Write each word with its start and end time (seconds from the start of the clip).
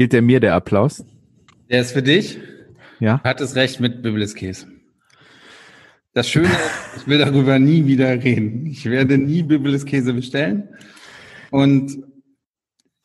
Gilt 0.00 0.14
der 0.14 0.22
mir 0.22 0.40
der 0.40 0.54
Applaus? 0.54 1.04
Der 1.68 1.82
ist 1.82 1.92
für 1.92 2.02
dich. 2.02 2.38
Ja. 3.00 3.22
Hat 3.22 3.42
es 3.42 3.54
recht 3.54 3.80
mit 3.80 4.00
Bibliskäse. 4.00 4.66
Das 6.14 6.26
Schöne 6.26 6.48
ist, 6.48 7.02
ich 7.02 7.06
will 7.06 7.18
darüber 7.18 7.58
nie 7.58 7.84
wieder 7.84 8.08
reden. 8.08 8.64
Ich 8.64 8.86
werde 8.86 9.18
nie 9.18 9.42
Bibliskäse 9.42 10.14
bestellen 10.14 10.70
und 11.50 12.02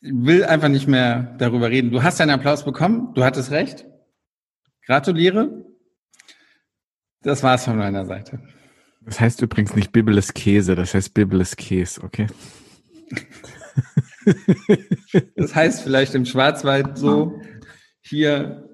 will 0.00 0.42
einfach 0.44 0.70
nicht 0.70 0.88
mehr 0.88 1.36
darüber 1.36 1.68
reden. 1.68 1.90
Du 1.90 2.02
hast 2.02 2.18
deinen 2.18 2.30
Applaus 2.30 2.64
bekommen. 2.64 3.12
Du 3.12 3.24
hattest 3.24 3.50
recht. 3.50 3.84
Gratuliere. 4.86 5.66
Das 7.20 7.42
war's 7.42 7.66
von 7.66 7.76
meiner 7.76 8.06
Seite. 8.06 8.40
Das 9.02 9.20
heißt 9.20 9.42
übrigens 9.42 9.76
nicht 9.76 9.92
Bibeles 9.92 10.32
Käse, 10.32 10.74
das 10.74 10.94
heißt 10.94 11.12
Bibeles 11.12 11.56
Käse, 11.56 12.02
okay? 12.02 12.26
Das 15.36 15.54
heißt 15.54 15.82
vielleicht 15.82 16.14
im 16.14 16.24
Schwarzwald 16.24 16.98
so 16.98 17.40
hier 18.00 18.68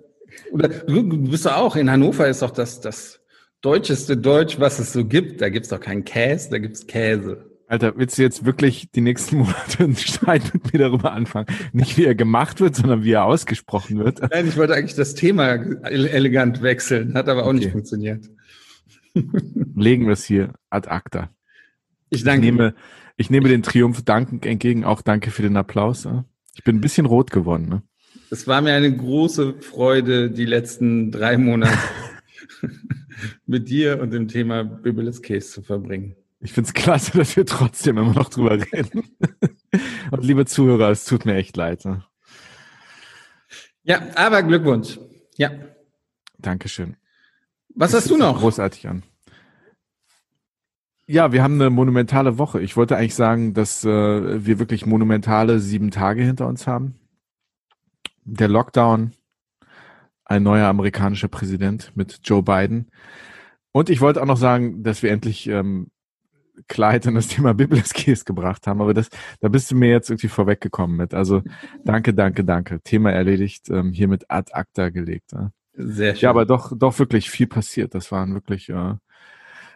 oder 0.50 0.68
du, 0.68 1.28
bist 1.28 1.46
doch 1.46 1.56
auch 1.56 1.76
in 1.76 1.90
Hannover 1.90 2.26
ist 2.28 2.42
doch 2.42 2.50
das 2.50 2.80
das 2.80 3.20
deutscheste 3.60 4.16
Deutsch, 4.16 4.58
was 4.58 4.78
es 4.78 4.92
so 4.92 5.04
gibt. 5.04 5.40
Da 5.40 5.48
gibt's 5.48 5.68
doch 5.68 5.80
keinen 5.80 6.04
Käse, 6.04 6.50
da 6.50 6.58
gibt's 6.58 6.86
Käse. 6.86 7.48
Alter, 7.68 7.96
willst 7.96 8.18
du 8.18 8.22
jetzt 8.22 8.44
wirklich 8.44 8.90
die 8.90 9.00
nächsten 9.00 9.36
Monate 9.38 9.84
einen 9.84 9.96
Streit 9.96 10.52
mit 10.52 10.72
mir 10.72 10.78
darüber 10.78 11.12
anfangen? 11.12 11.46
Nicht 11.72 11.96
wie 11.96 12.04
er 12.04 12.14
gemacht 12.14 12.60
wird, 12.60 12.76
sondern 12.76 13.02
wie 13.02 13.12
er 13.12 13.24
ausgesprochen 13.24 13.98
wird. 13.98 14.20
Nein, 14.30 14.46
ich 14.46 14.58
wollte 14.58 14.74
eigentlich 14.74 14.94
das 14.94 15.14
Thema 15.14 15.54
elegant 15.84 16.60
wechseln, 16.60 17.14
hat 17.14 17.28
aber 17.28 17.44
auch 17.44 17.48
okay. 17.48 17.56
nicht 17.56 17.70
funktioniert. 17.70 18.28
Legen 19.74 20.06
wir 20.06 20.12
es 20.12 20.24
hier 20.24 20.52
ad 20.68 20.88
acta. 20.90 21.30
Ich 22.10 22.24
danke. 22.24 22.46
Ich 22.46 22.52
nehme, 22.52 22.74
ich 23.16 23.30
nehme 23.30 23.48
den 23.48 23.62
Triumph 23.62 24.02
dankend 24.02 24.46
entgegen. 24.46 24.84
Auch 24.84 25.02
danke 25.02 25.30
für 25.30 25.42
den 25.42 25.56
Applaus. 25.56 26.06
Ich 26.54 26.64
bin 26.64 26.76
ein 26.76 26.80
bisschen 26.80 27.06
rot 27.06 27.30
geworden. 27.30 27.68
Ne? 27.68 27.82
Es 28.30 28.46
war 28.46 28.60
mir 28.60 28.74
eine 28.74 28.94
große 28.94 29.60
Freude, 29.60 30.30
die 30.30 30.44
letzten 30.44 31.10
drei 31.10 31.36
Monate 31.36 31.76
mit 33.46 33.68
dir 33.68 34.00
und 34.00 34.12
dem 34.12 34.28
Thema 34.28 34.64
Bibeles 34.64 35.22
Case 35.22 35.50
zu 35.50 35.62
verbringen. 35.62 36.16
Ich 36.40 36.52
finde 36.52 36.68
es 36.68 36.74
klasse, 36.74 37.16
dass 37.16 37.36
wir 37.36 37.46
trotzdem 37.46 37.98
immer 37.98 38.14
noch 38.14 38.28
drüber 38.28 38.58
reden. 38.72 39.16
Und 40.10 40.24
liebe 40.24 40.44
Zuhörer, 40.44 40.90
es 40.90 41.04
tut 41.04 41.24
mir 41.24 41.36
echt 41.36 41.56
leid. 41.56 41.84
Ne? 41.84 42.04
Ja, 43.84 44.08
aber 44.16 44.42
Glückwunsch. 44.42 44.98
Ja. 45.36 45.52
Dankeschön. 46.38 46.96
Was 47.74 47.92
das 47.92 48.02
hast 48.02 48.10
du 48.10 48.16
noch? 48.16 48.40
Großartig 48.40 48.88
an. 48.88 49.04
Ja, 51.06 51.32
wir 51.32 51.42
haben 51.42 51.60
eine 51.60 51.70
monumentale 51.70 52.38
Woche. 52.38 52.60
Ich 52.60 52.76
wollte 52.76 52.96
eigentlich 52.96 53.14
sagen, 53.14 53.54
dass 53.54 53.84
äh, 53.84 54.46
wir 54.46 54.58
wirklich 54.58 54.86
monumentale 54.86 55.58
sieben 55.58 55.90
Tage 55.90 56.22
hinter 56.22 56.46
uns 56.46 56.66
haben. 56.66 56.94
Der 58.24 58.48
Lockdown, 58.48 59.12
ein 60.24 60.42
neuer 60.44 60.68
amerikanischer 60.68 61.28
Präsident 61.28 61.92
mit 61.96 62.20
Joe 62.22 62.42
Biden. 62.42 62.90
Und 63.72 63.90
ich 63.90 64.00
wollte 64.00 64.22
auch 64.22 64.26
noch 64.26 64.36
sagen, 64.36 64.84
dass 64.84 65.02
wir 65.02 65.10
endlich 65.10 65.48
ähm, 65.48 65.88
Klarheit 66.68 67.06
in 67.06 67.14
das 67.14 67.28
Thema 67.28 67.52
Bibliskes 67.54 68.24
gebracht 68.24 68.66
haben, 68.66 68.80
aber 68.80 68.94
das, 68.94 69.08
da 69.40 69.48
bist 69.48 69.70
du 69.70 69.74
mir 69.74 69.90
jetzt 69.90 70.10
irgendwie 70.10 70.28
vorweggekommen 70.28 70.96
mit. 70.96 71.14
Also 71.14 71.42
danke, 71.84 72.14
danke, 72.14 72.44
danke. 72.44 72.80
Thema 72.82 73.10
erledigt, 73.10 73.68
ähm, 73.70 73.92
hiermit 73.92 74.30
ad 74.30 74.52
acta 74.52 74.90
gelegt. 74.90 75.32
Ja. 75.32 75.50
Sehr 75.74 76.14
schön. 76.14 76.22
Ja, 76.22 76.30
aber 76.30 76.46
doch, 76.46 76.72
doch 76.76 76.98
wirklich 76.98 77.30
viel 77.30 77.46
passiert. 77.46 77.94
Das 77.94 78.12
waren 78.12 78.34
wirklich 78.34 78.68
äh, 78.68 78.94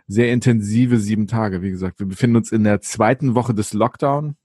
sehr 0.07 0.33
intensive 0.33 0.99
sieben 0.99 1.27
Tage. 1.27 1.63
Wie 1.63 1.71
gesagt, 1.71 1.99
wir 1.99 2.07
befinden 2.07 2.37
uns 2.37 2.53
in 2.53 2.65
der 2.65 2.81
zweiten 2.81 3.35
Woche 3.35 3.55
des 3.55 3.73
Lockdown. 3.73 4.37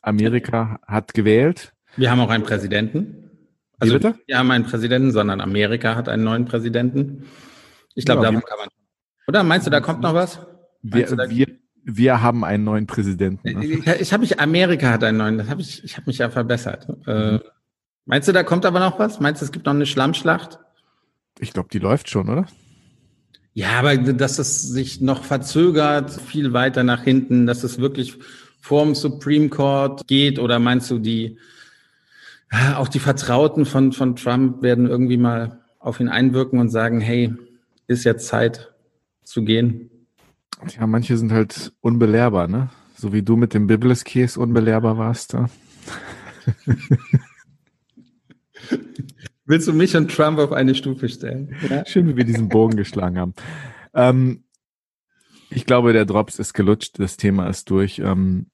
Amerika 0.00 0.80
hat 0.86 1.14
gewählt. 1.14 1.72
Wir 1.96 2.10
haben 2.10 2.20
auch 2.20 2.30
einen 2.30 2.44
Präsidenten. 2.44 3.30
Also 3.78 3.94
bitte? 3.94 4.14
wir 4.26 4.38
haben 4.38 4.50
einen 4.50 4.64
Präsidenten, 4.64 5.12
sondern 5.12 5.40
Amerika 5.40 5.94
hat 5.94 6.08
einen 6.08 6.24
neuen 6.24 6.44
Präsidenten. 6.44 7.26
Ich 7.94 8.04
glaube, 8.04 8.22
ja, 8.22 8.30
davon 8.30 8.44
kann 8.46 8.58
man. 8.58 8.68
Oder 9.26 9.42
meinst 9.42 9.66
du, 9.66 9.70
da 9.70 9.80
kommt 9.80 10.00
noch 10.00 10.14
was? 10.14 10.40
Wir, 10.82 11.10
wir, 11.10 11.46
wir 11.82 12.22
haben 12.22 12.44
einen 12.44 12.64
neuen 12.64 12.86
Präsidenten. 12.86 13.58
Ne? 13.58 13.64
Ich, 13.64 13.86
ich 13.86 14.12
habe 14.12 14.22
mich, 14.22 14.38
Amerika 14.40 14.90
hat 14.90 15.04
einen 15.04 15.18
neuen, 15.18 15.38
das 15.38 15.48
hab 15.48 15.58
ich, 15.58 15.82
ich 15.84 15.96
habe 15.96 16.06
mich 16.06 16.18
ja 16.18 16.30
verbessert. 16.30 16.88
Äh, 17.06 17.40
meinst 18.04 18.28
du, 18.28 18.32
da 18.32 18.42
kommt 18.42 18.66
aber 18.66 18.80
noch 18.80 18.98
was? 18.98 19.20
Meinst 19.20 19.40
du, 19.40 19.46
es 19.46 19.52
gibt 19.52 19.66
noch 19.66 19.74
eine 19.74 19.86
Schlammschlacht? 19.86 20.58
Ich 21.38 21.52
glaube, 21.52 21.68
die 21.72 21.78
läuft 21.78 22.10
schon, 22.10 22.28
oder? 22.28 22.46
Ja, 23.54 23.78
aber 23.78 23.96
dass 23.96 24.40
es 24.40 24.62
sich 24.62 25.00
noch 25.00 25.22
verzögert, 25.22 26.10
viel 26.10 26.52
weiter 26.52 26.82
nach 26.82 27.04
hinten, 27.04 27.46
dass 27.46 27.62
es 27.62 27.78
wirklich 27.78 28.18
vorm 28.60 28.96
Supreme 28.96 29.48
Court 29.48 30.06
geht, 30.08 30.40
oder 30.40 30.58
meinst 30.58 30.90
du, 30.90 30.98
die 30.98 31.38
auch 32.76 32.88
die 32.88 32.98
Vertrauten 32.98 33.64
von, 33.64 33.92
von 33.92 34.16
Trump 34.16 34.62
werden 34.62 34.86
irgendwie 34.86 35.16
mal 35.16 35.60
auf 35.78 36.00
ihn 36.00 36.08
einwirken 36.08 36.58
und 36.58 36.68
sagen, 36.68 37.00
hey, 37.00 37.32
ist 37.86 38.04
jetzt 38.04 38.26
Zeit 38.26 38.72
zu 39.22 39.44
gehen? 39.44 39.90
Ja, 40.76 40.86
manche 40.86 41.16
sind 41.16 41.32
halt 41.32 41.72
unbelehrbar, 41.80 42.48
ne? 42.48 42.70
So 42.96 43.12
wie 43.12 43.22
du 43.22 43.36
mit 43.36 43.54
dem 43.54 43.66
Biblis-Case 43.66 44.38
unbelehrbar 44.38 44.98
warst. 44.98 45.32
Ja? 45.32 45.48
Willst 49.46 49.68
du 49.68 49.72
mich 49.74 49.94
und 49.96 50.10
Trump 50.10 50.38
auf 50.38 50.52
eine 50.52 50.74
Stufe 50.74 51.08
stellen? 51.08 51.54
Ja? 51.68 51.84
Schön, 51.84 52.08
wie 52.08 52.16
wir 52.16 52.24
diesen 52.24 52.48
Bogen 52.48 52.76
geschlagen 52.76 53.18
haben. 53.18 53.34
Ähm, 53.92 54.44
ich 55.50 55.66
glaube, 55.66 55.92
der 55.92 56.06
Drops 56.06 56.38
ist 56.38 56.54
gelutscht, 56.54 56.98
das 56.98 57.16
Thema 57.16 57.48
ist 57.48 57.68
durch. 57.70 57.98
Ähm, 57.98 58.46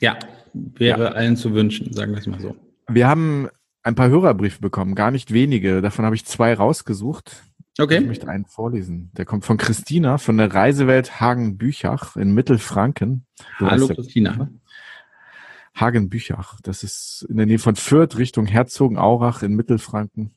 ja, 0.00 0.18
wäre 0.54 1.04
ja. 1.04 1.12
allen 1.12 1.36
zu 1.36 1.52
wünschen, 1.52 1.92
sagen 1.92 2.12
wir 2.12 2.18
es 2.18 2.26
mal 2.26 2.40
so. 2.40 2.54
Wir 2.88 3.08
haben 3.08 3.48
ein 3.82 3.96
paar 3.96 4.08
Hörerbriefe 4.08 4.60
bekommen, 4.60 4.94
gar 4.94 5.10
nicht 5.10 5.32
wenige. 5.32 5.82
Davon 5.82 6.04
habe 6.04 6.14
ich 6.14 6.24
zwei 6.24 6.54
rausgesucht. 6.54 7.42
Okay. 7.78 7.98
Ich 7.98 8.06
möchte 8.06 8.28
einen 8.28 8.44
vorlesen. 8.44 9.10
Der 9.16 9.24
kommt 9.24 9.44
von 9.44 9.56
Christina 9.56 10.18
von 10.18 10.36
der 10.36 10.52
Reisewelt 10.52 11.20
Hagen-Büchach 11.20 12.16
in 12.16 12.34
Mittelfranken. 12.34 13.26
Du 13.58 13.66
Hallo 13.66 13.88
Christina. 13.88 14.48
Hagen-Büchach. 15.80 16.60
Das 16.62 16.82
ist 16.82 17.26
in 17.28 17.36
der 17.36 17.46
Nähe 17.46 17.58
von 17.58 17.76
Fürth 17.76 18.18
Richtung 18.18 18.46
Herzogenaurach 18.46 19.42
in 19.42 19.54
Mittelfranken. 19.54 20.32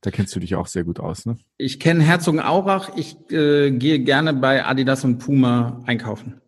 Da 0.00 0.10
kennst 0.10 0.34
du 0.36 0.40
dich 0.40 0.54
auch 0.54 0.66
sehr 0.66 0.84
gut 0.84 1.00
aus, 1.00 1.26
ne? 1.26 1.36
Ich 1.56 1.80
kenne 1.80 2.02
Herzogenaurach. 2.02 2.90
Ich 2.96 3.16
äh, 3.30 3.70
gehe 3.70 4.00
gerne 4.00 4.34
bei 4.34 4.64
Adidas 4.64 5.04
und 5.04 5.18
Puma 5.18 5.82
einkaufen. 5.86 6.40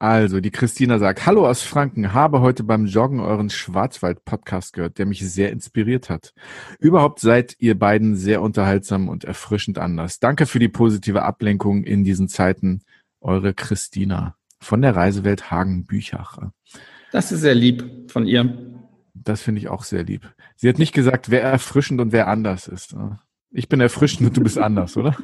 Also, 0.00 0.40
die 0.40 0.52
Christina 0.52 1.00
sagt, 1.00 1.26
hallo 1.26 1.48
aus 1.48 1.62
Franken, 1.62 2.12
habe 2.12 2.40
heute 2.40 2.62
beim 2.62 2.86
Joggen 2.86 3.18
euren 3.18 3.50
Schwarzwald-Podcast 3.50 4.72
gehört, 4.72 4.98
der 4.98 5.06
mich 5.06 5.28
sehr 5.28 5.50
inspiriert 5.50 6.08
hat. 6.08 6.34
Überhaupt 6.78 7.18
seid 7.18 7.56
ihr 7.58 7.76
beiden 7.76 8.14
sehr 8.14 8.40
unterhaltsam 8.40 9.08
und 9.08 9.24
erfrischend 9.24 9.78
anders. 9.78 10.20
Danke 10.20 10.46
für 10.46 10.60
die 10.60 10.68
positive 10.68 11.22
Ablenkung 11.22 11.82
in 11.82 12.04
diesen 12.04 12.28
Zeiten. 12.28 12.82
Eure 13.20 13.54
Christina 13.54 14.36
von 14.60 14.82
der 14.82 14.94
Reisewelt 14.94 15.50
Hagen-Büchach. 15.50 16.38
Das 17.12 17.32
ist 17.32 17.40
sehr 17.40 17.54
lieb 17.54 18.10
von 18.10 18.26
ihr. 18.26 18.58
Das 19.14 19.42
finde 19.42 19.60
ich 19.60 19.68
auch 19.68 19.84
sehr 19.84 20.04
lieb. 20.04 20.32
Sie 20.56 20.68
hat 20.68 20.78
nicht 20.78 20.92
gesagt, 20.92 21.30
wer 21.30 21.42
erfrischend 21.42 22.00
und 22.00 22.12
wer 22.12 22.28
anders 22.28 22.68
ist. 22.68 22.94
Ich 23.50 23.68
bin 23.68 23.80
erfrischend 23.80 24.28
und 24.28 24.36
du 24.36 24.42
bist 24.42 24.58
anders, 24.58 24.96
oder? 24.96 25.16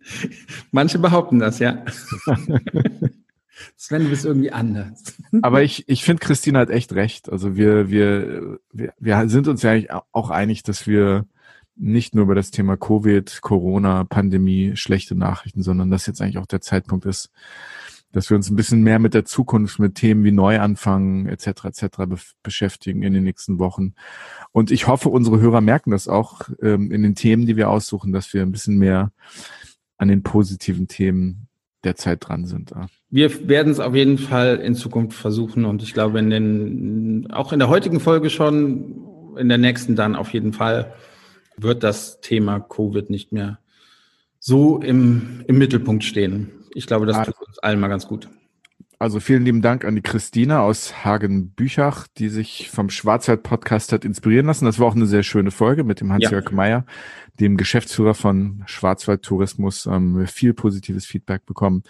Manche 0.70 0.98
behaupten 0.98 1.38
das, 1.38 1.58
ja. 1.58 1.84
Sven, 3.76 4.04
du 4.04 4.10
bist 4.10 4.24
irgendwie 4.24 4.52
anders. 4.52 5.02
Aber 5.42 5.62
ich, 5.62 5.88
ich 5.88 6.04
finde, 6.04 6.20
Christine 6.20 6.58
hat 6.58 6.70
echt 6.70 6.92
recht. 6.92 7.30
Also 7.30 7.56
wir, 7.56 7.88
wir, 7.88 8.58
wir, 8.72 8.92
wir 8.98 9.28
sind 9.28 9.48
uns 9.48 9.62
ja 9.62 9.70
eigentlich 9.70 9.90
auch 10.12 10.30
einig, 10.30 10.62
dass 10.62 10.86
wir 10.86 11.26
nicht 11.76 12.14
nur 12.14 12.24
über 12.24 12.34
das 12.34 12.50
Thema 12.50 12.76
Covid, 12.76 13.40
Corona, 13.40 14.04
Pandemie, 14.04 14.76
schlechte 14.76 15.14
Nachrichten, 15.14 15.62
sondern 15.62 15.90
dass 15.90 16.06
jetzt 16.06 16.20
eigentlich 16.20 16.38
auch 16.38 16.46
der 16.46 16.60
Zeitpunkt 16.60 17.04
ist, 17.04 17.30
dass 18.14 18.30
wir 18.30 18.36
uns 18.36 18.48
ein 18.48 18.56
bisschen 18.56 18.82
mehr 18.82 18.98
mit 18.98 19.12
der 19.12 19.24
Zukunft, 19.24 19.78
mit 19.78 19.96
Themen 19.96 20.24
wie 20.24 20.32
Neuanfangen 20.32 21.26
etc. 21.26 21.64
etc. 21.64 21.86
Be 22.06 22.16
beschäftigen 22.42 23.02
in 23.02 23.12
den 23.12 23.24
nächsten 23.24 23.58
Wochen. 23.58 23.94
Und 24.52 24.70
ich 24.70 24.86
hoffe, 24.86 25.08
unsere 25.08 25.40
Hörer 25.40 25.60
merken 25.60 25.90
das 25.90 26.06
auch 26.08 26.42
ähm, 26.62 26.92
in 26.92 27.02
den 27.02 27.14
Themen, 27.14 27.46
die 27.46 27.56
wir 27.56 27.68
aussuchen, 27.70 28.12
dass 28.12 28.32
wir 28.32 28.42
ein 28.42 28.52
bisschen 28.52 28.78
mehr 28.78 29.12
an 29.96 30.08
den 30.08 30.22
positiven 30.22 30.86
Themen 30.86 31.48
derzeit 31.82 32.26
dran 32.26 32.46
sind. 32.46 32.72
Wir 33.10 33.48
werden 33.48 33.72
es 33.72 33.80
auf 33.80 33.94
jeden 33.94 34.18
Fall 34.18 34.56
in 34.56 34.74
Zukunft 34.74 35.18
versuchen 35.18 35.64
und 35.64 35.82
ich 35.82 35.92
glaube, 35.92 36.18
in 36.18 36.30
den, 36.30 37.30
auch 37.30 37.52
in 37.52 37.58
der 37.58 37.68
heutigen 37.68 38.00
Folge 38.00 38.30
schon, 38.30 39.34
in 39.36 39.48
der 39.48 39.58
nächsten 39.58 39.96
dann 39.96 40.16
auf 40.16 40.32
jeden 40.32 40.52
Fall 40.52 40.94
wird 41.56 41.82
das 41.82 42.20
Thema 42.20 42.60
Covid 42.60 43.10
nicht 43.10 43.32
mehr 43.32 43.58
so 44.38 44.78
im, 44.78 45.42
im 45.46 45.58
Mittelpunkt 45.58 46.04
stehen. 46.04 46.50
Ich 46.74 46.86
glaube, 46.86 47.06
das 47.06 47.16
also, 47.16 47.32
tut 47.32 47.48
uns 47.48 47.58
allen 47.60 47.80
mal 47.80 47.88
ganz 47.88 48.06
gut. 48.06 48.28
Also 48.98 49.20
vielen 49.20 49.44
lieben 49.44 49.62
Dank 49.62 49.84
an 49.84 49.96
die 49.96 50.02
Christina 50.02 50.62
aus 50.62 51.04
Hagen-Büchach, 51.04 52.06
die 52.16 52.28
sich 52.28 52.70
vom 52.70 52.90
Schwarzwald-Podcast 52.90 53.92
hat 53.92 54.04
inspirieren 54.04 54.46
lassen. 54.46 54.64
Das 54.64 54.78
war 54.78 54.86
auch 54.86 54.94
eine 54.94 55.06
sehr 55.06 55.22
schöne 55.22 55.50
Folge 55.50 55.84
mit 55.84 56.00
dem 56.00 56.12
Hans-Jörg 56.12 56.46
ja. 56.46 56.54
Meyer, 56.54 56.86
dem 57.40 57.56
Geschäftsführer 57.56 58.14
von 58.14 58.62
Schwarzwald 58.66 59.22
Tourismus. 59.22 59.86
Ähm, 59.86 60.26
viel 60.26 60.54
positives 60.54 61.06
Feedback 61.06 61.44
bekommen. 61.44 61.82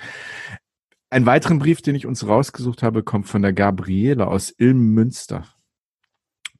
Einen 1.10 1.26
weiteren 1.26 1.60
Brief, 1.60 1.82
den 1.82 1.94
ich 1.94 2.06
uns 2.06 2.26
rausgesucht 2.26 2.82
habe, 2.82 3.02
kommt 3.02 3.28
von 3.28 3.42
der 3.42 3.52
Gabriele 3.52 4.26
aus 4.26 4.52
Ilmünster. 4.56 5.44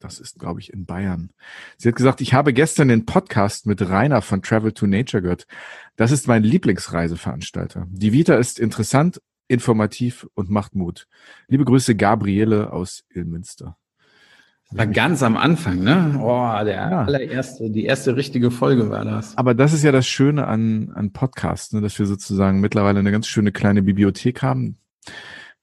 Das 0.05 0.21
ist, 0.21 0.39
glaube 0.39 0.61
ich, 0.61 0.71
in 0.71 0.85
Bayern. 0.85 1.31
Sie 1.79 1.89
hat 1.89 1.97
gesagt, 1.97 2.21
ich 2.21 2.35
habe 2.35 2.53
gestern 2.53 2.89
den 2.89 3.07
Podcast 3.07 3.65
mit 3.65 3.81
Rainer 3.89 4.21
von 4.21 4.43
Travel 4.43 4.73
to 4.73 4.87
Nature 4.87 5.23
gehört. 5.23 5.47
Das 5.97 6.13
ist 6.13 6.29
mein 6.29 6.43
Lieblingsreiseveranstalter. 6.43 7.87
Die 7.89 8.13
Vita 8.13 8.35
ist 8.35 8.61
interessant, 8.61 9.23
informativ 9.49 10.27
und 10.35 10.51
macht 10.51 10.75
Mut. 10.75 11.07
Liebe 11.49 11.65
Grüße, 11.65 11.95
Gabriele 11.95 12.71
aus 12.71 13.05
Ilmünster. 13.09 13.79
War 14.73 14.87
ganz 14.89 15.23
am 15.23 15.39
Anfang, 15.39 15.83
ne? 15.83 16.19
Oh, 16.21 16.65
der 16.65 16.75
ja. 16.75 17.05
allererste, 17.05 17.71
die 17.71 17.87
erste 17.87 18.15
richtige 18.15 18.51
Folge 18.51 18.91
war 18.91 19.07
das. 19.07 19.39
Aber 19.39 19.55
das 19.55 19.73
ist 19.73 19.85
ja 19.85 19.93
das 19.93 20.07
Schöne 20.07 20.47
an, 20.47 20.91
an 20.95 21.15
Podcasts, 21.15 21.73
ne, 21.73 21.81
dass 21.81 21.99
wir 21.99 22.05
sozusagen 22.05 22.61
mittlerweile 22.61 22.99
eine 22.99 23.11
ganz 23.11 23.27
schöne 23.27 23.53
kleine 23.53 23.81
Bibliothek 23.81 24.43
haben. 24.43 24.77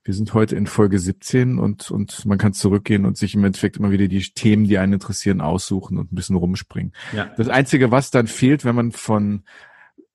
Wir 0.04 0.16
sind 0.16 0.34
heute 0.34 0.56
in 0.56 0.66
Folge 0.66 0.98
17 0.98 1.60
und, 1.60 1.92
und 1.92 2.26
man 2.26 2.40
kann 2.40 2.54
zurückgehen 2.54 3.06
und 3.06 3.18
sich 3.18 3.36
im 3.36 3.44
Endeffekt 3.44 3.78
immer 3.78 3.92
wieder 3.92 4.08
die 4.08 4.22
Themen, 4.22 4.64
die 4.64 4.80
einen 4.80 4.94
interessieren, 4.94 5.42
aussuchen 5.42 6.00
und 6.00 6.12
ein 6.12 6.16
bisschen 6.16 6.36
rumspringen. 6.36 6.94
Ja. 7.14 7.30
Das 7.38 7.50
Einzige, 7.50 7.92
was 7.92 8.10
dann 8.10 8.26
fehlt, 8.26 8.66
wenn 8.66 8.74
man 8.74 8.92
von 8.92 9.44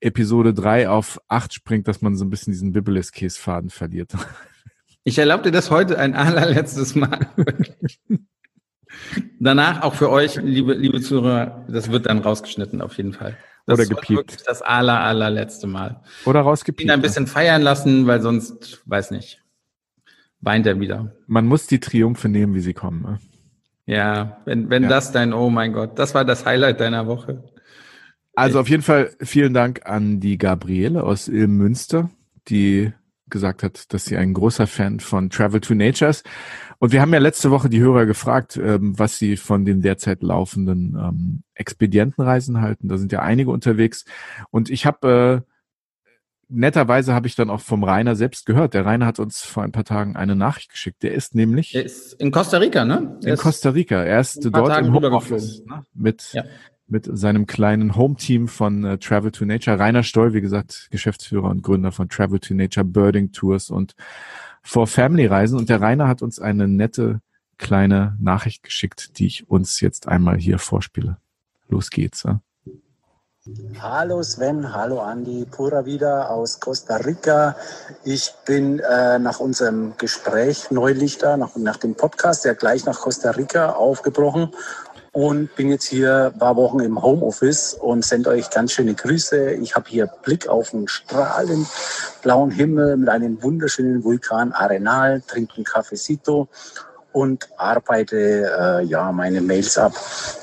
Episode 0.00 0.54
3 0.54 0.88
auf 0.88 1.20
8 1.28 1.54
springt, 1.54 1.86
dass 1.86 2.02
man 2.02 2.16
so 2.16 2.24
ein 2.24 2.30
bisschen 2.30 2.52
diesen 2.52 2.72
Biblis-Käsefaden 2.72 3.70
verliert. 3.70 4.12
Ich 5.08 5.18
erlaube 5.18 5.44
dir 5.44 5.52
das 5.52 5.70
heute 5.70 6.00
ein 6.00 6.16
allerletztes 6.16 6.96
Mal. 6.96 7.28
Danach 9.38 9.82
auch 9.82 9.94
für 9.94 10.10
euch, 10.10 10.34
liebe, 10.34 10.74
liebe 10.74 11.00
Zuhörer, 11.00 11.64
das 11.68 11.92
wird 11.92 12.06
dann 12.06 12.18
rausgeschnitten 12.18 12.82
auf 12.82 12.96
jeden 12.96 13.12
Fall. 13.12 13.36
Das 13.66 13.78
Oder 13.78 13.88
gepiept. 13.88 14.42
Das 14.48 14.62
aller, 14.62 15.00
allerletzte 15.00 15.68
Mal. 15.68 16.02
Oder 16.24 16.40
rausgepiept. 16.40 16.82
Ihn 16.82 16.90
ein 16.90 17.02
bisschen 17.02 17.28
feiern 17.28 17.62
lassen, 17.62 18.08
weil 18.08 18.20
sonst, 18.20 18.82
weiß 18.86 19.12
nicht, 19.12 19.45
weint 20.46 20.64
er 20.66 20.80
wieder. 20.80 21.12
Man 21.26 21.46
muss 21.46 21.66
die 21.66 21.80
Triumphe 21.80 22.28
nehmen, 22.28 22.54
wie 22.54 22.60
sie 22.60 22.72
kommen. 22.72 23.02
Ne? 23.02 23.18
Ja, 23.84 24.38
wenn, 24.44 24.70
wenn 24.70 24.84
ja. 24.84 24.88
das 24.88 25.12
dein, 25.12 25.32
oh 25.32 25.50
mein 25.50 25.72
Gott, 25.72 25.98
das 25.98 26.14
war 26.14 26.24
das 26.24 26.46
Highlight 26.46 26.80
deiner 26.80 27.06
Woche. 27.06 27.44
Also 28.34 28.60
auf 28.60 28.68
jeden 28.68 28.82
Fall 28.82 29.10
vielen 29.20 29.54
Dank 29.54 29.86
an 29.86 30.20
die 30.20 30.38
Gabriele 30.38 31.02
aus 31.02 31.28
Münster, 31.28 32.10
die 32.48 32.92
gesagt 33.28 33.64
hat, 33.64 33.92
dass 33.92 34.04
sie 34.04 34.16
ein 34.16 34.34
großer 34.34 34.68
Fan 34.68 35.00
von 35.00 35.30
Travel 35.30 35.60
to 35.60 35.74
Nature 35.74 36.10
ist. 36.10 36.24
Und 36.78 36.92
wir 36.92 37.00
haben 37.00 37.12
ja 37.12 37.18
letzte 37.18 37.50
Woche 37.50 37.68
die 37.68 37.80
Hörer 37.80 38.06
gefragt, 38.06 38.56
ähm, 38.56 38.96
was 38.98 39.18
sie 39.18 39.36
von 39.36 39.64
den 39.64 39.82
derzeit 39.82 40.22
laufenden 40.22 40.96
ähm, 40.96 41.42
Expedientenreisen 41.54 42.60
halten. 42.60 42.88
Da 42.88 42.98
sind 42.98 43.10
ja 43.10 43.22
einige 43.22 43.50
unterwegs. 43.50 44.04
Und 44.50 44.70
ich 44.70 44.86
habe 44.86 45.44
äh, 45.44 45.55
netterweise 46.48 47.14
habe 47.14 47.26
ich 47.26 47.34
dann 47.34 47.50
auch 47.50 47.60
vom 47.60 47.84
Rainer 47.84 48.16
selbst 48.16 48.46
gehört. 48.46 48.74
Der 48.74 48.84
Rainer 48.84 49.06
hat 49.06 49.18
uns 49.18 49.42
vor 49.42 49.62
ein 49.62 49.72
paar 49.72 49.84
Tagen 49.84 50.16
eine 50.16 50.36
Nachricht 50.36 50.70
geschickt. 50.70 51.02
Der 51.02 51.12
ist 51.14 51.34
nämlich 51.34 51.74
er 51.74 51.84
ist 51.84 52.12
in 52.14 52.30
Costa 52.30 52.58
Rica, 52.58 52.84
ne? 52.84 53.18
Er 53.24 53.34
in 53.34 53.38
Costa 53.38 53.70
Rica. 53.70 54.02
Er 54.02 54.20
ist 54.20 54.44
dort 54.44 54.68
Tagen 54.68 54.86
im 54.88 54.94
Homeoffice 54.94 55.64
ne? 55.66 55.82
mit 55.94 56.32
ja. 56.32 56.44
mit 56.86 57.08
seinem 57.10 57.46
kleinen 57.46 57.96
Home-Team 57.96 58.48
von 58.48 58.84
äh, 58.84 58.98
Travel 58.98 59.32
to 59.32 59.44
Nature. 59.44 59.78
Rainer 59.78 60.02
Stoll, 60.02 60.34
wie 60.34 60.40
gesagt, 60.40 60.88
Geschäftsführer 60.90 61.50
und 61.50 61.62
Gründer 61.62 61.92
von 61.92 62.08
Travel 62.08 62.38
to 62.38 62.54
Nature 62.54 62.84
Birding 62.84 63.32
Tours 63.32 63.70
und 63.70 63.94
for 64.62 64.86
Family 64.86 65.26
Reisen. 65.26 65.58
Und 65.58 65.68
der 65.68 65.80
Rainer 65.80 66.08
hat 66.08 66.22
uns 66.22 66.38
eine 66.38 66.68
nette 66.68 67.20
kleine 67.58 68.16
Nachricht 68.20 68.62
geschickt, 68.62 69.18
die 69.18 69.26
ich 69.26 69.48
uns 69.48 69.80
jetzt 69.80 70.08
einmal 70.08 70.36
hier 70.36 70.58
vorspiele. 70.58 71.16
Los 71.68 71.90
geht's. 71.90 72.22
Ja? 72.22 72.40
Hallo 73.80 74.24
Sven, 74.24 74.74
hallo 74.74 74.98
Andi, 74.98 75.46
Pura 75.48 75.86
wieder 75.86 76.30
aus 76.30 76.58
Costa 76.58 76.96
Rica. 76.96 77.54
Ich 78.02 78.34
bin 78.44 78.80
äh, 78.80 79.20
nach 79.20 79.38
unserem 79.38 79.96
Gespräch 79.98 80.72
neulich 80.72 81.18
da, 81.18 81.36
nach, 81.36 81.54
nach 81.54 81.76
dem 81.76 81.94
Podcast, 81.94 82.44
ja 82.44 82.54
gleich 82.54 82.84
nach 82.86 82.98
Costa 82.98 83.30
Rica 83.30 83.70
aufgebrochen 83.70 84.50
und 85.12 85.54
bin 85.54 85.70
jetzt 85.70 85.84
hier 85.84 86.32
ein 86.34 86.38
paar 86.40 86.56
Wochen 86.56 86.80
im 86.80 87.00
Homeoffice 87.00 87.74
und 87.74 88.04
sende 88.04 88.30
euch 88.30 88.50
ganz 88.50 88.72
schöne 88.72 88.94
Grüße. 88.94 89.52
Ich 89.52 89.76
habe 89.76 89.88
hier 89.88 90.08
Blick 90.08 90.48
auf 90.48 90.74
einen 90.74 90.88
strahlend 90.88 91.68
blauen 92.22 92.50
Himmel 92.50 92.96
mit 92.96 93.08
einem 93.08 93.40
wunderschönen 93.44 94.02
Vulkan 94.02 94.52
Arenal, 94.52 95.22
trinke 95.24 95.54
einen 95.54 95.64
Cafecito 95.64 96.48
und 97.16 97.48
arbeite 97.56 98.16
äh, 98.60 98.84
ja 98.84 99.10
meine 99.10 99.40
Mails 99.40 99.78
ab. 99.78 99.94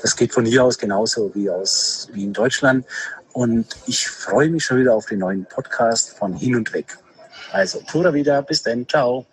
Das 0.02 0.16
geht 0.16 0.34
von 0.34 0.44
hier 0.44 0.64
aus 0.64 0.76
genauso 0.76 1.32
wie 1.32 1.48
aus 1.48 2.08
wie 2.12 2.24
in 2.24 2.32
Deutschland 2.32 2.84
und 3.32 3.66
ich 3.86 4.08
freue 4.08 4.50
mich 4.50 4.64
schon 4.64 4.80
wieder 4.80 4.92
auf 4.92 5.06
den 5.06 5.20
neuen 5.20 5.44
Podcast 5.44 6.18
von 6.18 6.34
Hin 6.34 6.56
und 6.56 6.72
Weg. 6.74 6.98
Also 7.52 7.80
Tura 7.88 8.12
wieder, 8.12 8.42
bis 8.42 8.64
dann, 8.64 8.88
ciao. 8.88 9.24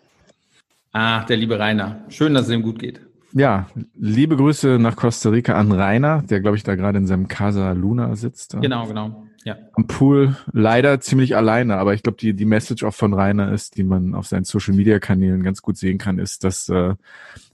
Ah, 0.92 1.26
der 1.26 1.38
liebe 1.38 1.58
Rainer. 1.58 2.04
Schön, 2.10 2.36
dass 2.36 2.46
es 2.46 2.52
ihm 2.52 2.62
gut 2.62 2.78
geht. 2.78 3.02
Ja, 3.34 3.68
liebe 3.96 4.36
Grüße 4.36 4.78
nach 4.80 4.96
Costa 4.96 5.30
Rica 5.30 5.54
an 5.54 5.72
Rainer, 5.72 6.22
der 6.24 6.42
glaube 6.42 6.58
ich 6.58 6.64
da 6.64 6.76
gerade 6.76 6.98
in 6.98 7.08
seinem 7.08 7.28
Casa 7.28 7.72
Luna 7.72 8.16
sitzt. 8.16 8.58
Genau, 8.60 8.86
genau. 8.88 9.28
Ja. 9.44 9.58
Am 9.74 9.88
Pool 9.88 10.36
leider 10.52 11.00
ziemlich 11.00 11.36
alleine, 11.36 11.78
aber 11.78 11.94
ich 11.94 12.04
glaube, 12.04 12.18
die, 12.18 12.34
die 12.34 12.46
Message 12.46 12.84
auch 12.84 12.94
von 12.94 13.14
Rainer 13.14 13.52
ist, 13.52 13.78
die 13.78 13.84
man 13.84 14.14
auf 14.14 14.28
seinen 14.28 14.44
Social 14.44 14.76
Media 14.76 15.00
Kanälen 15.00 15.44
ganz 15.44 15.62
gut 15.62 15.78
sehen 15.78 15.98
kann, 15.98 16.20
ist, 16.20 16.44
dass 16.44 16.70
äh, 16.70 16.94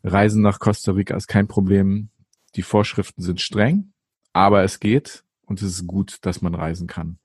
Reisen 0.04 0.42
nach 0.42 0.60
Costa 0.60 0.92
Rica 0.92 1.16
ist 1.16 1.28
kein 1.28 1.48
Problem. 1.48 2.10
Die 2.56 2.62
Vorschriften 2.62 3.22
sind 3.22 3.40
streng, 3.40 3.94
aber 4.34 4.64
es 4.64 4.80
geht 4.80 5.24
und 5.46 5.62
es 5.62 5.68
ist 5.70 5.88
gut, 5.88 6.18
dass 6.22 6.42
man 6.42 6.56
reisen 6.56 6.88
kann. 6.88 7.20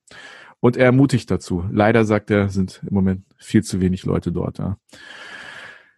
Und 0.61 0.77
er 0.77 0.87
ermutigt 0.87 1.29
dazu. 1.31 1.65
Leider 1.73 2.05
sagt 2.05 2.31
er, 2.31 2.49
sind 2.49 2.83
im 2.87 2.95
Moment 2.95 3.25
viel 3.37 3.65
zu 3.65 3.81
wenig 3.81 4.05
Leute 4.05 4.31
dort. 4.31 4.59
Ja. 4.59 4.77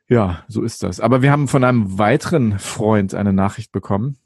Ja, 0.09 0.45
so 0.49 0.63
ist 0.63 0.83
das. 0.83 1.01
Aber 1.01 1.23
wir 1.23 1.33
haben 1.33 1.49
von 1.49 1.65
einem 1.65 1.99
weiteren 1.99 2.59
Freund 2.59 3.15
eine 3.15 3.33
Nachricht 3.33 3.73
bekommen. 3.73 4.17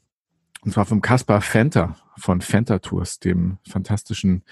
Und 0.61 0.73
zwar 0.73 0.85
vom 0.85 1.01
Kaspar 1.01 1.41
Fenter 1.41 1.95
von 2.17 2.41
Fenter 2.41 2.81
Tours, 2.81 3.19
dem 3.19 3.59
fantastischen 3.67 4.43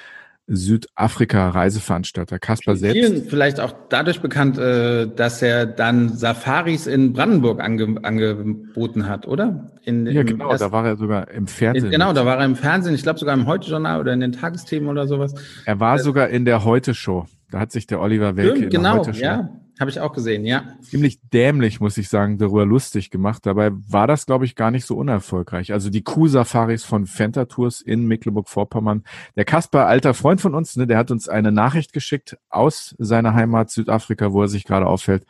Südafrika-Reiseveranstalter. 0.48 2.40
Kaspar 2.40 2.78
selbst. 2.78 2.96
Vielen 2.96 3.26
vielleicht 3.26 3.60
auch 3.60 3.74
dadurch 3.90 4.22
bekannt, 4.22 4.58
äh, 4.58 5.06
dass 5.08 5.42
er 5.42 5.66
dann 5.66 6.16
Safaris 6.16 6.88
in 6.88 7.12
Brandenburg 7.12 7.60
ange 7.60 7.98
angeboten 8.02 9.10
hat, 9.10 9.28
oder? 9.28 9.74
In, 9.84 10.08
ja, 10.08 10.24
genau, 10.24 10.56
da 10.56 10.72
war 10.72 10.86
er 10.86 10.96
sogar 10.96 11.30
im 11.32 11.48
Fernsehen. 11.48 11.92
Genau, 11.92 12.14
da 12.14 12.26
war 12.26 12.38
er 12.38 12.46
im 12.46 12.56
Fernsehen, 12.56 12.96
ich 12.96 13.04
glaube 13.04 13.20
sogar 13.20 13.34
im 13.34 13.46
Heute-Journal 13.46 14.00
oder 14.00 14.14
in 14.14 14.22
den 14.22 14.32
Tagesthemen 14.32 14.88
oder 14.88 15.06
sowas. 15.08 15.36
Er 15.66 15.82
war 15.82 16.00
sogar 16.00 16.30
in 16.30 16.46
der 16.46 16.64
Heute-Show. 16.64 17.26
Da 17.52 17.60
hat 17.60 17.74
sich 17.74 17.86
der 17.86 18.00
Oliver 18.00 18.38
Welke 18.38 18.56
Stimmt, 18.58 18.72
genau, 18.72 19.04
ja. 19.04 19.50
Habe 19.80 19.92
ich 19.92 20.00
auch 20.00 20.12
gesehen, 20.12 20.44
ja. 20.44 20.76
Ziemlich 20.82 21.20
dämlich, 21.32 21.80
muss 21.80 21.98
ich 21.98 22.10
sagen, 22.10 22.40
darüber 22.40 22.66
lustig 22.66 23.12
gemacht. 23.12 23.46
Dabei 23.46 23.70
war 23.72 24.08
das, 24.08 24.26
glaube 24.26 24.46
ich, 24.46 24.56
gar 24.56 24.72
nicht 24.72 24.86
so 24.86 24.96
unerfolgreich. 24.96 25.72
Also 25.72 25.92
die 25.92 26.02
Kuh-Safaris 26.02 26.84
von 26.84 27.06
Fenta 27.06 27.46
Tours 27.46 27.82
in 27.82 28.08
Mecklenburg-Vorpommern. 28.08 29.04
Der 29.36 29.46
Kasper, 29.46 29.86
alter 29.86 30.16
Freund 30.16 30.42
von 30.42 30.56
uns, 30.56 30.76
ne, 30.78 30.88
der 30.88 30.98
hat 30.98 31.12
uns 31.12 31.30
eine 31.30 31.52
Nachricht 31.52 31.94
geschickt 31.94 32.38
aus 32.50 32.96
seiner 32.98 33.36
Heimat 33.36 33.70
Südafrika, 33.70 34.34
wo 34.34 34.42
er 34.42 34.48
sich 34.48 34.64
gerade 34.64 34.88
aufhält. 34.88 35.26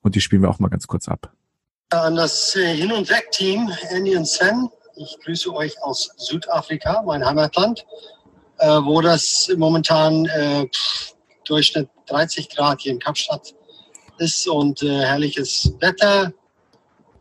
Und 0.00 0.14
die 0.14 0.22
spielen 0.22 0.40
wir 0.40 0.48
auch 0.48 0.60
mal 0.60 0.68
ganz 0.68 0.86
kurz 0.86 1.06
ab. 1.06 1.32
An 1.90 2.16
das 2.16 2.56
äh, 2.56 2.74
Hin- 2.74 2.92
und 2.92 3.10
Weg-Team, 3.10 3.70
Andy 3.90 4.16
und 4.16 4.26
Sven. 4.26 4.70
Ich 4.96 5.18
grüße 5.22 5.54
euch 5.54 5.82
aus 5.82 6.10
Südafrika, 6.16 7.02
mein 7.02 7.24
Heimatland, 7.24 7.84
äh, 8.58 8.66
wo 8.66 9.02
das 9.02 9.52
momentan 9.58 10.24
äh, 10.26 10.66
Durchschnitt 11.44 11.90
30 12.06 12.48
Grad 12.48 12.80
hier 12.80 12.92
in 12.92 12.98
Kapstadt 12.98 13.54
ist 14.20 14.46
und 14.46 14.82
äh, 14.82 15.00
herrliches 15.00 15.74
Wetter. 15.80 16.32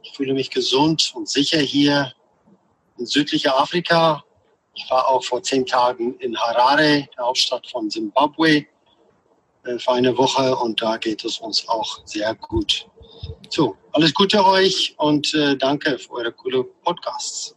Ich 0.04 0.12
fühle 0.16 0.34
mich 0.34 0.50
gesund 0.50 1.12
und 1.16 1.30
sicher 1.30 1.60
hier 1.60 2.14
in 2.98 3.06
südlicher 3.06 3.58
Afrika. 3.58 4.24
Ich 4.76 4.90
war 4.90 5.08
auch 5.08 5.24
vor 5.24 5.42
zehn 5.42 5.66
Tagen 5.66 6.16
in 6.20 6.38
Harare, 6.38 7.08
der 7.18 7.26
Hauptstadt 7.26 7.68
von 7.68 7.90
Zimbabwe, 7.90 8.66
äh, 9.64 9.80
für 9.80 9.92
eine 9.94 10.18
Woche 10.18 10.56
und 10.58 10.82
da 10.82 10.98
geht 10.98 11.24
es 11.24 11.40
uns 11.40 11.68
auch 11.68 12.06
sehr 12.06 12.36
gut. 12.36 12.88
So, 13.50 13.76
alles 13.94 14.14
Gute 14.14 14.46
euch 14.46 14.94
und 14.98 15.34
äh, 15.34 15.56
danke 15.58 15.98
für 15.98 16.12
eure 16.12 16.32
coole 16.34 16.64
Podcasts. 16.64 17.56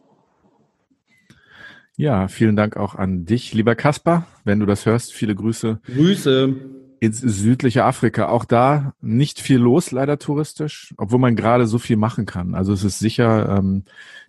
Ja, 1.96 2.26
vielen 2.28 2.56
Dank 2.56 2.76
auch 2.76 2.94
an 2.94 3.26
dich, 3.26 3.52
lieber 3.52 3.74
Kaspar. 3.74 4.26
Wenn 4.44 4.60
du 4.60 4.66
das 4.66 4.86
hörst, 4.86 5.12
viele 5.12 5.34
Grüße. 5.34 5.80
Grüße 5.84 6.82
ins 7.02 7.18
südliche 7.18 7.84
Afrika. 7.84 8.28
Auch 8.28 8.44
da 8.44 8.94
nicht 9.00 9.40
viel 9.40 9.58
los, 9.58 9.90
leider 9.90 10.20
touristisch, 10.20 10.94
obwohl 10.98 11.18
man 11.18 11.34
gerade 11.34 11.66
so 11.66 11.80
viel 11.80 11.96
machen 11.96 12.26
kann. 12.26 12.54
Also 12.54 12.72
es 12.72 12.84
ist 12.84 13.00
sicher 13.00 13.58
ähm, 13.58 13.82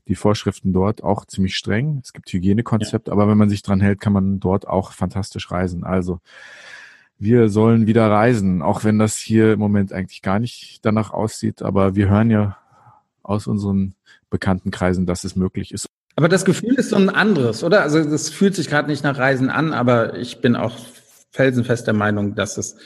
die 0.08 0.16
Vorschriften 0.16 0.74
dort 0.74 1.04
auch 1.04 1.26
ziemlich 1.26 1.56
streng. 1.56 2.02
Es 2.04 2.14
gibt 2.14 2.34
Hygienekonzept, 2.34 3.10
ja. 3.10 3.14
aber 3.14 3.28
wenn 3.28 3.38
man 3.38 3.48
sich 3.48 3.62
dran 3.62 3.80
hält, 3.80 4.02
kann 4.02 4.12
man 4.12 4.40
dort 4.40 4.68
auch 4.68 4.92
fantastisch 4.92 5.52
reisen. 5.52 5.84
Also 5.84 6.20
wir 7.20 7.50
sollen 7.50 7.86
wieder 7.86 8.10
reisen, 8.10 8.64
auch 8.64 8.84
wenn 8.84 8.98
das 8.98 9.18
hier 9.18 9.54
im 9.54 9.60
Moment 9.60 9.94
eigentlich 9.94 10.24
gar 10.24 10.40
nicht 10.40 10.80
danach 10.82 11.12
aussieht. 11.12 11.62
Aber 11.62 11.94
wir 11.94 12.10
hören 12.10 12.32
ja 12.32 12.58
aus 13.22 13.46
unseren 13.46 13.94
bekannten 14.32 14.72
Kreisen, 14.72 15.06
dass 15.06 15.26
es 15.26 15.36
möglich 15.36 15.76
ist. 15.76 15.86
Aber 16.16 16.28
das 16.28 16.44
Gefühl 16.44 16.74
ist 16.74 16.90
so 16.90 16.96
ein 16.96 17.12
anderes, 17.12 17.64
oder? 17.64 17.84
Also 17.84 18.04
das 18.04 18.32
fühlt 18.32 18.56
sich 18.56 18.68
gerade 18.68 18.90
nicht 18.90 19.04
nach 19.04 19.20
Reisen 19.20 19.52
an, 19.52 19.74
aber 19.74 20.18
ich 20.18 20.42
bin 20.42 20.56
auch 20.56 20.76
felsenfest 21.34 21.88
der 21.88 21.94
Meinung, 21.94 22.36
dass 22.36 22.58
es 22.58 22.78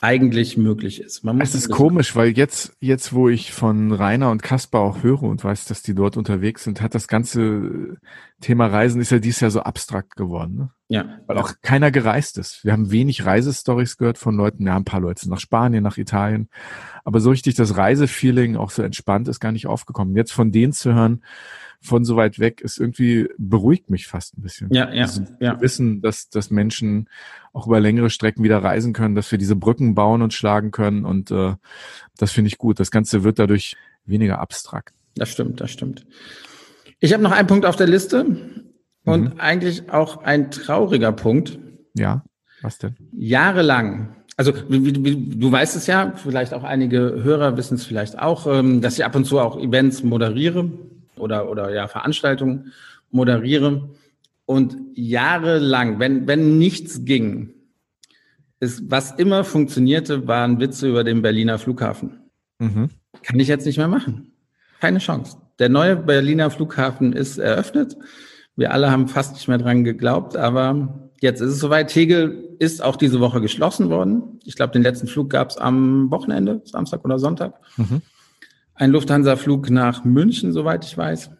eigentlich 0.00 0.56
möglich 0.56 1.00
ist. 1.00 1.24
Man 1.24 1.38
muss 1.38 1.50
es 1.54 1.62
ist 1.62 1.70
komisch, 1.70 2.14
weil 2.14 2.36
jetzt, 2.36 2.72
jetzt, 2.78 3.12
wo 3.12 3.28
ich 3.28 3.52
von 3.52 3.92
Rainer 3.92 4.30
und 4.30 4.42
Kaspar 4.42 4.82
auch 4.82 5.02
höre 5.02 5.24
und 5.24 5.42
weiß, 5.42 5.64
dass 5.64 5.82
die 5.82 5.94
dort 5.94 6.16
unterwegs 6.16 6.64
sind, 6.64 6.80
hat 6.80 6.94
das 6.94 7.08
ganze 7.08 7.96
Thema 8.40 8.66
Reisen 8.66 9.00
ist 9.00 9.10
ja 9.10 9.18
dieses 9.18 9.40
Jahr 9.40 9.50
so 9.50 9.60
abstrakt 9.60 10.14
geworden. 10.14 10.54
Ne? 10.56 10.70
Ja. 10.88 11.18
Weil 11.26 11.38
auch 11.38 11.54
keiner 11.62 11.90
gereist 11.90 12.38
ist. 12.38 12.64
Wir 12.64 12.72
haben 12.72 12.92
wenig 12.92 13.26
Reisestories 13.26 13.96
gehört 13.96 14.18
von 14.18 14.36
Leuten, 14.36 14.66
ja, 14.66 14.76
ein 14.76 14.84
paar 14.84 15.00
Leute 15.00 15.28
nach 15.28 15.40
Spanien, 15.40 15.82
nach 15.82 15.98
Italien. 15.98 16.48
Aber 17.04 17.18
so 17.18 17.30
richtig 17.30 17.56
das 17.56 17.76
Reisefeeling 17.76 18.56
auch 18.56 18.70
so 18.70 18.82
entspannt 18.82 19.26
ist 19.26 19.40
gar 19.40 19.52
nicht 19.52 19.66
aufgekommen. 19.66 20.14
Jetzt 20.14 20.32
von 20.32 20.52
denen 20.52 20.72
zu 20.72 20.94
hören, 20.94 21.24
von 21.80 22.04
so 22.04 22.16
weit 22.16 22.38
weg 22.38 22.60
ist 22.60 22.78
irgendwie 22.78 23.28
beruhigt 23.38 23.90
mich 23.90 24.06
fast 24.06 24.36
ein 24.36 24.42
bisschen. 24.42 24.72
Ja, 24.72 24.92
ja, 24.92 25.02
also, 25.02 25.22
ja. 25.40 25.60
wissen, 25.60 26.00
dass, 26.00 26.28
dass 26.28 26.50
Menschen 26.50 27.08
auch 27.52 27.66
über 27.66 27.80
längere 27.80 28.10
Strecken 28.10 28.42
wieder 28.42 28.62
reisen 28.62 28.92
können, 28.92 29.14
dass 29.14 29.30
wir 29.30 29.38
diese 29.38 29.56
Brücken 29.56 29.94
bauen 29.94 30.22
und 30.22 30.34
schlagen 30.34 30.70
können 30.70 31.04
und 31.04 31.30
äh, 31.30 31.54
das 32.16 32.32
finde 32.32 32.48
ich 32.48 32.58
gut. 32.58 32.80
Das 32.80 32.90
Ganze 32.90 33.24
wird 33.24 33.38
dadurch 33.38 33.76
weniger 34.04 34.40
abstrakt. 34.40 34.94
Das 35.14 35.30
stimmt, 35.30 35.60
das 35.60 35.70
stimmt. 35.70 36.06
Ich 37.00 37.12
habe 37.12 37.22
noch 37.22 37.32
einen 37.32 37.46
Punkt 37.46 37.64
auf 37.64 37.76
der 37.76 37.86
Liste 37.86 38.26
und 39.04 39.34
mhm. 39.34 39.40
eigentlich 39.40 39.90
auch 39.90 40.22
ein 40.22 40.50
trauriger 40.50 41.12
Punkt. 41.12 41.58
Ja, 41.94 42.24
was 42.60 42.78
denn? 42.78 42.96
Jahrelang 43.12 44.16
also 44.36 44.52
wie, 44.68 45.04
wie, 45.04 45.36
du 45.36 45.50
weißt 45.50 45.74
es 45.74 45.88
ja, 45.88 46.12
vielleicht 46.14 46.54
auch 46.54 46.62
einige 46.62 47.24
Hörer 47.24 47.56
wissen 47.56 47.74
es 47.74 47.84
vielleicht 47.84 48.20
auch, 48.20 48.46
ähm, 48.46 48.80
dass 48.80 48.96
ich 48.96 49.04
ab 49.04 49.16
und 49.16 49.24
zu 49.24 49.40
auch 49.40 49.58
Events 49.58 50.04
moderiere 50.04 50.70
oder, 51.18 51.50
oder 51.50 51.72
ja, 51.72 51.88
Veranstaltungen 51.88 52.72
moderiere. 53.10 53.90
Und 54.46 54.76
jahrelang, 54.94 55.98
wenn, 55.98 56.26
wenn 56.26 56.58
nichts 56.58 57.04
ging, 57.04 57.52
ist, 58.60 58.90
was 58.90 59.12
immer 59.12 59.44
funktionierte, 59.44 60.26
waren 60.26 60.58
Witze 60.60 60.88
über 60.88 61.04
den 61.04 61.22
Berliner 61.22 61.58
Flughafen. 61.58 62.18
Mhm. 62.58 62.90
Kann 63.22 63.38
ich 63.40 63.48
jetzt 63.48 63.66
nicht 63.66 63.78
mehr 63.78 63.88
machen. 63.88 64.32
Keine 64.80 64.98
Chance. 64.98 65.38
Der 65.58 65.68
neue 65.68 65.96
Berliner 65.96 66.50
Flughafen 66.50 67.12
ist 67.12 67.38
eröffnet. 67.38 67.96
Wir 68.56 68.72
alle 68.72 68.90
haben 68.90 69.08
fast 69.08 69.34
nicht 69.34 69.48
mehr 69.48 69.58
dran 69.58 69.84
geglaubt, 69.84 70.36
aber 70.36 71.10
jetzt 71.20 71.40
ist 71.40 71.50
es 71.50 71.60
soweit. 71.60 71.90
Tegel 71.90 72.56
ist 72.58 72.82
auch 72.82 72.96
diese 72.96 73.20
Woche 73.20 73.40
geschlossen 73.40 73.90
worden. 73.90 74.40
Ich 74.44 74.56
glaube, 74.56 74.72
den 74.72 74.82
letzten 74.82 75.06
Flug 75.06 75.30
gab 75.30 75.50
es 75.50 75.56
am 75.56 76.10
Wochenende, 76.10 76.62
Samstag 76.64 77.04
oder 77.04 77.18
Sonntag. 77.18 77.54
Mhm. 77.76 78.02
Ein 78.78 78.92
Lufthansa-Flug 78.92 79.70
nach 79.70 80.04
München, 80.04 80.52
soweit 80.52 80.84
ich 80.84 80.96
weiß. 80.96 81.30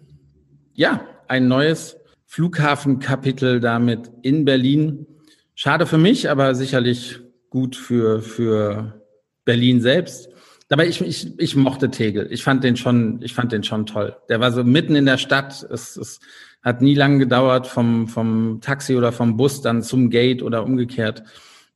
Ja, 0.75 1.03
ein 1.29 1.47
neues 1.47 1.97
Flughafenkapitel 2.27 3.61
damit 3.61 4.11
in 4.23 4.45
Berlin. 4.45 5.07
Schade 5.55 5.87
für 5.87 5.99
mich, 5.99 6.29
aber 6.31 6.57
sicherlich 6.57 7.21
gut 7.49 7.77
für, 7.77 8.23
für 8.23 9.05
Berlin 9.45 9.81
selbst. 9.81 10.29
Aber 10.69 10.85
ich, 10.85 11.01
ich, 11.01 11.39
ich 11.39 11.55
mochte 11.55 11.93
Tegel. 11.93 12.27
Ich 12.33 12.43
fand 12.43 12.65
den 12.65 12.77
schon, 12.77 13.23
ich 13.23 13.35
fand 13.35 13.53
den 13.53 13.63
schon 13.63 13.87
toll. 13.87 14.17
Der 14.29 14.41
war 14.41 14.51
so 14.51 14.65
mitten 14.65 14.97
in 14.97 15.07
der 15.07 15.17
Stadt. 15.17 15.65
Es, 15.71 15.97
es 15.97 16.19
hat 16.61 16.83
nie 16.83 16.97
lang 16.97 17.21
gedauert 17.21 17.69
vom, 17.69 18.09
vom 18.09 18.59
Taxi 18.61 18.97
oder 18.97 19.13
vom 19.13 19.37
Bus 19.37 19.63
dann 19.63 19.85
zum 19.85 20.11
Gate 20.11 20.43
oder 20.43 20.65
umgekehrt. 20.65 21.23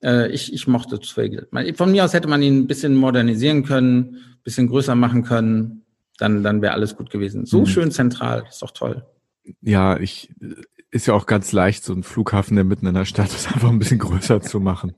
Äh, 0.02 0.30
ich, 0.30 0.52
ich 0.52 0.66
mochte 0.66 0.98
Tegel. 0.98 1.48
Von 1.74 1.92
mir 1.92 2.04
aus 2.04 2.12
hätte 2.12 2.28
man 2.28 2.42
ihn 2.42 2.60
ein 2.60 2.66
bisschen 2.66 2.94
modernisieren 2.94 3.64
können 3.64 4.18
bisschen 4.44 4.68
größer 4.68 4.94
machen 4.94 5.22
können, 5.22 5.84
dann, 6.18 6.42
dann 6.42 6.62
wäre 6.62 6.74
alles 6.74 6.96
gut 6.96 7.10
gewesen. 7.10 7.46
So 7.46 7.60
mhm. 7.60 7.66
schön 7.66 7.90
zentral, 7.90 8.44
ist 8.48 8.62
doch 8.62 8.72
toll. 8.72 9.04
Ja, 9.60 9.98
ich 9.98 10.32
ist 10.90 11.06
ja 11.06 11.14
auch 11.14 11.26
ganz 11.26 11.52
leicht, 11.52 11.84
so 11.84 11.94
ein 11.94 12.02
Flughafen, 12.02 12.54
der 12.54 12.64
mitten 12.64 12.86
in 12.86 12.94
der 12.94 13.06
Stadt 13.06 13.32
ist, 13.32 13.48
einfach 13.52 13.70
ein 13.70 13.78
bisschen 13.78 13.98
größer 13.98 14.40
zu 14.40 14.60
machen. 14.60 14.92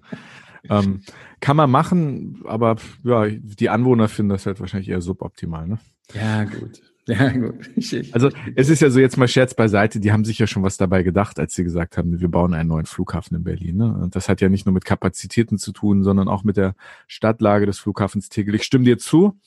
ähm, 0.69 1.03
kann 1.41 1.57
man 1.57 1.71
machen, 1.71 2.43
aber 2.47 2.77
ja, 3.05 3.27
die 3.29 3.69
Anwohner 3.69 4.09
finden 4.09 4.31
das 4.31 4.47
halt 4.47 4.61
wahrscheinlich 4.61 4.89
eher 4.89 5.03
suboptimal, 5.03 5.69
ne? 5.69 5.79
Ja, 6.15 6.45
gut. 6.45 6.81
Ja, 7.09 7.29
gut. 7.31 7.71
Also 8.13 8.31
es 8.57 8.71
ist 8.71 8.81
ja 8.81 8.89
so 8.89 8.99
jetzt 8.99 9.19
mal 9.19 9.29
Scherz 9.29 9.53
beiseite, 9.53 10.01
die 10.01 10.11
haben 10.11 10.25
sich 10.25 10.39
ja 10.39 10.47
schon 10.47 10.63
was 10.63 10.79
dabei 10.79 11.03
gedacht, 11.03 11.39
als 11.39 11.55
sie 11.55 11.63
gesagt 11.63 11.99
haben, 11.99 12.19
wir 12.19 12.29
bauen 12.29 12.55
einen 12.55 12.71
neuen 12.71 12.87
Flughafen 12.87 13.37
in 13.37 13.45
Berlin. 13.45 13.77
Ne? 13.77 13.95
Und 13.95 14.17
das 14.17 14.31
hat 14.31 14.41
ja 14.41 14.49
nicht 14.49 14.65
nur 14.65 14.73
mit 14.73 14.87
Kapazitäten 14.87 15.59
zu 15.59 15.73
tun, 15.73 16.03
sondern 16.03 16.29
auch 16.29 16.45
mit 16.45 16.57
der 16.57 16.75
Stadtlage 17.07 17.67
des 17.67 17.79
Flughafens 17.79 18.31
Tegel. 18.31 18.55
Ich 18.55 18.63
stimme 18.63 18.85
dir 18.87 18.97
zu. 18.97 19.39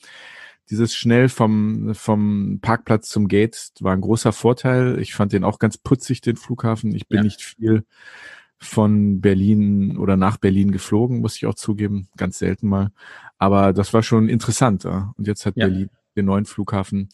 Dieses 0.70 0.94
schnell 0.94 1.28
vom, 1.28 1.94
vom 1.94 2.60
Parkplatz 2.60 3.08
zum 3.08 3.26
Gate 3.26 3.72
war 3.80 3.92
ein 3.92 4.02
großer 4.02 4.32
Vorteil. 4.32 5.00
Ich 5.00 5.14
fand 5.14 5.32
den 5.32 5.42
auch 5.42 5.58
ganz 5.58 5.78
putzig, 5.78 6.20
den 6.20 6.36
Flughafen. 6.36 6.94
Ich 6.94 7.08
bin 7.08 7.18
ja. 7.18 7.22
nicht 7.24 7.42
viel 7.42 7.84
von 8.58 9.20
Berlin 9.20 9.96
oder 9.96 10.16
nach 10.16 10.36
Berlin 10.36 10.70
geflogen, 10.70 11.20
muss 11.20 11.36
ich 11.36 11.46
auch 11.46 11.54
zugeben, 11.54 12.08
ganz 12.16 12.38
selten 12.38 12.68
mal. 12.68 12.90
Aber 13.38 13.72
das 13.72 13.94
war 13.94 14.02
schon 14.02 14.28
interessant. 14.28 14.84
Ja? 14.84 15.12
Und 15.16 15.26
jetzt 15.26 15.46
hat 15.46 15.56
ja. 15.56 15.66
Berlin 15.66 15.90
den 16.16 16.26
neuen 16.26 16.44
Flughafen. 16.44 17.08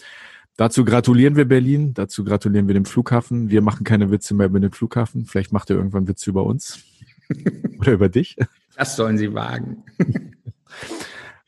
Dazu 0.57 0.85
gratulieren 0.85 1.35
wir 1.35 1.47
Berlin, 1.47 1.95
dazu 1.95 2.25
gratulieren 2.25 2.69
wir 2.69 2.75
dem 2.75 2.85
Flughafen. 2.85 3.51
Wir 3.51 3.61
machen 3.61 3.83
keine 3.83 4.11
Witze 4.13 4.35
mehr 4.35 4.47
über 4.47 4.61
den 4.61 4.71
Flughafen. 4.71 5.27
Vielleicht 5.27 5.53
macht 5.53 5.71
er 5.71 5.77
irgendwann 5.77 6.07
Witze 6.07 6.31
über 6.31 6.45
uns 6.45 6.85
oder 7.81 7.93
über 7.93 8.09
dich. 8.09 8.37
Das 8.77 8.95
sollen 8.95 9.19
sie 9.19 9.35
wagen. 9.35 9.85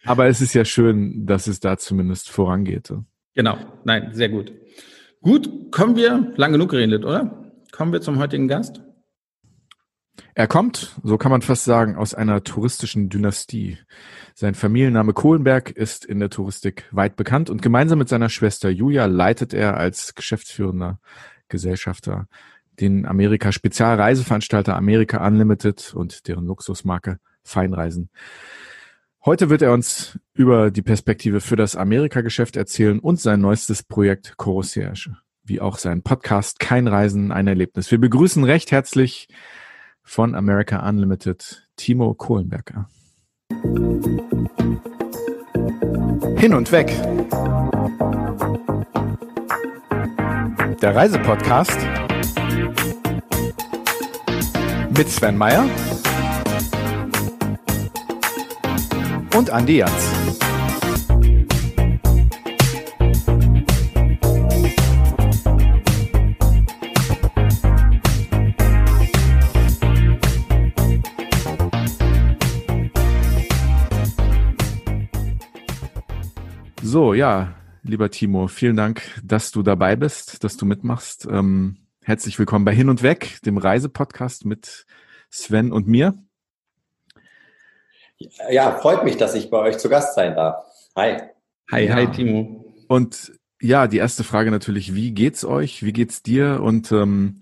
Aber 0.04 0.26
es 0.26 0.40
ist 0.40 0.54
ja 0.54 0.64
schön, 0.64 1.26
dass 1.26 1.46
es 1.46 1.60
da 1.60 1.76
zumindest 1.78 2.30
vorangeht. 2.30 2.92
Genau, 3.34 3.58
nein, 3.84 4.10
sehr 4.12 4.28
gut. 4.28 4.52
Gut, 5.20 5.72
kommen 5.72 5.96
wir, 5.96 6.32
lang 6.36 6.52
genug 6.52 6.70
geredet, 6.70 7.04
oder? 7.04 7.52
Kommen 7.72 7.92
wir 7.92 8.00
zum 8.00 8.18
heutigen 8.18 8.48
Gast? 8.48 8.80
Er 10.34 10.46
kommt, 10.46 10.94
so 11.02 11.18
kann 11.18 11.30
man 11.30 11.42
fast 11.42 11.64
sagen, 11.64 11.96
aus 11.96 12.14
einer 12.14 12.44
touristischen 12.44 13.08
Dynastie. 13.08 13.78
Sein 14.34 14.54
Familienname 14.54 15.12
Kohlenberg 15.12 15.70
ist 15.70 16.04
in 16.04 16.20
der 16.20 16.30
Touristik 16.30 16.84
weit 16.90 17.16
bekannt 17.16 17.50
und 17.50 17.62
gemeinsam 17.62 17.98
mit 17.98 18.08
seiner 18.08 18.28
Schwester 18.28 18.68
Julia 18.68 19.06
leitet 19.06 19.54
er 19.54 19.76
als 19.76 20.14
geschäftsführender 20.14 21.00
Gesellschafter 21.48 22.28
den 22.80 23.06
Amerika 23.06 23.52
Spezialreiseveranstalter 23.52 24.76
America 24.76 25.26
Unlimited 25.26 25.94
und 25.94 26.28
deren 26.28 26.46
Luxusmarke 26.46 27.18
Feinreisen. 27.42 28.10
Heute 29.24 29.50
wird 29.50 29.62
er 29.62 29.72
uns 29.72 30.18
über 30.34 30.70
die 30.70 30.82
Perspektive 30.82 31.40
für 31.40 31.56
das 31.56 31.74
Amerika-Geschäft 31.74 32.56
erzählen 32.56 33.00
und 33.00 33.20
sein 33.20 33.40
neuestes 33.40 33.82
Projekt 33.82 34.36
Concierge, 34.36 35.16
wie 35.42 35.60
auch 35.60 35.78
sein 35.78 36.02
Podcast 36.02 36.60
Kein 36.60 36.86
Reisen, 36.86 37.32
ein 37.32 37.46
Erlebnis. 37.46 37.90
Wir 37.90 37.98
begrüßen 37.98 38.44
recht 38.44 38.70
herzlich 38.70 39.28
von 40.06 40.34
America 40.34 40.88
Unlimited 40.88 41.68
Timo 41.76 42.14
Kohlenberger. 42.14 42.88
Hin 46.38 46.54
und 46.54 46.70
weg. 46.72 46.86
Der 50.80 50.94
Reisepodcast 50.94 51.78
mit 54.96 55.08
Sven 55.10 55.36
Meyer 55.36 55.68
und 59.34 59.50
Andi 59.50 59.78
Jans. 59.78 60.15
So, 76.88 77.14
ja, 77.14 77.52
lieber 77.82 78.12
Timo, 78.12 78.46
vielen 78.46 78.76
Dank, 78.76 79.02
dass 79.24 79.50
du 79.50 79.64
dabei 79.64 79.96
bist, 79.96 80.44
dass 80.44 80.56
du 80.56 80.66
mitmachst. 80.66 81.26
Ähm, 81.28 81.78
herzlich 82.04 82.38
willkommen 82.38 82.64
bei 82.64 82.72
Hin 82.72 82.88
und 82.88 83.02
Weg, 83.02 83.42
dem 83.44 83.58
Reisepodcast 83.58 84.44
mit 84.44 84.86
Sven 85.28 85.72
und 85.72 85.88
mir. 85.88 86.14
Ja, 88.50 88.70
freut 88.76 89.02
mich, 89.02 89.16
dass 89.16 89.34
ich 89.34 89.50
bei 89.50 89.58
euch 89.58 89.78
zu 89.78 89.88
Gast 89.88 90.14
sein 90.14 90.36
darf. 90.36 90.64
Hi. 90.94 91.22
Hi, 91.72 91.86
ja. 91.86 91.94
hi, 91.94 92.06
Timo. 92.06 92.72
Und 92.86 93.32
ja, 93.60 93.88
die 93.88 93.98
erste 93.98 94.22
Frage 94.22 94.52
natürlich, 94.52 94.94
wie 94.94 95.10
geht's 95.10 95.44
euch? 95.44 95.82
Wie 95.82 95.92
geht's 95.92 96.22
dir? 96.22 96.60
Und 96.62 96.92
ähm, 96.92 97.40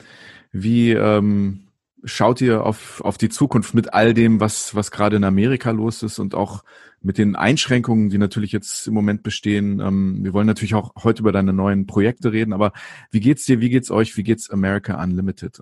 wie 0.53 0.93
ähm, 0.93 1.64
schaut 2.05 2.41
ihr 2.41 2.65
auf, 2.65 3.01
auf 3.03 3.19
die 3.19 3.29
Zukunft 3.29 3.75
mit 3.75 3.95
all 3.95 4.15
dem, 4.15 4.41
was, 4.41 4.75
was 4.75 4.91
gerade 4.91 5.17
in 5.17 5.25
Amerika 5.25 5.71
los 5.71 6.03
ist 6.03 6.19
und 6.19 6.35
auch 6.35 6.63
mit 7.01 7.19
den 7.19 7.37
Einschränkungen, 7.37 8.11
die 8.11 8.19
natürlich 8.19 8.53
jetzt 8.53 8.87
im 8.87 8.95
Moment 8.95 9.23
bestehen. 9.23 9.81
Ähm, 9.81 10.19
wir 10.23 10.33
wollen 10.33 10.47
natürlich 10.47 10.75
auch 10.75 10.93
heute 11.03 11.21
über 11.21 11.33
deine 11.33 11.53
neuen 11.53 11.87
Projekte 11.87 12.33
reden, 12.33 12.53
aber 12.53 12.73
wie 13.11 13.21
geht's 13.21 13.45
dir, 13.45 13.61
wie 13.61 13.71
geht's 13.71 13.91
euch, 13.91 14.17
wie 14.17 14.23
geht's 14.23 14.51
America 14.51 15.03
Unlimited? 15.03 15.61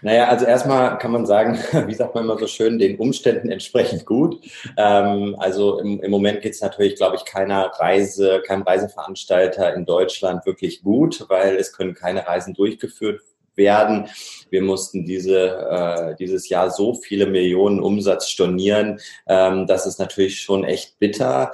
Naja, 0.00 0.28
also 0.28 0.44
erstmal 0.44 0.96
kann 0.98 1.10
man 1.10 1.26
sagen, 1.26 1.58
wie 1.86 1.94
sagt 1.94 2.14
man 2.14 2.24
immer 2.24 2.38
so 2.38 2.46
schön, 2.46 2.78
den 2.78 2.98
Umständen 2.98 3.50
entsprechend 3.50 4.06
gut. 4.06 4.40
Ähm, 4.76 5.36
also 5.38 5.80
im, 5.80 6.00
im 6.00 6.10
Moment 6.10 6.42
geht's 6.42 6.60
natürlich, 6.60 6.96
glaube 6.96 7.16
ich, 7.16 7.24
keiner 7.24 7.72
Reise, 7.78 8.42
keinem 8.46 8.62
Reiseveranstalter 8.62 9.74
in 9.74 9.86
Deutschland 9.86 10.46
wirklich 10.46 10.82
gut, 10.82 11.26
weil 11.28 11.56
es 11.56 11.72
können 11.72 11.94
keine 11.94 12.26
Reisen 12.26 12.54
durchgeführt 12.54 13.20
werden. 13.58 14.08
Wir 14.48 14.62
mussten 14.62 15.04
diese, 15.04 15.48
äh, 15.48 16.16
dieses 16.16 16.48
Jahr 16.48 16.70
so 16.70 16.94
viele 16.94 17.26
Millionen 17.26 17.80
Umsatz 17.80 18.28
stornieren. 18.28 19.00
Ähm, 19.26 19.66
das 19.66 19.84
ist 19.84 19.98
natürlich 19.98 20.40
schon 20.40 20.64
echt 20.64 20.98
bitter. 20.98 21.52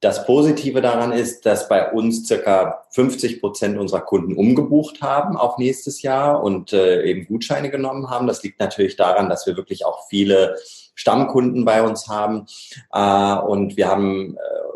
Das 0.00 0.24
Positive 0.26 0.80
daran 0.80 1.10
ist, 1.10 1.44
dass 1.44 1.68
bei 1.68 1.90
uns 1.90 2.28
circa 2.28 2.84
50 2.90 3.40
Prozent 3.40 3.76
unserer 3.76 4.02
Kunden 4.02 4.36
umgebucht 4.36 5.02
haben 5.02 5.36
auf 5.36 5.58
nächstes 5.58 6.02
Jahr 6.02 6.40
und 6.44 6.72
äh, 6.72 7.02
eben 7.02 7.26
Gutscheine 7.26 7.68
genommen 7.68 8.08
haben. 8.08 8.28
Das 8.28 8.44
liegt 8.44 8.60
natürlich 8.60 8.94
daran, 8.94 9.28
dass 9.28 9.44
wir 9.48 9.56
wirklich 9.56 9.84
auch 9.84 10.06
viele 10.08 10.54
Stammkunden 10.94 11.64
bei 11.64 11.82
uns 11.82 12.06
haben. 12.06 12.46
Äh, 12.92 13.38
und 13.38 13.76
wir 13.76 13.88
haben 13.88 14.36
äh, 14.36 14.67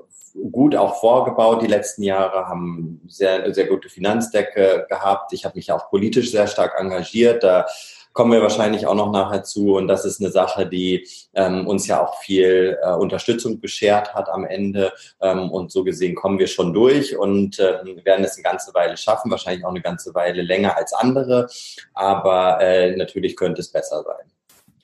gut 0.51 0.77
auch 0.77 1.01
vorgebaut 1.01 1.63
die 1.63 1.67
letzten 1.67 2.03
Jahre, 2.03 2.49
haben 2.49 3.01
sehr, 3.09 3.53
sehr 3.55 3.67
gute 3.67 3.89
Finanzdecke 3.89 4.87
gehabt. 4.89 5.33
Ich 5.33 5.45
habe 5.45 5.57
mich 5.57 5.71
auch 5.73 5.91
politisch 5.91 6.31
sehr 6.31 6.47
stark 6.47 6.75
engagiert. 6.79 7.43
Da 7.43 7.67
kommen 8.13 8.33
wir 8.33 8.43
wahrscheinlich 8.43 8.87
auch 8.87 8.95
noch 8.95 9.11
nachher 9.11 9.43
zu. 9.43 9.75
Und 9.75 9.89
das 9.89 10.05
ist 10.05 10.21
eine 10.21 10.31
Sache, 10.31 10.67
die 10.67 11.07
ähm, 11.35 11.67
uns 11.67 11.87
ja 11.87 12.03
auch 12.03 12.19
viel 12.21 12.79
äh, 12.83 12.93
Unterstützung 12.93 13.61
beschert 13.61 14.15
hat 14.15 14.29
am 14.29 14.45
Ende. 14.45 14.93
Ähm, 15.21 15.51
und 15.51 15.73
so 15.73 15.85
gesehen 15.85 16.15
kommen 16.15 16.39
wir 16.39 16.47
schon 16.47 16.73
durch 16.73 17.17
und 17.17 17.59
äh, 17.59 17.79
werden 18.05 18.25
es 18.25 18.37
eine 18.37 18.43
ganze 18.43 18.75
Weile 18.75 18.97
schaffen, 18.97 19.31
wahrscheinlich 19.31 19.65
auch 19.65 19.71
eine 19.71 19.83
ganze 19.83 20.15
Weile 20.15 20.43
länger 20.43 20.77
als 20.77 20.93
andere. 20.93 21.49
Aber 21.95 22.61
äh, 22.61 22.97
natürlich 22.97 23.37
könnte 23.37 23.61
es 23.61 23.71
besser 23.71 24.03
sein. 24.03 24.31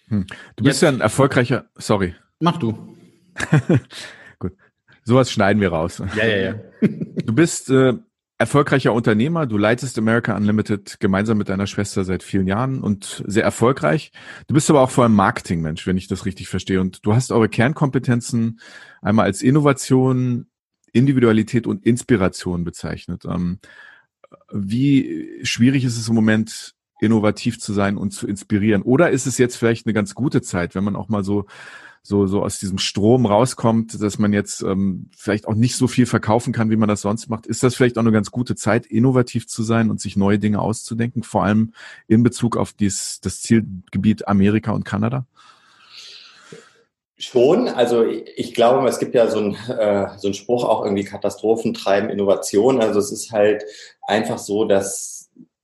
Hm. 0.09 0.27
Du 0.57 0.65
bist 0.65 0.81
Jetzt, 0.81 0.83
ja 0.83 0.89
ein 0.89 1.01
erfolgreicher, 1.01 1.67
sorry. 1.77 2.15
Mach 2.41 2.57
du. 2.57 2.75
Sowas 5.09 5.33
schneiden 5.33 5.63
wir 5.63 5.71
raus. 5.71 6.03
Ja, 6.17 6.27
ja, 6.27 6.37
ja. 6.37 6.55
du 6.83 7.33
bist 7.33 7.71
äh, 7.71 7.95
erfolgreicher 8.37 8.93
Unternehmer. 8.93 9.47
Du 9.47 9.57
leitest 9.57 9.97
America 9.97 10.37
Unlimited 10.37 11.01
gemeinsam 11.01 11.39
mit 11.39 11.49
deiner 11.49 11.67
Schwester 11.67 12.05
seit 12.05 12.23
vielen 12.23 12.47
Jahren 12.47 12.83
und 12.83 13.25
sehr 13.27 13.43
erfolgreich. 13.43 14.13
Du 14.49 14.55
bist 14.55 14.69
aber 14.69 14.83
auch 14.83 14.91
vor 14.91 15.05
allem 15.05 15.15
Marketingmensch, 15.15 15.87
wenn 15.87 15.97
ich 15.97 16.09
das 16.09 16.27
richtig 16.27 16.51
verstehe. 16.51 16.79
Und 16.83 17.07
du 17.07 17.15
hast 17.15 17.33
eure 17.33 17.49
Kernkompetenzen 17.49 18.61
einmal 19.01 19.25
als 19.25 19.41
Innovation, 19.41 20.51
Individualität 20.93 21.67
und 21.67 21.87
Inspiration 21.87 22.65
bezeichnet. 22.65 23.25
Ähm, 23.25 23.61
wie 24.53 25.41
schwierig 25.43 25.85
ist 25.85 25.97
es 25.97 26.11
im 26.11 26.17
Moment, 26.17 26.75
innovativ 27.01 27.59
zu 27.59 27.73
sein 27.73 27.97
und 27.97 28.11
zu 28.11 28.29
inspirieren? 28.29 28.83
Oder 28.83 29.09
ist 29.09 29.27
es 29.27 29.39
jetzt 29.39 29.57
vielleicht 29.57 29.87
eine 29.87 29.95
ganz 29.95 30.15
gute 30.15 30.43
Zeit, 30.43 30.75
wenn 30.75 30.85
man 30.85 30.97
auch 30.97 31.09
mal 31.09 31.25
so 31.25 31.47
so, 32.03 32.27
so 32.27 32.43
aus 32.43 32.59
diesem 32.59 32.79
Strom 32.79 33.27
rauskommt, 33.27 34.01
dass 34.01 34.19
man 34.19 34.33
jetzt 34.33 34.63
ähm, 34.63 35.11
vielleicht 35.17 35.47
auch 35.47 35.55
nicht 35.55 35.77
so 35.77 35.89
viel 35.89 36.07
verkaufen 36.07 36.53
kann, 36.53 36.71
wie 36.71 36.77
man 36.77 36.89
das 36.89 37.03
sonst 37.03 37.29
macht. 37.29 37.47
Ist 37.47 37.63
das 37.63 37.75
vielleicht 37.75 37.99
auch 37.99 38.03
eine 38.03 38.13
ganz 38.13 38.31
gute 38.31 38.55
Zeit, 38.57 38.87
innovativ 38.87 39.47
zu 39.47 39.63
sein 39.63 39.91
und 39.91 40.01
sich 40.01 40.17
neue 40.17 40.39
Dinge 40.39 40.61
auszudenken, 40.61 41.23
vor 41.23 41.45
allem 41.45 41.73
in 42.07 42.23
Bezug 42.23 42.57
auf 42.57 42.73
dies, 42.73 43.21
das 43.23 43.41
Zielgebiet 43.41 44.29
Amerika 44.29 44.73
und 44.73 44.85
Kanada? 44.85 45.27
Schon, 47.21 47.67
also 47.69 48.05
ich 48.05 48.55
glaube, 48.55 48.87
es 48.89 49.01
gibt 49.01 49.15
ja 49.17 49.27
so 49.27 49.41
ein 49.41 49.55
äh, 49.69 50.07
so 50.19 50.29
ein 50.29 50.35
Spruch 50.35 50.63
auch 50.63 50.85
irgendwie 50.85 51.03
Katastrophen 51.03 51.75
treiben 51.75 52.11
Innovation. 52.11 52.81
Also 52.81 53.01
es 53.01 53.11
ist 53.11 53.33
halt 53.33 53.65
einfach 54.03 54.39
so, 54.39 54.65
dass 54.65 55.18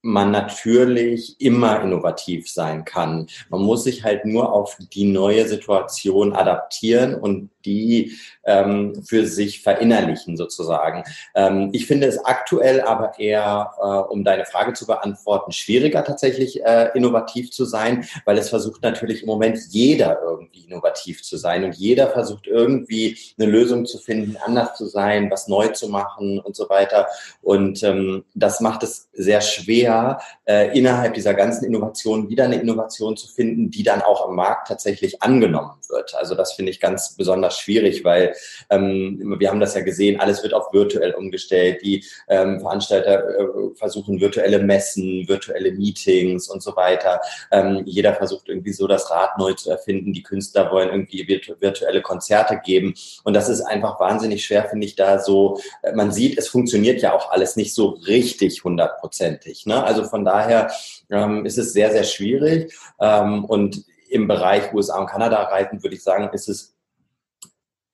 man 0.04 0.30
natürlich 0.30 1.40
immer 1.40 1.80
innovativ 1.80 2.50
sein 2.50 2.84
kann. 2.84 3.26
Man 3.49 3.62
muss 3.62 3.84
sich 3.84 4.04
halt 4.04 4.26
nur 4.26 4.52
auf 4.52 4.76
die 4.92 5.04
neue 5.04 5.49
Situation 5.49 6.34
adaptieren 6.34 7.14
und 7.14 7.49
die 7.64 8.12
ähm, 8.46 9.02
für 9.04 9.26
sich 9.26 9.62
verinnerlichen 9.62 10.36
sozusagen. 10.36 11.04
Ähm, 11.34 11.70
ich 11.72 11.86
finde 11.86 12.06
es 12.06 12.24
aktuell 12.24 12.80
aber 12.80 13.18
eher, 13.18 13.72
äh, 13.80 14.12
um 14.12 14.24
deine 14.24 14.44
Frage 14.44 14.72
zu 14.72 14.86
beantworten, 14.86 15.52
schwieriger 15.52 16.04
tatsächlich 16.04 16.64
äh, 16.64 16.90
innovativ 16.94 17.50
zu 17.50 17.64
sein, 17.64 18.06
weil 18.24 18.38
es 18.38 18.48
versucht 18.48 18.82
natürlich 18.82 19.22
im 19.22 19.28
Moment 19.28 19.58
jeder 19.70 20.20
irgendwie 20.22 20.64
innovativ 20.64 21.22
zu 21.22 21.36
sein 21.36 21.64
und 21.64 21.74
jeder 21.74 22.10
versucht 22.10 22.46
irgendwie 22.46 23.18
eine 23.38 23.50
Lösung 23.50 23.86
zu 23.86 23.98
finden, 23.98 24.36
anders 24.44 24.76
zu 24.76 24.86
sein, 24.86 25.30
was 25.30 25.48
neu 25.48 25.68
zu 25.68 25.88
machen 25.88 26.38
und 26.40 26.56
so 26.56 26.68
weiter. 26.68 27.07
Und 27.42 27.83
ähm, 27.83 28.24
das 28.35 28.61
macht 28.61 28.83
es 28.83 29.09
sehr 29.12 29.40
schwer, 29.40 30.20
äh, 30.44 30.76
innerhalb 30.76 31.14
dieser 31.14 31.35
ganzen 31.35 31.64
Innovation 31.64 32.28
wieder 32.28 32.44
eine 32.44 32.61
Innovation 32.61 33.16
zu 33.16 33.28
finden, 33.28 33.70
die 33.70 33.83
dann 33.83 34.02
auch 34.02 34.28
am 34.28 34.35
Markt 34.35 34.68
tatsächlich 34.68 35.22
angenommen 35.22 35.72
wird. 35.88 36.14
Also 36.14 36.35
das 36.35 36.52
finde 36.52 36.70
ich 36.70 36.80
ganz 36.80 37.16
besonders 37.16 37.59
schwierig, 37.59 38.04
weil 38.04 38.34
ähm, 38.70 39.37
wir 39.38 39.51
haben 39.51 39.61
das 39.61 39.75
ja 39.75 39.83
gesehen, 39.83 40.20
alles 40.20 40.42
wird 40.42 40.55
auf 40.55 40.73
virtuell 40.73 41.14
umgestellt. 41.14 41.83
Die 41.83 42.05
ähm, 42.29 42.61
Veranstalter 42.61 43.29
äh, 43.29 43.47
versuchen 43.75 44.20
virtuelle 44.20 44.59
Messen, 44.59 45.29
virtuelle 45.29 45.73
Meetings 45.73 46.49
und 46.49 46.62
so 46.62 46.77
weiter. 46.77 47.20
Ähm, 47.51 47.83
jeder 47.85 48.14
versucht 48.14 48.49
irgendwie 48.49 48.73
so 48.73 48.87
das 48.87 49.11
Rad 49.11 49.38
neu 49.38 49.55
zu 49.55 49.70
erfinden. 49.70 50.12
Die 50.12 50.23
Künstler 50.23 50.70
wollen 50.70 50.88
irgendwie 50.88 51.27
virtu 51.29 51.55
virtuelle 51.61 52.03
Konzerte 52.03 52.61
geben. 52.64 52.94
Und 53.25 53.35
das 53.35 53.49
ist 53.49 53.62
einfach 53.62 54.01
wahnsinnig 54.01 54.44
schwer, 54.44 54.64
finde 54.64 54.87
ich, 54.87 54.97
da 54.97 55.18
so, 55.18 55.61
äh, 55.83 55.92
man 55.92 56.12
sieht, 56.12 56.38
es 56.38 56.49
funktioniert 56.49 57.01
ja 57.03 57.14
auch 57.14 57.31
alles 57.31 57.57
nicht 57.57 57.75
so 57.75 57.88
richtig 58.07 58.64
hundertprozentig. 58.64 59.66
Ne? 59.66 59.83
Also 59.83 60.05
von 60.05 60.25
daher 60.25 60.70
ähm, 61.11 61.47
ist 61.47 61.59
es 61.59 61.73
sehr, 61.73 61.90
sehr 61.90 62.05
schwierig. 62.05 62.73
Ähm, 63.01 63.44
und 63.44 63.85
im 64.09 64.29
Bereich 64.29 64.73
USA 64.73 65.01
und 65.01 65.07
Kanada 65.07 65.42
reiten, 65.42 65.83
würde 65.83 65.97
ich 65.97 66.03
sagen, 66.03 66.31
ist 66.33 66.49
es 66.49 66.73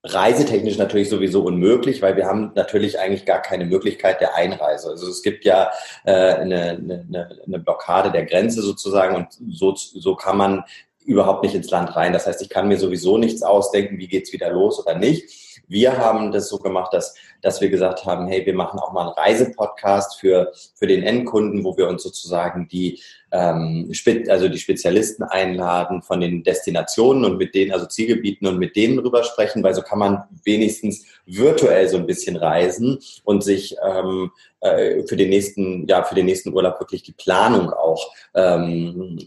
reisetechnisch 0.02 0.78
natürlich 0.78 1.10
sowieso 1.10 1.42
unmöglich, 1.42 2.00
weil 2.00 2.16
wir 2.16 2.26
haben 2.26 2.52
natürlich 2.54 2.98
eigentlich 2.98 3.26
gar 3.26 3.42
keine 3.42 3.66
Möglichkeit 3.66 4.20
der 4.20 4.34
Einreise. 4.34 4.90
Also 4.90 5.08
es 5.08 5.22
gibt 5.22 5.44
ja 5.44 5.70
äh, 6.04 6.12
eine, 6.12 6.70
eine, 6.70 7.38
eine 7.46 7.58
Blockade 7.58 8.10
der 8.10 8.24
Grenze 8.24 8.62
sozusagen 8.62 9.16
und 9.16 9.28
so, 9.50 9.74
so 9.76 10.14
kann 10.14 10.38
man 10.38 10.64
überhaupt 11.04 11.42
nicht 11.42 11.54
ins 11.54 11.70
Land 11.70 11.96
rein. 11.96 12.12
Das 12.12 12.26
heißt, 12.26 12.40
ich 12.40 12.48
kann 12.48 12.68
mir 12.68 12.78
sowieso 12.78 13.18
nichts 13.18 13.42
ausdenken, 13.42 13.98
wie 13.98 14.08
geht's 14.08 14.32
wieder 14.32 14.50
los 14.50 14.78
oder 14.78 14.96
nicht. 14.96 15.62
Wir 15.68 15.98
haben 15.98 16.32
das 16.32 16.48
so 16.48 16.58
gemacht, 16.58 16.92
dass, 16.92 17.14
dass 17.42 17.60
wir 17.60 17.70
gesagt 17.70 18.04
haben, 18.04 18.26
hey, 18.28 18.44
wir 18.44 18.54
machen 18.54 18.78
auch 18.78 18.92
mal 18.92 19.02
einen 19.02 19.12
Reisepodcast 19.12 20.18
für, 20.20 20.52
für 20.74 20.86
den 20.86 21.02
Endkunden, 21.02 21.64
wo 21.64 21.76
wir 21.76 21.88
uns 21.88 22.02
sozusagen 22.02 22.68
die, 22.68 23.00
ähm, 23.32 23.92
also 24.28 24.48
die 24.48 24.58
Spezialisten 24.58 25.22
einladen 25.22 26.02
von 26.02 26.20
den 26.20 26.42
Destinationen 26.42 27.24
und 27.24 27.38
mit 27.38 27.54
denen, 27.54 27.72
also 27.72 27.86
Zielgebieten 27.86 28.46
und 28.46 28.58
mit 28.58 28.76
denen 28.76 28.96
drüber 28.96 29.24
sprechen, 29.24 29.62
weil 29.62 29.74
so 29.74 29.82
kann 29.82 29.98
man 29.98 30.24
wenigstens 30.44 31.06
virtuell 31.26 31.88
so 31.88 31.96
ein 31.96 32.06
bisschen 32.06 32.36
reisen 32.36 32.98
und 33.24 33.42
sich 33.42 33.76
ähm, 33.84 34.30
äh, 34.60 35.02
für 35.06 35.16
den 35.16 35.30
nächsten, 35.30 35.86
ja, 35.86 36.02
für 36.02 36.14
den 36.14 36.26
nächsten 36.26 36.52
Urlaub 36.52 36.80
wirklich 36.80 37.02
die 37.02 37.12
Planung 37.12 37.72
auch 37.72 38.12
ähm, 38.34 39.18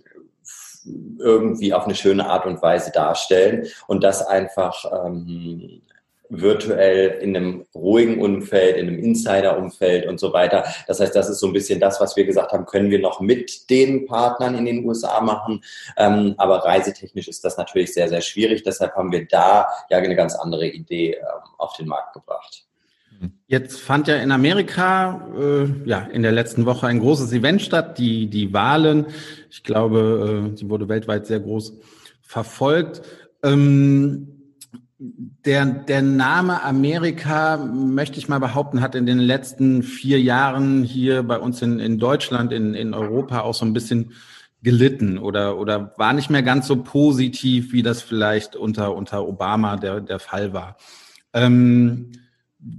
irgendwie 1.19 1.73
auf 1.73 1.85
eine 1.85 1.95
schöne 1.95 2.27
Art 2.27 2.45
und 2.45 2.61
Weise 2.61 2.91
darstellen 2.91 3.67
und 3.87 4.03
das 4.03 4.25
einfach 4.25 4.85
ähm, 5.05 5.81
virtuell 6.41 7.19
in 7.21 7.35
einem 7.35 7.65
ruhigen 7.73 8.21
Umfeld, 8.21 8.77
in 8.77 8.87
einem 8.87 8.99
Insider-Umfeld 8.99 10.07
und 10.07 10.19
so 10.19 10.33
weiter. 10.33 10.65
Das 10.87 10.99
heißt, 10.99 11.15
das 11.15 11.29
ist 11.29 11.39
so 11.39 11.47
ein 11.47 11.53
bisschen 11.53 11.79
das, 11.79 11.99
was 12.01 12.15
wir 12.15 12.25
gesagt 12.25 12.51
haben, 12.51 12.65
können 12.65 12.89
wir 12.89 12.99
noch 12.99 13.19
mit 13.19 13.69
den 13.69 14.05
Partnern 14.05 14.55
in 14.55 14.65
den 14.65 14.85
USA 14.85 15.21
machen. 15.21 15.63
Ähm, 15.97 16.35
aber 16.37 16.65
reisetechnisch 16.65 17.27
ist 17.27 17.43
das 17.45 17.57
natürlich 17.57 17.93
sehr, 17.93 18.09
sehr 18.09 18.21
schwierig. 18.21 18.63
Deshalb 18.63 18.95
haben 18.95 19.11
wir 19.11 19.25
da 19.27 19.67
ja 19.89 19.97
eine 19.97 20.15
ganz 20.15 20.35
andere 20.35 20.67
Idee 20.67 21.13
ähm, 21.13 21.49
auf 21.57 21.75
den 21.77 21.87
Markt 21.87 22.13
gebracht. 22.13 22.65
Jetzt 23.47 23.79
fand 23.79 24.07
ja 24.07 24.15
in 24.17 24.31
Amerika 24.31 25.27
äh, 25.39 25.65
ja 25.85 25.99
in 26.11 26.23
der 26.23 26.31
letzten 26.31 26.65
Woche 26.65 26.87
ein 26.87 26.99
großes 26.99 27.31
Event 27.31 27.61
statt, 27.61 27.97
die 27.97 28.27
die 28.27 28.53
Wahlen. 28.53 29.05
Ich 29.49 29.63
glaube, 29.63 30.51
äh, 30.53 30.57
sie 30.57 30.69
wurde 30.69 30.89
weltweit 30.89 31.25
sehr 31.25 31.39
groß 31.39 31.73
verfolgt. 32.21 33.01
Ähm, 33.43 34.32
der, 35.45 35.65
der 35.65 36.01
Name 36.01 36.63
Amerika, 36.63 37.57
möchte 37.57 38.19
ich 38.19 38.29
mal 38.29 38.39
behaupten, 38.39 38.81
hat 38.81 38.95
in 38.95 39.05
den 39.05 39.19
letzten 39.19 39.83
vier 39.83 40.21
Jahren 40.21 40.83
hier 40.83 41.23
bei 41.23 41.37
uns 41.37 41.61
in, 41.61 41.79
in 41.79 41.99
Deutschland, 41.99 42.53
in, 42.53 42.73
in 42.73 42.93
Europa 42.93 43.41
auch 43.41 43.53
so 43.53 43.65
ein 43.65 43.73
bisschen 43.73 44.13
gelitten 44.61 45.17
oder, 45.17 45.57
oder 45.57 45.93
war 45.97 46.13
nicht 46.13 46.29
mehr 46.29 46.41
ganz 46.41 46.67
so 46.67 46.83
positiv, 46.83 47.73
wie 47.73 47.83
das 47.83 48.01
vielleicht 48.01 48.55
unter, 48.55 48.95
unter 48.95 49.27
Obama 49.27 49.75
der, 49.75 49.99
der 49.99 50.19
Fall 50.19 50.53
war. 50.53 50.77
Ähm, 51.33 52.13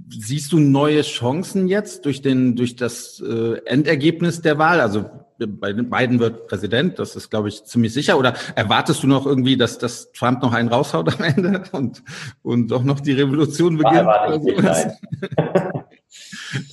siehst 0.09 0.51
du 0.51 0.59
neue 0.59 1.03
Chancen 1.03 1.67
jetzt 1.67 2.05
durch, 2.05 2.23
den, 2.23 2.55
durch 2.55 2.75
das 2.75 3.21
äh, 3.21 3.59
Endergebnis 3.65 4.41
der 4.41 4.57
Wahl? 4.57 4.81
Also 4.81 5.05
bei 5.37 5.73
Biden 5.73 6.19
wird 6.19 6.47
Präsident, 6.47 6.99
das 6.99 7.15
ist, 7.15 7.29
glaube 7.29 7.49
ich, 7.49 7.63
ziemlich 7.65 7.93
sicher. 7.93 8.17
Oder 8.17 8.33
erwartest 8.55 9.03
du 9.03 9.07
noch 9.07 9.25
irgendwie, 9.25 9.57
dass, 9.57 9.77
dass 9.77 10.11
Trump 10.11 10.41
noch 10.41 10.53
einen 10.53 10.69
raushaut 10.69 11.13
am 11.13 11.23
Ende 11.23 11.63
und, 11.71 12.03
und 12.41 12.69
doch 12.69 12.83
noch 12.83 12.99
die 12.99 13.13
Revolution 13.13 13.77
beginnt? 13.77 14.07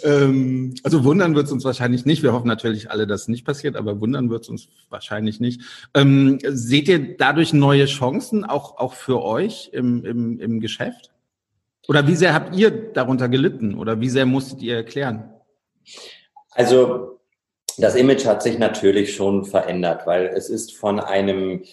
ähm, 0.05 0.75
also 0.83 1.05
wundern 1.05 1.35
wird 1.35 1.47
es 1.47 1.53
uns 1.53 1.65
wahrscheinlich 1.65 2.05
nicht. 2.05 2.23
Wir 2.23 2.33
hoffen 2.33 2.47
natürlich 2.47 2.91
alle, 2.91 3.07
dass 3.07 3.23
es 3.23 3.29
nicht 3.29 3.45
passiert, 3.45 3.77
aber 3.77 4.01
wundern 4.01 4.31
wird 4.31 4.43
es 4.43 4.49
uns 4.49 4.69
wahrscheinlich 4.91 5.41
nicht. 5.41 5.63
Ähm, 5.95 6.39
seht 6.45 6.89
ihr 6.89 7.17
dadurch 7.17 7.53
neue 7.53 7.87
Chancen 7.87 8.45
auch, 8.45 8.79
auch 8.79 8.95
für 8.95 9.23
euch 9.23 9.71
im, 9.73 10.05
im, 10.05 10.39
im 10.39 10.61
Geschäft? 10.61 11.11
Oder 11.89 12.07
wie 12.07 12.15
sehr 12.15 12.33
habt 12.33 12.55
ihr 12.55 12.71
darunter 12.71 13.29
gelitten? 13.29 13.75
Oder 13.75 14.01
wie 14.01 14.09
sehr 14.09 14.27
musstet 14.27 14.63
ihr 14.63 14.77
erklären? 14.77 15.31
Also 16.53 17.12
das 17.83 17.97
Image 17.97 18.27
hat 18.27 18.43
sich 18.43 18.59
natürlich 18.59 19.15
schon 19.15 19.45
verändert, 19.45 20.07
weil 20.07 20.27
es 20.27 20.49
ist 20.49 20.77
von 20.77 21.01
einem 21.01 21.65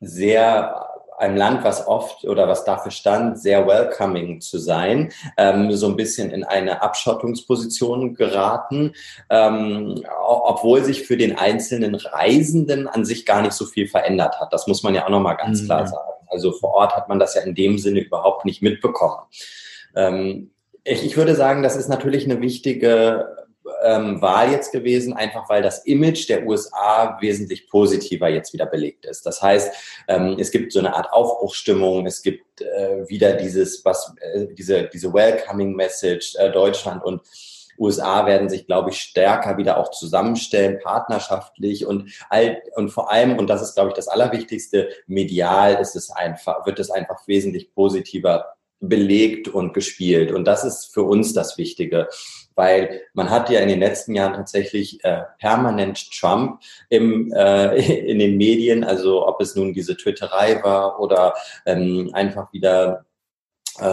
sehr 0.00 0.86
einem 1.18 1.36
Land, 1.36 1.64
was 1.64 1.86
oft 1.86 2.24
oder 2.24 2.46
was 2.46 2.64
dafür 2.64 2.90
stand, 2.90 3.38
sehr 3.38 3.66
welcoming 3.66 4.42
zu 4.42 4.58
sein, 4.58 5.12
ähm, 5.38 5.72
so 5.72 5.88
ein 5.88 5.96
bisschen 5.96 6.30
in 6.30 6.44
eine 6.44 6.82
Abschottungsposition 6.82 8.14
geraten, 8.14 8.92
ähm, 9.30 10.02
obwohl 10.26 10.84
sich 10.84 11.04
für 11.04 11.16
den 11.16 11.38
einzelnen 11.38 11.94
Reisenden 11.94 12.86
an 12.86 13.06
sich 13.06 13.24
gar 13.24 13.40
nicht 13.40 13.54
so 13.54 13.64
viel 13.64 13.88
verändert 13.88 14.38
hat. 14.40 14.52
Das 14.52 14.66
muss 14.66 14.82
man 14.82 14.94
ja 14.94 15.06
auch 15.06 15.10
nochmal 15.10 15.38
ganz 15.38 15.62
mhm. 15.62 15.66
klar 15.66 15.86
sagen. 15.86 16.10
Also 16.26 16.52
vor 16.52 16.74
Ort 16.74 16.94
hat 16.94 17.08
man 17.08 17.18
das 17.18 17.34
ja 17.34 17.40
in 17.40 17.54
dem 17.54 17.78
Sinne 17.78 18.00
überhaupt 18.00 18.44
nicht 18.44 18.60
mitbekommen. 18.60 19.22
Ähm, 19.94 20.50
ich, 20.84 21.02
ich 21.02 21.16
würde 21.16 21.34
sagen, 21.34 21.62
das 21.62 21.76
ist 21.76 21.88
natürlich 21.88 22.26
eine 22.26 22.42
wichtige 22.42 23.45
ähm, 23.82 24.20
Wahl 24.20 24.52
jetzt 24.52 24.72
gewesen, 24.72 25.12
einfach 25.12 25.48
weil 25.48 25.62
das 25.62 25.84
Image 25.84 26.28
der 26.28 26.46
USA 26.46 27.18
wesentlich 27.20 27.68
positiver 27.68 28.28
jetzt 28.28 28.52
wieder 28.52 28.66
belegt 28.66 29.06
ist. 29.06 29.26
Das 29.26 29.42
heißt, 29.42 29.72
ähm, 30.08 30.36
es 30.38 30.50
gibt 30.50 30.72
so 30.72 30.78
eine 30.78 30.94
Art 30.94 31.12
Aufbruchstimmung, 31.12 32.06
es 32.06 32.22
gibt 32.22 32.60
äh, 32.60 33.08
wieder 33.08 33.34
dieses, 33.34 33.84
was, 33.84 34.14
äh, 34.20 34.46
diese, 34.54 34.84
diese 34.92 35.12
Welcoming 35.12 35.74
Message, 35.74 36.36
äh, 36.36 36.50
Deutschland 36.50 37.04
und 37.04 37.22
USA 37.78 38.26
werden 38.26 38.48
sich, 38.48 38.66
glaube 38.66 38.90
ich, 38.90 38.98
stärker 38.98 39.58
wieder 39.58 39.78
auch 39.78 39.90
zusammenstellen, 39.90 40.78
partnerschaftlich 40.82 41.86
und 41.86 42.10
all, 42.30 42.62
und 42.74 42.90
vor 42.90 43.12
allem, 43.12 43.38
und 43.38 43.48
das 43.48 43.62
ist, 43.62 43.74
glaube 43.74 43.90
ich, 43.90 43.94
das 43.94 44.08
Allerwichtigste, 44.08 44.88
medial 45.06 45.74
ist 45.80 45.94
es 45.94 46.10
einfach, 46.10 46.66
wird 46.66 46.78
es 46.78 46.90
einfach 46.90 47.26
wesentlich 47.26 47.74
positiver 47.74 48.56
belegt 48.80 49.48
und 49.48 49.74
gespielt. 49.74 50.32
Und 50.32 50.44
das 50.44 50.64
ist 50.64 50.92
für 50.92 51.02
uns 51.02 51.32
das 51.32 51.58
Wichtige 51.58 52.08
weil 52.56 53.02
man 53.14 53.30
hat 53.30 53.48
ja 53.50 53.60
in 53.60 53.68
den 53.68 53.78
letzten 53.78 54.14
Jahren 54.14 54.34
tatsächlich 54.34 55.04
äh, 55.04 55.22
permanent 55.38 56.10
Trump 56.10 56.60
im, 56.88 57.32
äh, 57.32 57.76
in 58.10 58.18
den 58.18 58.36
Medien, 58.36 58.82
also 58.82 59.26
ob 59.26 59.40
es 59.40 59.54
nun 59.54 59.72
diese 59.72 59.96
Twitterei 59.96 60.62
war 60.64 60.98
oder 60.98 61.34
ähm, 61.64 62.10
einfach 62.12 62.52
wieder 62.52 63.05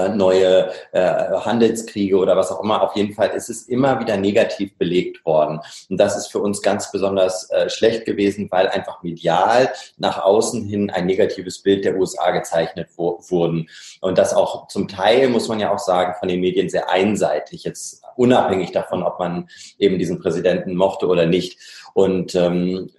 neue 0.10 0.72
äh, 0.92 1.02
Handelskriege 1.02 2.18
oder 2.18 2.38
was 2.38 2.52
auch 2.52 2.64
immer. 2.64 2.82
Auf 2.82 2.96
jeden 2.96 3.14
Fall 3.14 3.30
ist 3.30 3.50
es 3.50 3.64
immer 3.64 4.00
wieder 4.00 4.18
negativ 4.18 4.78
belegt 4.78 5.26
worden. 5.26 5.60
Und 5.90 5.98
das 5.98 6.18
ist 6.18 6.28
für 6.28 6.40
uns 6.40 6.62
ganz 6.62 6.92
besonders 6.92 7.50
äh, 7.52 7.70
schlecht 7.70 8.06
gewesen, 8.06 8.48
weil 8.52 8.68
einfach 8.68 9.04
medial 9.04 9.72
nach 9.98 10.24
außen 10.24 10.66
hin 10.66 10.90
ein 10.90 11.06
negatives 11.06 11.62
Bild 11.62 11.86
der 11.86 11.98
USA 11.98 12.32
gezeichnet 12.32 12.90
wo 12.96 13.20
wurden. 13.30 13.70
Und 14.02 14.18
das 14.18 14.34
auch 14.34 14.68
zum 14.68 14.88
Teil, 14.88 15.30
muss 15.30 15.48
man 15.48 15.60
ja 15.60 15.74
auch 15.74 15.80
sagen, 15.80 16.14
von 16.20 16.28
den 16.28 16.42
Medien 16.42 16.70
sehr 16.70 16.90
einseitig, 16.90 17.64
jetzt 17.64 18.04
unabhängig 18.16 18.72
davon, 18.72 19.04
ob 19.04 19.20
man 19.20 19.50
eben 19.78 19.98
diesen 20.00 20.20
Präsidenten 20.20 20.76
mochte 20.76 21.08
oder 21.08 21.26
nicht. 21.26 21.58
Und 21.94 22.36
ähm, 22.36 22.90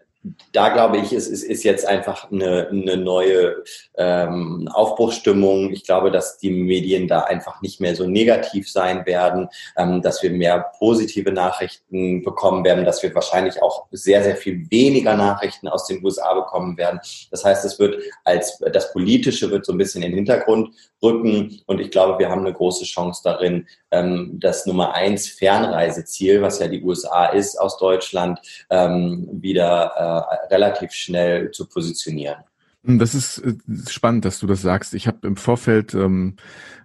da 0.52 0.70
glaube 0.70 0.98
ich, 0.98 1.12
ist, 1.12 1.26
ist, 1.26 1.42
ist 1.42 1.64
jetzt 1.64 1.86
einfach 1.86 2.30
eine, 2.30 2.68
eine 2.68 2.96
neue 2.96 3.62
ähm, 3.96 4.68
Aufbruchsstimmung. 4.72 5.70
Ich 5.72 5.84
glaube, 5.84 6.10
dass 6.10 6.38
die 6.38 6.50
Medien 6.50 7.08
da 7.08 7.20
einfach 7.20 7.60
nicht 7.60 7.80
mehr 7.80 7.94
so 7.94 8.06
negativ 8.06 8.70
sein 8.70 9.04
werden, 9.04 9.48
ähm, 9.76 10.00
dass 10.00 10.22
wir 10.22 10.30
mehr 10.30 10.72
positive 10.78 11.30
Nachrichten 11.30 12.22
bekommen 12.22 12.64
werden, 12.64 12.86
dass 12.86 13.02
wir 13.02 13.14
wahrscheinlich 13.14 13.62
auch 13.62 13.86
sehr, 13.90 14.22
sehr 14.22 14.36
viel 14.36 14.70
weniger 14.70 15.14
Nachrichten 15.14 15.68
aus 15.68 15.86
den 15.86 16.02
USA 16.02 16.32
bekommen 16.32 16.78
werden. 16.78 17.00
Das 17.30 17.44
heißt, 17.44 17.64
es 17.64 17.78
wird 17.78 18.02
als 18.24 18.58
das 18.72 18.92
Politische 18.92 19.50
wird 19.50 19.66
so 19.66 19.72
ein 19.72 19.78
bisschen 19.78 20.02
in 20.02 20.10
den 20.10 20.16
Hintergrund 20.16 20.74
rücken 21.02 21.60
und 21.66 21.80
ich 21.80 21.90
glaube, 21.90 22.18
wir 22.18 22.30
haben 22.30 22.40
eine 22.40 22.54
große 22.54 22.84
Chance 22.84 23.20
darin, 23.22 23.66
ähm, 23.90 24.38
das 24.40 24.64
Nummer 24.64 24.94
eins 24.94 25.28
Fernreiseziel, 25.28 26.40
was 26.40 26.58
ja 26.58 26.68
die 26.68 26.82
USA 26.82 27.26
ist 27.26 27.60
aus 27.60 27.76
Deutschland, 27.78 28.40
ähm, 28.70 29.28
wieder 29.32 29.92
äh, 29.96 30.13
relativ 30.50 30.92
schnell 30.92 31.50
zu 31.50 31.66
positionieren. 31.66 32.38
Das 32.86 33.14
ist 33.14 33.38
äh, 33.38 33.54
spannend, 33.88 34.26
dass 34.26 34.38
du 34.38 34.46
das 34.46 34.60
sagst. 34.60 34.92
Ich 34.92 35.06
habe 35.06 35.26
im 35.26 35.36
Vorfeld 35.36 35.94
ähm, 35.94 36.36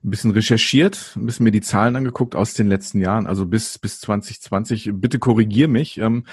ein 0.03 0.09
bisschen 0.09 0.31
recherchiert, 0.31 1.13
ein 1.17 1.25
bisschen 1.25 1.43
mir 1.43 1.51
die 1.51 1.61
Zahlen 1.61 1.97
angeguckt 1.97 2.35
aus 2.35 2.53
den 2.53 2.67
letzten 2.67 3.01
Jahren, 3.01 3.27
also 3.27 3.45
bis 3.45 3.77
bis 3.77 3.99
2020. 3.99 4.91
Bitte 4.93 5.19
korrigier 5.19 5.67
mich. 5.67 5.97
Ähm, 5.97 6.23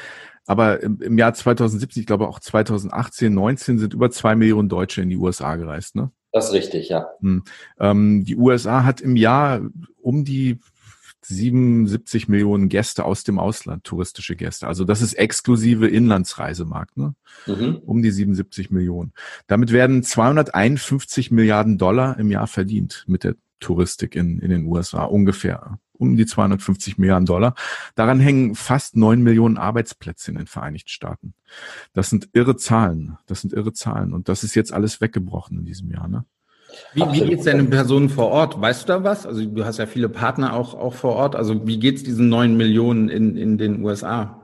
aber 0.46 0.80
im, 0.82 1.00
im 1.02 1.18
Jahr 1.18 1.35
2017, 1.35 2.00
ich 2.00 2.06
glaube 2.06 2.28
auch 2.28 2.38
2018, 2.38 3.35
19 3.35 3.78
sind 3.80 3.94
über 3.94 4.11
zwei 4.12 4.37
Millionen 4.37 4.68
Deutsche 4.68 5.02
in 5.02 5.09
die 5.09 5.16
USA 5.16 5.56
gereist, 5.56 5.96
ne? 5.96 6.12
Das 6.30 6.48
ist 6.48 6.52
richtig, 6.52 6.88
ja. 6.88 7.09
Hm. 7.20 7.42
Ähm, 7.80 8.24
die 8.24 8.37
USA 8.37 8.85
hat 8.85 9.00
im 9.00 9.16
Jahr 9.16 9.62
um 10.00 10.24
die 10.24 10.61
77 11.28 12.28
Millionen 12.28 12.68
Gäste 12.68 13.04
aus 13.04 13.24
dem 13.24 13.38
Ausland, 13.38 13.84
touristische 13.84 14.36
Gäste. 14.36 14.66
Also 14.66 14.84
das 14.84 15.02
ist 15.02 15.14
exklusive 15.14 15.88
Inlandsreisemarkt, 15.88 16.96
ne? 16.96 17.14
Mhm. 17.46 17.76
Um 17.84 18.02
die 18.02 18.10
77 18.10 18.70
Millionen. 18.70 19.12
Damit 19.46 19.72
werden 19.72 20.02
251 20.02 21.30
Milliarden 21.30 21.78
Dollar 21.78 22.18
im 22.18 22.30
Jahr 22.30 22.46
verdient 22.46 23.04
mit 23.06 23.24
der 23.24 23.36
Touristik 23.58 24.14
in, 24.14 24.38
in 24.38 24.50
den 24.50 24.66
USA, 24.66 25.04
ungefähr 25.04 25.78
um 25.98 26.16
die 26.16 26.26
250 26.26 26.98
Milliarden 26.98 27.26
Dollar. 27.26 27.54
Daran 27.94 28.20
hängen 28.20 28.54
fast 28.54 28.96
neun 28.96 29.22
Millionen 29.22 29.56
Arbeitsplätze 29.56 30.30
in 30.30 30.36
den 30.36 30.46
Vereinigten 30.46 30.90
Staaten. 30.90 31.34
Das 31.92 32.10
sind 32.10 32.28
irre 32.34 32.56
Zahlen. 32.56 33.16
Das 33.26 33.40
sind 33.40 33.52
irre 33.52 33.72
Zahlen. 33.72 34.12
Und 34.12 34.28
das 34.28 34.44
ist 34.44 34.54
jetzt 34.54 34.72
alles 34.72 35.00
weggebrochen 35.00 35.58
in 35.58 35.64
diesem 35.64 35.90
Jahr, 35.90 36.08
ne? 36.08 36.24
Wie, 36.94 37.02
wie 37.12 37.20
geht 37.28 37.38
es 37.40 37.44
deinen 37.44 37.70
Personen 37.70 38.08
vor 38.08 38.28
Ort? 38.28 38.60
Weißt 38.60 38.84
du 38.84 38.86
da 38.86 39.04
was? 39.04 39.26
Also 39.26 39.44
du 39.44 39.64
hast 39.64 39.78
ja 39.78 39.86
viele 39.86 40.08
Partner 40.08 40.54
auch, 40.54 40.74
auch 40.74 40.94
vor 40.94 41.16
Ort. 41.16 41.36
Also 41.36 41.66
wie 41.66 41.78
geht 41.78 41.96
es 41.96 42.04
diesen 42.04 42.28
neun 42.28 42.56
Millionen 42.56 43.08
in, 43.08 43.36
in 43.36 43.58
den 43.58 43.84
USA? 43.84 44.40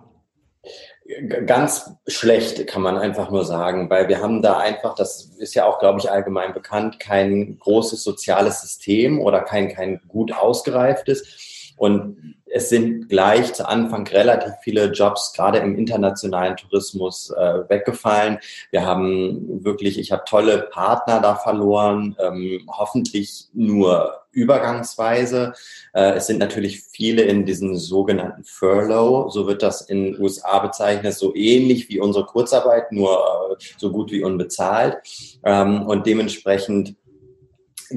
Ganz 1.46 1.90
schlecht 2.06 2.66
kann 2.66 2.82
man 2.82 2.96
einfach 2.96 3.30
nur 3.30 3.44
sagen, 3.44 3.90
weil 3.90 4.08
wir 4.08 4.20
haben 4.20 4.40
da 4.40 4.58
einfach, 4.58 4.94
das 4.94 5.32
ist 5.38 5.54
ja 5.54 5.64
auch, 5.66 5.78
glaube 5.78 5.98
ich, 5.98 6.10
allgemein 6.10 6.54
bekannt, 6.54 7.00
kein 7.00 7.58
großes 7.58 8.02
soziales 8.02 8.62
System 8.62 9.20
oder 9.20 9.40
kein, 9.40 9.68
kein 9.68 10.00
gut 10.08 10.32
ausgereiftes. 10.32 11.74
Und 11.76 12.36
es 12.52 12.68
sind 12.68 13.08
gleich 13.08 13.54
zu 13.54 13.66
Anfang 13.68 14.06
relativ 14.06 14.52
viele 14.62 14.92
Jobs, 14.92 15.32
gerade 15.34 15.58
im 15.58 15.76
internationalen 15.76 16.56
Tourismus, 16.56 17.30
äh, 17.30 17.68
weggefallen. 17.68 18.38
Wir 18.70 18.84
haben 18.84 19.64
wirklich, 19.64 19.98
ich 19.98 20.12
habe 20.12 20.24
tolle 20.26 20.68
Partner 20.70 21.20
da 21.20 21.34
verloren, 21.36 22.16
ähm, 22.18 22.68
hoffentlich 22.68 23.46
nur 23.54 24.22
übergangsweise. 24.32 25.52
Äh, 25.92 26.12
es 26.12 26.26
sind 26.26 26.38
natürlich 26.38 26.82
viele 26.82 27.22
in 27.22 27.46
diesen 27.46 27.76
sogenannten 27.76 28.44
Furlough, 28.44 29.30
so 29.30 29.46
wird 29.46 29.62
das 29.62 29.82
in 29.82 30.20
USA 30.20 30.58
bezeichnet, 30.58 31.14
so 31.14 31.34
ähnlich 31.34 31.88
wie 31.88 32.00
unsere 32.00 32.26
Kurzarbeit, 32.26 32.92
nur 32.92 33.12
äh, 33.12 33.64
so 33.76 33.90
gut 33.90 34.10
wie 34.10 34.22
unbezahlt. 34.22 34.96
Ähm, 35.44 35.82
und 35.86 36.06
dementsprechend 36.06 36.96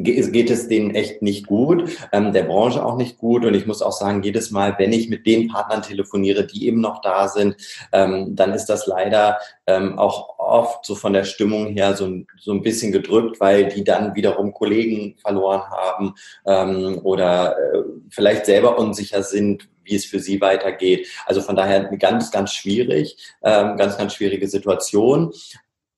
geht 0.04 0.50
es 0.50 0.68
denen 0.68 0.94
echt 0.94 1.22
nicht 1.22 1.48
gut, 1.48 1.98
ähm, 2.12 2.34
der 2.34 2.44
Branche 2.44 2.86
auch 2.86 2.98
nicht 2.98 3.18
gut. 3.18 3.46
Und 3.46 3.54
ich 3.54 3.66
muss 3.66 3.82
auch 3.82 3.92
sagen, 3.92 4.24
jedes 4.24 4.52
Mal, 4.52 4.76
wenn 4.78 4.94
ich 4.94 5.10
mit 5.10 5.26
den 5.26 5.48
Partnern 5.48 5.82
telefoniere, 5.82 6.46
die 6.46 6.68
eben 6.68 6.82
noch 6.82 7.02
da 7.02 7.28
sind, 7.28 7.56
ähm, 7.92 8.36
dann 8.36 8.54
ist 8.54 8.68
das 8.68 8.88
leider 8.88 9.38
ähm, 9.68 9.98
auch 9.98 10.40
oft 10.40 10.86
so 10.86 10.96
von 10.96 11.14
der 11.14 11.24
Stimmung 11.24 11.68
her 11.68 11.96
so, 11.96 12.10
so 12.38 12.52
ein 12.52 12.62
bisschen 12.62 12.92
gedrückt, 12.92 13.40
weil 13.40 13.70
die 13.70 13.84
dann 13.84 14.16
wiederum 14.16 14.54
Kollegen 14.54 15.16
verloren 15.18 15.64
haben 15.70 16.14
ähm, 16.46 17.00
oder 17.04 17.56
äh, 17.58 17.84
vielleicht 18.10 18.46
selber 18.46 18.78
unsicher 18.78 19.24
sind, 19.24 19.68
wie 19.84 19.96
es 19.96 20.06
für 20.06 20.20
sie 20.20 20.42
weitergeht. 20.42 21.08
Also 21.26 21.42
von 21.42 21.56
daher 21.56 21.86
ganz, 21.98 22.32
ganz 22.32 22.54
schwierig, 22.54 23.18
ähm, 23.44 23.78
ganz, 23.78 23.98
ganz 23.98 24.14
schwierige 24.14 24.48
Situation. 24.48 25.32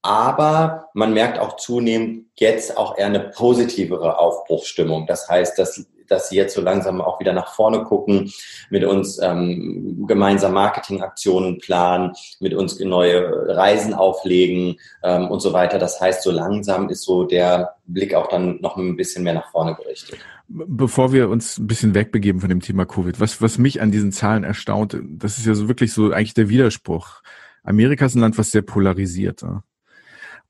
Aber 0.02 0.90
man 0.94 1.14
merkt 1.14 1.40
auch 1.40 1.58
zunehmend 1.58 2.28
jetzt 2.36 2.78
auch 2.78 2.98
eher 2.98 3.08
eine 3.08 3.20
positivere 3.20 4.20
Aufbruchsstimmung. 4.20 5.08
Das 5.08 5.28
heißt, 5.28 5.58
dass, 5.58 5.86
dass 6.08 6.30
sie 6.30 6.38
jetzt 6.38 6.56
so 6.56 6.62
langsam 6.62 7.02
auch 7.02 7.20
wieder 7.20 7.34
nach 7.34 7.54
vorne 7.54 7.84
gucken, 7.84 8.32
mit 8.70 8.84
uns 8.84 9.20
ähm, 9.22 10.06
gemeinsam 10.08 10.54
Marketingaktionen 10.54 11.58
planen, 11.58 12.14
mit 12.40 12.54
uns 12.54 12.80
neue 12.80 13.56
Reisen 13.56 13.94
auflegen 13.94 14.78
ähm, 15.04 15.30
und 15.30 15.42
so 15.42 15.52
weiter. 15.52 15.80
Das 15.80 16.00
heißt, 16.00 16.24
so 16.24 16.32
langsam 16.32 16.90
ist 16.90 17.04
so 17.04 17.24
der 17.24 17.76
Blick 17.86 18.14
auch 18.14 18.28
dann 18.28 18.62
noch 18.62 18.78
ein 18.78 18.96
bisschen 18.96 19.24
mehr 19.24 19.34
nach 19.34 19.52
vorne 19.52 19.76
gerichtet. 19.76 20.20
Bevor 20.50 21.12
wir 21.12 21.28
uns 21.28 21.58
ein 21.58 21.68
bisschen 21.68 21.94
wegbegeben 21.94 22.40
von 22.40 22.50
dem 22.50 22.62
Thema 22.62 22.86
Covid, 22.86 23.20
was, 23.20 23.42
was 23.42 23.58
mich 23.58 23.82
an 23.82 23.92
diesen 23.92 24.14
Zahlen 24.14 24.46
erstaunt, 24.46 24.98
das 25.04 25.38
ist 25.38 25.46
ja 25.46 25.54
so 25.56 25.68
wirklich 25.68 25.92
so 25.92 26.12
eigentlich 26.12 26.36
der 26.36 26.48
Widerspruch. 26.48 27.22
Amerika 27.64 28.06
ist 28.06 28.16
ein 28.16 28.22
Land, 28.22 28.38
was 28.38 28.52
sehr 28.52 28.62
polarisiert. 28.62 29.42
Ja? 29.42 29.64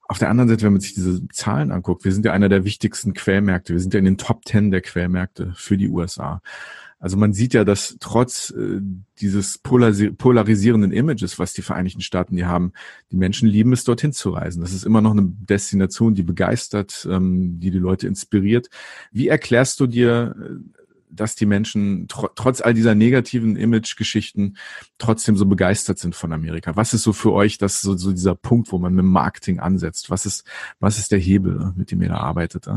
Auf 0.07 0.19
der 0.19 0.29
anderen 0.29 0.47
Seite, 0.49 0.63
wenn 0.63 0.73
man 0.73 0.81
sich 0.81 0.93
diese 0.93 1.27
Zahlen 1.29 1.71
anguckt, 1.71 2.05
wir 2.05 2.13
sind 2.13 2.25
ja 2.25 2.31
einer 2.31 2.49
der 2.49 2.63
wichtigsten 2.63 3.13
Quellmärkte. 3.13 3.73
Wir 3.73 3.79
sind 3.79 3.93
ja 3.93 3.99
in 3.99 4.05
den 4.05 4.17
Top 4.17 4.45
Ten 4.45 4.71
der 4.71 4.81
Quellmärkte 4.81 5.53
für 5.55 5.77
die 5.77 5.89
USA. 5.89 6.41
Also 6.99 7.15
man 7.15 7.31
sieht 7.31 7.53
ja, 7.53 7.63
dass 7.63 7.97
trotz 7.99 8.49
äh, 8.51 8.81
dieses 9.19 9.59
polarisierenden 9.59 10.91
Images, 10.91 11.37
was 11.37 11.53
die 11.53 11.61
Vereinigten 11.61 12.01
Staaten 12.01 12.35
die 12.35 12.45
haben, 12.45 12.73
die 13.11 13.17
Menschen 13.17 13.47
lieben 13.47 13.71
es, 13.71 13.83
dorthin 13.83 14.13
zu 14.13 14.31
reisen. 14.31 14.61
Das 14.61 14.73
ist 14.73 14.83
immer 14.83 15.01
noch 15.01 15.11
eine 15.11 15.23
Destination, 15.25 16.15
die 16.15 16.23
begeistert, 16.23 17.07
ähm, 17.09 17.59
die 17.59 17.69
die 17.69 17.77
Leute 17.77 18.07
inspiriert. 18.07 18.69
Wie 19.11 19.27
erklärst 19.27 19.79
du 19.79 19.85
dir, 19.85 20.35
dass 21.09 21.35
die 21.35 21.45
Menschen 21.45 22.07
tr 22.07 22.29
trotz 22.35 22.61
all 22.61 22.73
dieser 22.73 22.95
negativen 22.95 23.55
Image-Geschichten 23.55 24.57
trotzdem 24.97 25.37
so 25.37 25.45
begeistert 25.45 25.99
sind 25.99 26.15
von 26.15 26.33
Amerika? 26.33 26.75
Was 26.75 26.93
ist 26.93 27.03
so 27.03 27.13
für 27.13 27.33
euch 27.33 27.57
das 27.57 27.81
so, 27.81 27.95
so 27.97 28.11
dieser 28.11 28.35
Punkt, 28.35 28.71
wo 28.71 28.77
man 28.77 28.93
mit 28.93 29.05
Marketing 29.05 29.59
ansetzt? 29.59 30.09
Was 30.09 30.25
ist, 30.25 30.43
was 30.79 30.97
ist 30.97 31.11
der 31.11 31.19
Hebel, 31.19 31.73
mit 31.75 31.91
dem 31.91 32.01
ihr 32.01 32.09
da 32.09 32.17
arbeitet? 32.17 32.67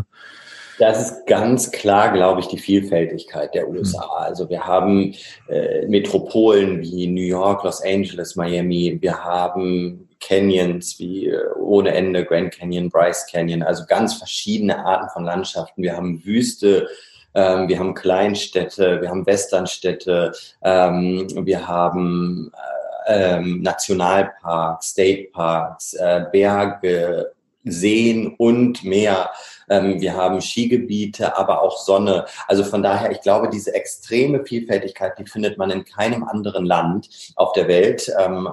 Das 0.79 1.11
ist 1.11 1.27
ganz 1.27 1.71
klar, 1.71 2.11
glaube 2.13 2.41
ich, 2.41 2.47
die 2.47 2.59
Vielfältigkeit 2.59 3.55
der 3.55 3.69
USA. 3.69 4.03
Hm. 4.03 4.25
Also 4.25 4.49
wir 4.49 4.67
haben 4.67 5.15
äh, 5.49 5.87
Metropolen 5.87 6.81
wie 6.81 7.07
New 7.07 7.21
York, 7.21 7.65
Los 7.65 7.83
Angeles, 7.83 8.35
Miami. 8.37 8.97
Wir 9.01 9.23
haben 9.23 10.09
Canyons 10.21 10.99
wie 10.99 11.27
äh, 11.27 11.39
ohne 11.59 11.93
Ende, 11.93 12.25
Grand 12.25 12.53
Canyon, 12.53 12.89
Bryce 12.89 13.27
Canyon, 13.31 13.63
also 13.63 13.85
ganz 13.87 14.15
verschiedene 14.15 14.85
Arten 14.85 15.09
von 15.13 15.25
Landschaften. 15.25 15.83
Wir 15.83 15.97
haben 15.97 16.25
Wüste, 16.25 16.89
ähm, 17.35 17.69
wir 17.69 17.79
haben 17.79 17.95
Kleinstädte, 17.95 19.01
wir 19.01 19.09
haben 19.09 19.27
Westernstädte, 19.27 20.33
ähm, 20.63 21.29
wir 21.47 21.67
haben 21.67 22.51
äh, 22.55 22.81
ähm, 23.11 23.63
Nationalparks, 23.63 24.91
State 24.91 25.29
Parks, 25.33 25.95
äh, 25.95 26.25
Berge, 26.31 27.33
Seen 27.65 28.35
und 28.39 28.85
Meer. 28.85 29.31
Ähm, 29.69 30.01
wir 30.01 30.15
haben 30.15 30.41
Skigebiete, 30.41 31.37
aber 31.37 31.63
auch 31.63 31.79
Sonne. 31.79 32.25
Also 32.49 32.65
von 32.65 32.83
daher, 32.83 33.13
ich 33.13 33.21
glaube, 33.21 33.51
diese 33.51 33.75
extreme 33.75 34.45
Vielfältigkeit, 34.45 35.19
die 35.19 35.27
findet 35.27 35.59
man 35.59 35.71
in 35.71 35.85
keinem 35.85 36.25
anderen 36.25 36.65
Land 36.65 37.09
auf 37.37 37.53
der 37.53 37.69
Welt. 37.69 38.11
Ähm, 38.19 38.49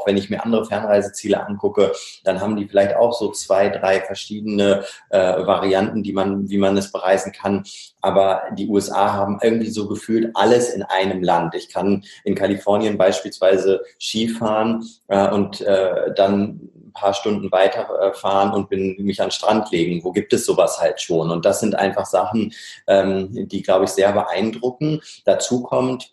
auch 0.00 0.06
wenn 0.06 0.16
ich 0.16 0.30
mir 0.30 0.44
andere 0.44 0.64
Fernreiseziele 0.64 1.46
angucke, 1.46 1.92
dann 2.24 2.40
haben 2.40 2.56
die 2.56 2.66
vielleicht 2.66 2.96
auch 2.96 3.12
so 3.12 3.30
zwei, 3.30 3.68
drei 3.68 4.00
verschiedene 4.00 4.84
äh, 5.10 5.18
Varianten, 5.46 6.02
die 6.02 6.12
man, 6.12 6.48
wie 6.48 6.58
man 6.58 6.76
es 6.76 6.90
bereisen 6.92 7.32
kann. 7.32 7.64
Aber 8.00 8.42
die 8.56 8.68
USA 8.68 9.12
haben 9.12 9.38
irgendwie 9.42 9.70
so 9.70 9.88
gefühlt 9.88 10.30
alles 10.34 10.70
in 10.70 10.82
einem 10.82 11.22
Land. 11.22 11.54
Ich 11.54 11.68
kann 11.68 12.04
in 12.24 12.34
Kalifornien 12.34 12.96
beispielsweise 12.96 13.82
Skifahren 14.00 14.84
äh, 15.08 15.28
und 15.28 15.60
äh, 15.60 16.14
dann 16.14 16.70
ein 16.74 16.92
paar 16.92 17.14
Stunden 17.14 17.52
weiterfahren 17.52 18.52
und 18.52 18.68
bin 18.68 18.96
mich 18.98 19.20
an 19.20 19.26
den 19.26 19.32
Strand 19.32 19.70
legen. 19.70 20.02
Wo 20.02 20.12
gibt 20.12 20.32
es 20.32 20.44
sowas 20.44 20.80
halt 20.80 21.00
schon? 21.00 21.30
Und 21.30 21.44
das 21.44 21.60
sind 21.60 21.74
einfach 21.74 22.06
Sachen, 22.06 22.52
ähm, 22.86 23.48
die, 23.48 23.62
glaube 23.62 23.84
ich, 23.84 23.90
sehr 23.90 24.12
beeindrucken. 24.12 25.00
Dazu 25.24 25.62
kommt, 25.62 26.12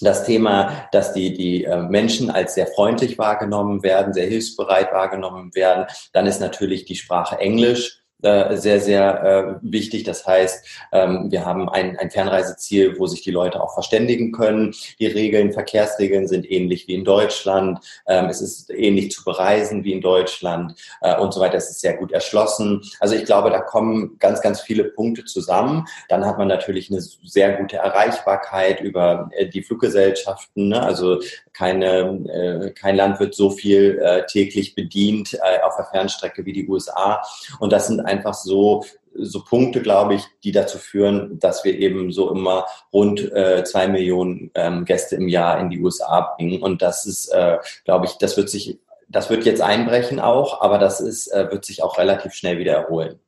das 0.00 0.24
Thema, 0.24 0.88
dass 0.92 1.12
die, 1.12 1.32
die 1.32 1.64
äh, 1.64 1.82
Menschen 1.82 2.30
als 2.30 2.54
sehr 2.54 2.66
freundlich 2.66 3.18
wahrgenommen 3.18 3.82
werden, 3.82 4.12
sehr 4.12 4.26
hilfsbereit 4.26 4.92
wahrgenommen 4.92 5.54
werden. 5.54 5.86
Dann 6.12 6.26
ist 6.26 6.40
natürlich 6.40 6.84
die 6.84 6.96
Sprache 6.96 7.38
Englisch 7.38 7.99
äh, 8.22 8.56
sehr, 8.56 8.80
sehr 8.80 9.22
äh, 9.22 9.54
wichtig. 9.62 10.04
Das 10.04 10.26
heißt, 10.26 10.66
ähm, 10.92 11.30
wir 11.30 11.44
haben 11.44 11.68
ein, 11.68 11.98
ein 11.98 12.10
Fernreiseziel, 12.10 12.98
wo 12.98 13.06
sich 13.06 13.22
die 13.22 13.30
Leute 13.30 13.62
auch 13.62 13.74
verständigen 13.74 14.32
können. 14.32 14.74
Die 14.98 15.06
Regeln, 15.06 15.52
Verkehrsregeln 15.52 16.28
sind 16.28 16.50
ähnlich 16.50 16.88
wie 16.88 16.94
in 16.94 17.04
Deutschland. 17.04 17.80
Ähm, 18.06 18.26
es 18.26 18.40
ist 18.40 18.70
ähnlich 18.70 19.10
zu 19.10 19.24
bereisen 19.24 19.84
wie 19.84 19.92
in 19.92 20.00
Deutschland 20.00 20.74
äh, 21.00 21.16
und 21.16 21.32
so 21.32 21.40
weiter. 21.40 21.56
Es 21.56 21.70
ist 21.70 21.80
sehr 21.80 21.96
gut 21.96 22.12
erschlossen. 22.12 22.82
Also 23.00 23.14
ich 23.14 23.24
glaube, 23.24 23.50
da 23.50 23.60
kommen 23.60 24.18
ganz, 24.18 24.40
ganz 24.40 24.60
viele 24.60 24.84
Punkte 24.84 25.24
zusammen. 25.24 25.86
Dann 26.08 26.26
hat 26.26 26.38
man 26.38 26.48
natürlich 26.48 26.90
eine 26.90 27.00
sehr 27.00 27.56
gute 27.56 27.76
Erreichbarkeit 27.76 28.80
über 28.80 29.30
äh, 29.32 29.46
die 29.48 29.62
Fluggesellschaften. 29.62 30.68
Ne? 30.68 30.82
Also 30.82 31.20
keine, 31.52 32.20
äh, 32.28 32.70
kein 32.70 32.96
Land 32.96 33.20
wird 33.20 33.34
so 33.34 33.50
viel 33.50 33.98
äh, 33.98 34.24
täglich 34.26 34.74
bedient 34.74 35.34
äh, 35.34 35.60
auf 35.62 35.76
der 35.76 35.86
Fernstrecke 35.86 36.44
wie 36.44 36.52
die 36.52 36.68
USA. 36.68 37.22
Und 37.58 37.72
das 37.72 37.88
sind 37.88 38.00
einfach 38.10 38.34
so 38.34 38.84
so 39.14 39.42
Punkte, 39.44 39.82
glaube 39.82 40.14
ich, 40.14 40.22
die 40.44 40.52
dazu 40.52 40.78
führen, 40.78 41.38
dass 41.38 41.64
wir 41.64 41.78
eben 41.78 42.12
so 42.12 42.30
immer 42.30 42.66
rund 42.92 43.32
äh, 43.32 43.64
zwei 43.64 43.88
Millionen 43.88 44.50
ähm, 44.54 44.84
Gäste 44.84 45.16
im 45.16 45.28
Jahr 45.28 45.58
in 45.60 45.70
die 45.70 45.80
USA 45.80 46.34
bringen. 46.36 46.62
Und 46.62 46.82
das 46.82 47.06
ist, 47.06 47.28
äh, 47.28 47.58
glaube 47.84 48.06
ich, 48.06 48.12
das 48.18 48.36
wird 48.36 48.48
sich, 48.48 48.78
das 49.08 49.30
wird 49.30 49.44
jetzt 49.44 49.62
einbrechen 49.62 50.20
auch, 50.20 50.60
aber 50.60 50.78
das 50.78 51.00
ist, 51.00 51.28
äh, 51.28 51.50
wird 51.50 51.64
sich 51.64 51.82
auch 51.82 51.98
relativ 51.98 52.32
schnell 52.34 52.58
wieder 52.58 52.74
erholen. 52.74 53.18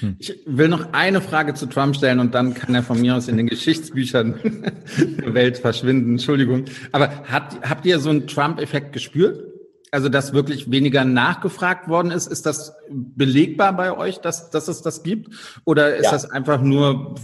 Hm. 0.00 0.16
Ich 0.18 0.38
will 0.46 0.68
noch 0.68 0.92
eine 0.92 1.20
Frage 1.20 1.54
zu 1.54 1.66
Trump 1.66 1.96
stellen 1.96 2.20
und 2.20 2.34
dann 2.34 2.54
kann 2.54 2.74
er 2.74 2.82
von 2.82 3.00
mir 3.00 3.16
aus 3.16 3.28
in 3.28 3.36
den 3.36 3.46
Geschichtsbüchern 3.48 4.72
der 5.20 5.34
Welt 5.34 5.58
verschwinden. 5.58 6.12
Entschuldigung. 6.12 6.66
Aber 6.92 7.10
hat, 7.24 7.56
habt 7.68 7.86
ihr 7.86 7.98
so 7.98 8.10
einen 8.10 8.26
Trump-Effekt 8.26 8.92
gespürt? 8.92 9.47
Also, 9.90 10.08
dass 10.08 10.32
wirklich 10.32 10.70
weniger 10.70 11.04
nachgefragt 11.04 11.88
worden 11.88 12.10
ist, 12.10 12.26
ist 12.26 12.46
das 12.46 12.76
belegbar 12.90 13.72
bei 13.72 13.96
euch, 13.96 14.18
dass, 14.18 14.50
dass 14.50 14.68
es 14.68 14.82
das 14.82 15.02
gibt? 15.02 15.34
Oder 15.64 15.96
ist 15.96 16.06
ja. 16.06 16.12
das 16.12 16.30
einfach 16.30 16.60
nur 16.60 17.14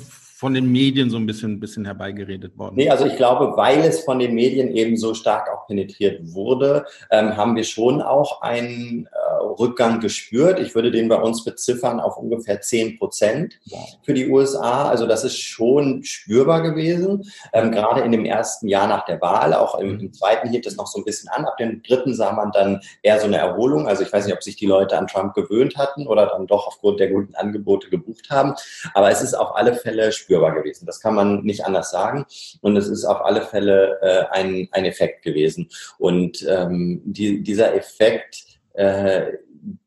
von 0.44 0.52
den 0.52 0.70
Medien 0.70 1.10
so 1.10 1.16
ein 1.16 1.26
bisschen, 1.26 1.52
ein 1.52 1.60
bisschen 1.60 1.84
herbeigeredet 1.84 2.58
worden? 2.58 2.74
Nee, 2.76 2.90
also 2.90 3.06
ich 3.06 3.16
glaube, 3.16 3.56
weil 3.56 3.80
es 3.80 4.00
von 4.00 4.18
den 4.18 4.34
Medien 4.34 4.68
eben 4.74 4.96
so 4.96 5.14
stark 5.14 5.48
auch 5.48 5.66
penetriert 5.66 6.20
wurde, 6.34 6.84
ähm, 7.10 7.36
haben 7.36 7.56
wir 7.56 7.64
schon 7.64 8.02
auch 8.02 8.42
einen 8.42 9.06
äh, 9.06 9.33
Rückgang 9.58 10.00
gespürt. 10.00 10.58
Ich 10.60 10.74
würde 10.74 10.90
den 10.90 11.08
bei 11.08 11.16
uns 11.16 11.44
beziffern 11.44 12.00
auf 12.00 12.16
ungefähr 12.16 12.60
10 12.60 12.98
Prozent 12.98 13.60
für 14.02 14.14
die 14.14 14.28
USA. 14.28 14.88
Also 14.88 15.06
das 15.06 15.24
ist 15.24 15.38
schon 15.38 16.02
spürbar 16.04 16.62
gewesen, 16.62 17.24
ähm, 17.52 17.72
gerade 17.72 18.02
in 18.02 18.12
dem 18.12 18.24
ersten 18.24 18.68
Jahr 18.68 18.86
nach 18.86 19.04
der 19.04 19.20
Wahl. 19.20 19.54
Auch 19.54 19.78
im, 19.78 19.98
im 20.00 20.12
zweiten 20.12 20.48
hielt 20.48 20.66
es 20.66 20.76
noch 20.76 20.86
so 20.86 21.00
ein 21.00 21.04
bisschen 21.04 21.28
an. 21.30 21.44
Ab 21.44 21.56
dem 21.56 21.82
dritten 21.82 22.14
sah 22.14 22.32
man 22.32 22.52
dann 22.52 22.80
eher 23.02 23.18
so 23.20 23.26
eine 23.26 23.38
Erholung. 23.38 23.86
Also 23.86 24.02
ich 24.02 24.12
weiß 24.12 24.26
nicht, 24.26 24.34
ob 24.34 24.42
sich 24.42 24.56
die 24.56 24.66
Leute 24.66 24.98
an 24.98 25.06
Trump 25.06 25.34
gewöhnt 25.34 25.76
hatten 25.76 26.06
oder 26.06 26.26
dann 26.26 26.46
doch 26.46 26.66
aufgrund 26.66 27.00
der 27.00 27.10
guten 27.10 27.34
Angebote 27.34 27.88
gebucht 27.88 28.30
haben. 28.30 28.54
Aber 28.94 29.10
es 29.10 29.22
ist 29.22 29.34
auf 29.34 29.56
alle 29.56 29.74
Fälle 29.74 30.12
spürbar 30.12 30.54
gewesen. 30.54 30.86
Das 30.86 31.00
kann 31.00 31.14
man 31.14 31.42
nicht 31.42 31.64
anders 31.64 31.90
sagen. 31.90 32.24
Und 32.60 32.76
es 32.76 32.88
ist 32.88 33.04
auf 33.04 33.24
alle 33.24 33.42
Fälle 33.42 33.98
äh, 34.02 34.24
ein, 34.30 34.68
ein 34.72 34.84
Effekt 34.84 35.22
gewesen. 35.22 35.68
Und 35.98 36.44
ähm, 36.48 37.02
die, 37.04 37.42
dieser 37.42 37.74
Effekt, 37.74 38.44
äh, 38.74 39.32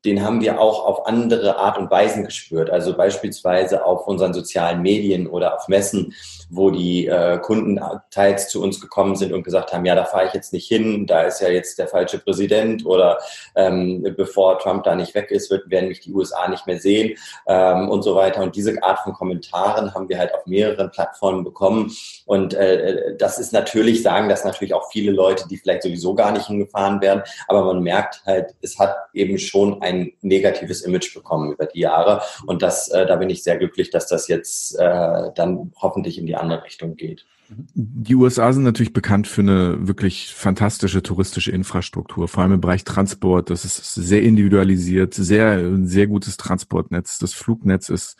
den 0.04 0.24
haben 0.24 0.40
wir 0.40 0.60
auch 0.60 0.84
auf 0.84 1.06
andere 1.06 1.58
Art 1.58 1.78
und 1.78 1.90
Weisen 1.90 2.24
gespürt. 2.24 2.70
Also 2.70 2.96
beispielsweise 2.96 3.84
auf 3.84 4.06
unseren 4.06 4.34
sozialen 4.34 4.82
Medien 4.82 5.26
oder 5.26 5.54
auf 5.56 5.68
Messen, 5.68 6.14
wo 6.50 6.70
die 6.70 7.06
äh, 7.06 7.38
Kunden 7.38 7.80
teils 8.10 8.48
zu 8.48 8.62
uns 8.62 8.80
gekommen 8.80 9.16
sind 9.16 9.32
und 9.32 9.42
gesagt 9.42 9.72
haben, 9.72 9.84
ja, 9.84 9.94
da 9.94 10.04
fahre 10.04 10.26
ich 10.26 10.34
jetzt 10.34 10.52
nicht 10.52 10.66
hin, 10.66 11.06
da 11.06 11.22
ist 11.22 11.40
ja 11.40 11.48
jetzt 11.48 11.78
der 11.78 11.88
falsche 11.88 12.18
Präsident 12.18 12.86
oder 12.86 13.18
ähm, 13.54 14.02
bevor 14.16 14.58
Trump 14.58 14.84
da 14.84 14.94
nicht 14.94 15.14
weg 15.14 15.30
ist, 15.30 15.50
wird, 15.50 15.70
werden 15.70 15.88
mich 15.88 16.00
die 16.00 16.12
USA 16.12 16.48
nicht 16.48 16.66
mehr 16.66 16.78
sehen 16.78 17.16
ähm, 17.46 17.88
und 17.88 18.02
so 18.02 18.14
weiter. 18.14 18.42
Und 18.42 18.56
diese 18.56 18.82
Art 18.82 19.00
von 19.00 19.12
Kommentaren 19.12 19.94
haben 19.94 20.08
wir 20.08 20.18
halt 20.18 20.34
auf 20.34 20.46
mehreren 20.46 20.90
Plattformen 20.90 21.44
bekommen. 21.44 21.92
Und 22.26 22.54
äh, 22.54 23.16
das 23.16 23.38
ist 23.38 23.52
natürlich, 23.52 24.02
sagen 24.02 24.28
das 24.28 24.44
natürlich 24.44 24.74
auch 24.74 24.90
viele 24.90 25.12
Leute, 25.12 25.46
die 25.48 25.56
vielleicht 25.56 25.82
sowieso 25.82 26.14
gar 26.14 26.32
nicht 26.32 26.46
hingefahren 26.46 27.00
werden, 27.00 27.22
aber 27.46 27.64
man 27.64 27.82
merkt 27.82 28.22
halt, 28.26 28.54
es 28.62 28.78
hat 28.78 28.96
eben 29.12 29.38
schon 29.38 29.82
ein 29.82 30.12
negatives 30.22 30.82
Image 30.82 31.14
bekommen 31.14 31.52
über 31.52 31.66
die 31.66 31.80
Jahre. 31.80 32.22
Und 32.46 32.62
das, 32.62 32.88
äh, 32.88 33.06
da 33.06 33.16
bin 33.16 33.30
ich 33.30 33.42
sehr 33.42 33.56
glücklich, 33.56 33.90
dass 33.90 34.06
das 34.06 34.28
jetzt 34.28 34.78
äh, 34.78 35.30
dann 35.34 35.72
hoffentlich 35.80 36.18
in 36.18 36.26
die 36.26 36.37
andere 36.40 36.64
Richtung 36.64 36.96
geht. 36.96 37.26
Die 37.74 38.14
USA 38.14 38.52
sind 38.52 38.64
natürlich 38.64 38.92
bekannt 38.92 39.26
für 39.26 39.40
eine 39.40 39.88
wirklich 39.88 40.34
fantastische 40.34 41.02
touristische 41.02 41.50
Infrastruktur, 41.50 42.28
vor 42.28 42.42
allem 42.42 42.52
im 42.52 42.60
Bereich 42.60 42.84
Transport. 42.84 43.48
Das 43.48 43.64
ist 43.64 43.94
sehr 43.94 44.22
individualisiert, 44.22 45.14
sehr, 45.14 45.78
sehr 45.86 46.06
gutes 46.06 46.36
Transportnetz. 46.36 47.18
Das 47.18 47.32
Flugnetz 47.32 47.88
ist, 47.88 48.16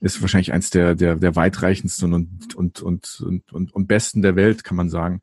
ist 0.00 0.20
wahrscheinlich 0.20 0.52
eins 0.52 0.70
der, 0.70 0.96
der, 0.96 1.16
der 1.16 1.36
weitreichendsten 1.36 2.12
und, 2.12 2.56
und, 2.56 2.82
und, 2.82 3.20
und, 3.20 3.52
und, 3.52 3.74
und 3.74 3.86
besten 3.86 4.22
der 4.22 4.34
Welt, 4.34 4.64
kann 4.64 4.76
man 4.76 4.90
sagen. 4.90 5.20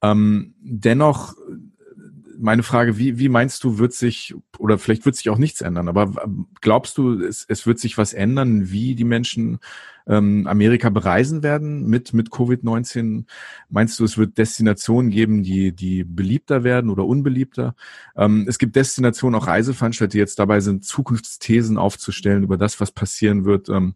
Ähm, 0.00 0.54
dennoch 0.60 1.34
meine 2.38 2.62
Frage, 2.62 2.98
wie, 2.98 3.18
wie 3.18 3.28
meinst 3.28 3.64
du, 3.64 3.78
wird 3.78 3.92
sich, 3.92 4.34
oder 4.58 4.78
vielleicht 4.78 5.04
wird 5.04 5.16
sich 5.16 5.30
auch 5.30 5.38
nichts 5.38 5.60
ändern, 5.60 5.88
aber 5.88 6.12
glaubst 6.60 6.96
du, 6.98 7.20
es, 7.20 7.44
es 7.48 7.66
wird 7.66 7.78
sich 7.78 7.98
was 7.98 8.12
ändern, 8.12 8.70
wie 8.70 8.94
die 8.94 9.04
Menschen 9.04 9.58
ähm, 10.06 10.46
Amerika 10.46 10.88
bereisen 10.90 11.42
werden 11.42 11.86
mit, 11.86 12.14
mit 12.14 12.30
Covid-19? 12.30 13.24
Meinst 13.68 13.98
du, 14.00 14.04
es 14.04 14.16
wird 14.16 14.38
Destinationen 14.38 15.10
geben, 15.10 15.42
die, 15.42 15.72
die 15.72 16.04
beliebter 16.04 16.64
werden 16.64 16.90
oder 16.90 17.04
unbeliebter? 17.04 17.74
Ähm, 18.16 18.46
es 18.48 18.58
gibt 18.58 18.76
Destinationen, 18.76 19.40
auch 19.40 19.46
Reiseveranstalter, 19.46 20.12
die 20.12 20.18
jetzt 20.18 20.38
dabei 20.38 20.60
sind, 20.60 20.84
Zukunftsthesen 20.84 21.76
aufzustellen 21.76 22.42
über 22.42 22.56
das, 22.56 22.80
was 22.80 22.92
passieren 22.92 23.44
wird. 23.44 23.68
Ähm, 23.68 23.94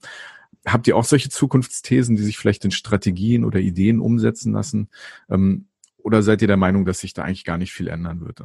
habt 0.66 0.86
ihr 0.86 0.96
auch 0.96 1.04
solche 1.04 1.30
Zukunftsthesen, 1.30 2.16
die 2.16 2.22
sich 2.22 2.38
vielleicht 2.38 2.64
in 2.64 2.70
Strategien 2.70 3.44
oder 3.44 3.60
Ideen 3.60 4.00
umsetzen 4.00 4.52
lassen? 4.52 4.88
Ähm, 5.30 5.66
oder 6.02 6.22
seid 6.22 6.42
ihr 6.42 6.48
der 6.48 6.56
Meinung, 6.56 6.84
dass 6.84 7.00
sich 7.00 7.14
da 7.14 7.22
eigentlich 7.22 7.44
gar 7.44 7.58
nicht 7.58 7.72
viel 7.72 7.88
ändern 7.88 8.20
wird? 8.20 8.40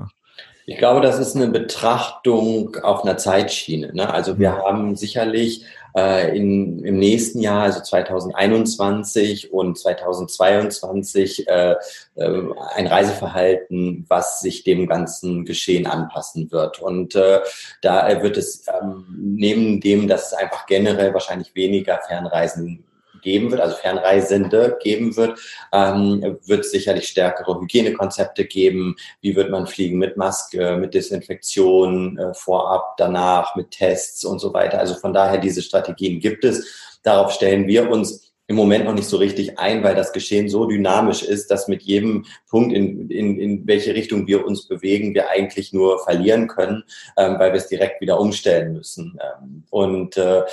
Ich 0.65 0.77
glaube, 0.77 1.01
das 1.01 1.17
ist 1.17 1.35
eine 1.35 1.47
Betrachtung 1.47 2.75
auf 2.83 3.03
einer 3.03 3.17
Zeitschiene. 3.17 3.93
Ne? 3.93 4.13
Also 4.13 4.37
wir 4.37 4.57
haben 4.57 4.97
sicherlich 4.97 5.65
äh, 5.95 6.37
in, 6.37 6.83
im 6.83 6.99
nächsten 6.99 7.39
Jahr, 7.39 7.63
also 7.63 7.79
2021 7.79 9.53
und 9.53 9.77
2022, 9.79 11.47
äh, 11.47 11.75
äh, 12.15 12.41
ein 12.75 12.87
Reiseverhalten, 12.87 14.05
was 14.09 14.41
sich 14.41 14.63
dem 14.63 14.87
ganzen 14.87 15.45
Geschehen 15.45 15.87
anpassen 15.87 16.51
wird. 16.51 16.79
Und 16.81 17.15
äh, 17.15 17.39
da 17.81 18.21
wird 18.21 18.35
es 18.35 18.65
ähm, 18.67 19.05
neben 19.17 19.79
dem, 19.79 20.09
dass 20.09 20.27
es 20.27 20.33
einfach 20.33 20.65
generell 20.65 21.13
wahrscheinlich 21.13 21.55
weniger 21.55 21.99
Fernreisen 22.05 22.83
geben 23.27 23.51
wird, 23.51 23.59
also 23.59 23.75
Fernreisende 23.75 24.77
geben 24.81 25.17
wird, 25.17 25.37
ähm, 25.73 26.37
wird 26.45 26.63
sicherlich 26.63 27.09
stärkere 27.09 27.59
Hygienekonzepte 27.59 28.45
geben. 28.45 28.95
Wie 29.19 29.35
wird 29.35 29.51
man 29.51 29.67
fliegen 29.67 29.97
mit 29.97 30.15
Maske, 30.15 30.77
mit 30.77 30.93
Desinfektion 30.93 32.17
äh, 32.17 32.33
vorab, 32.33 32.95
danach, 32.95 33.57
mit 33.57 33.71
Tests 33.71 34.23
und 34.23 34.39
so 34.39 34.53
weiter. 34.53 34.79
Also 34.79 34.95
von 34.95 35.11
daher, 35.11 35.39
diese 35.39 35.61
Strategien 35.61 36.21
gibt 36.21 36.45
es. 36.45 36.99
Darauf 37.03 37.33
stellen 37.33 37.67
wir 37.67 37.91
uns 37.91 38.26
im 38.47 38.55
Moment 38.55 38.85
noch 38.85 38.93
nicht 38.93 39.07
so 39.07 39.17
richtig 39.17 39.59
ein, 39.59 39.83
weil 39.83 39.93
das 39.93 40.13
Geschehen 40.13 40.47
so 40.47 40.65
dynamisch 40.65 41.21
ist, 41.21 41.51
dass 41.51 41.67
mit 41.67 41.83
jedem 41.83 42.25
Punkt, 42.49 42.73
in, 42.73 43.09
in, 43.09 43.37
in 43.39 43.67
welche 43.67 43.93
Richtung 43.93 44.25
wir 44.25 44.45
uns 44.45 44.67
bewegen, 44.67 45.13
wir 45.13 45.29
eigentlich 45.29 45.73
nur 45.73 45.99
verlieren 46.03 46.47
können, 46.47 46.83
ähm, 47.17 47.35
weil 47.39 47.51
wir 47.51 47.57
es 47.57 47.67
direkt 47.67 47.99
wieder 47.99 48.19
umstellen 48.19 48.71
müssen. 48.71 49.19
Ähm, 49.21 49.63
und 49.69 50.15
äh, 50.15 50.43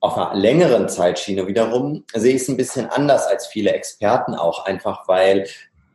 auf 0.00 0.16
einer 0.16 0.34
längeren 0.34 0.88
Zeitschiene 0.88 1.46
wiederum 1.46 2.04
sehe 2.14 2.34
ich 2.34 2.42
es 2.42 2.48
ein 2.48 2.56
bisschen 2.56 2.86
anders 2.86 3.26
als 3.26 3.46
viele 3.46 3.72
Experten 3.72 4.34
auch, 4.34 4.64
einfach 4.64 5.06
weil 5.06 5.46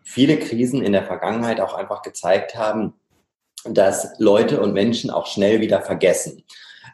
viele 0.03 0.37
Krisen 0.37 0.83
in 0.83 0.91
der 0.91 1.03
Vergangenheit 1.03 1.59
auch 1.59 1.73
einfach 1.73 2.03
gezeigt 2.03 2.55
haben, 2.55 2.93
dass 3.65 4.19
Leute 4.19 4.61
und 4.61 4.73
Menschen 4.73 5.09
auch 5.09 5.25
schnell 5.25 5.61
wieder 5.61 5.81
vergessen. 5.81 6.43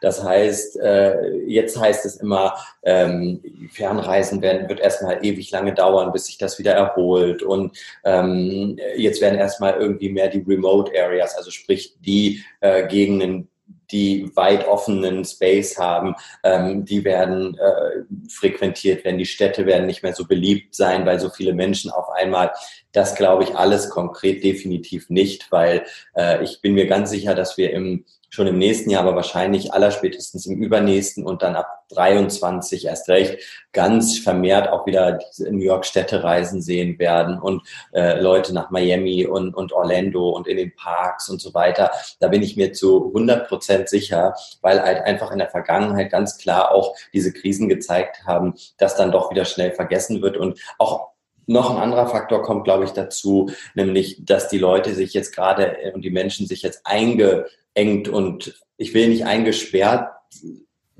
Das 0.00 0.24
heißt, 0.24 0.78
äh, 0.80 1.36
jetzt 1.46 1.78
heißt 1.78 2.06
es 2.06 2.16
immer, 2.16 2.54
ähm, 2.82 3.42
Fernreisen 3.72 4.42
werden, 4.42 4.68
wird 4.68 4.80
erstmal 4.80 5.24
ewig 5.24 5.50
lange 5.50 5.74
dauern, 5.74 6.12
bis 6.12 6.26
sich 6.26 6.38
das 6.38 6.58
wieder 6.58 6.72
erholt. 6.72 7.42
Und 7.42 7.76
ähm, 8.04 8.78
jetzt 8.96 9.20
werden 9.20 9.38
erstmal 9.38 9.74
irgendwie 9.74 10.10
mehr 10.10 10.28
die 10.28 10.44
Remote 10.46 10.92
Areas, 10.98 11.36
also 11.36 11.50
sprich 11.50 11.96
die 12.00 12.42
äh, 12.60 12.86
Gegenden, 12.88 13.48
die 13.92 14.30
weit 14.36 14.66
offenen 14.66 15.24
Space 15.24 15.78
haben, 15.78 16.14
ähm, 16.44 16.84
die 16.84 17.04
werden 17.04 17.58
äh, 17.58 18.04
frequentiert 18.28 19.04
werden. 19.04 19.18
Die 19.18 19.26
Städte 19.26 19.66
werden 19.66 19.86
nicht 19.86 20.02
mehr 20.02 20.14
so 20.14 20.26
beliebt 20.26 20.74
sein, 20.74 21.06
weil 21.06 21.18
so 21.18 21.30
viele 21.30 21.52
Menschen 21.52 21.90
auf 21.90 22.08
einmal. 22.10 22.52
Das 22.92 23.14
glaube 23.14 23.44
ich 23.44 23.56
alles 23.56 23.90
konkret 23.90 24.42
definitiv 24.44 25.10
nicht, 25.10 25.50
weil 25.50 25.84
äh, 26.16 26.42
ich 26.44 26.60
bin 26.60 26.74
mir 26.74 26.86
ganz 26.86 27.10
sicher, 27.10 27.34
dass 27.34 27.56
wir 27.56 27.72
im 27.72 28.04
schon 28.30 28.46
im 28.46 28.58
nächsten 28.58 28.90
Jahr, 28.90 29.02
aber 29.02 29.16
wahrscheinlich 29.16 29.74
allerspätestens 29.74 30.46
im 30.46 30.62
übernächsten 30.62 31.26
und 31.26 31.42
dann 31.42 31.56
ab 31.56 31.84
23 31.90 32.86
erst 32.86 33.08
recht 33.08 33.38
ganz 33.72 34.18
vermehrt 34.18 34.68
auch 34.68 34.86
wieder 34.86 35.18
diese 35.18 35.50
New 35.50 35.64
York 35.64 35.84
Städtereisen 35.84 36.62
sehen 36.62 36.98
werden 36.98 37.40
und 37.40 37.62
äh, 37.92 38.20
Leute 38.20 38.54
nach 38.54 38.70
Miami 38.70 39.26
und, 39.26 39.54
und 39.54 39.72
Orlando 39.72 40.30
und 40.30 40.46
in 40.46 40.56
den 40.56 40.74
Parks 40.74 41.28
und 41.28 41.40
so 41.40 41.52
weiter. 41.54 41.90
Da 42.20 42.28
bin 42.28 42.42
ich 42.42 42.56
mir 42.56 42.72
zu 42.72 43.06
100 43.06 43.48
Prozent 43.48 43.88
sicher, 43.88 44.34
weil 44.62 44.80
halt 44.80 45.02
einfach 45.02 45.32
in 45.32 45.38
der 45.38 45.50
Vergangenheit 45.50 46.10
ganz 46.10 46.38
klar 46.38 46.72
auch 46.72 46.94
diese 47.12 47.32
Krisen 47.32 47.68
gezeigt 47.68 48.24
haben, 48.26 48.54
dass 48.78 48.96
dann 48.96 49.12
doch 49.12 49.30
wieder 49.30 49.44
schnell 49.44 49.72
vergessen 49.72 50.22
wird 50.22 50.36
und 50.36 50.60
auch 50.78 51.10
noch 51.46 51.70
ein 51.70 51.78
anderer 51.78 52.06
Faktor 52.06 52.42
kommt, 52.42 52.64
glaube 52.64 52.84
ich, 52.84 52.90
dazu, 52.90 53.50
nämlich, 53.74 54.24
dass 54.24 54.48
die 54.48 54.58
Leute 54.58 54.94
sich 54.94 55.14
jetzt 55.14 55.34
gerade 55.34 55.76
und 55.94 56.02
die 56.02 56.10
Menschen 56.10 56.46
sich 56.46 56.62
jetzt 56.62 56.82
einge 56.84 57.46
engt 57.74 58.08
und 58.08 58.60
ich 58.76 58.94
will 58.94 59.08
nicht 59.08 59.26
eingesperrt 59.26 60.10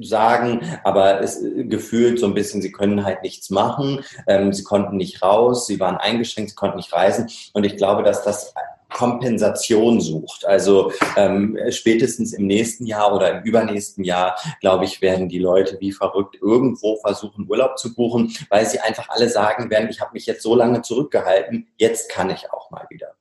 sagen, 0.02 0.62
aber 0.82 1.20
es 1.20 1.42
gefühlt 1.42 2.18
so 2.18 2.26
ein 2.26 2.34
bisschen, 2.34 2.62
sie 2.62 2.72
können 2.72 3.04
halt 3.04 3.22
nichts 3.22 3.50
machen, 3.50 4.00
ähm, 4.26 4.52
sie 4.52 4.64
konnten 4.64 4.96
nicht 4.96 5.22
raus, 5.22 5.66
sie 5.66 5.78
waren 5.78 5.96
eingeschränkt, 5.96 6.50
sie 6.50 6.56
konnten 6.56 6.78
nicht 6.78 6.92
reisen. 6.92 7.28
Und 7.52 7.64
ich 7.64 7.76
glaube, 7.76 8.02
dass 8.02 8.22
das 8.22 8.54
Kompensation 8.90 10.00
sucht. 10.00 10.44
Also 10.44 10.92
ähm, 11.16 11.58
spätestens 11.70 12.32
im 12.32 12.46
nächsten 12.46 12.86
Jahr 12.86 13.14
oder 13.14 13.38
im 13.38 13.44
übernächsten 13.44 14.04
Jahr, 14.04 14.36
glaube 14.60 14.84
ich, 14.84 15.00
werden 15.00 15.28
die 15.28 15.38
Leute 15.38 15.78
wie 15.80 15.92
verrückt 15.92 16.36
irgendwo 16.40 16.96
versuchen, 16.96 17.46
Urlaub 17.48 17.78
zu 17.78 17.94
buchen, 17.94 18.32
weil 18.48 18.66
sie 18.66 18.80
einfach 18.80 19.08
alle 19.08 19.28
sagen 19.28 19.70
werden, 19.70 19.88
ich 19.90 20.00
habe 20.00 20.12
mich 20.12 20.26
jetzt 20.26 20.42
so 20.42 20.54
lange 20.54 20.82
zurückgehalten, 20.82 21.68
jetzt 21.76 22.10
kann 22.10 22.30
ich 22.30 22.52
auch 22.52 22.70
mal 22.70 22.86
wieder. 22.90 23.14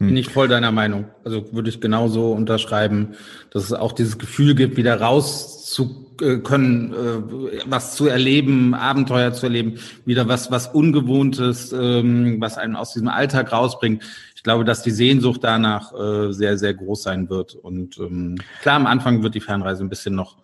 Bin 0.00 0.08
hm. 0.10 0.16
ich 0.16 0.30
voll 0.30 0.48
deiner 0.48 0.72
Meinung. 0.72 1.06
Also 1.24 1.52
würde 1.52 1.68
ich 1.68 1.80
genauso 1.80 2.32
unterschreiben, 2.32 3.16
dass 3.50 3.64
es 3.64 3.72
auch 3.74 3.92
dieses 3.92 4.18
Gefühl 4.18 4.54
gibt, 4.54 4.78
wieder 4.78 4.98
raus 4.98 5.66
zu 5.66 6.10
äh, 6.22 6.38
können, 6.38 6.92
äh, 6.92 7.60
was 7.66 7.96
zu 7.96 8.06
erleben, 8.06 8.74
Abenteuer 8.74 9.32
zu 9.32 9.46
erleben, 9.46 9.74
wieder 10.06 10.26
was, 10.26 10.50
was 10.50 10.68
Ungewohntes, 10.68 11.72
ähm, 11.72 12.40
was 12.40 12.56
einen 12.56 12.76
aus 12.76 12.94
diesem 12.94 13.08
Alltag 13.08 13.52
rausbringt. 13.52 14.02
Ich 14.40 14.44
glaube, 14.44 14.64
dass 14.64 14.80
die 14.82 14.90
Sehnsucht 14.90 15.44
danach 15.44 15.92
äh, 15.92 16.32
sehr, 16.32 16.56
sehr 16.56 16.72
groß 16.72 17.02
sein 17.02 17.28
wird. 17.28 17.54
Und 17.54 17.98
ähm, 17.98 18.38
klar, 18.62 18.76
am 18.76 18.86
Anfang 18.86 19.22
wird 19.22 19.34
die 19.34 19.42
Fernreise 19.42 19.84
ein 19.84 19.90
bisschen 19.90 20.14
noch, 20.14 20.38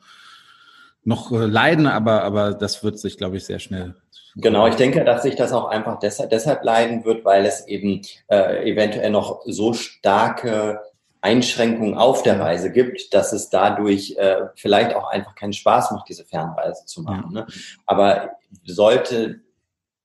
noch 1.03 1.31
leiden, 1.31 1.87
aber, 1.87 2.23
aber 2.23 2.53
das 2.53 2.85
wird 2.85 2.99
sich, 2.99 3.17
glaube 3.17 3.39
ich, 3.39 3.47
sehr 3.47 3.59
schnell 3.59 3.95
Genau, 4.39 4.67
ich 4.67 4.75
denke, 4.75 5.03
dass 5.03 5.23
sich 5.23 5.35
das 5.35 5.55
auch 5.55 5.65
einfach 5.69 5.99
deshalb, 5.99 6.29
deshalb 6.29 6.63
leiden 6.63 7.07
wird, 7.07 7.25
weil 7.25 7.47
es 7.47 7.67
eben 7.67 8.03
äh, 8.29 8.71
eventuell 8.71 9.09
noch 9.09 9.41
so 9.47 9.73
starke 9.73 10.83
Einschränkungen 11.23 11.97
auf 11.97 12.23
der 12.23 12.39
Reise 12.39 12.71
gibt, 12.71 13.15
dass 13.15 13.33
es 13.33 13.49
dadurch 13.49 14.15
äh, 14.19 14.43
vielleicht 14.57 14.95
auch 14.95 15.09
einfach 15.09 15.35
keinen 15.37 15.55
Spaß 15.55 15.93
macht, 15.93 16.11
diese 16.11 16.27
Fernreise 16.27 16.85
zu 16.85 17.01
machen. 17.01 17.33
Ne? 17.33 17.47
Aber 17.87 18.33
sollte 18.67 19.41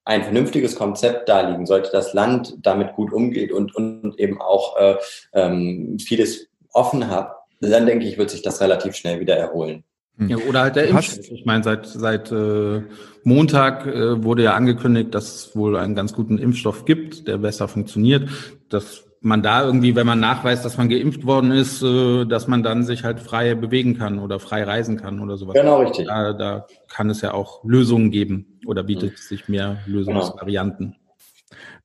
ein 0.05 0.23
vernünftiges 0.23 0.75
Konzept 0.75 1.29
da 1.29 1.47
liegen, 1.47 1.65
sollte 1.65 1.91
das 1.91 2.13
Land 2.13 2.55
damit 2.61 2.93
gut 2.93 3.13
umgeht 3.13 3.51
und, 3.51 3.75
und 3.75 4.19
eben 4.19 4.41
auch 4.41 4.77
äh, 4.77 4.95
ähm, 5.33 5.97
vieles 5.99 6.47
offen 6.73 7.09
hat, 7.09 7.35
dann 7.59 7.85
denke 7.85 8.05
ich, 8.05 8.17
wird 8.17 8.29
sich 8.29 8.41
das 8.41 8.61
relativ 8.61 8.95
schnell 8.95 9.19
wieder 9.19 9.37
erholen. 9.37 9.83
Hm. 10.17 10.29
Ja, 10.29 10.37
oder 10.37 10.61
halt 10.61 10.75
der 10.75 10.87
Impfstoff. 10.87 11.29
Ich 11.31 11.45
meine, 11.45 11.63
seit, 11.63 11.85
seit 11.85 12.31
äh, 12.31 12.81
Montag 13.23 13.85
äh, 13.85 14.23
wurde 14.23 14.43
ja 14.43 14.55
angekündigt, 14.55 15.13
dass 15.13 15.35
es 15.35 15.55
wohl 15.55 15.77
einen 15.77 15.95
ganz 15.95 16.13
guten 16.13 16.37
Impfstoff 16.37 16.85
gibt, 16.85 17.27
der 17.27 17.37
besser 17.37 17.67
funktioniert. 17.67 18.29
Dass 18.69 19.05
man 19.21 19.43
da 19.43 19.63
irgendwie, 19.63 19.95
wenn 19.95 20.07
man 20.07 20.19
nachweist, 20.19 20.65
dass 20.65 20.77
man 20.77 20.89
geimpft 20.89 21.25
worden 21.25 21.51
ist, 21.51 21.81
äh, 21.83 22.25
dass 22.25 22.47
man 22.47 22.63
dann 22.63 22.83
sich 22.83 23.03
halt 23.03 23.19
frei 23.19 23.53
bewegen 23.55 23.97
kann 23.97 24.19
oder 24.19 24.39
frei 24.39 24.63
reisen 24.63 24.97
kann 24.97 25.19
oder 25.19 25.37
sowas. 25.37 25.53
Genau, 25.53 25.81
richtig. 25.81 26.07
Da, 26.07 26.33
da 26.33 26.65
kann 26.89 27.09
es 27.09 27.21
ja 27.21 27.33
auch 27.33 27.63
Lösungen 27.63 28.11
geben 28.11 28.59
oder 28.65 28.83
bietet 28.83 29.11
mhm. 29.11 29.17
sich 29.17 29.47
mehr 29.47 29.79
Lösungsvarianten. 29.85 30.91
Genau. 30.91 30.97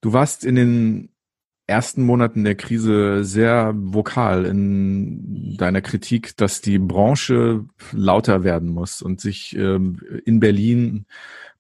Du 0.01 0.13
warst 0.13 0.45
in 0.45 0.55
den 0.55 1.09
ersten 1.67 2.03
Monaten 2.03 2.45
der 2.45 2.55
Krise 2.55 3.25
sehr 3.25 3.73
vokal 3.77 4.47
in 4.47 5.57
deiner 5.57 5.83
Kritik, 5.83 6.37
dass 6.37 6.61
die 6.61 6.79
Branche 6.79 7.65
lauter 7.93 8.45
werden 8.45 8.69
muss 8.71 9.03
und 9.03 9.21
sich 9.21 9.57
ähm, 9.57 10.01
in 10.25 10.41
Berlin 10.41 11.07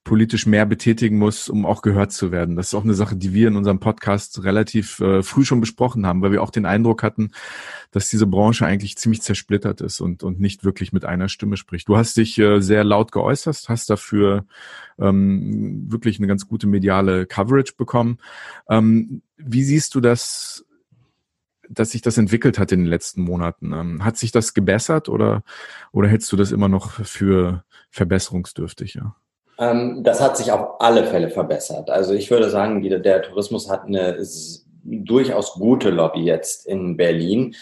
politisch 0.06 0.46
mehr 0.46 0.64
betätigen 0.66 1.18
muss, 1.18 1.48
um 1.48 1.66
auch 1.66 1.82
gehört 1.82 2.12
zu 2.12 2.30
werden. 2.30 2.54
Das 2.54 2.68
ist 2.68 2.74
auch 2.74 2.84
eine 2.84 2.94
Sache, 2.94 3.16
die 3.16 3.34
wir 3.34 3.48
in 3.48 3.56
unserem 3.56 3.80
Podcast 3.80 4.44
relativ 4.44 5.00
äh, 5.00 5.24
früh 5.24 5.44
schon 5.44 5.60
besprochen 5.60 6.06
haben, 6.06 6.22
weil 6.22 6.30
wir 6.30 6.44
auch 6.44 6.50
den 6.50 6.64
Eindruck 6.64 7.02
hatten, 7.02 7.32
dass 7.90 8.08
diese 8.08 8.28
Branche 8.28 8.64
eigentlich 8.64 8.96
ziemlich 8.96 9.20
zersplittert 9.20 9.80
ist 9.80 10.00
und, 10.00 10.22
und 10.22 10.38
nicht 10.38 10.62
wirklich 10.62 10.92
mit 10.92 11.04
einer 11.04 11.28
Stimme 11.28 11.56
spricht. 11.56 11.88
Du 11.88 11.96
hast 11.96 12.16
dich 12.16 12.38
äh, 12.38 12.60
sehr 12.60 12.84
laut 12.84 13.10
geäußert, 13.10 13.64
hast 13.68 13.90
dafür 13.90 14.46
ähm, 14.96 15.86
wirklich 15.90 16.18
eine 16.18 16.28
ganz 16.28 16.46
gute 16.46 16.68
mediale 16.68 17.26
Coverage 17.26 17.74
bekommen. 17.76 18.18
Ähm, 18.70 19.22
wie 19.36 19.64
siehst 19.64 19.94
du 19.96 20.00
das 20.00 20.64
dass 21.68 21.90
sich 21.90 22.00
das 22.00 22.16
entwickelt 22.16 22.60
hat 22.60 22.70
in 22.70 22.78
den 22.78 22.86
letzten 22.86 23.22
Monaten. 23.22 23.72
Ähm, 23.72 24.04
hat 24.04 24.16
sich 24.16 24.30
das 24.30 24.54
gebessert 24.54 25.08
oder, 25.08 25.42
oder 25.90 26.08
hältst 26.08 26.30
du 26.30 26.36
das 26.36 26.52
immer 26.52 26.68
noch 26.68 26.92
für 27.04 27.64
verbesserungsdürftig? 27.90 28.94
Ja? 28.94 29.16
Ähm, 29.58 30.02
das 30.02 30.20
hat 30.20 30.36
sich 30.36 30.52
auf 30.52 30.80
alle 30.80 31.04
Fälle 31.04 31.30
verbessert. 31.30 31.90
Also 31.90 32.14
ich 32.14 32.30
würde 32.30 32.50
sagen, 32.50 32.82
die, 32.82 32.88
der 32.88 33.22
Tourismus 33.22 33.70
hat 33.70 33.84
eine 33.84 34.18
durchaus 34.84 35.54
gute 35.54 35.90
Lobby 35.90 36.20
jetzt 36.20 36.66
in 36.66 36.96
Berlin. 36.96 37.54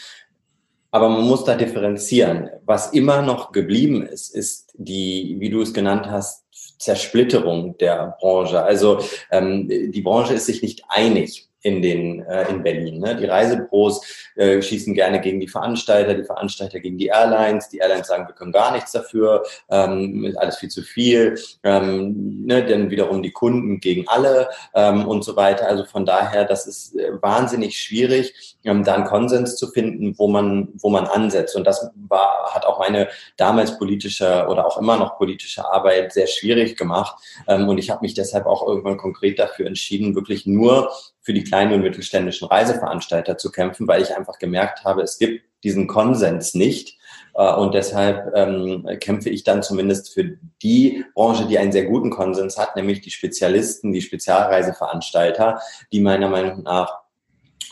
Aber 0.91 1.09
man 1.09 1.27
muss 1.27 1.45
da 1.45 1.57
differenzieren. 1.57 2.51
Was 2.65 2.93
immer 2.93 3.23
noch 3.23 3.51
geblieben 3.51 4.07
ist, 4.07 4.35
ist 4.35 4.73
die, 4.75 5.37
wie 5.41 5.51
du 5.51 5.61
es 5.61 5.75
genannt 5.75 6.07
hast, 6.09 6.45
Zersplitterung 6.79 7.77
der 7.79 8.17
Branche. 8.21 8.63
Also 8.63 9.01
ähm, 9.31 9.69
die 9.69 10.03
Branche 10.03 10.35
ist 10.35 10.47
sich 10.47 10.63
nicht 10.63 10.85
einig 10.89 11.49
in 11.65 11.81
den 11.81 12.25
äh, 12.27 12.49
in 12.51 12.63
Berlin. 12.63 13.01
Ne? 13.01 13.17
Die 13.17 13.25
Reisebüros 13.25 14.03
äh, 14.37 14.61
schießen 14.61 14.95
gerne 14.95 15.21
gegen 15.21 15.41
die 15.41 15.49
Veranstalter, 15.49 16.15
die 16.15 16.23
Veranstalter 16.23 16.79
gegen 16.79 16.99
die 16.99 17.07
Airlines. 17.07 17.71
Die 17.71 17.79
Airlines 17.79 18.07
sagen, 18.07 18.29
wir 18.29 18.35
können 18.35 18.53
gar 18.53 18.73
nichts 18.73 18.93
dafür, 18.93 19.43
ähm, 19.71 20.25
ist 20.25 20.37
alles 20.37 20.59
viel 20.59 20.69
zu 20.69 20.83
viel. 20.83 21.39
Ähm, 21.63 22.45
ne? 22.45 22.65
Dann 22.67 22.91
wiederum 22.91 23.23
die 23.23 23.33
Kunden 23.33 23.81
gegen 23.81 24.07
alle 24.09 24.49
ähm, 24.75 25.09
und 25.09 25.25
so 25.25 25.37
weiter. 25.37 25.67
Also 25.67 25.85
von 25.87 26.05
daher, 26.05 26.45
das 26.45 26.67
ist 26.67 26.97
äh, 26.97 27.11
wahnsinnig 27.23 27.81
schwierig, 27.81 28.54
ähm, 28.65 28.85
da 28.85 28.95
einen 28.95 29.05
Konsens 29.05 29.57
zu 29.57 29.69
finden, 29.69 30.15
wo 30.19 30.29
man 30.29 30.69
wo 30.75 30.91
man 30.91 31.07
ansetzt. 31.07 31.57
Und 31.57 31.67
das 31.67 31.91
war 32.09 32.51
hat 32.53 32.67
auch 32.67 32.79
meine 32.79 33.09
damals 33.37 33.79
politische 33.79 34.47
oder 34.49 34.67
auch 34.67 34.79
immer 34.79 34.97
noch 34.97 35.17
politische 35.17 35.65
Arbeit 35.71 36.13
sehr 36.13 36.27
schwierig 36.27 36.77
gemacht. 36.77 37.17
Ähm, 37.47 37.69
und 37.69 37.79
ich 37.79 37.91
habe 37.91 38.01
mich 38.03 38.15
deshalb 38.15 38.47
auch 38.47 38.67
irgendwann 38.67 38.97
konkret 38.97 39.39
dafür 39.39 39.67
entschieden, 39.67 40.15
wirklich 40.15 40.47
nur 40.47 40.93
für 41.21 41.33
die 41.33 41.45
kleinen 41.45 41.73
und 41.73 41.83
mittelständischen 41.83 42.49
Reiseveranstalter 42.49 43.39
zu 43.39 43.51
kämpfen, 43.51 43.89
weil 43.89 44.03
ich 44.03 44.17
einfach 44.17 44.39
gemerkt 44.39 44.85
habe, 44.85 45.03
es 45.03 45.19
gibt 45.19 45.43
diesen 45.65 45.87
Konsens 45.87 46.55
nicht 46.55 46.99
Äh, 47.35 47.53
und 47.55 47.75
deshalb 47.75 48.33
ähm, 48.37 48.87
kämpfe 49.01 49.29
ich 49.29 49.43
dann 49.43 49.63
zumindest 49.63 50.15
für 50.15 50.37
die 50.63 51.05
Branche, 51.15 51.47
die 51.47 51.59
einen 51.59 51.73
sehr 51.73 51.85
guten 51.87 52.11
Konsens 52.11 52.57
hat, 52.57 52.77
nämlich 52.77 53.01
die 53.01 53.11
Spezialisten, 53.11 53.93
die 53.93 54.03
Spezialreiseveranstalter, 54.03 55.61
die 55.93 56.01
meiner 56.01 56.29
Meinung 56.29 56.63
nach 56.63 57.04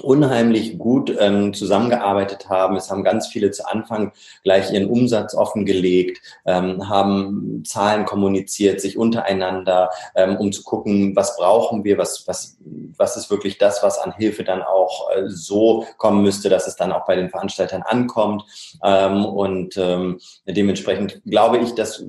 unheimlich 0.01 0.79
gut 0.79 1.15
ähm, 1.19 1.55
zusammengearbeitet 1.55 2.49
haben. 2.49 2.77
Es 2.77 2.91
haben 2.91 3.05
ganz 3.05 3.27
viele 3.27 3.51
zu 3.51 3.67
Anfang 3.69 4.13
gleich 4.45 4.73
ihren 4.73 4.89
Umsatz 4.89 5.35
offengelegt, 5.35 6.21
ähm, 6.47 6.89
haben 6.89 7.63
Zahlen 7.67 8.05
kommuniziert, 8.05 8.81
sich 8.81 8.97
untereinander, 8.97 9.91
ähm, 10.15 10.37
um 10.37 10.53
zu 10.53 10.63
gucken, 10.63 11.15
was 11.17 11.37
brauchen 11.37 11.85
wir, 11.85 11.99
was, 11.99 12.27
was, 12.27 12.59
was 12.97 13.17
ist 13.17 13.31
wirklich 13.31 13.59
das, 13.59 13.83
was 13.83 13.99
an 13.99 14.13
Hilfe 14.13 14.45
dann 14.45 14.63
auch 14.63 15.11
äh, 15.11 15.25
so 15.29 15.87
kommen 15.99 16.23
müsste, 16.23 16.49
dass 16.49 16.67
es 16.67 16.77
dann 16.77 16.93
auch 16.93 17.07
bei 17.07 17.17
den 17.17 17.31
Veranstaltern 17.31 17.83
ankommt. 17.83 18.45
Ähm, 18.85 19.25
und 19.25 19.77
ähm, 19.77 20.21
dementsprechend 20.47 21.23
glaube 21.25 21.59
ich, 21.59 21.75
dass 21.75 22.05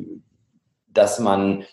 dass 0.93 1.19
man 1.19 1.65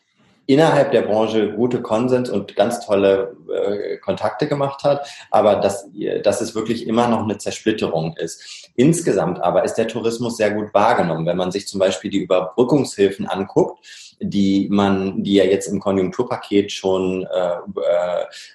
innerhalb 0.50 0.90
der 0.90 1.02
Branche 1.02 1.52
gute 1.52 1.80
Konsens 1.80 2.28
und 2.28 2.56
ganz 2.56 2.84
tolle 2.84 3.36
äh, 3.54 3.98
Kontakte 3.98 4.48
gemacht 4.48 4.82
hat, 4.82 5.08
aber 5.30 5.56
dass, 5.56 5.88
dass 6.24 6.40
es 6.40 6.56
wirklich 6.56 6.88
immer 6.88 7.06
noch 7.06 7.22
eine 7.22 7.38
Zersplitterung 7.38 8.16
ist. 8.16 8.68
Insgesamt 8.74 9.40
aber 9.40 9.64
ist 9.64 9.74
der 9.74 9.86
Tourismus 9.86 10.36
sehr 10.36 10.50
gut 10.50 10.74
wahrgenommen. 10.74 11.24
Wenn 11.24 11.36
man 11.36 11.52
sich 11.52 11.68
zum 11.68 11.78
Beispiel 11.78 12.10
die 12.10 12.18
Überbrückungshilfen 12.18 13.26
anguckt, 13.26 13.86
die 14.20 14.66
man, 14.68 15.22
die 15.22 15.34
ja 15.34 15.44
jetzt 15.44 15.68
im 15.68 15.78
Konjunkturpaket 15.78 16.72
schon 16.72 17.28
äh, 17.32 17.54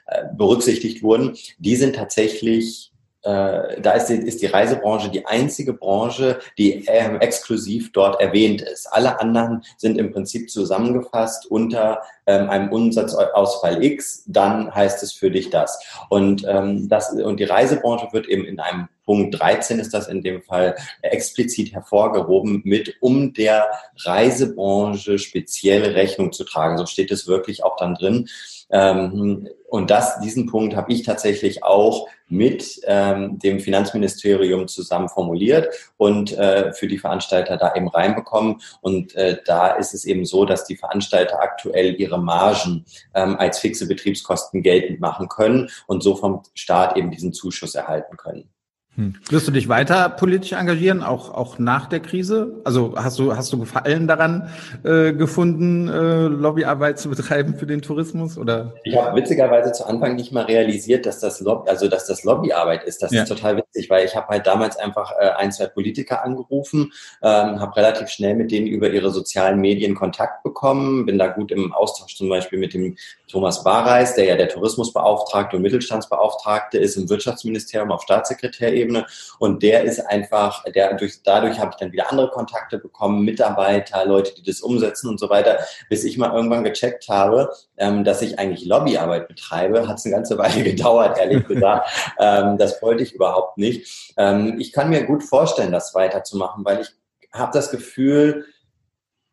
äh, 0.07 0.23
berücksichtigt 0.35 1.01
wurden, 1.01 1.37
die 1.59 1.77
sind 1.77 1.95
tatsächlich 1.95 2.91
äh, 3.25 3.81
da 3.81 3.91
ist 3.93 4.05
die, 4.05 4.15
ist 4.15 4.41
die 4.41 4.45
Reisebranche 4.45 5.09
die 5.09 5.25
einzige 5.25 5.73
Branche, 5.73 6.39
die 6.57 6.87
äh, 6.87 7.17
exklusiv 7.17 7.91
dort 7.91 8.21
erwähnt 8.21 8.61
ist. 8.61 8.85
Alle 8.87 9.19
anderen 9.19 9.63
sind 9.77 9.97
im 9.97 10.11
Prinzip 10.11 10.49
zusammengefasst 10.51 11.47
unter 11.47 12.01
ähm, 12.27 12.49
einem 12.49 12.71
Umsatzausfall 12.71 13.83
X, 13.83 14.23
dann 14.27 14.73
heißt 14.73 15.01
es 15.01 15.13
für 15.13 15.31
dich 15.31 15.49
das. 15.49 15.79
Und, 16.09 16.45
ähm, 16.47 16.87
das. 16.87 17.11
und 17.13 17.39
die 17.39 17.45
Reisebranche 17.45 18.09
wird 18.11 18.27
eben 18.27 18.45
in 18.45 18.59
einem 18.59 18.87
Punkt 19.05 19.39
13 19.39 19.79
ist 19.79 19.93
das 19.93 20.07
in 20.07 20.21
dem 20.21 20.41
Fall 20.41 20.75
explizit 21.01 21.73
hervorgehoben 21.73 22.61
mit, 22.63 22.95
um 22.99 23.33
der 23.33 23.67
Reisebranche 24.03 25.19
spezielle 25.19 25.95
Rechnung 25.95 26.31
zu 26.31 26.43
tragen. 26.43 26.77
So 26.77 26.85
steht 26.85 27.11
es 27.11 27.27
wirklich 27.27 27.63
auch 27.63 27.77
dann 27.77 27.95
drin. 27.95 28.27
Ähm, 28.69 29.47
und 29.67 29.91
das, 29.91 30.19
diesen 30.19 30.47
Punkt 30.47 30.75
habe 30.75 30.91
ich 30.91 31.03
tatsächlich 31.03 31.63
auch 31.63 32.07
mit 32.27 32.79
ähm, 32.85 33.37
dem 33.39 33.59
Finanzministerium 33.59 34.67
zusammen 34.67 35.09
formuliert 35.09 35.67
und 35.97 36.35
äh, 36.37 36.73
für 36.73 36.87
die 36.87 36.97
Veranstalter 36.97 37.57
da 37.57 37.75
eben 37.75 37.87
reinbekommen. 37.87 38.61
Und 38.81 39.15
äh, 39.15 39.37
da 39.45 39.67
ist 39.67 39.93
es 39.93 40.05
eben 40.05 40.25
so, 40.25 40.45
dass 40.45 40.65
die 40.65 40.77
Veranstalter 40.77 41.41
aktuell 41.41 41.99
ihre 41.99 42.19
Margen 42.19 42.85
ähm, 43.13 43.35
als 43.37 43.59
fixe 43.59 43.87
Betriebskosten 43.87 44.63
geltend 44.63 44.99
machen 44.99 45.27
können 45.27 45.69
und 45.87 46.01
so 46.01 46.15
vom 46.15 46.41
Staat 46.53 46.97
eben 46.97 47.11
diesen 47.11 47.33
Zuschuss 47.33 47.75
erhalten 47.75 48.17
können. 48.17 48.49
Hm. 48.95 49.15
Wirst 49.29 49.45
du 49.45 49.51
dich 49.51 49.67
weiter 49.67 50.07
politisch 50.07 50.53
engagieren, 50.53 51.03
auch, 51.03 51.33
auch 51.33 51.59
nach 51.59 51.87
der 51.87 51.99
Krise? 51.99 52.61
Also 52.63 52.93
hast 52.95 53.19
du, 53.19 53.35
hast 53.35 53.51
du 53.51 53.59
Gefallen 53.59 54.07
daran 54.07 54.49
äh, 54.83 55.11
gefunden, 55.11 55.89
äh, 55.89 56.27
Lobbyarbeit 56.27 56.97
zu 56.97 57.09
betreiben 57.15 57.55
für 57.55 57.65
den 57.65 57.81
Tourismus? 57.81 58.37
Oder? 58.37 58.73
Ich 58.83 58.95
habe 58.95 59.17
witzigerweise 59.17 59.73
zu 59.73 59.85
Anfang 59.85 60.15
nicht 60.15 60.31
mal 60.31 60.45
realisiert, 60.45 61.05
dass 61.05 61.19
das 61.19 61.41
Lobby, 61.41 61.69
also 61.69 61.89
dass 61.89 62.07
das 62.07 62.23
Lobbyarbeit 62.23 62.85
ist. 62.85 63.03
Das 63.03 63.11
ja. 63.11 63.23
ist 63.23 63.29
total 63.29 63.57
witzig, 63.57 63.89
weil 63.89 64.05
ich 64.05 64.15
habe 64.15 64.27
halt 64.27 64.47
damals 64.47 64.77
einfach 64.77 65.11
äh, 65.19 65.29
ein, 65.31 65.51
zwei 65.51 65.67
Politiker 65.67 66.23
angerufen, 66.23 66.93
ähm, 67.21 67.59
habe 67.59 67.75
relativ 67.75 68.07
schnell 68.07 68.35
mit 68.35 68.51
denen 68.51 68.67
über 68.67 68.89
ihre 68.89 69.11
sozialen 69.11 69.59
Medien 69.59 69.93
Kontakt 69.93 70.43
bekommen, 70.43 71.05
bin 71.05 71.19
da 71.19 71.27
gut 71.27 71.51
im 71.51 71.73
Austausch 71.73 72.15
zum 72.15 72.29
Beispiel 72.29 72.59
mit 72.59 72.73
dem 72.73 72.95
Thomas 73.27 73.63
Barreis, 73.63 74.15
der 74.15 74.25
ja 74.25 74.37
der 74.37 74.47
Tourismusbeauftragte 74.47 75.57
und 75.57 75.63
Mittelstandsbeauftragte 75.63 76.77
ist 76.77 76.95
im 76.95 77.09
Wirtschaftsministerium 77.09 77.91
auf 77.91 78.03
Staatssekretärebene 78.03 78.84
Ebene. 78.85 79.05
Und 79.39 79.63
der 79.63 79.83
ist 79.83 79.99
einfach, 79.99 80.63
der 80.63 80.93
durch, 80.95 81.23
dadurch 81.23 81.59
habe 81.59 81.71
ich 81.71 81.77
dann 81.77 81.91
wieder 81.91 82.11
andere 82.11 82.29
Kontakte 82.29 82.77
bekommen, 82.77 83.25
Mitarbeiter, 83.25 84.05
Leute, 84.05 84.33
die 84.35 84.43
das 84.43 84.61
umsetzen 84.61 85.09
und 85.09 85.19
so 85.19 85.29
weiter, 85.29 85.59
bis 85.89 86.03
ich 86.03 86.17
mal 86.17 86.33
irgendwann 86.33 86.63
gecheckt 86.63 87.07
habe, 87.09 87.49
ähm, 87.77 88.03
dass 88.03 88.21
ich 88.21 88.39
eigentlich 88.39 88.65
Lobbyarbeit 88.65 89.27
betreibe, 89.27 89.87
hat 89.87 89.97
es 89.97 90.05
eine 90.05 90.15
ganze 90.15 90.37
Weile 90.37 90.63
gedauert, 90.63 91.17
ehrlich 91.17 91.45
gesagt. 91.47 91.89
ähm, 92.19 92.57
das 92.57 92.81
wollte 92.81 93.03
ich 93.03 93.13
überhaupt 93.13 93.57
nicht. 93.57 94.13
Ähm, 94.17 94.57
ich 94.59 94.71
kann 94.71 94.89
mir 94.89 95.03
gut 95.03 95.23
vorstellen, 95.23 95.71
das 95.71 95.93
weiterzumachen, 95.93 96.63
weil 96.65 96.81
ich 96.81 96.89
habe 97.33 97.51
das 97.53 97.71
Gefühl, 97.71 98.45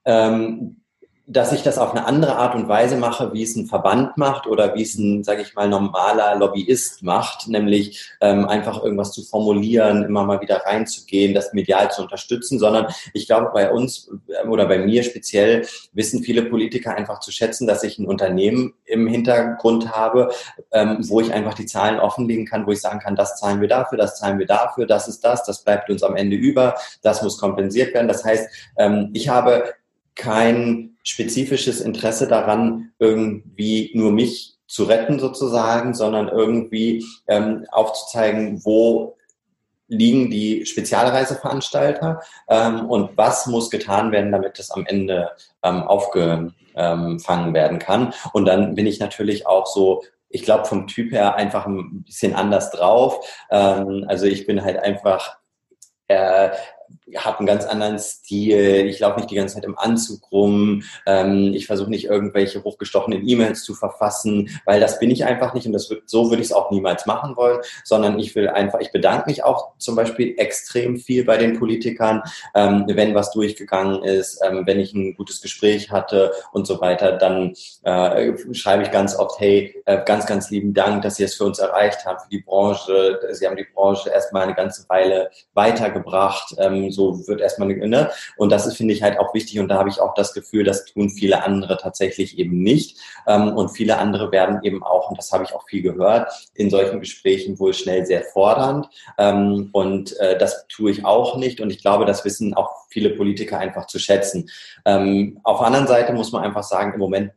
ähm, 0.04 0.81
dass 1.32 1.52
ich 1.52 1.62
das 1.62 1.78
auf 1.78 1.92
eine 1.92 2.04
andere 2.06 2.36
Art 2.36 2.54
und 2.54 2.68
Weise 2.68 2.96
mache, 2.96 3.32
wie 3.32 3.42
es 3.42 3.56
ein 3.56 3.66
Verband 3.66 4.16
macht 4.16 4.46
oder 4.46 4.74
wie 4.74 4.82
es 4.82 4.96
ein, 4.96 5.24
sage 5.24 5.42
ich 5.42 5.54
mal, 5.54 5.68
normaler 5.68 6.36
Lobbyist 6.36 7.02
macht, 7.02 7.48
nämlich 7.48 8.12
ähm, 8.20 8.46
einfach 8.46 8.82
irgendwas 8.82 9.12
zu 9.12 9.22
formulieren, 9.22 10.04
immer 10.04 10.24
mal 10.24 10.40
wieder 10.40 10.58
reinzugehen, 10.64 11.34
das 11.34 11.52
medial 11.52 11.90
zu 11.90 12.02
unterstützen, 12.02 12.58
sondern 12.58 12.86
ich 13.14 13.26
glaube, 13.26 13.50
bei 13.54 13.70
uns 13.70 14.10
äh, 14.28 14.46
oder 14.46 14.66
bei 14.66 14.78
mir 14.78 15.02
speziell 15.02 15.66
wissen 15.92 16.22
viele 16.22 16.42
Politiker 16.42 16.94
einfach 16.94 17.20
zu 17.20 17.32
schätzen, 17.32 17.66
dass 17.66 17.82
ich 17.82 17.98
ein 17.98 18.06
Unternehmen 18.06 18.74
im 18.84 19.06
Hintergrund 19.06 19.90
habe, 19.90 20.30
ähm, 20.70 20.98
wo 21.08 21.20
ich 21.20 21.32
einfach 21.32 21.54
die 21.54 21.66
Zahlen 21.66 21.98
offenlegen 21.98 22.46
kann, 22.46 22.66
wo 22.66 22.72
ich 22.72 22.80
sagen 22.80 23.00
kann, 23.00 23.16
das 23.16 23.36
zahlen 23.38 23.60
wir 23.60 23.68
dafür, 23.68 23.96
das 23.96 24.18
zahlen 24.18 24.38
wir 24.38 24.46
dafür, 24.46 24.86
das 24.86 25.08
ist 25.08 25.24
das, 25.24 25.44
das 25.44 25.64
bleibt 25.64 25.88
uns 25.88 26.02
am 26.02 26.16
Ende 26.16 26.36
über, 26.36 26.74
das 27.02 27.22
muss 27.22 27.38
kompensiert 27.38 27.94
werden. 27.94 28.08
Das 28.08 28.24
heißt, 28.24 28.48
ähm, 28.76 29.10
ich 29.14 29.28
habe 29.28 29.72
kein 30.14 30.91
spezifisches 31.02 31.80
Interesse 31.80 32.28
daran, 32.28 32.92
irgendwie 32.98 33.90
nur 33.94 34.12
mich 34.12 34.56
zu 34.66 34.84
retten 34.84 35.18
sozusagen, 35.18 35.94
sondern 35.94 36.28
irgendwie 36.28 37.04
ähm, 37.28 37.66
aufzuzeigen, 37.70 38.64
wo 38.64 39.16
liegen 39.88 40.30
die 40.30 40.64
Spezialreiseveranstalter 40.64 42.22
ähm, 42.48 42.86
und 42.86 43.16
was 43.16 43.46
muss 43.46 43.68
getan 43.68 44.10
werden, 44.12 44.32
damit 44.32 44.58
das 44.58 44.70
am 44.70 44.86
Ende 44.86 45.30
ähm, 45.62 45.82
aufgefangen 45.82 46.54
werden 47.54 47.78
kann. 47.78 48.14
Und 48.32 48.46
dann 48.46 48.74
bin 48.74 48.86
ich 48.86 49.00
natürlich 49.00 49.46
auch 49.46 49.66
so 49.66 50.02
ich 50.32 50.42
glaube, 50.42 50.64
vom 50.64 50.86
Typ 50.86 51.12
her 51.12 51.36
einfach 51.36 51.66
ein 51.66 52.02
bisschen 52.04 52.34
anders 52.34 52.70
drauf. 52.70 53.24
Ähm, 53.50 54.04
also 54.08 54.26
ich 54.26 54.46
bin 54.46 54.64
halt 54.64 54.78
einfach 54.78 55.36
äh, 56.08 56.50
habe 57.16 57.38
einen 57.38 57.46
ganz 57.46 57.64
anderen 57.64 57.98
Stil, 57.98 58.86
ich 58.86 59.00
laufe 59.00 59.16
nicht 59.16 59.30
die 59.30 59.34
ganze 59.34 59.56
Zeit 59.56 59.64
im 59.64 59.78
Anzug 59.78 60.30
rum, 60.32 60.82
ähm, 61.06 61.52
ich 61.54 61.66
versuche 61.66 61.90
nicht 61.90 62.06
irgendwelche 62.06 62.62
hochgestochenen 62.62 63.26
E-Mails 63.26 63.64
zu 63.64 63.74
verfassen, 63.74 64.48
weil 64.64 64.80
das 64.80 64.98
bin 64.98 65.10
ich 65.10 65.24
einfach 65.24 65.54
nicht 65.54 65.66
und 65.66 65.72
das 65.72 65.90
wird, 65.90 66.08
so 66.08 66.30
würde 66.30 66.42
ich 66.42 66.48
es 66.48 66.52
auch 66.52 66.70
niemals 66.70 67.06
machen 67.06 67.36
wollen, 67.36 67.60
sondern 67.84 68.18
ich 68.18 68.34
will 68.34 68.48
einfach, 68.48 68.80
ich 68.80 68.92
bedanke 68.92 69.28
mich 69.28 69.44
auch 69.44 69.72
zum 69.78 69.96
Beispiel 69.96 70.34
extrem 70.38 70.96
viel 70.96 71.24
bei 71.24 71.36
den 71.36 71.58
Politikern, 71.58 72.22
ähm, 72.54 72.84
wenn 72.88 73.14
was 73.14 73.32
durchgegangen 73.32 74.02
ist, 74.02 74.40
ähm, 74.46 74.62
wenn 74.66 74.80
ich 74.80 74.92
ein 74.92 75.14
gutes 75.14 75.40
Gespräch 75.40 75.90
hatte 75.90 76.32
und 76.52 76.66
so 76.66 76.80
weiter, 76.80 77.12
dann 77.12 77.54
äh, 77.82 78.32
schreibe 78.52 78.82
ich 78.82 78.90
ganz 78.90 79.16
oft, 79.16 79.38
hey, 79.40 79.82
äh, 79.86 80.02
ganz, 80.04 80.26
ganz 80.26 80.50
lieben 80.50 80.74
Dank, 80.74 81.02
dass 81.02 81.16
Sie 81.16 81.24
es 81.24 81.34
für 81.34 81.44
uns 81.44 81.58
erreicht 81.58 82.04
haben, 82.04 82.18
für 82.20 82.28
die 82.30 82.40
Branche, 82.40 83.20
Sie 83.32 83.46
haben 83.46 83.56
die 83.56 83.66
Branche 83.74 84.10
erstmal 84.10 84.42
eine 84.42 84.54
ganze 84.54 84.88
Weile 84.88 85.30
weitergebracht, 85.54 86.54
ähm, 86.58 86.81
so 86.90 87.12
so 87.12 87.26
wird 87.28 87.40
erstmal, 87.40 87.68
ne? 87.68 88.10
Und 88.36 88.50
das 88.52 88.66
ist, 88.66 88.76
finde 88.76 88.94
ich, 88.94 89.02
halt 89.02 89.18
auch 89.18 89.34
wichtig. 89.34 89.58
Und 89.60 89.68
da 89.68 89.78
habe 89.78 89.88
ich 89.88 90.00
auch 90.00 90.14
das 90.14 90.32
Gefühl, 90.32 90.64
das 90.64 90.84
tun 90.84 91.10
viele 91.10 91.44
andere 91.44 91.76
tatsächlich 91.76 92.38
eben 92.38 92.62
nicht. 92.62 92.98
Ähm, 93.26 93.48
und 93.56 93.70
viele 93.70 93.98
andere 93.98 94.32
werden 94.32 94.60
eben 94.62 94.82
auch, 94.82 95.10
und 95.10 95.18
das 95.18 95.32
habe 95.32 95.44
ich 95.44 95.54
auch 95.54 95.66
viel 95.68 95.82
gehört, 95.82 96.30
in 96.54 96.70
solchen 96.70 97.00
Gesprächen 97.00 97.58
wohl 97.58 97.74
schnell 97.74 98.06
sehr 98.06 98.22
fordernd. 98.22 98.88
Ähm, 99.18 99.70
und 99.72 100.18
äh, 100.18 100.38
das 100.38 100.66
tue 100.68 100.90
ich 100.90 101.04
auch 101.04 101.36
nicht. 101.36 101.60
Und 101.60 101.70
ich 101.70 101.80
glaube, 101.80 102.04
das 102.04 102.24
wissen 102.24 102.54
auch 102.54 102.70
viele 102.88 103.10
Politiker 103.10 103.58
einfach 103.58 103.86
zu 103.86 103.98
schätzen. 103.98 104.50
Ähm, 104.84 105.40
auf 105.42 105.58
der 105.58 105.66
anderen 105.66 105.86
Seite 105.86 106.12
muss 106.12 106.32
man 106.32 106.42
einfach 106.42 106.62
sagen, 106.62 106.94
im 106.94 107.00
Moment 107.00 107.32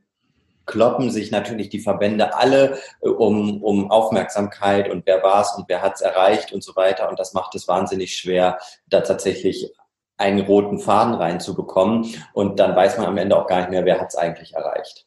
kloppen 0.65 1.09
sich 1.09 1.31
natürlich 1.31 1.69
die 1.69 1.79
Verbände 1.79 2.35
alle 2.35 2.79
äh, 3.01 3.07
um, 3.07 3.63
um 3.63 3.91
Aufmerksamkeit 3.91 4.89
und 4.89 5.05
wer 5.05 5.23
war 5.23 5.41
es 5.41 5.53
und 5.57 5.67
wer 5.67 5.81
hat 5.81 5.95
es 5.95 6.01
erreicht 6.01 6.53
und 6.53 6.63
so 6.63 6.75
weiter. 6.75 7.09
Und 7.09 7.19
das 7.19 7.33
macht 7.33 7.55
es 7.55 7.67
wahnsinnig 7.67 8.17
schwer, 8.17 8.59
da 8.87 9.01
tatsächlich 9.01 9.71
einen 10.17 10.41
roten 10.41 10.79
Faden 10.79 11.13
reinzubekommen. 11.13 12.07
Und 12.33 12.59
dann 12.59 12.75
weiß 12.75 12.97
man 12.97 13.07
am 13.07 13.17
Ende 13.17 13.37
auch 13.37 13.47
gar 13.47 13.59
nicht 13.59 13.69
mehr, 13.69 13.85
wer 13.85 13.99
hat 13.99 14.09
es 14.09 14.15
eigentlich 14.15 14.53
erreicht. 14.53 15.05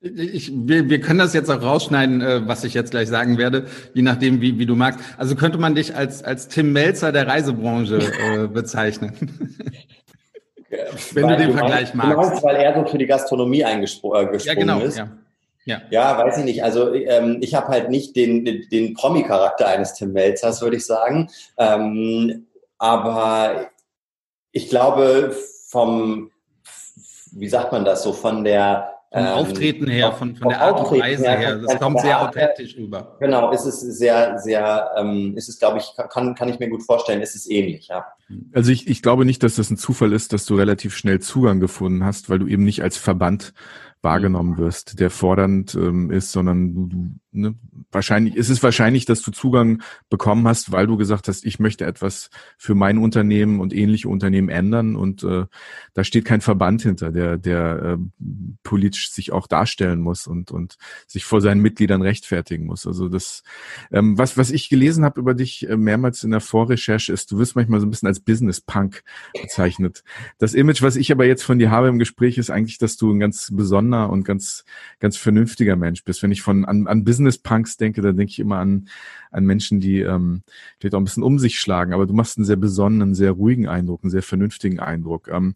Ich, 0.00 0.52
wir, 0.54 0.88
wir 0.88 1.00
können 1.00 1.18
das 1.18 1.34
jetzt 1.34 1.50
auch 1.50 1.60
rausschneiden, 1.60 2.20
äh, 2.20 2.46
was 2.46 2.62
ich 2.62 2.72
jetzt 2.72 2.92
gleich 2.92 3.08
sagen 3.08 3.36
werde, 3.36 3.66
je 3.94 4.02
nachdem, 4.02 4.40
wie, 4.40 4.56
wie 4.58 4.66
du 4.66 4.76
magst. 4.76 5.00
Also 5.16 5.34
könnte 5.34 5.58
man 5.58 5.74
dich 5.74 5.96
als, 5.96 6.22
als 6.22 6.46
Tim 6.46 6.72
Melzer 6.72 7.10
der 7.10 7.26
Reisebranche 7.26 7.98
äh, 7.98 8.46
bezeichnen. 8.46 9.12
Wenn 10.70 11.28
du 11.28 11.36
den 11.36 11.52
Vergleich 11.56 11.94
magst. 11.94 12.16
Meinst, 12.16 12.44
weil 12.44 12.56
er 12.56 12.74
so 12.74 12.84
für 12.90 12.98
die 12.98 13.06
Gastronomie 13.06 13.64
eingesprungen 13.64 14.34
äh, 14.34 14.38
ja, 14.38 14.54
genau, 14.54 14.80
ist. 14.80 14.98
Ja. 14.98 15.08
Ja. 15.64 15.82
ja, 15.90 16.18
weiß 16.18 16.38
ich 16.38 16.44
nicht. 16.44 16.64
Also 16.64 16.94
ähm, 16.94 17.38
ich 17.42 17.54
habe 17.54 17.68
halt 17.68 17.90
nicht 17.90 18.16
den, 18.16 18.44
den, 18.44 18.66
den 18.70 18.94
Promi-Charakter 18.94 19.66
eines 19.68 19.92
Tim 19.92 20.12
Melzers, 20.12 20.62
würde 20.62 20.76
ich 20.76 20.86
sagen. 20.86 21.28
Ähm, 21.58 22.46
aber 22.78 23.70
ich 24.52 24.70
glaube, 24.70 25.36
vom, 25.68 26.30
wie 27.32 27.48
sagt 27.48 27.72
man 27.72 27.84
das 27.84 28.02
so, 28.02 28.14
von 28.14 28.44
der 28.44 28.97
vom 29.10 29.22
ähm, 29.22 29.28
Auftreten 29.28 29.88
her, 29.88 30.12
von, 30.12 30.36
von 30.36 30.50
der 30.50 30.60
Art 30.60 30.80
und 30.80 31.00
Weise 31.00 31.30
her, 31.30 31.56
das 31.56 31.78
kommt 31.78 32.00
sehr 32.00 32.20
authentisch 32.20 32.76
rüber. 32.76 33.16
Genau, 33.20 33.50
ist 33.52 33.64
es 33.64 33.80
sehr, 33.80 34.38
sehr, 34.38 34.90
ähm, 34.98 35.34
ist 35.34 35.48
es, 35.48 35.58
glaube 35.58 35.78
ich, 35.78 35.94
kann, 36.10 36.34
kann 36.34 36.48
ich 36.50 36.58
mir 36.58 36.68
gut 36.68 36.82
vorstellen, 36.82 37.22
ist 37.22 37.34
es 37.34 37.48
ähnlich, 37.48 37.88
ja. 37.88 38.04
Also 38.52 38.70
ich, 38.70 38.86
ich 38.86 39.00
glaube 39.00 39.24
nicht, 39.24 39.42
dass 39.42 39.54
das 39.54 39.70
ein 39.70 39.78
Zufall 39.78 40.12
ist, 40.12 40.34
dass 40.34 40.44
du 40.44 40.56
relativ 40.56 40.94
schnell 40.94 41.20
Zugang 41.20 41.60
gefunden 41.60 42.04
hast, 42.04 42.28
weil 42.28 42.38
du 42.38 42.46
eben 42.46 42.64
nicht 42.64 42.82
als 42.82 42.98
Verband 42.98 43.54
wahrgenommen 44.02 44.58
wirst, 44.58 45.00
der 45.00 45.10
fordernd 45.10 45.74
ähm, 45.74 46.10
ist, 46.10 46.30
sondern 46.30 46.74
du, 46.74 46.86
du 46.86 47.10
ne, 47.32 47.54
wahrscheinlich 47.90 48.36
ist 48.36 48.48
es 48.48 48.62
wahrscheinlich, 48.62 49.04
dass 49.04 49.22
du 49.22 49.30
Zugang 49.30 49.82
bekommen 50.08 50.46
hast, 50.48 50.72
weil 50.72 50.86
du 50.86 50.96
gesagt 50.96 51.28
hast, 51.28 51.44
ich 51.44 51.58
möchte 51.58 51.84
etwas 51.84 52.30
für 52.56 52.74
mein 52.74 52.98
Unternehmen 52.98 53.60
und 53.60 53.74
ähnliche 53.74 54.08
Unternehmen 54.08 54.48
ändern 54.48 54.96
und 54.96 55.22
äh, 55.22 55.46
da 55.94 56.04
steht 56.04 56.24
kein 56.24 56.40
Verband 56.40 56.82
hinter, 56.82 57.10
der 57.10 57.38
der 57.38 57.98
äh, 57.98 58.24
politisch 58.62 59.10
sich 59.10 59.32
auch 59.32 59.46
darstellen 59.46 60.00
muss 60.00 60.26
und 60.26 60.50
und 60.50 60.76
sich 61.06 61.24
vor 61.24 61.40
seinen 61.40 61.60
Mitgliedern 61.60 62.02
rechtfertigen 62.02 62.66
muss. 62.66 62.86
Also 62.86 63.08
das 63.08 63.42
ähm, 63.92 64.18
was 64.18 64.36
was 64.36 64.50
ich 64.50 64.68
gelesen 64.68 65.04
habe 65.04 65.20
über 65.20 65.34
dich 65.34 65.68
äh, 65.68 65.76
mehrmals 65.76 66.24
in 66.24 66.30
der 66.30 66.40
Vorrecherche 66.40 67.12
ist, 67.12 67.30
du 67.30 67.38
wirst 67.38 67.56
manchmal 67.56 67.80
so 67.80 67.86
ein 67.86 67.90
bisschen 67.90 68.08
als 68.08 68.20
Business 68.20 68.60
Punk 68.60 69.02
bezeichnet. 69.40 70.02
Das 70.38 70.54
Image, 70.54 70.82
was 70.82 70.96
ich 70.96 71.12
aber 71.12 71.26
jetzt 71.26 71.42
von 71.42 71.58
dir 71.58 71.70
habe 71.70 71.88
im 71.88 71.98
Gespräch, 71.98 72.38
ist 72.38 72.50
eigentlich, 72.50 72.78
dass 72.78 72.96
du 72.96 73.12
ein 73.12 73.20
ganz 73.20 73.50
besonderer 73.52 74.10
und 74.10 74.24
ganz 74.24 74.64
ganz 74.98 75.16
vernünftiger 75.16 75.76
Mensch 75.76 76.04
bist. 76.04 76.22
Wenn 76.22 76.32
ich 76.32 76.42
von 76.42 76.64
an, 76.64 76.86
an 76.86 77.04
Business 77.04 77.17
Punks 77.38 77.76
denke, 77.76 78.00
dann 78.00 78.16
denke 78.16 78.30
ich 78.30 78.38
immer 78.38 78.58
an, 78.58 78.88
an 79.30 79.44
Menschen, 79.44 79.80
die 79.80 80.00
ähm, 80.00 80.42
vielleicht 80.78 80.94
auch 80.94 81.00
ein 81.00 81.04
bisschen 81.04 81.22
um 81.22 81.38
sich 81.38 81.58
schlagen, 81.58 81.92
aber 81.92 82.06
du 82.06 82.14
machst 82.14 82.38
einen 82.38 82.44
sehr 82.44 82.56
besonnenen, 82.56 83.14
sehr 83.14 83.32
ruhigen 83.32 83.68
Eindruck, 83.68 84.04
einen 84.04 84.10
sehr 84.10 84.22
vernünftigen 84.22 84.80
Eindruck. 84.80 85.28
Ähm, 85.28 85.54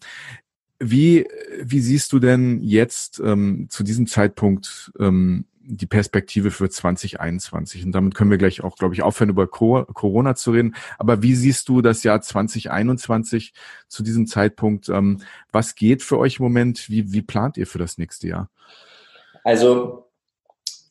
wie, 0.84 1.26
wie 1.60 1.80
siehst 1.80 2.12
du 2.12 2.18
denn 2.18 2.60
jetzt 2.60 3.20
ähm, 3.24 3.68
zu 3.70 3.84
diesem 3.84 4.08
Zeitpunkt 4.08 4.92
ähm, 4.98 5.44
die 5.60 5.86
Perspektive 5.86 6.50
für 6.50 6.68
2021? 6.68 7.86
Und 7.86 7.92
damit 7.92 8.16
können 8.16 8.30
wir 8.32 8.38
gleich 8.38 8.64
auch, 8.64 8.76
glaube 8.76 8.94
ich, 8.94 9.02
aufhören, 9.02 9.30
über 9.30 9.46
Corona 9.46 10.34
zu 10.34 10.50
reden. 10.50 10.74
Aber 10.98 11.22
wie 11.22 11.36
siehst 11.36 11.68
du 11.68 11.82
das 11.82 12.02
Jahr 12.02 12.20
2021 12.20 13.54
zu 13.86 14.02
diesem 14.02 14.26
Zeitpunkt? 14.26 14.88
Ähm, 14.88 15.20
was 15.52 15.76
geht 15.76 16.02
für 16.02 16.18
euch 16.18 16.40
im 16.40 16.44
Moment? 16.44 16.90
Wie, 16.90 17.12
wie 17.12 17.22
plant 17.22 17.56
ihr 17.56 17.68
für 17.68 17.78
das 17.78 17.96
nächste 17.96 18.26
Jahr? 18.26 18.50
Also 19.44 20.01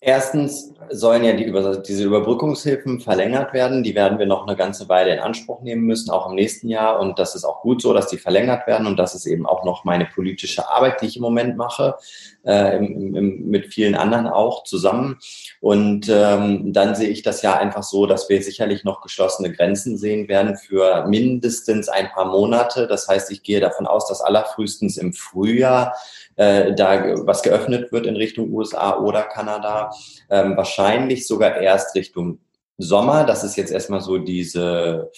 Erstens 0.04 0.74
sollen 0.90 1.24
ja 1.24 1.34
die 1.34 1.44
Über 1.44 1.78
diese 1.78 2.06
Überbrückungshilfen 2.06 3.02
verlängert 3.02 3.54
werden. 3.54 3.84
Die 3.84 3.94
werden 3.94 4.18
wir 4.18 4.26
noch 4.26 4.48
eine 4.48 4.56
ganze 4.56 4.90
Weile 4.90 5.14
in 5.14 5.20
Anspruch 5.20 5.62
nehmen 5.62 5.84
müssen, 5.84 6.10
auch 6.10 6.28
im 6.28 6.34
nächsten 6.34 6.70
Jahr. 6.70 7.00
Und 7.00 7.20
das 7.20 7.36
ist 7.36 7.44
auch 7.44 7.62
gut 7.62 7.84
so, 7.84 7.94
dass 7.94 8.08
die 8.08 8.18
verlängert 8.18 8.66
werden. 8.66 8.88
Und 8.88 8.98
das 8.98 9.14
ist 9.14 9.28
eben 9.28 9.46
auch 9.46 9.64
noch 9.64 9.84
meine 9.84 10.06
politische 10.06 10.68
Arbeit, 10.68 11.02
die 11.02 11.06
ich 11.06 11.18
im 11.18 11.22
Moment 11.22 11.56
mache, 11.56 11.98
äh, 12.44 12.78
im, 12.78 13.16
im, 13.16 13.46
mit 13.48 13.72
vielen 13.72 13.94
anderen 13.94 14.26
auch 14.26 14.64
zusammen. 14.64 15.20
Und 15.60 16.10
ähm, 16.10 16.74
dann 16.74 16.96
sehe 16.96 17.10
ich 17.10 17.22
das 17.22 17.44
ja 17.44 17.56
einfach 17.58 17.84
so, 17.84 18.08
dass 18.08 18.28
wir 18.28 18.42
sicherlich 18.42 18.84
noch 18.84 19.02
geschlossene 19.02 19.54
Grenzen 19.54 20.00
sehen 20.00 20.28
werden 20.28 20.58
für 20.58 21.06
mindestens 21.08 21.90
ein 21.90 22.10
paar 22.10 22.26
Monate. 22.26 22.88
Das 22.88 23.08
heißt, 23.08 23.30
ich 23.30 23.44
gehe 23.44 23.60
davon 23.60 23.86
aus, 23.86 24.08
dass 24.08 24.22
allerfrühestens 24.22 24.98
im 24.98 25.14
Frühjahr 25.14 25.94
äh, 26.38 26.74
da 26.74 27.28
was 27.28 27.44
geöffnet 27.44 27.92
wird 27.92 28.08
in 28.08 28.16
Richtung 28.16 28.52
USA 28.52 28.98
oder 28.98 29.24
Kanada. 29.24 29.91
Ähm, 30.30 30.58
wahrscheinlich 30.58 31.28
sogar 31.28 31.58
erst 31.58 31.96
Richtung 31.96 32.40
Sommer. 32.78 33.24
Das 33.24 33.44
ist 33.44 33.58
jetzt 33.58 33.72
erstmal 33.72 34.02
so 34.02 34.18
diese 34.18 35.12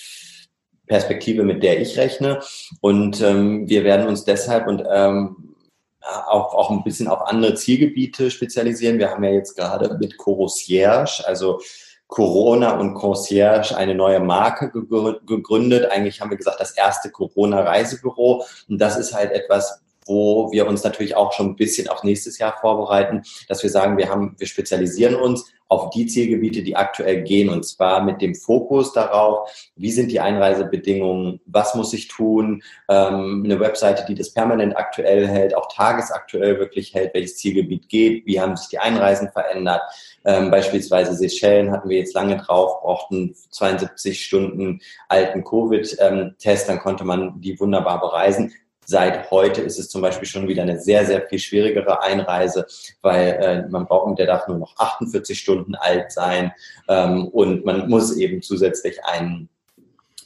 Perspektive, 0.88 1.44
mit 1.44 1.64
der 1.64 1.82
ich 1.82 1.98
rechne. 1.98 2.40
Und 2.82 3.22
ähm, 3.22 3.70
wir 3.70 3.84
werden 3.84 4.08
uns 4.08 4.26
deshalb 4.26 4.68
und 4.68 4.84
ähm, 4.92 5.56
auch, 6.02 6.54
auch 6.54 6.70
ein 6.70 6.84
bisschen 6.84 7.08
auf 7.08 7.22
andere 7.28 7.56
Zielgebiete 7.56 8.30
spezialisieren. 8.30 9.00
Wir 9.00 9.12
haben 9.12 9.24
ja 9.24 9.32
jetzt 9.32 9.56
gerade 9.56 9.98
mit 9.98 10.18
Corosierge, 10.18 11.24
also 11.26 11.62
Corona 12.08 12.78
und 12.78 12.94
Concierge 12.94 13.76
eine 13.76 13.96
neue 13.96 14.20
Marke 14.20 14.70
gegründet. 14.72 15.90
Eigentlich 15.90 16.22
haben 16.22 16.30
wir 16.30 16.38
gesagt, 16.38 16.60
das 16.60 16.78
erste 16.78 17.10
Corona-Reisebüro. 17.10 18.46
Und 18.68 18.78
das 18.78 18.98
ist 18.98 19.14
halt 19.14 19.32
etwas, 19.32 19.83
wo 20.06 20.52
wir 20.52 20.68
uns 20.68 20.84
natürlich 20.84 21.16
auch 21.16 21.34
schon 21.34 21.48
ein 21.48 21.56
bisschen 21.56 21.88
auf 21.88 22.04
nächstes 22.04 22.38
Jahr 22.38 22.56
vorbereiten, 22.60 23.24
dass 23.48 23.64
wir 23.64 23.70
sagen, 23.70 23.98
wir 23.98 24.10
haben, 24.10 24.36
wir 24.38 24.48
spezialisieren 24.48 25.16
uns 25.16 25.52
auf 25.74 25.90
die 25.90 26.06
Zielgebiete, 26.06 26.62
die 26.62 26.76
aktuell 26.76 27.24
gehen, 27.24 27.50
und 27.50 27.66
zwar 27.66 28.04
mit 28.04 28.22
dem 28.22 28.36
Fokus 28.36 28.94
darauf, 28.94 29.50
wie 29.76 29.92
sind 29.92 30.12
die 30.12 30.20
Einreisebedingungen, 30.20 31.42
was 31.46 31.74
muss 31.74 31.94
ich 31.94 32.08
tun, 32.08 32.62
ähm, 32.90 33.42
eine 33.44 33.60
Webseite, 33.60 34.06
die 34.08 34.14
das 34.14 34.34
permanent 34.34 34.78
aktuell 34.78 35.28
hält, 35.28 35.56
auch 35.56 35.68
tagesaktuell 35.74 36.60
wirklich 36.60 36.94
hält, 36.94 37.16
welches 37.16 37.38
Zielgebiet 37.38 37.90
geht, 37.90 38.26
wie 38.28 38.40
haben 38.40 38.56
sich 38.56 38.70
die 38.70 38.80
Einreisen 38.80 39.30
verändert. 39.30 39.82
Ähm, 40.26 40.52
beispielsweise 40.52 41.16
Seychellen 41.16 41.72
hatten 41.72 41.90
wir 41.90 41.98
jetzt 41.98 42.14
lange 42.14 42.38
drauf, 42.38 42.82
brauchten 42.82 43.36
72 43.50 44.24
Stunden 44.24 44.80
alten 45.10 45.44
Covid-Test, 45.44 46.70
dann 46.70 46.80
konnte 46.80 47.04
man 47.04 47.42
die 47.42 47.60
wunderbar 47.60 48.00
bereisen. 48.00 48.54
Seit 48.86 49.32
heute 49.32 49.62
ist 49.62 49.80
es 49.80 49.90
zum 49.90 50.02
Beispiel 50.02 50.28
schon 50.28 50.48
wieder 50.48 50.64
eine 50.64 50.80
sehr, 50.80 51.06
sehr 51.06 51.22
viel 51.28 51.40
schwierigere 51.40 52.02
Einreise, 52.02 52.66
weil 53.02 53.28
äh, 53.28 53.68
man 53.70 53.86
braucht 53.86 54.10
mit 54.10 54.20
der 54.20 54.28
darf 54.28 54.48
nur 54.48 54.58
noch 54.58 54.76
48 54.78 55.38
Stunden 55.38 55.76
alt 55.76 56.12
sein 56.12 56.52
ähm, 56.88 57.28
und 57.28 57.66
man 57.66 57.90
muss 57.90 58.16
eben 58.18 58.42
zusätzlich 58.42 59.04
einen 59.06 59.50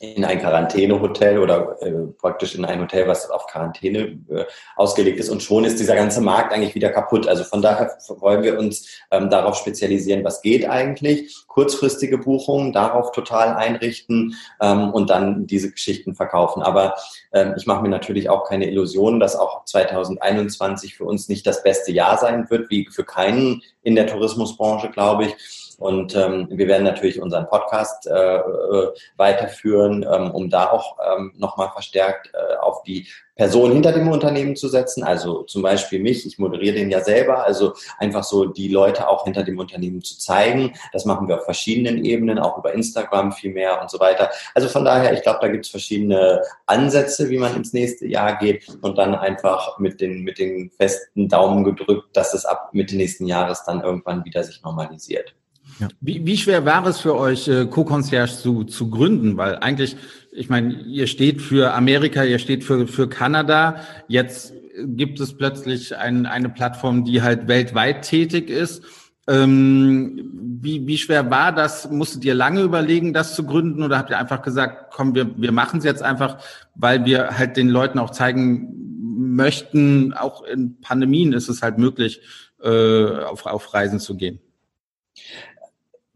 in 0.02 0.26
ein 0.26 0.40
Quarantänehotel 0.40 1.40
oder 1.40 1.78
äh, 1.82 1.92
praktisch 2.18 2.56
in 2.56 2.66
ein 2.66 2.82
Hotel, 2.82 3.08
was 3.08 3.30
auf 3.30 3.48
Quarantäne 3.48 4.20
äh, 4.30 4.46
ausgelegt 4.76 5.20
ist. 5.20 5.30
Und 5.30 5.44
schon 5.44 5.64
ist 5.64 5.80
dieser 5.80 5.96
ganze 5.96 6.22
Markt 6.22 6.54
eigentlich 6.54 6.76
wieder 6.76 6.90
kaputt. 6.90 7.28
Also 7.28 7.44
von 7.44 7.62
daher 7.62 7.98
wollen 8.20 8.44
wir 8.44 8.60
uns 8.60 8.88
ähm, 9.12 9.30
darauf 9.30 9.56
spezialisieren, 9.56 10.24
was 10.24 10.42
geht 10.42 10.70
eigentlich. 10.70 11.36
Kurzfristige 11.48 12.18
Buchungen, 12.18 12.74
darauf 12.74 13.12
total 13.12 13.56
einrichten 13.56 14.36
ähm, 14.62 14.92
und 14.92 15.10
dann 15.10 15.48
diese 15.48 15.72
Geschichten 15.72 16.16
verkaufen. 16.16 16.62
Aber 16.62 16.96
ähm, 17.34 17.54
ich 17.58 17.66
mache 17.66 17.82
mir 17.82 17.90
natürlich 17.90 18.30
auch 18.30 18.48
keine 18.48 18.70
Illusionen, 18.70 19.20
dass 19.20 19.36
auch 19.36 19.66
2021 19.66 20.96
für 20.96 21.06
uns 21.06 21.30
nicht 21.30 21.48
das 21.48 21.64
beste 21.64 21.92
Jahr 21.92 22.18
sein 22.18 22.50
wird, 22.50 22.70
wie 22.70 22.88
für 22.92 23.04
keinen 23.04 23.62
in 23.82 23.96
der 23.96 24.08
Tourismusbranche, 24.08 24.90
glaube 24.90 25.26
ich. 25.26 25.67
Und 25.78 26.16
ähm, 26.16 26.48
wir 26.50 26.68
werden 26.68 26.84
natürlich 26.84 27.22
unseren 27.22 27.48
Podcast 27.48 28.08
äh, 28.08 28.38
äh, 28.38 28.90
weiterführen, 29.16 30.04
ähm, 30.12 30.32
um 30.32 30.50
da 30.50 30.72
auch 30.72 30.98
ähm, 31.00 31.34
nochmal 31.38 31.70
verstärkt 31.70 32.32
äh, 32.34 32.56
auf 32.58 32.82
die 32.82 33.08
Person 33.36 33.72
hinter 33.72 33.92
dem 33.92 34.08
Unternehmen 34.08 34.56
zu 34.56 34.68
setzen. 34.68 35.04
Also 35.04 35.44
zum 35.44 35.62
Beispiel 35.62 36.00
mich, 36.00 36.26
ich 36.26 36.40
moderiere 36.40 36.76
den 36.76 36.90
ja 36.90 37.02
selber, 37.02 37.46
also 37.46 37.74
einfach 38.00 38.24
so 38.24 38.46
die 38.46 38.70
Leute 38.70 39.08
auch 39.08 39.26
hinter 39.26 39.44
dem 39.44 39.60
Unternehmen 39.60 40.02
zu 40.02 40.18
zeigen. 40.18 40.74
Das 40.94 41.06
machen 41.06 41.28
wir 41.28 41.36
auf 41.38 41.46
verschiedenen 41.46 42.04
Ebenen, 42.04 42.40
auch 42.40 42.58
über 42.58 42.74
Instagram 42.74 43.32
viel 43.32 43.54
mehr 43.54 43.80
und 43.80 43.92
so 43.92 44.00
weiter. 44.00 44.32
Also 44.56 44.70
von 44.70 44.84
daher, 44.84 45.14
ich 45.14 45.22
glaube, 45.22 45.40
da 45.42 45.48
gibt 45.48 45.66
es 45.66 45.72
verschiedene 45.72 46.42
Ansätze, 46.66 47.30
wie 47.30 47.38
man 47.38 47.56
ins 47.56 47.74
nächste 47.74 48.08
Jahr 48.08 48.38
geht 48.40 48.68
und 48.82 48.98
dann 48.98 49.14
einfach 49.14 49.78
mit 49.78 50.02
den, 50.02 50.24
mit 50.24 50.40
den 50.40 50.72
festen 50.72 51.30
Daumen 51.30 51.64
gedrückt, 51.64 52.18
dass 52.18 52.34
es 52.34 52.46
ab 52.46 52.70
Mitte 52.72 52.96
nächsten 52.96 53.28
Jahres 53.28 53.64
dann 53.64 53.82
irgendwann 53.82 54.26
wieder 54.26 54.44
sich 54.44 54.64
normalisiert. 54.64 55.36
Ja. 55.80 55.88
Wie, 56.02 56.26
wie 56.26 56.38
schwer 56.38 56.66
war 56.66 56.86
es 56.88 57.00
für 57.00 57.16
euch, 57.16 57.48
äh, 57.48 57.66
Co-Concierge 57.66 58.34
zu, 58.34 58.64
zu 58.64 58.90
gründen? 58.90 59.38
Weil 59.38 59.56
eigentlich, 59.58 59.96
ich 60.32 60.50
meine, 60.50 60.74
ihr 60.74 61.08
steht 61.08 61.42
für 61.42 61.74
Amerika, 61.74 62.24
ihr 62.24 62.40
steht 62.40 62.64
für, 62.64 62.88
für 62.88 63.08
Kanada. 63.08 63.82
Jetzt 64.08 64.54
gibt 64.84 65.20
es 65.20 65.38
plötzlich 65.38 65.96
ein, 65.96 66.26
eine 66.26 66.50
Plattform, 66.50 67.04
die 67.06 67.22
halt 67.22 67.48
weltweit 67.48 68.04
tätig 68.04 68.50
ist. 68.50 68.84
Ähm, 69.28 70.32
wie, 70.62 70.88
wie 70.88 70.98
schwer 70.98 71.30
war 71.30 71.52
das? 71.52 71.90
Musstet 71.92 72.24
ihr 72.26 72.34
lange 72.34 72.62
überlegen, 72.62 73.14
das 73.14 73.36
zu 73.36 73.44
gründen? 73.44 73.84
Oder 73.84 73.98
habt 73.98 74.10
ihr 74.10 74.18
einfach 74.18 74.42
gesagt, 74.42 74.94
komm, 74.94 75.16
wir, 75.16 75.30
wir 75.38 75.52
machen 75.52 75.80
es 75.80 75.86
jetzt 75.86 76.02
einfach, 76.02 76.38
weil 76.76 77.06
wir 77.06 77.38
halt 77.38 77.58
den 77.58 77.70
Leuten 77.70 78.00
auch 78.00 78.12
zeigen 78.12 78.88
möchten, 79.36 80.14
auch 80.14 80.44
in 80.44 80.80
Pandemien 80.82 81.34
ist 81.34 81.50
es 81.50 81.62
halt 81.62 81.78
möglich, 81.78 82.22
äh, 82.64 83.20
auf, 83.24 83.46
auf 83.46 83.74
Reisen 83.74 84.00
zu 84.00 84.16
gehen? 84.16 84.40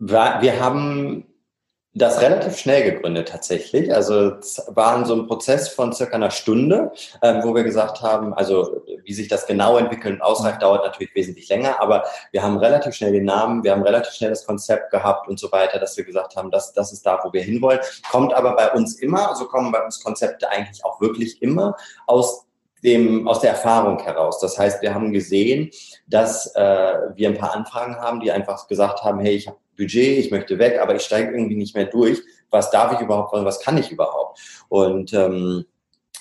Wir 0.03 0.59
haben 0.59 1.27
das 1.93 2.21
relativ 2.21 2.57
schnell 2.57 2.89
gegründet 2.89 3.27
tatsächlich. 3.27 3.93
Also 3.93 4.35
es 4.37 4.63
war 4.69 5.05
so 5.05 5.13
ein 5.13 5.27
Prozess 5.27 5.69
von 5.69 5.93
circa 5.93 6.15
einer 6.15 6.31
Stunde, 6.31 6.91
ähm, 7.21 7.41
wo 7.43 7.53
wir 7.53 7.63
gesagt 7.63 8.01
haben, 8.01 8.33
also 8.33 8.81
wie 9.03 9.13
sich 9.13 9.27
das 9.27 9.45
genau 9.45 9.77
entwickelt 9.77 10.15
und 10.15 10.21
ausreicht, 10.21 10.63
dauert 10.63 10.85
natürlich 10.85 11.13
wesentlich 11.13 11.49
länger, 11.49 11.79
aber 11.79 12.05
wir 12.31 12.41
haben 12.41 12.57
relativ 12.57 12.95
schnell 12.95 13.11
den 13.11 13.25
Namen, 13.25 13.63
wir 13.63 13.73
haben 13.73 13.83
relativ 13.83 14.13
schnell 14.13 14.31
das 14.31 14.45
Konzept 14.45 14.89
gehabt 14.89 15.27
und 15.27 15.37
so 15.37 15.51
weiter, 15.51 15.77
dass 15.77 15.95
wir 15.97 16.03
gesagt 16.03 16.35
haben, 16.35 16.49
das, 16.49 16.73
das 16.73 16.93
ist 16.93 17.05
da, 17.05 17.19
wo 17.23 17.31
wir 17.31 17.43
hinwollen. 17.43 17.79
Kommt 18.09 18.33
aber 18.33 18.55
bei 18.55 18.71
uns 18.71 18.95
immer, 18.95 19.29
also 19.29 19.45
kommen 19.45 19.71
bei 19.71 19.83
uns 19.83 20.01
Konzepte 20.01 20.49
eigentlich 20.49 20.83
auch 20.83 20.99
wirklich 20.99 21.43
immer 21.43 21.75
aus 22.07 22.47
dem, 22.83 23.27
aus 23.27 23.41
der 23.41 23.51
Erfahrung 23.51 23.99
heraus. 23.99 24.39
Das 24.39 24.57
heißt, 24.57 24.81
wir 24.81 24.95
haben 24.95 25.11
gesehen, 25.11 25.69
dass 26.07 26.55
äh, 26.55 26.93
wir 27.13 27.29
ein 27.29 27.37
paar 27.37 27.53
Anfragen 27.53 27.97
haben, 27.97 28.21
die 28.21 28.31
einfach 28.31 28.67
gesagt 28.67 29.03
haben, 29.03 29.19
hey, 29.19 29.35
ich 29.35 29.47
habe 29.47 29.57
Budget, 29.81 30.19
ich 30.19 30.31
möchte 30.31 30.59
weg, 30.59 30.79
aber 30.79 30.95
ich 30.95 31.01
steige 31.01 31.31
irgendwie 31.33 31.55
nicht 31.55 31.75
mehr 31.75 31.85
durch, 31.85 32.21
was 32.51 32.69
darf 32.69 32.93
ich 32.93 32.99
überhaupt, 32.99 33.33
was 33.33 33.61
kann 33.61 33.77
ich 33.77 33.91
überhaupt? 33.91 34.39
Und 34.69 35.13
ähm, 35.13 35.65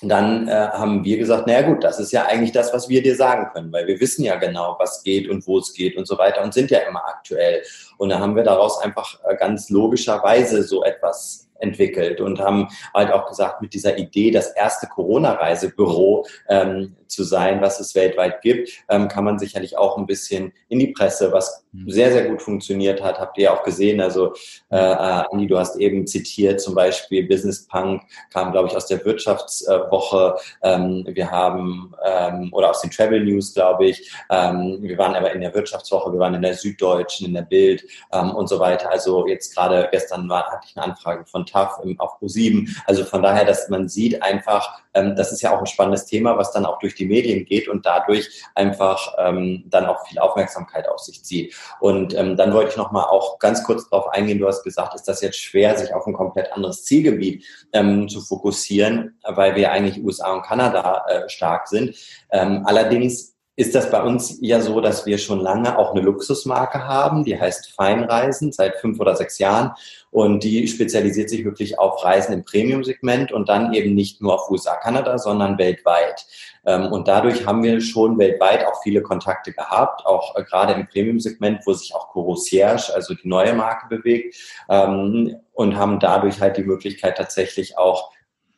dann 0.02 0.48
äh, 0.48 0.52
haben 0.52 1.04
wir 1.04 1.18
gesagt, 1.18 1.46
naja 1.46 1.62
gut, 1.62 1.84
das 1.84 2.00
ist 2.00 2.12
ja 2.12 2.24
eigentlich 2.24 2.52
das, 2.52 2.72
was 2.72 2.88
wir 2.88 3.02
dir 3.02 3.16
sagen 3.16 3.50
können, 3.52 3.70
weil 3.70 3.86
wir 3.86 4.00
wissen 4.00 4.24
ja 4.24 4.36
genau, 4.36 4.76
was 4.78 5.02
geht 5.02 5.28
und 5.28 5.46
wo 5.46 5.58
es 5.58 5.74
geht 5.74 5.96
und 5.96 6.06
so 6.06 6.16
weiter 6.16 6.42
und 6.42 6.54
sind 6.54 6.70
ja 6.70 6.78
immer 6.80 7.04
aktuell. 7.06 7.62
Und 7.98 8.08
da 8.08 8.18
haben 8.18 8.34
wir 8.34 8.42
daraus 8.42 8.80
einfach 8.80 9.20
äh, 9.26 9.36
ganz 9.36 9.68
logischerweise 9.68 10.62
so 10.62 10.82
etwas 10.84 11.49
entwickelt 11.60 12.20
und 12.20 12.40
haben 12.40 12.68
halt 12.94 13.12
auch 13.12 13.28
gesagt, 13.28 13.62
mit 13.62 13.74
dieser 13.74 13.98
Idee, 13.98 14.30
das 14.30 14.50
erste 14.52 14.86
Corona-Reisebüro 14.86 16.26
ähm, 16.48 16.96
zu 17.10 17.24
sein, 17.24 17.60
was 17.60 17.80
es 17.80 17.94
weltweit 17.94 18.40
gibt, 18.40 18.70
ähm, 18.88 19.08
kann 19.08 19.24
man 19.24 19.38
sicherlich 19.38 19.76
auch 19.76 19.98
ein 19.98 20.06
bisschen 20.06 20.52
in 20.68 20.78
die 20.78 20.88
Presse, 20.88 21.32
was 21.32 21.64
mhm. 21.72 21.90
sehr, 21.90 22.12
sehr 22.12 22.28
gut 22.28 22.40
funktioniert 22.40 23.02
hat, 23.02 23.18
habt 23.18 23.36
ihr 23.36 23.44
ja 23.44 23.54
auch 23.54 23.64
gesehen. 23.64 24.00
Also 24.00 24.34
äh, 24.70 24.76
äh, 24.76 25.24
Andi, 25.30 25.46
du 25.46 25.58
hast 25.58 25.76
eben 25.76 26.06
zitiert, 26.06 26.60
zum 26.60 26.74
Beispiel 26.74 27.26
Business 27.26 27.66
Punk 27.66 28.02
kam, 28.32 28.52
glaube 28.52 28.68
ich, 28.68 28.76
aus 28.76 28.86
der 28.86 29.04
Wirtschaftswoche. 29.04 30.36
Ähm, 30.62 31.04
wir 31.08 31.30
haben, 31.30 31.94
ähm, 32.04 32.50
oder 32.52 32.70
aus 32.70 32.80
den 32.80 32.90
Travel 32.90 33.24
News, 33.24 33.52
glaube 33.54 33.86
ich. 33.86 34.12
Ähm, 34.30 34.78
wir 34.80 34.96
waren 34.96 35.14
aber 35.14 35.32
in 35.32 35.40
der 35.40 35.54
Wirtschaftswoche, 35.54 36.12
wir 36.12 36.20
waren 36.20 36.34
in 36.34 36.42
der 36.42 36.54
Süddeutschen, 36.54 37.26
in 37.26 37.34
der 37.34 37.42
Bild 37.42 37.84
ähm, 38.12 38.30
und 38.30 38.48
so 38.48 38.60
weiter. 38.60 38.90
Also 38.90 39.26
jetzt 39.26 39.54
gerade 39.54 39.88
gestern 39.90 40.28
war, 40.28 40.50
hatte 40.50 40.66
ich 40.68 40.76
eine 40.76 40.86
Anfrage 40.86 41.24
von 41.26 41.44
TAF 41.50 41.80
auf 41.98 42.20
Pro7. 42.20 42.68
Also 42.86 43.04
von 43.04 43.22
daher, 43.22 43.44
dass 43.44 43.68
man 43.68 43.88
sieht 43.88 44.22
einfach, 44.22 44.80
ähm, 44.94 45.16
das 45.16 45.32
ist 45.32 45.42
ja 45.42 45.54
auch 45.54 45.60
ein 45.60 45.66
spannendes 45.66 46.06
Thema, 46.06 46.36
was 46.36 46.52
dann 46.52 46.66
auch 46.66 46.78
durch 46.78 46.94
die 46.94 47.06
Medien 47.06 47.44
geht 47.44 47.68
und 47.68 47.86
dadurch 47.86 48.44
einfach 48.54 49.14
ähm, 49.18 49.64
dann 49.66 49.86
auch 49.86 50.06
viel 50.06 50.18
Aufmerksamkeit 50.18 50.88
auf 50.88 51.00
sich 51.00 51.24
zieht. 51.24 51.54
Und 51.80 52.14
ähm, 52.14 52.36
dann 52.36 52.52
wollte 52.52 52.70
ich 52.70 52.76
noch 52.76 52.92
mal 52.92 53.04
auch 53.04 53.38
ganz 53.38 53.62
kurz 53.64 53.88
darauf 53.88 54.08
eingehen. 54.08 54.38
Du 54.38 54.46
hast 54.46 54.62
gesagt, 54.62 54.94
ist 54.94 55.08
das 55.08 55.20
jetzt 55.20 55.38
schwer, 55.38 55.76
sich 55.76 55.94
auf 55.94 56.06
ein 56.06 56.14
komplett 56.14 56.52
anderes 56.52 56.84
Zielgebiet 56.84 57.44
ähm, 57.72 58.08
zu 58.08 58.20
fokussieren, 58.20 59.18
weil 59.24 59.54
wir 59.56 59.72
eigentlich 59.72 60.02
USA 60.04 60.32
und 60.32 60.42
Kanada 60.42 61.04
äh, 61.08 61.28
stark 61.28 61.68
sind. 61.68 61.96
Ähm, 62.30 62.62
allerdings 62.64 63.29
ist 63.56 63.74
das 63.74 63.90
bei 63.90 64.02
uns 64.02 64.38
ja 64.40 64.60
so, 64.60 64.80
dass 64.80 65.04
wir 65.04 65.18
schon 65.18 65.40
lange 65.40 65.76
auch 65.76 65.92
eine 65.92 66.00
Luxusmarke 66.00 66.86
haben, 66.86 67.24
die 67.24 67.38
heißt 67.38 67.72
Feinreisen 67.72 68.52
seit 68.52 68.76
fünf 68.76 68.98
oder 69.00 69.14
sechs 69.16 69.38
Jahren 69.38 69.72
und 70.10 70.44
die 70.44 70.66
spezialisiert 70.66 71.28
sich 71.28 71.44
wirklich 71.44 71.78
auf 71.78 72.02
Reisen 72.02 72.32
im 72.32 72.44
Premium-Segment 72.44 73.32
und 73.32 73.48
dann 73.48 73.74
eben 73.74 73.94
nicht 73.94 74.22
nur 74.22 74.34
auf 74.34 74.50
USA, 74.50 74.76
Kanada, 74.76 75.18
sondern 75.18 75.58
weltweit. 75.58 76.26
Ähm, 76.64 76.86
und 76.86 77.08
dadurch 77.08 77.46
haben 77.46 77.62
wir 77.62 77.80
schon 77.80 78.18
weltweit 78.18 78.64
auch 78.64 78.82
viele 78.82 79.02
Kontakte 79.02 79.52
gehabt, 79.52 80.06
auch 80.06 80.36
äh, 80.36 80.44
gerade 80.44 80.72
im 80.72 80.86
Premium-Segment, 80.86 81.60
wo 81.66 81.72
sich 81.72 81.94
auch 81.94 82.08
Corosierge, 82.08 82.94
also 82.94 83.14
die 83.14 83.28
neue 83.28 83.52
Marke 83.52 83.94
bewegt 83.94 84.36
ähm, 84.68 85.36
und 85.52 85.76
haben 85.76 86.00
dadurch 86.00 86.40
halt 86.40 86.56
die 86.56 86.64
Möglichkeit 86.64 87.18
tatsächlich 87.18 87.76
auch 87.76 88.10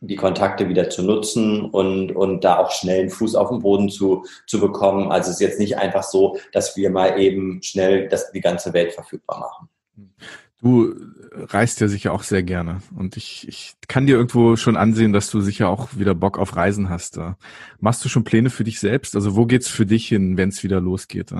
die 0.02 0.16
Kontakte 0.16 0.68
wieder 0.68 0.90
zu 0.90 1.02
nutzen 1.02 1.62
und, 1.70 2.10
und 2.12 2.42
da 2.42 2.58
auch 2.58 2.72
schnell 2.72 3.02
einen 3.02 3.10
Fuß 3.10 3.36
auf 3.36 3.50
den 3.50 3.60
Boden 3.60 3.88
zu, 3.88 4.24
zu 4.46 4.60
bekommen. 4.60 5.12
Also 5.12 5.30
es 5.30 5.36
ist 5.36 5.40
jetzt 5.40 5.60
nicht 5.60 5.78
einfach 5.78 6.02
so, 6.02 6.38
dass 6.52 6.76
wir 6.76 6.90
mal 6.90 7.20
eben 7.20 7.62
schnell 7.62 8.08
das, 8.08 8.32
die 8.32 8.40
ganze 8.40 8.72
Welt 8.72 8.92
verfügbar 8.92 9.38
machen. 9.38 9.68
Du 10.60 10.94
reist 11.32 11.80
ja 11.80 11.88
sicher 11.88 12.12
auch 12.12 12.22
sehr 12.24 12.42
gerne 12.42 12.82
und 12.96 13.16
ich, 13.16 13.48
ich 13.48 13.74
kann 13.88 14.06
dir 14.06 14.16
irgendwo 14.16 14.56
schon 14.56 14.76
ansehen, 14.76 15.12
dass 15.12 15.30
du 15.30 15.40
sicher 15.40 15.68
auch 15.68 15.88
wieder 15.96 16.14
Bock 16.14 16.38
auf 16.38 16.56
Reisen 16.56 16.88
hast. 16.88 17.18
Machst 17.80 18.04
du 18.04 18.08
schon 18.08 18.24
Pläne 18.24 18.50
für 18.50 18.64
dich 18.64 18.80
selbst? 18.80 19.14
Also 19.16 19.34
wo 19.36 19.46
geht's 19.46 19.68
für 19.68 19.86
dich 19.86 20.08
hin, 20.08 20.36
wenn 20.36 20.50
es 20.50 20.62
wieder 20.62 20.80
losgeht? 20.80 21.32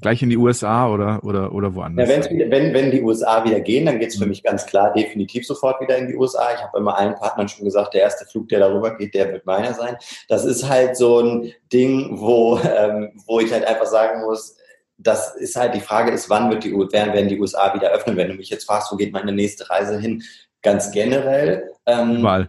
Gleich 0.00 0.22
in 0.22 0.28
die 0.28 0.36
USA 0.36 0.90
oder, 0.90 1.24
oder, 1.24 1.52
oder 1.52 1.74
woanders? 1.74 2.08
Ja, 2.08 2.22
wenn, 2.30 2.74
wenn 2.74 2.90
die 2.90 3.02
USA 3.02 3.44
wieder 3.44 3.60
gehen, 3.60 3.86
dann 3.86 3.98
geht 3.98 4.10
es 4.10 4.16
für 4.16 4.24
mhm. 4.24 4.30
mich 4.30 4.42
ganz 4.42 4.66
klar 4.66 4.92
definitiv 4.92 5.46
sofort 5.46 5.80
wieder 5.80 5.96
in 5.96 6.08
die 6.08 6.16
USA. 6.16 6.52
Ich 6.54 6.62
habe 6.62 6.78
immer 6.78 6.98
allen 6.98 7.14
Partnern 7.14 7.48
schon 7.48 7.64
gesagt, 7.64 7.94
der 7.94 8.02
erste 8.02 8.26
Flug, 8.26 8.48
der 8.48 8.60
darüber 8.60 8.94
geht, 8.96 9.14
der 9.14 9.32
wird 9.32 9.46
meiner 9.46 9.72
sein. 9.72 9.96
Das 10.28 10.44
ist 10.44 10.68
halt 10.68 10.96
so 10.96 11.20
ein 11.20 11.52
Ding, 11.72 12.20
wo, 12.20 12.58
ähm, 12.76 13.12
wo 13.26 13.40
ich 13.40 13.52
halt 13.52 13.64
einfach 13.64 13.86
sagen 13.86 14.20
muss, 14.22 14.56
das 14.98 15.34
ist 15.36 15.56
halt 15.56 15.74
die 15.74 15.80
Frage 15.80 16.10
ist, 16.10 16.30
wann 16.30 16.50
wird 16.50 16.64
die, 16.64 16.72
werden, 16.72 17.12
werden 17.12 17.28
die 17.28 17.38
USA 17.38 17.74
wieder 17.74 17.90
öffnen? 17.90 18.16
Wenn 18.16 18.28
du 18.28 18.34
mich 18.34 18.48
jetzt 18.48 18.64
fragst, 18.64 18.90
wo 18.92 18.96
geht 18.96 19.12
meine 19.12 19.32
nächste 19.32 19.68
Reise 19.68 19.98
hin? 19.98 20.22
Ganz 20.62 20.90
generell, 20.90 21.70
ähm, 21.86 22.20
Mal. 22.20 22.48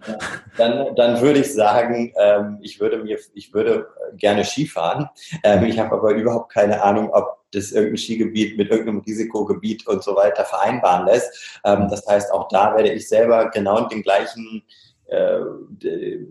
Dann, 0.58 0.96
dann 0.96 1.22
würde 1.22 1.40
ich 1.40 1.54
sagen, 1.54 2.12
ähm, 2.20 2.58
ich 2.62 2.80
würde 2.80 2.98
mir, 2.98 3.20
ich 3.36 3.54
würde 3.54 3.88
gerne 4.14 4.44
Skifahren. 4.44 5.10
Ähm, 5.44 5.64
ich 5.66 5.78
habe 5.78 5.96
aber 5.96 6.12
überhaupt 6.12 6.52
keine 6.52 6.82
Ahnung, 6.82 7.12
ob 7.12 7.38
das 7.52 7.72
irgendein 7.72 7.98
Skigebiet 7.98 8.58
mit 8.58 8.72
irgendeinem 8.72 9.00
Risikogebiet 9.00 9.88
und 9.88 10.04
so 10.04 10.16
weiter 10.16 10.44
vereinbaren 10.44 11.06
lässt. 11.06 11.60
Ähm, 11.64 11.88
das 11.90 12.06
heißt, 12.08 12.34
auch 12.34 12.48
da 12.48 12.76
werde 12.76 12.90
ich 12.90 13.08
selber 13.08 13.50
genau 13.52 13.88
den 13.88 14.02
gleichen 14.02 14.64
äh, 15.08 15.40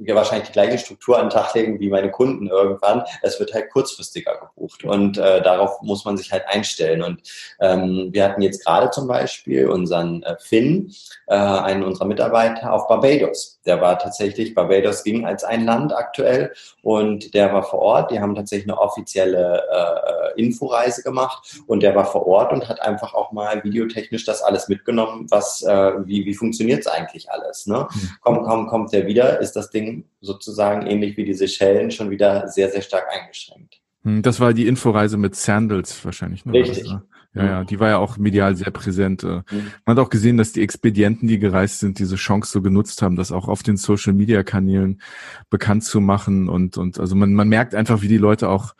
ja 0.04 0.14
wahrscheinlich 0.14 0.48
die 0.48 0.52
gleiche 0.52 0.78
Struktur 0.78 1.18
an 1.18 1.26
den 1.26 1.30
Tag 1.30 1.54
legen 1.54 1.80
wie 1.80 1.88
meine 1.88 2.10
Kunden 2.10 2.48
irgendwann. 2.48 3.02
Es 3.22 3.38
wird 3.40 3.54
halt 3.54 3.70
kurzfristiger 3.70 4.38
gebucht 4.38 4.84
und 4.84 5.18
äh, 5.18 5.42
darauf 5.42 5.80
muss 5.82 6.04
man 6.04 6.16
sich 6.16 6.32
halt 6.32 6.44
einstellen. 6.46 7.02
Und 7.02 7.22
ähm, 7.60 8.08
wir 8.12 8.24
hatten 8.24 8.42
jetzt 8.42 8.64
gerade 8.64 8.90
zum 8.90 9.06
Beispiel 9.06 9.68
unseren 9.68 10.22
äh, 10.22 10.36
Finn, 10.38 10.92
äh, 11.26 11.34
einen 11.34 11.84
unserer 11.84 12.06
Mitarbeiter 12.06 12.72
auf 12.72 12.88
Barbados. 12.88 13.55
Der 13.66 13.80
war 13.80 13.98
tatsächlich, 13.98 14.54
Barbados 14.54 15.04
ging 15.04 15.26
als 15.26 15.44
ein 15.44 15.64
Land 15.64 15.94
aktuell 15.94 16.52
und 16.82 17.34
der 17.34 17.52
war 17.52 17.62
vor 17.62 17.80
Ort. 17.80 18.10
Die 18.10 18.20
haben 18.20 18.34
tatsächlich 18.34 18.68
eine 18.68 18.78
offizielle 18.78 19.62
äh, 19.70 20.40
Inforeise 20.40 21.02
gemacht 21.02 21.60
und 21.66 21.82
der 21.82 21.94
war 21.94 22.06
vor 22.06 22.26
Ort 22.26 22.52
und 22.52 22.68
hat 22.68 22.80
einfach 22.80 23.14
auch 23.14 23.32
mal 23.32 23.62
videotechnisch 23.64 24.24
das 24.24 24.42
alles 24.42 24.68
mitgenommen, 24.68 25.26
was, 25.30 25.62
äh, 25.62 25.92
wie, 26.06 26.24
wie 26.24 26.34
funktioniert 26.34 26.80
es 26.80 26.86
eigentlich 26.86 27.30
alles. 27.30 27.66
Ne? 27.66 27.88
Mhm. 27.92 28.10
Komm, 28.20 28.42
komm, 28.44 28.66
kommt 28.68 28.92
der 28.92 29.06
wieder, 29.06 29.40
ist 29.40 29.52
das 29.56 29.70
Ding 29.70 30.04
sozusagen 30.20 30.86
ähnlich 30.86 31.16
wie 31.16 31.24
die 31.24 31.34
Seychellen 31.34 31.90
schon 31.90 32.10
wieder 32.10 32.48
sehr, 32.48 32.70
sehr 32.70 32.82
stark 32.82 33.06
eingeschränkt. 33.12 33.80
Hm, 34.02 34.22
das 34.22 34.38
war 34.40 34.54
die 34.54 34.66
Inforeise 34.66 35.16
mit 35.16 35.34
Sandals 35.34 36.04
wahrscheinlich. 36.04 36.44
Ne? 36.46 36.52
Richtig. 36.52 36.88
Ja, 37.36 37.44
ja, 37.44 37.64
die 37.64 37.78
war 37.80 37.88
ja 37.88 37.98
auch 37.98 38.16
medial 38.18 38.56
sehr 38.56 38.70
präsent. 38.70 39.22
Äh. 39.22 39.42
Man 39.84 39.96
hat 39.96 39.98
auch 39.98 40.10
gesehen, 40.10 40.36
dass 40.36 40.52
die 40.52 40.62
Expedienten, 40.62 41.28
die 41.28 41.38
gereist 41.38 41.80
sind, 41.80 41.98
diese 41.98 42.16
Chance 42.16 42.50
so 42.50 42.62
genutzt 42.62 43.02
haben, 43.02 43.16
das 43.16 43.30
auch 43.30 43.48
auf 43.48 43.62
den 43.62 43.76
Social 43.76 44.14
Media 44.14 44.42
Kanälen 44.42 45.00
bekannt 45.50 45.84
zu 45.84 46.00
machen 46.00 46.48
und, 46.48 46.78
und 46.78 46.98
also 46.98 47.14
man, 47.14 47.34
man 47.34 47.48
merkt 47.48 47.74
einfach, 47.74 48.02
wie 48.02 48.08
die 48.08 48.18
Leute 48.18 48.48
auch 48.48 48.74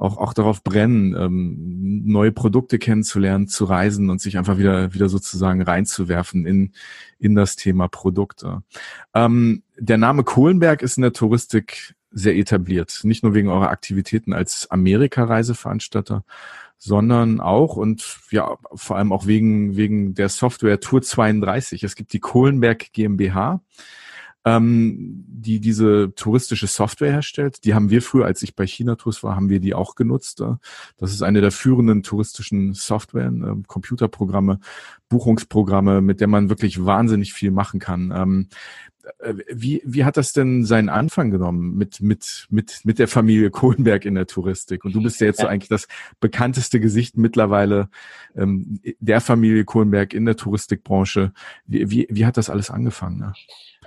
auch, 0.00 0.16
auch 0.16 0.32
darauf 0.32 0.64
brennen, 0.64 1.14
ähm, 1.14 2.02
neue 2.06 2.32
Produkte 2.32 2.78
kennenzulernen, 2.78 3.48
zu 3.48 3.66
reisen 3.66 4.08
und 4.08 4.20
sich 4.20 4.38
einfach 4.38 4.56
wieder, 4.56 4.94
wieder 4.94 5.10
sozusagen 5.10 5.60
reinzuwerfen 5.60 6.46
in, 6.46 6.72
in 7.18 7.34
das 7.34 7.54
Thema 7.56 7.86
Produkte. 7.88 8.62
Ähm, 9.14 9.62
der 9.78 9.98
Name 9.98 10.24
Kohlenberg 10.24 10.80
ist 10.80 10.96
in 10.96 11.02
der 11.02 11.12
Touristik 11.12 11.94
sehr 12.10 12.34
etabliert, 12.34 13.00
nicht 13.02 13.22
nur 13.22 13.34
wegen 13.34 13.48
eurer 13.48 13.68
Aktivitäten 13.68 14.32
als 14.32 14.70
Amerika-Reiseveranstalter, 14.70 16.24
sondern 16.82 17.40
auch 17.40 17.76
und 17.76 18.18
ja, 18.30 18.56
vor 18.74 18.96
allem 18.96 19.12
auch 19.12 19.26
wegen, 19.26 19.76
wegen 19.76 20.14
der 20.14 20.30
Software 20.30 20.80
Tour 20.80 21.02
32. 21.02 21.84
Es 21.84 21.94
gibt 21.94 22.14
die 22.14 22.20
Kohlenberg 22.20 22.92
GmbH 22.94 23.60
ähm, 24.44 25.24
die 25.28 25.60
diese 25.60 26.12
touristische 26.14 26.66
Software 26.66 27.12
herstellt. 27.12 27.64
Die 27.64 27.74
haben 27.74 27.90
wir 27.90 28.02
früher, 28.02 28.26
als 28.26 28.42
ich 28.42 28.54
bei 28.54 28.66
China 28.66 28.96
Tours 28.96 29.22
war, 29.22 29.36
haben 29.36 29.48
wir 29.48 29.60
die 29.60 29.74
auch 29.74 29.94
genutzt. 29.94 30.42
Das 30.96 31.12
ist 31.12 31.22
eine 31.22 31.40
der 31.40 31.50
führenden 31.50 32.02
touristischen 32.02 32.74
Software, 32.74 33.26
äh, 33.26 33.62
Computerprogramme, 33.66 34.60
Buchungsprogramme, 35.08 36.00
mit 36.00 36.20
der 36.20 36.28
man 36.28 36.48
wirklich 36.48 36.84
wahnsinnig 36.84 37.32
viel 37.32 37.50
machen 37.50 37.80
kann. 37.80 38.12
Ähm, 38.14 38.48
äh, 39.18 39.34
wie, 39.52 39.82
wie 39.84 40.04
hat 40.04 40.16
das 40.16 40.32
denn 40.32 40.64
seinen 40.64 40.88
Anfang 40.88 41.30
genommen 41.30 41.76
mit, 41.76 42.00
mit, 42.00 42.46
mit, 42.50 42.80
mit 42.84 42.98
der 42.98 43.08
Familie 43.08 43.50
Kohlenberg 43.50 44.04
in 44.04 44.14
der 44.14 44.26
Touristik? 44.26 44.84
Und 44.84 44.94
du 44.94 45.02
bist 45.02 45.20
ja 45.20 45.26
jetzt 45.26 45.40
so 45.40 45.46
eigentlich 45.48 45.68
das 45.68 45.88
bekannteste 46.20 46.80
Gesicht 46.80 47.16
mittlerweile 47.16 47.88
ähm, 48.36 48.80
der 49.00 49.20
Familie 49.20 49.64
Kohlenberg 49.64 50.14
in 50.14 50.24
der 50.24 50.36
Touristikbranche. 50.36 51.32
Wie, 51.66 51.90
wie, 51.90 52.06
wie 52.10 52.26
hat 52.26 52.36
das 52.36 52.50
alles 52.50 52.70
angefangen? 52.70 53.18
Ne? 53.18 53.32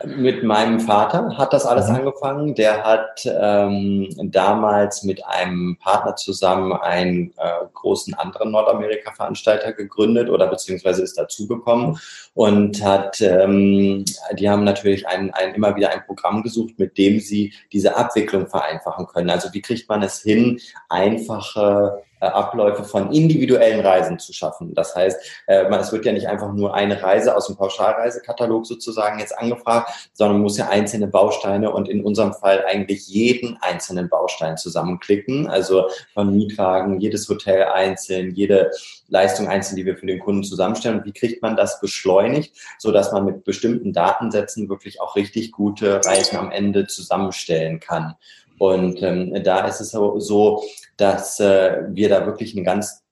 Mit 0.06 0.44
meinem 0.44 0.80
Vater 0.82 1.38
hat 1.38 1.54
das 1.54 1.66
alles 1.66 1.88
mhm. 1.88 1.96
angefangen. 1.96 2.56
Der 2.56 2.84
hat 2.84 3.26
ähm, 3.26 4.10
damals 4.24 5.04
mit 5.04 5.26
einem 5.26 5.78
Partner 5.80 6.16
zusammen 6.16 6.74
einen 6.74 7.34
äh, 7.38 7.66
großen 7.74 8.14
anderen 8.14 8.52
Nordamerika-Veranstalter 8.52 9.72
gegründet 9.74 10.30
oder 10.30 10.48
beziehungsweise 10.48 11.04
ist 11.04 11.18
dazugekommen 11.18 11.98
und 12.34 12.84
hat, 12.84 13.22
ähm, 13.22 14.04
die 14.38 14.50
haben 14.50 14.64
natürlich 14.64 15.08
ein, 15.08 15.34
ein, 15.34 15.56
immer 15.56 15.76
wieder 15.76 15.92
ein 15.92 16.06
Programm 16.06 16.44
gesucht, 16.44 16.78
mit 16.78 16.98
dem 16.98 17.20
sie 17.20 17.54
diese 17.72 17.96
Abwicklung 17.96 18.48
vereinfachen 18.48 19.08
können. 19.08 19.30
Also 19.30 19.54
wie 19.54 19.62
kriegt 19.62 19.88
man 19.88 20.04
es 20.04 20.22
hin, 20.22 20.60
einfache 20.90 22.04
Abläufe 22.28 22.84
von 22.84 23.12
individuellen 23.12 23.86
Reisen 23.86 24.20
zu 24.20 24.34
schaffen. 24.34 24.74
Das 24.74 24.96
heißt, 24.96 25.44
äh, 25.48 25.66
es 25.66 25.92
wird 25.92 26.06
ja 26.06 26.14
nicht 26.14 26.28
einfach 26.28 26.54
nur 26.54 26.74
eine 26.74 27.02
Reise 27.02 27.36
aus 27.36 27.48
dem 27.48 27.56
Pauschalreisekatalog 27.56 28.66
sozusagen 28.66 29.20
jetzt 29.20 29.38
angefragt, 29.38 29.92
sondern 30.14 30.38
man 30.38 30.44
muss 30.44 30.58
ja 30.58 30.70
einzelne 30.70 31.08
Bausteine 31.08 31.72
und 31.72 31.90
in 31.90 32.04
unserem 32.04 32.34
Fall 32.34 32.64
eigentlich 32.66 33.08
jeden 33.08 33.58
einzelnen 33.62 34.10
Baustein 34.10 34.58
zusammenklicken. 34.58 35.48
Also 35.48 35.88
von 36.14 36.36
Mietwagen, 36.36 37.00
jedes 37.00 37.28
Hotel 37.30 37.64
einzeln, 37.64 38.34
jede 38.34 38.72
Leistung 39.08 39.48
einzeln, 39.48 39.76
die 39.76 39.86
wir 39.86 39.98
für 39.98 40.08
den 40.08 40.20
Kunden 40.20 40.44
zusammenstellen. 40.44 41.00
Und 41.00 41.06
wie 41.06 41.14
kriegt 41.14 41.42
man 41.42 41.56
das 41.56 41.80
beschleunigt, 41.80 42.56
so 42.80 42.92
dass 42.92 43.12
man 43.12 43.26
mit 43.26 43.44
bestimmten 43.44 43.94
Datensätzen 43.94 44.70
wirklich 44.70 45.02
auch 45.02 45.16
richtig 45.16 45.52
gute 45.52 46.02
Reisen 46.06 46.38
am 46.38 46.52
Ende 46.52 46.88
zusammenstellen 46.88 47.80
kann. 47.80 48.16
Und 48.64 49.04
ähm, 49.04 49.44
da 49.44 49.68
ist 49.68 49.82
es 49.82 49.92
so, 49.92 50.64
dass 50.96 51.38
äh, 51.42 51.82
wir 51.90 52.08
da 52.08 52.26
wirklich 52.26 52.56
eine 52.56 52.64
ganz 52.64 53.03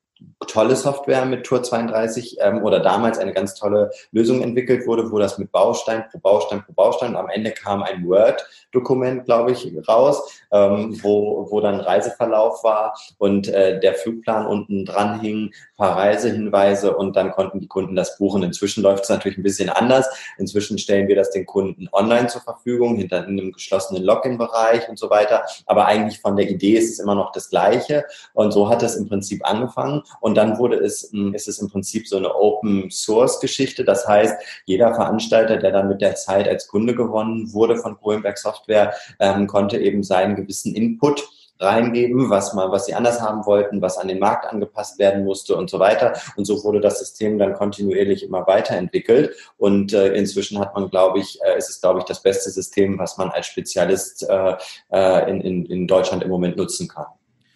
tolle 0.48 0.76
Software 0.76 1.26
mit 1.26 1.46
Tour 1.46 1.64
32 1.64 2.38
ähm, 2.42 2.64
oder 2.64 2.80
damals 2.80 3.18
eine 3.18 3.34
ganz 3.34 3.56
tolle 3.56 3.92
Lösung 4.12 4.42
entwickelt 4.42 4.88
wurde, 4.88 5.12
wo 5.12 5.20
das 5.20 5.38
mit 5.38 5.52
Baustein 5.52 6.04
pro 6.12 6.18
Baustein 6.20 6.64
pro 6.64 6.74
Baustein 6.74 7.16
am 7.16 7.30
Ende 7.30 7.52
kam 7.52 7.84
ein 7.84 8.06
Word-Dokument, 8.06 9.26
glaube 9.26 9.52
ich, 9.52 9.72
raus, 9.88 10.42
ähm, 10.52 10.98
wo, 11.02 11.48
wo 11.50 11.62
dann 11.62 11.80
Reiseverlauf 11.80 12.64
war 12.64 12.98
und 13.18 13.48
äh, 13.48 13.80
der 13.80 13.94
Flugplan 13.94 14.46
unten 14.46 14.86
dran 14.86 15.20
hing, 15.22 15.52
paar 15.78 15.98
Reisehinweise 15.98 16.96
und 16.96 17.16
dann 17.16 17.32
konnten 17.32 17.60
die 17.60 17.68
Kunden 17.68 17.96
das 17.96 18.18
buchen. 18.18 18.44
Inzwischen 18.44 18.84
läuft 18.84 19.04
es 19.04 19.10
natürlich 19.10 19.38
ein 19.38 19.44
bisschen 19.44 19.70
anders. 19.70 20.08
Inzwischen 20.38 20.78
stellen 20.78 21.08
wir 21.08 21.16
das 21.16 21.32
den 21.32 21.46
Kunden 21.46 21.88
online 21.92 22.28
zur 22.28 22.42
Verfügung, 22.42 22.98
hinter 22.98 23.24
einem 23.24 23.52
geschlossenen 23.52 24.04
Login-Bereich 24.04 24.90
und 24.90 25.00
so 25.00 25.10
weiter. 25.10 25.44
Aber 25.66 25.86
eigentlich 25.86 26.20
von 26.20 26.36
der 26.36 26.50
Idee 26.50 26.78
ist 26.78 26.92
es 26.92 27.00
immer 27.00 27.16
noch 27.16 27.32
das 27.32 27.50
Gleiche. 27.50 28.06
Und 28.34 28.52
so 28.52 28.70
hat 28.70 28.84
es 28.84 28.96
im 28.96 29.08
Prinzip 29.08 29.44
angefangen. 29.48 30.04
Und 30.20 30.36
dann 30.36 30.58
wurde 30.58 30.78
es, 30.78 31.10
hm, 31.12 31.34
ist 31.34 31.48
es 31.48 31.60
im 31.60 31.70
Prinzip 31.70 32.08
so 32.08 32.18
eine 32.18 32.36
Open 32.36 32.90
Source 32.92 33.40
Geschichte. 33.40 33.84
Das 33.84 34.08
heißt, 34.08 34.36
jeder 34.66 34.94
Veranstalter, 34.94 35.58
der 35.58 35.72
dann 35.72 35.88
mit 35.88 36.02
der 36.02 36.16
Zeit 36.16 36.48
als 36.48 36.68
Kunde 36.68 36.96
gewonnen 36.96 37.54
wurde 37.54 37.78
von 37.78 38.00
Kohlenberg 38.00 38.38
Software, 38.38 38.94
ähm, 39.20 39.48
konnte 39.48 39.78
eben 39.78 40.04
seinen 40.04 40.36
gewissen 40.36 40.76
Input 40.76 41.24
reingeben, 41.62 42.30
was 42.30 42.54
man, 42.54 42.72
was 42.72 42.88
sie 42.88 42.96
anders 42.96 43.22
haben 43.22 43.46
wollten, 43.46 43.82
was 43.82 43.98
an 43.98 44.08
den 44.08 44.20
Markt 44.20 44.46
angepasst 44.46 45.00
werden 45.00 45.24
musste 45.24 45.56
und 45.56 45.70
so 45.70 45.80
weiter. 45.80 46.14
Und 46.36 46.46
so 46.46 46.64
wurde 46.64 46.82
das 46.82 47.00
System 47.00 47.38
dann 47.38 47.54
kontinuierlich 47.54 48.24
immer 48.24 48.48
weiterentwickelt. 48.48 49.36
Und 49.58 49.94
äh, 49.94 50.14
inzwischen 50.14 50.60
hat 50.60 50.74
man, 50.74 50.90
glaube 50.90 51.20
ich, 51.20 51.40
äh, 51.44 51.58
ist 51.58 51.70
es, 51.70 51.80
glaube 51.80 52.00
ich, 52.00 52.06
das 52.06 52.22
beste 52.22 52.50
System, 52.50 52.98
was 52.98 53.18
man 53.18 53.30
als 53.30 53.46
Spezialist 53.46 54.28
äh, 54.28 54.56
äh 54.92 55.30
in, 55.30 55.42
in, 55.42 55.66
in 55.66 55.88
Deutschland 55.88 56.24
im 56.24 56.30
Moment 56.30 56.58
nutzen 56.58 56.88
kann. 56.88 57.06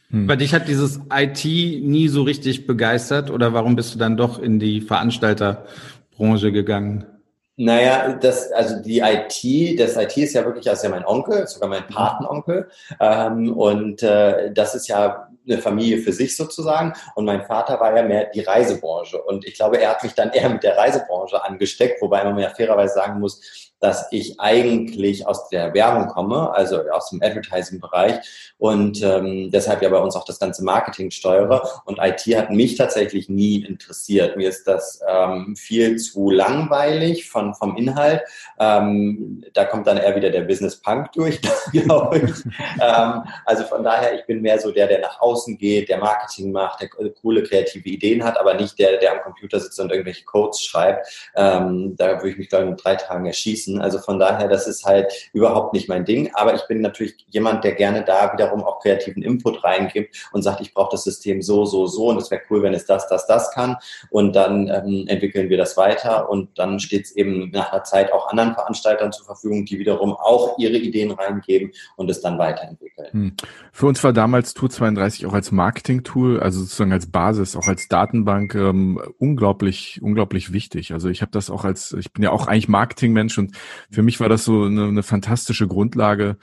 Hm. 0.09 0.27
Bei 0.27 0.35
dich 0.35 0.53
hat 0.53 0.67
dieses 0.67 0.99
IT 1.11 1.45
nie 1.45 2.07
so 2.07 2.23
richtig 2.23 2.67
begeistert 2.67 3.31
oder 3.31 3.53
warum 3.53 3.75
bist 3.75 3.93
du 3.93 3.99
dann 3.99 4.17
doch 4.17 4.39
in 4.39 4.59
die 4.59 4.81
Veranstalterbranche 4.81 6.51
gegangen? 6.51 7.05
Naja, 7.57 8.13
das, 8.13 8.51
also 8.51 8.81
die 8.81 8.99
IT, 8.99 9.79
das 9.79 9.95
IT 9.95 10.17
ist 10.17 10.33
ja 10.33 10.43
wirklich, 10.43 10.69
also 10.69 10.87
ja 10.87 10.89
mein 10.89 11.05
Onkel, 11.05 11.47
sogar 11.47 11.69
mein 11.69 11.87
Patenonkel. 11.87 12.69
Ähm, 12.99 13.53
und 13.53 14.03
äh, 14.03 14.51
das 14.53 14.75
ist 14.75 14.89
ja 14.89 15.29
eine 15.47 15.59
Familie 15.59 15.99
für 15.99 16.11
sich 16.11 16.35
sozusagen. 16.35 16.93
Und 17.15 17.23
mein 17.23 17.45
Vater 17.45 17.79
war 17.79 17.95
ja 17.95 18.03
mehr 18.03 18.29
die 18.33 18.41
Reisebranche. 18.41 19.21
Und 19.21 19.45
ich 19.45 19.55
glaube, 19.55 19.79
er 19.79 19.91
hat 19.91 20.03
mich 20.03 20.13
dann 20.13 20.31
eher 20.31 20.49
mit 20.49 20.63
der 20.63 20.77
Reisebranche 20.77 21.43
angesteckt, 21.45 22.01
wobei 22.01 22.25
man 22.25 22.37
ja 22.37 22.49
fairerweise 22.49 22.95
sagen 22.95 23.21
muss, 23.21 23.64
dass 23.79 24.07
ich 24.11 24.39
eigentlich 24.39 25.27
aus 25.27 25.49
der 25.49 25.73
Werbung 25.73 26.07
komme, 26.07 26.53
also 26.53 26.81
aus 26.91 27.09
dem 27.09 27.21
Advertising-Bereich 27.21 28.53
und 28.57 29.03
ähm, 29.03 29.51
deshalb 29.51 29.81
ja 29.81 29.89
bei 29.89 29.99
uns 29.99 30.15
auch 30.15 30.23
das 30.23 30.39
ganze 30.39 30.63
Marketing 30.63 31.11
steuere. 31.11 31.61
Und 31.85 31.99
IT 32.01 32.21
hat 32.35 32.51
mich 32.51 32.75
tatsächlich 32.75 33.29
nie 33.29 33.63
interessiert. 33.63 34.37
Mir 34.37 34.49
ist 34.49 34.65
das 34.65 35.01
ähm, 35.07 35.55
viel 35.55 35.97
zu 35.97 36.29
langweilig 36.29 37.29
von, 37.29 37.53
vom 37.53 37.75
Inhalt. 37.75 38.21
Ähm, 38.59 39.43
da 39.53 39.65
kommt 39.65 39.87
dann 39.87 39.97
eher 39.97 40.15
wieder 40.15 40.29
der 40.29 40.41
Business 40.41 40.79
Punk 40.79 41.11
durch, 41.11 41.41
glaube 41.71 42.19
ich. 42.19 42.45
ähm, 42.81 43.23
also 43.45 43.65
von 43.65 43.83
daher, 43.83 44.15
ich 44.15 44.25
bin 44.25 44.41
mehr 44.41 44.59
so 44.59 44.71
der, 44.71 44.87
der 44.87 44.99
nach 44.99 45.19
außen 45.19 45.57
geht, 45.57 45.89
der 45.89 45.97
Marketing 45.97 46.51
macht, 46.51 46.81
der 46.81 46.89
coole 47.21 47.43
kreative 47.43 47.89
Ideen 47.89 48.23
hat, 48.23 48.39
aber 48.39 48.53
nicht 48.53 48.79
der, 48.79 48.97
der 48.97 49.13
am 49.13 49.21
Computer 49.21 49.59
sitzt 49.59 49.79
und 49.79 49.91
irgendwelche 49.91 50.23
Codes 50.23 50.63
schreibt. 50.63 51.31
Ähm, 51.35 51.95
da 51.97 52.17
würde 52.17 52.29
ich 52.29 52.37
mich, 52.37 52.49
glaube 52.49 52.65
ich, 52.65 52.71
in 52.71 52.77
drei 52.77 52.95
Tagen 52.95 53.25
erschießen. 53.25 53.74
Also 53.81 53.99
von 53.99 54.19
daher, 54.19 54.47
das 54.47 54.67
ist 54.67 54.85
halt 54.85 55.29
überhaupt 55.33 55.73
nicht 55.73 55.89
mein 55.89 56.05
Ding. 56.05 56.31
Aber 56.33 56.55
ich 56.55 56.65
bin 56.67 56.81
natürlich 56.81 57.15
jemand, 57.29 57.63
der 57.63 57.73
gerne 57.73 58.03
da 58.03 58.31
wiederum 58.33 58.63
auch 58.63 58.79
kreativen 58.79 59.23
Input 59.23 59.63
reingibt 59.63 60.29
und 60.31 60.41
sagt, 60.41 60.61
ich 60.61 60.73
brauche 60.73 60.91
das 60.91 61.03
System 61.03 61.41
so, 61.41 61.65
so, 61.65 61.85
so 61.87 62.07
und 62.07 62.17
es 62.17 62.31
wäre 62.31 62.41
cool, 62.49 62.63
wenn 62.63 62.73
es 62.73 62.85
das, 62.85 63.07
das, 63.07 63.27
das 63.27 63.51
kann. 63.51 63.77
Und 64.09 64.35
dann 64.35 64.67
ähm, 64.67 65.05
entwickeln 65.07 65.49
wir 65.49 65.57
das 65.57 65.77
weiter 65.77 66.29
und 66.29 66.57
dann 66.57 66.79
steht 66.79 67.05
es 67.05 67.15
eben 67.15 67.49
nach 67.51 67.71
einer 67.71 67.83
Zeit 67.83 68.11
auch 68.11 68.29
anderen 68.29 68.53
Veranstaltern 68.53 69.11
zur 69.11 69.25
Verfügung, 69.25 69.65
die 69.65 69.79
wiederum 69.79 70.13
auch 70.13 70.57
ihre 70.57 70.77
Ideen 70.77 71.11
reingeben 71.11 71.71
und 71.95 72.09
es 72.09 72.21
dann 72.21 72.37
weiterentwickeln. 72.37 72.84
Hm. 73.11 73.33
Für 73.73 73.87
uns 73.87 74.03
war 74.03 74.13
damals 74.13 74.53
Tour 74.53 74.69
32 74.69 75.25
auch 75.25 75.33
als 75.33 75.51
Marketing-Tool, 75.51 76.39
also 76.39 76.61
sozusagen 76.61 76.93
als 76.93 77.07
Basis, 77.07 77.55
auch 77.55 77.67
als 77.67 77.87
Datenbank 77.89 78.55
ähm, 78.55 79.01
unglaublich, 79.17 79.99
unglaublich 80.01 80.53
wichtig. 80.53 80.93
Also 80.93 81.09
ich 81.09 81.21
habe 81.21 81.31
das 81.31 81.49
auch 81.49 81.65
als, 81.65 81.91
ich 81.93 82.13
bin 82.13 82.23
ja 82.23 82.31
auch 82.31 82.47
eigentlich 82.47 82.69
Marketingmensch 82.69 83.37
und 83.37 83.57
für 83.91 84.01
mich 84.01 84.19
war 84.19 84.29
das 84.29 84.45
so 84.45 84.63
eine, 84.63 84.85
eine 84.85 85.03
fantastische 85.03 85.67
Grundlage, 85.67 86.37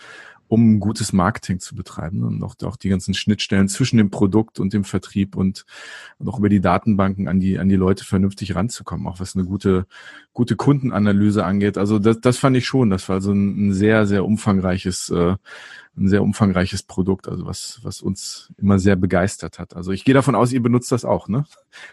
um 0.53 0.81
gutes 0.81 1.15
Marketing 1.15 1.61
zu 1.61 1.75
betreiben 1.75 2.25
und 2.25 2.43
auch, 2.43 2.55
auch 2.65 2.77
die 2.77 2.91
ganzen 2.91 3.15
Schnittstellen 3.15 3.69
zwischen 3.69 3.97
dem 3.97 4.11
Produkt 4.11 4.61
und 4.61 4.75
dem 4.75 4.85
Vertrieb 4.85 5.35
und, 5.35 5.65
und 6.19 6.29
auch 6.29 6.39
über 6.39 6.51
die 6.51 6.61
Datenbanken 6.61 7.27
an 7.27 7.41
die, 7.41 7.59
an 7.59 7.71
die 7.71 7.77
Leute 7.77 8.05
vernünftig 8.05 8.55
ranzukommen, 8.55 9.07
auch 9.07 9.19
was 9.19 9.35
eine 9.35 9.47
gute, 9.47 9.87
gute 10.35 10.55
Kundenanalyse 10.55 11.43
angeht. 11.43 11.79
Also 11.79 11.99
das, 11.99 12.21
das 12.21 12.37
fand 12.37 12.55
ich 12.59 12.67
schon, 12.67 12.91
das 12.91 13.09
war 13.09 13.23
so 13.23 13.33
ein, 13.33 13.69
ein 13.69 13.73
sehr, 13.73 14.05
sehr 14.05 14.27
umfangreiches 14.27 15.09
äh, 15.09 15.37
ein 15.97 16.09
sehr 16.09 16.23
umfangreiches 16.23 16.83
Produkt, 16.83 17.29
also 17.29 17.47
was, 17.47 17.81
was 17.83 18.01
uns 18.01 18.51
immer 18.57 18.79
sehr 18.79 18.97
begeistert 18.97 19.59
hat. 19.59 19.77
Also 19.77 19.93
ich 19.93 20.05
gehe 20.05 20.15
davon 20.15 20.35
aus, 20.35 20.53
ihr 20.53 20.63
benutzt 20.63 20.91
das 20.91 21.05
auch, 21.05 21.29
ne? 21.29 21.45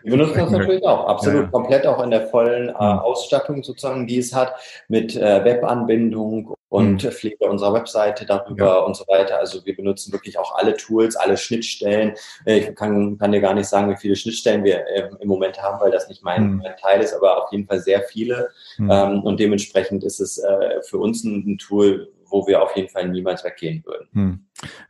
Wir 0.04 0.12
benutzen 0.12 0.38
das 0.38 0.52
natürlich 0.52 0.84
auch, 0.86 1.08
absolut, 1.08 1.40
ja, 1.40 1.44
ja. 1.44 1.52
komplett 1.52 1.86
auch 1.86 2.02
in 2.02 2.12
der 2.12 2.28
vollen 2.28 2.70
äh, 2.70 2.74
Ausstattung 2.74 3.62
sozusagen, 3.62 4.08
die 4.08 4.18
es 4.18 4.34
hat, 4.34 4.54
mit 4.88 5.18
äh, 5.18 5.44
Webanbindung 5.44 6.56
und 6.70 7.04
mhm. 7.04 7.12
Pflege 7.12 7.50
unserer 7.50 7.74
Webseite 7.74 8.26
darüber 8.26 8.66
ja. 8.66 8.78
und 8.78 8.96
so 8.96 9.06
weiter. 9.08 9.38
Also 9.40 9.66
wir 9.66 9.76
benutzen 9.76 10.14
wirklich 10.14 10.38
auch 10.38 10.56
alle 10.56 10.78
Tools, 10.78 11.16
alle 11.16 11.36
Schnittstellen. 11.36 12.14
Äh, 12.46 12.60
ich 12.60 12.76
kann, 12.76 13.18
kann 13.18 13.32
dir 13.34 13.42
gar 13.42 13.54
nicht 13.54 13.68
sagen, 13.68 13.92
wie 13.92 13.98
viele 13.98 14.16
Schnittstellen 14.16 14.64
wir 14.64 14.88
äh, 14.88 15.10
im 15.20 15.28
Moment 15.28 15.62
haben, 15.62 15.82
weil 15.82 15.92
das 15.92 16.08
nicht 16.08 16.24
mein, 16.24 16.52
mhm. 16.52 16.62
mein, 16.64 16.78
Teil 16.78 17.02
ist, 17.02 17.14
aber 17.14 17.44
auf 17.44 17.52
jeden 17.52 17.68
Fall 17.68 17.82
sehr 17.82 18.02
viele. 18.04 18.52
Mhm. 18.78 18.92
Ähm, 18.92 19.24
und 19.24 19.40
dementsprechend 19.40 20.04
ist 20.06 20.22
es 20.22 20.38
äh, 20.38 20.82
für 20.84 21.00
uns 21.00 21.24
ein 21.24 21.58
Tool, 21.58 22.14
wo 22.30 22.48
wir 22.48 22.62
auf 22.62 22.76
jeden 22.76 22.90
Fall 22.90 23.10
niemals 23.10 23.44
weggehen 23.44 23.84
würden. 23.86 24.08
Hm. 24.14 24.40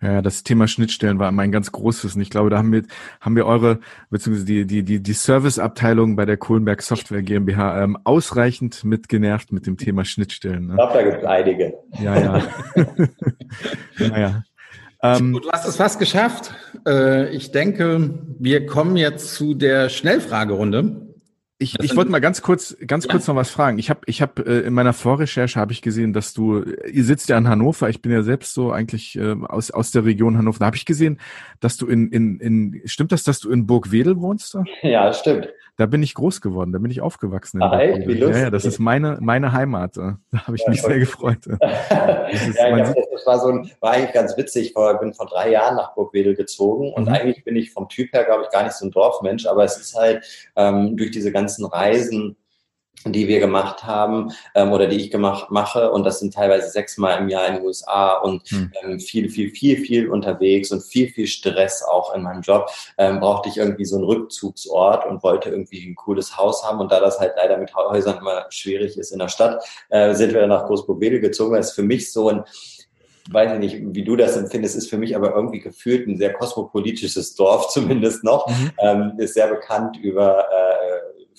Ja, 0.02 0.22
das 0.22 0.44
Thema 0.44 0.68
Schnittstellen 0.68 1.20
war 1.20 1.32
mein 1.32 1.52
ganz 1.52 1.72
großes. 1.72 2.16
Und 2.16 2.22
ich 2.22 2.30
glaube, 2.30 2.50
da 2.50 2.58
haben 2.58 2.72
wir, 2.72 2.84
haben 3.22 3.36
wir 3.36 3.46
eure, 3.46 3.80
beziehungsweise 4.10 4.46
die, 4.46 4.66
die, 4.66 4.84
die, 4.84 5.02
die 5.02 5.14
Serviceabteilung 5.14 6.16
bei 6.16 6.26
der 6.26 6.38
Kohlenberg 6.38 6.82
Software 6.82 7.22
GmbH 7.22 7.84
ähm, 7.84 7.98
ausreichend 8.04 8.84
mitgenervt 8.84 9.52
mit 9.52 9.68
dem 9.68 9.78
Thema 9.78 10.06
Schnittstellen. 10.06 10.68
Ne? 10.68 10.74
Ich 10.74 10.78
glaube, 10.78 10.94
da 10.94 11.04
gibt 11.04 11.18
es 11.18 11.26
einige. 11.26 11.74
Ja, 12.00 12.20
ja. 12.20 12.44
naja. 14.10 14.44
Ähm, 15.02 15.40
du 15.42 15.50
hast 15.52 15.66
es 15.66 15.78
fast 15.78 16.00
geschafft. 16.00 16.54
Äh, 16.86 17.30
ich 17.30 17.52
denke, 17.52 18.20
wir 18.38 18.66
kommen 18.66 18.98
jetzt 18.98 19.34
zu 19.34 19.54
der 19.54 19.90
Schnellfragerunde. 19.90 21.09
Ich, 21.62 21.78
ich 21.82 21.94
wollte 21.98 22.10
mal 22.10 22.22
ganz 22.22 22.42
kurz, 22.42 22.78
ganz 22.88 23.04
ja. 23.04 23.12
kurz 23.12 23.28
noch 23.28 23.36
was 23.36 23.50
fragen. 23.50 23.80
Ich 23.80 23.90
habe, 23.90 24.00
ich 24.06 24.22
habe 24.22 24.46
äh, 24.46 24.66
in 24.66 24.74
meiner 24.74 24.94
Vorrecherche 24.94 25.60
habe 25.60 25.74
ich 25.74 25.82
gesehen, 25.82 26.14
dass 26.14 26.34
du, 26.34 26.64
ihr 26.64 27.04
sitzt 27.04 27.28
ja 27.28 27.38
in 27.38 27.50
Hannover. 27.50 27.90
Ich 27.90 28.02
bin 28.02 28.14
ja 28.14 28.24
selbst 28.24 28.54
so 28.54 28.72
eigentlich 28.72 29.18
äh, 29.18 29.36
aus 29.46 29.70
aus 29.70 29.92
der 29.92 30.06
Region 30.06 30.38
Hannover. 30.38 30.60
Da 30.60 30.68
habe 30.68 30.78
ich 30.78 30.86
gesehen, 30.86 31.20
dass 31.60 31.76
du 31.76 31.88
in 31.88 32.12
in 32.14 32.40
in 32.40 32.82
stimmt 32.86 33.12
das, 33.12 33.24
dass 33.24 33.42
du 33.42 33.52
in 33.52 33.68
Burgwedel 33.68 34.22
wohnst? 34.22 34.56
Da? 34.56 34.64
Ja, 34.82 35.12
stimmt. 35.12 35.50
Da 35.80 35.86
bin 35.86 36.04
ich 36.04 36.14
groß 36.14 36.42
geworden, 36.42 36.74
da 36.74 36.80
bin 36.80 36.92
ich 36.92 37.00
aufgewachsen. 37.00 37.64
Ah, 37.64 37.80
ey, 37.80 38.06
wie 38.06 38.16
lustig. 38.16 38.36
Ja, 38.36 38.44
ja, 38.44 38.50
das 38.50 38.66
ist 38.66 38.80
meine, 38.80 39.18
meine 39.22 39.54
Heimat. 39.54 39.96
Da 39.96 40.18
habe 40.34 40.58
ich 40.58 40.64
ja, 40.64 40.72
mich 40.72 40.82
sehr 40.82 41.00
gefreut. 41.00 41.40
Das, 42.32 42.48
ist, 42.48 42.60
ja, 42.60 42.78
das, 42.78 42.94
das 42.94 43.26
war 43.26 43.40
so 43.40 43.48
ein, 43.48 43.72
war 43.80 43.94
eigentlich 43.94 44.14
ganz 44.14 44.38
witzig. 44.38 44.68
Ich 44.68 45.00
bin 45.00 45.14
vor 45.14 45.26
drei 45.26 45.50
Jahren 45.52 45.78
nach 45.78 45.96
Burgwedel 45.96 46.36
gezogen 46.36 46.94
und 46.94 47.08
mhm. 47.08 47.14
eigentlich 47.14 47.44
bin 47.44 47.56
ich 47.56 47.72
vom 47.72 47.90
Typ 47.90 48.14
her, 48.14 48.26
glaube 48.26 48.44
ich, 48.44 48.50
gar 48.52 48.64
nicht 48.64 48.74
so 48.74 48.86
ein 48.86 48.92
Dorfmensch, 48.92 49.48
aber 49.48 49.64
es 49.64 49.78
ist 49.78 49.96
halt 49.96 50.24
ähm, 50.56 50.96
durch 50.96 51.12
diese 51.12 51.32
ganzen 51.50 51.66
Reisen 51.66 52.36
die 53.06 53.30
wir 53.30 53.40
gemacht 53.40 53.86
haben 53.86 54.34
ähm, 54.56 54.74
oder 54.74 54.88
die 54.88 54.98
ich 54.98 55.10
gemacht 55.10 55.52
mache 55.52 55.90
und 55.90 56.04
das 56.04 56.20
sind 56.20 56.34
teilweise 56.34 56.70
sechsmal 56.70 57.18
im 57.22 57.30
Jahr 57.30 57.48
in 57.48 57.56
den 57.56 57.64
USA 57.64 58.16
und 58.18 58.42
hm. 58.50 58.74
ähm, 58.84 59.00
viel, 59.00 59.30
viel, 59.30 59.52
viel, 59.52 59.78
viel 59.78 60.10
unterwegs 60.10 60.70
und 60.74 60.84
viel, 60.84 61.08
viel 61.08 61.26
Stress 61.26 61.82
auch 61.82 62.14
in 62.14 62.24
meinem 62.24 62.42
Job, 62.42 62.70
ähm, 62.98 63.22
brauchte 63.22 63.48
ich 63.48 63.56
irgendwie 63.56 63.86
so 63.86 63.96
einen 63.96 64.04
Rückzugsort 64.04 65.06
und 65.06 65.24
wollte 65.24 65.50
irgendwie 65.50 65.88
ein 65.88 65.96
cooles 65.96 66.36
Haus 66.36 66.66
haben 66.66 66.82
und 66.82 66.92
da 66.92 67.00
das 67.00 67.22
halt 67.22 67.36
leider 67.38 67.58
mit 67.58 67.74
Häusern 67.74 68.18
immer 68.18 68.46
schwierig 68.50 68.98
ist 68.98 69.12
in 69.12 69.20
der 69.20 69.30
Stadt, 69.30 69.64
äh, 69.88 70.14
sind 70.14 70.34
wir 70.34 70.42
dann 70.42 70.50
nach 70.50 70.66
Großburg-Wedel 70.66 71.22
gezogen, 71.22 71.54
weil 71.54 71.62
es 71.62 71.72
für 71.72 71.84
mich 71.84 72.12
so 72.12 72.28
ein 72.28 72.44
weiß 73.32 73.54
ich 73.54 73.60
nicht, 73.60 73.96
wie 73.96 74.04
du 74.04 74.16
das 74.16 74.38
empfindest, 74.38 74.76
ist 74.76 74.90
für 74.90 74.98
mich 74.98 75.16
aber 75.16 75.36
irgendwie 75.36 75.60
gefühlt 75.60 76.08
ein 76.08 76.18
sehr 76.18 76.34
kosmopolitisches 76.34 77.36
Dorf 77.36 77.68
zumindest 77.74 78.24
noch. 78.24 78.48
Mhm. 78.48 78.72
Ähm, 78.80 79.14
ist 79.18 79.36
sehr 79.36 79.48
bekannt 79.48 79.98
über 79.98 80.46
äh, 80.52 80.69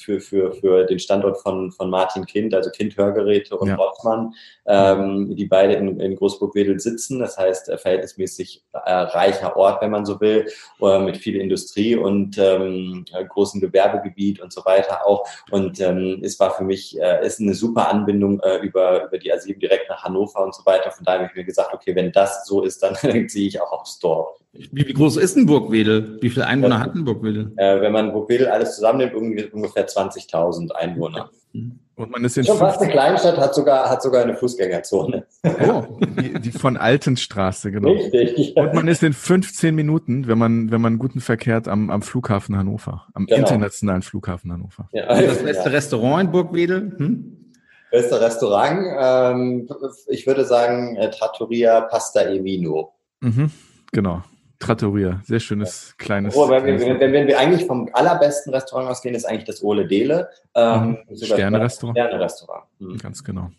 für, 0.01 0.21
für, 0.21 0.53
für 0.53 0.85
den 0.85 0.99
Standort 0.99 1.39
von, 1.39 1.71
von 1.71 1.91
Martin 1.91 2.27
Kind, 2.27 2.55
also 2.55 2.71
Kind 2.71 2.97
Hörgeräte 2.97 3.57
und 3.57 3.69
ja. 3.69 3.75
Rossmann, 3.77 4.35
ähm, 4.67 5.35
die 5.37 5.47
beide 5.47 5.75
in, 5.75 6.01
in 6.01 6.17
Großburg-Wedel 6.17 6.81
sitzen. 6.81 7.19
Das 7.19 7.37
heißt, 7.37 7.69
äh, 7.69 7.79
verhältnismäßig 7.79 8.65
äh, 8.73 8.93
reicher 8.93 9.57
Ort, 9.57 9.83
wenn 9.83 9.91
man 9.91 10.07
so 10.07 10.21
will, 10.21 10.47
äh, 10.81 10.99
mit 10.99 11.17
viel 11.17 11.37
Industrie 11.37 11.97
und 11.97 12.39
ähm, 12.39 13.05
großem 13.29 13.61
Gewerbegebiet 13.61 14.41
und 14.41 14.53
so 14.53 14.65
weiter 14.65 15.07
auch. 15.07 15.27
Und 15.51 15.81
ähm, 15.81 16.21
es 16.23 16.39
war 16.41 16.53
für 16.53 16.65
mich, 16.65 16.99
äh, 17.01 17.25
ist 17.27 17.41
eine 17.41 17.55
super 17.55 17.89
Anbindung 17.89 18.41
äh, 18.41 18.57
über, 18.59 19.07
über 19.07 19.19
die 19.19 19.33
A7 19.33 19.59
direkt 19.59 19.89
nach 19.89 20.05
Hannover 20.05 20.45
und 20.45 20.55
so 20.55 20.65
weiter. 20.67 20.91
Von 20.91 21.05
daher 21.05 21.21
habe 21.21 21.31
ich 21.31 21.37
mir 21.37 21.45
gesagt, 21.45 21.75
okay, 21.75 21.95
wenn 21.95 22.13
das 22.13 22.47
so 22.47 22.63
ist, 22.63 22.83
dann 22.83 22.95
ziehe 23.29 23.49
ich 23.49 23.61
auch 23.61 23.73
aufs 23.73 23.99
Dorf. 23.99 24.39
Wie, 24.53 24.89
wie 24.89 24.93
groß 24.93 25.17
ist 25.17 25.37
denn 25.37 25.47
Burgwedel? 25.47 26.19
Wie 26.21 26.29
viele 26.29 26.47
Einwohner 26.47 26.77
ja. 26.77 26.81
hat 26.81 26.95
denn 26.95 27.05
Burgwedel? 27.05 27.53
Äh, 27.57 27.81
wenn 27.81 27.93
man 27.93 28.13
Burgwedel 28.13 28.49
alles 28.49 28.75
zusammennimmt, 28.75 29.15
ungefähr 29.53 29.87
20.000 29.87 30.73
Einwohner. 30.73 31.31
Und 31.53 32.11
man 32.11 32.25
ist 32.25 32.37
in 32.39 32.45
Schon 32.45 32.59
fast 32.59 32.81
eine 32.81 32.91
Kleinstadt, 32.91 33.37
hat 33.37 33.55
sogar, 33.55 33.91
hat 33.91 34.03
sogar 34.03 34.23
eine 34.23 34.35
Fußgängerzone. 34.35 35.27
Oh, 35.45 35.99
die, 36.01 36.41
die 36.41 36.51
von 36.53 36.77
Altenstraße, 36.77 37.71
genau. 37.71 37.91
Richtig. 37.91 38.57
Und 38.57 38.75
man 38.75 38.89
ist 38.89 39.03
in 39.03 39.13
15 39.13 39.75
Minuten, 39.75 40.27
wenn 40.27 40.39
man, 40.39 40.71
wenn 40.71 40.81
man 40.81 40.99
guten 40.99 41.21
Verkehrt 41.21 41.69
am, 41.69 41.91
am 41.91 42.03
Flughafen 42.03 42.57
Hannover, 42.57 43.07
am 43.15 43.27
genau. 43.27 43.41
internationalen 43.41 44.03
Flughafen 44.03 44.53
Hannover. 44.53 44.89
Ja, 44.93 45.05
also 45.05 45.27
das 45.27 45.43
beste 45.43 45.69
ja. 45.69 45.71
Restaurant 45.71 46.25
in 46.25 46.31
Burgwedel? 46.33 46.93
Hm? 46.97 47.53
Beste 47.91 48.21
Restaurant, 48.21 48.87
ähm, 48.99 49.69
ich 50.09 50.27
würde 50.27 50.45
sagen 50.45 50.97
äh, 50.97 51.11
Trattoria 51.11 51.83
Pasta 51.83 52.23
e 52.23 52.43
Vino. 52.43 52.95
Mhm, 53.21 53.51
genau. 53.93 54.23
Trattoria, 54.61 55.21
sehr 55.25 55.41
schönes 55.41 55.89
ja. 55.99 56.05
kleines. 56.05 56.37
Oh, 56.37 56.49
wenn, 56.49 56.65
wir, 56.65 56.79
wenn, 56.79 57.13
wenn, 57.13 57.27
wir 57.27 57.39
eigentlich 57.39 57.67
vom 57.67 57.89
allerbesten 57.95 58.53
Restaurant 58.53 58.91
ausgehen, 58.91 59.15
ist 59.15 59.25
eigentlich 59.25 59.45
das 59.45 59.63
Ole 59.65 59.89
Dele. 59.89 60.29
Ähm, 60.55 60.99
mhm. 61.09 61.17
Sterne-Restaurant. 61.17 61.99
Sterne-Restaurant. 61.99 62.65
Mhm. 62.79 62.99
Ganz 62.99 63.25
genau. 63.25 63.51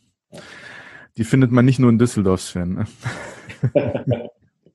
Die 1.18 1.24
findet 1.24 1.52
man 1.52 1.66
nicht 1.66 1.80
nur 1.80 1.90
in 1.90 1.98
Düsseldorf, 1.98 2.42
Sven. 2.42 2.76
Ne? 2.76 2.86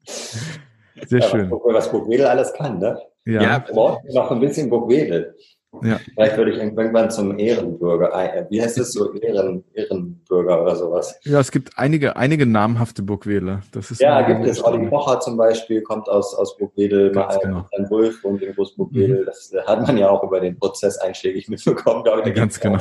sehr 0.04 1.20
ja, 1.20 1.28
schön. 1.28 1.50
Was 1.50 1.90
Burgwedel 1.90 2.26
alles 2.26 2.52
kann, 2.52 2.80
ne? 2.80 3.00
Ja. 3.24 3.42
ja. 3.42 3.64
Noch 3.72 4.30
ein 4.30 4.40
bisschen 4.40 4.68
Burgwedel. 4.68 5.36
Ja. 5.82 6.00
Vielleicht 6.14 6.36
würde 6.36 6.52
ich 6.52 6.58
irgendwann 6.58 7.10
zum 7.10 7.38
Ehrenbürger, 7.38 8.12
äh, 8.14 8.46
wie 8.48 8.62
heißt 8.62 8.78
es 8.78 8.92
so, 8.92 9.12
Ehren, 9.14 9.64
Ehrenbürger 9.74 10.62
oder 10.62 10.76
sowas. 10.76 11.18
Ja, 11.24 11.40
es 11.40 11.50
gibt 11.50 11.76
einige, 11.76 12.16
einige 12.16 12.46
namhafte 12.46 13.02
Burgwedler. 13.02 13.62
Das 13.72 13.90
ist 13.90 14.00
ja, 14.00 14.22
gibt 14.22 14.46
es. 14.46 14.64
Olli 14.64 14.88
Pocher 14.88 15.20
zum 15.20 15.36
Beispiel 15.36 15.82
kommt 15.82 16.08
aus, 16.08 16.34
aus 16.34 16.56
Burgwedel, 16.56 17.10
genau. 17.10 17.66
ein 17.76 17.90
Wolf 17.90 18.24
und 18.24 18.42
in 18.42 18.54
Großburgwedel. 18.54 19.22
Mhm. 19.22 19.26
Das 19.26 19.52
hat 19.66 19.86
man 19.86 19.98
ja 19.98 20.08
auch 20.08 20.22
über 20.22 20.40
den 20.40 20.58
Prozess 20.58 20.98
einschlägig 20.98 21.48
mitbekommen, 21.48 22.02
glaube 22.04 22.20
ich. 22.20 22.28
Ja, 22.28 22.32
ganz 22.32 22.58
genau. 22.58 22.78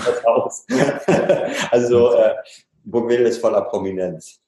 also, 1.72 2.14
äh, 2.14 2.32
Burgwedel 2.84 3.26
ist 3.26 3.40
voller 3.40 3.62
Prominenz. 3.62 4.40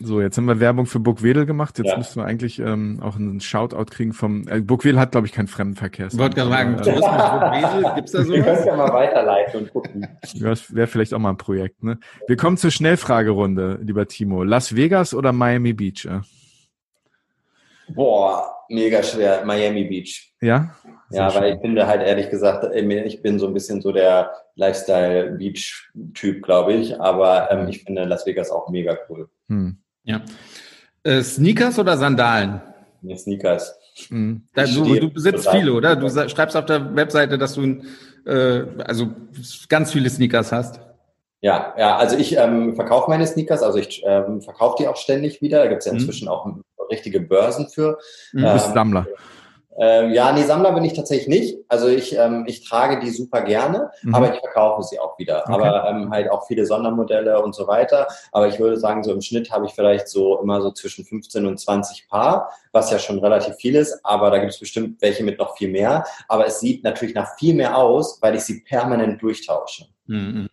So, 0.00 0.20
jetzt 0.20 0.36
haben 0.36 0.46
wir 0.46 0.58
Werbung 0.58 0.86
für 0.86 0.98
Burgwedel 0.98 1.46
gemacht. 1.46 1.78
Jetzt 1.78 1.90
ja. 1.90 1.96
müssen 1.96 2.20
wir 2.20 2.26
eigentlich 2.26 2.58
ähm, 2.58 3.00
auch 3.02 3.16
einen 3.16 3.40
Shoutout 3.40 3.86
kriegen 3.86 4.12
vom. 4.12 4.46
Äh, 4.48 4.60
Burgwedel 4.60 4.98
hat, 4.98 5.12
glaube 5.12 5.26
ich, 5.26 5.32
keinen 5.32 5.46
Fremdenverkehr. 5.46 6.08
Ich 6.08 6.18
wollte 6.18 6.34
gerade 6.36 6.50
sagen, 6.50 6.76
Tourismus 6.78 7.06
Burgwedel, 7.06 7.94
gibt's 7.94 8.12
da 8.12 8.22
so? 8.24 8.32
Wir 8.32 8.42
können 8.42 8.66
ja 8.66 8.76
mal 8.76 8.92
weiterleiten 8.92 9.60
und 9.60 9.72
gucken. 9.72 10.08
Ja, 10.34 10.48
das 10.48 10.74
wäre 10.74 10.88
vielleicht 10.88 11.14
auch 11.14 11.18
mal 11.18 11.30
ein 11.30 11.36
Projekt. 11.36 11.82
Ne? 11.84 11.98
Wir 12.26 12.36
kommen 12.36 12.56
zur 12.56 12.70
Schnellfragerunde, 12.70 13.78
lieber 13.82 14.06
Timo. 14.08 14.42
Las 14.42 14.74
Vegas 14.74 15.14
oder 15.14 15.32
Miami 15.32 15.72
Beach? 15.72 16.06
Äh? 16.06 16.20
Boah, 17.88 18.64
mega 18.68 19.02
schwer. 19.02 19.44
Miami 19.44 19.84
Beach. 19.84 20.34
Ja? 20.40 20.74
Sehr 21.08 21.22
ja, 21.22 21.30
schön. 21.30 21.40
weil 21.42 21.54
ich 21.54 21.60
finde 21.60 21.86
halt 21.86 22.02
ehrlich 22.02 22.30
gesagt, 22.30 22.66
ich 22.74 23.22
bin 23.22 23.38
so 23.38 23.46
ein 23.46 23.54
bisschen 23.54 23.80
so 23.80 23.92
der 23.92 24.32
Lifestyle-Beach-Typ, 24.56 26.42
glaube 26.42 26.72
ich. 26.72 27.00
Aber 27.00 27.50
ähm, 27.52 27.68
ich 27.68 27.84
finde 27.84 28.04
Las 28.04 28.26
Vegas 28.26 28.50
auch 28.50 28.68
mega 28.70 28.96
cool. 29.08 29.28
Hm. 29.48 29.78
Ja. 30.04 30.22
Äh, 31.02 31.22
Sneakers 31.22 31.78
oder 31.78 31.96
Sandalen? 31.96 32.62
Nee, 33.02 33.16
Sneakers. 33.16 33.76
Mhm. 34.10 34.42
Da, 34.54 34.64
du, 34.64 34.94
du 34.94 35.10
besitzt 35.10 35.48
viele, 35.50 35.72
oder? 35.72 35.96
Du 35.96 36.08
schreibst 36.08 36.56
auf 36.56 36.66
der 36.66 36.94
Webseite, 36.96 37.38
dass 37.38 37.54
du 37.54 37.82
äh, 38.26 38.64
also 38.84 39.08
ganz 39.68 39.92
viele 39.92 40.08
Sneakers 40.08 40.52
hast. 40.52 40.80
Ja, 41.40 41.74
ja, 41.76 41.96
also 41.96 42.16
ich 42.16 42.36
ähm, 42.38 42.74
verkaufe 42.74 43.10
meine 43.10 43.26
Sneakers, 43.26 43.62
also 43.62 43.78
ich 43.78 44.02
ähm, 44.06 44.40
verkaufe 44.40 44.76
die 44.80 44.88
auch 44.88 44.96
ständig 44.96 45.42
wieder. 45.42 45.58
Da 45.58 45.66
gibt 45.66 45.80
es 45.80 45.86
ja 45.86 45.92
mhm. 45.92 45.98
inzwischen 45.98 46.24
mhm. 46.24 46.30
auch 46.30 46.48
richtige 46.90 47.20
Börsen 47.20 47.68
für. 47.68 47.98
Du 48.32 48.52
bist 48.52 48.68
ähm, 48.68 48.74
Sammler. 48.74 49.06
Ähm, 49.78 50.12
ja, 50.12 50.32
nee, 50.32 50.44
Sammler 50.44 50.72
bin 50.72 50.84
ich 50.84 50.92
tatsächlich 50.92 51.28
nicht. 51.28 51.58
Also 51.68 51.88
ich, 51.88 52.16
ähm, 52.16 52.44
ich 52.46 52.68
trage 52.68 53.00
die 53.00 53.10
super 53.10 53.42
gerne, 53.42 53.90
mhm. 54.02 54.14
aber 54.14 54.32
ich 54.32 54.40
verkaufe 54.40 54.82
sie 54.82 54.98
auch 54.98 55.18
wieder. 55.18 55.42
Okay. 55.42 55.52
Aber 55.52 55.88
ähm, 55.88 56.10
halt 56.10 56.30
auch 56.30 56.46
viele 56.46 56.64
Sondermodelle 56.64 57.42
und 57.42 57.54
so 57.54 57.66
weiter. 57.66 58.06
Aber 58.32 58.46
ich 58.46 58.58
würde 58.60 58.76
sagen, 58.76 59.02
so 59.02 59.12
im 59.12 59.20
Schnitt 59.20 59.50
habe 59.50 59.66
ich 59.66 59.72
vielleicht 59.72 60.08
so 60.08 60.40
immer 60.40 60.60
so 60.60 60.70
zwischen 60.70 61.04
15 61.04 61.46
und 61.46 61.58
20 61.58 62.08
Paar, 62.08 62.50
was 62.72 62.90
ja 62.90 62.98
schon 62.98 63.18
relativ 63.18 63.56
viel 63.56 63.74
ist. 63.74 63.98
Aber 64.04 64.30
da 64.30 64.38
gibt 64.38 64.52
es 64.52 64.60
bestimmt 64.60 65.02
welche 65.02 65.24
mit 65.24 65.38
noch 65.38 65.56
viel 65.56 65.68
mehr. 65.68 66.04
Aber 66.28 66.46
es 66.46 66.60
sieht 66.60 66.84
natürlich 66.84 67.14
nach 67.14 67.36
viel 67.36 67.54
mehr 67.54 67.76
aus, 67.76 68.18
weil 68.22 68.36
ich 68.36 68.42
sie 68.42 68.60
permanent 68.60 69.20
durchtausche. 69.20 69.86
Mhm. 70.06 70.48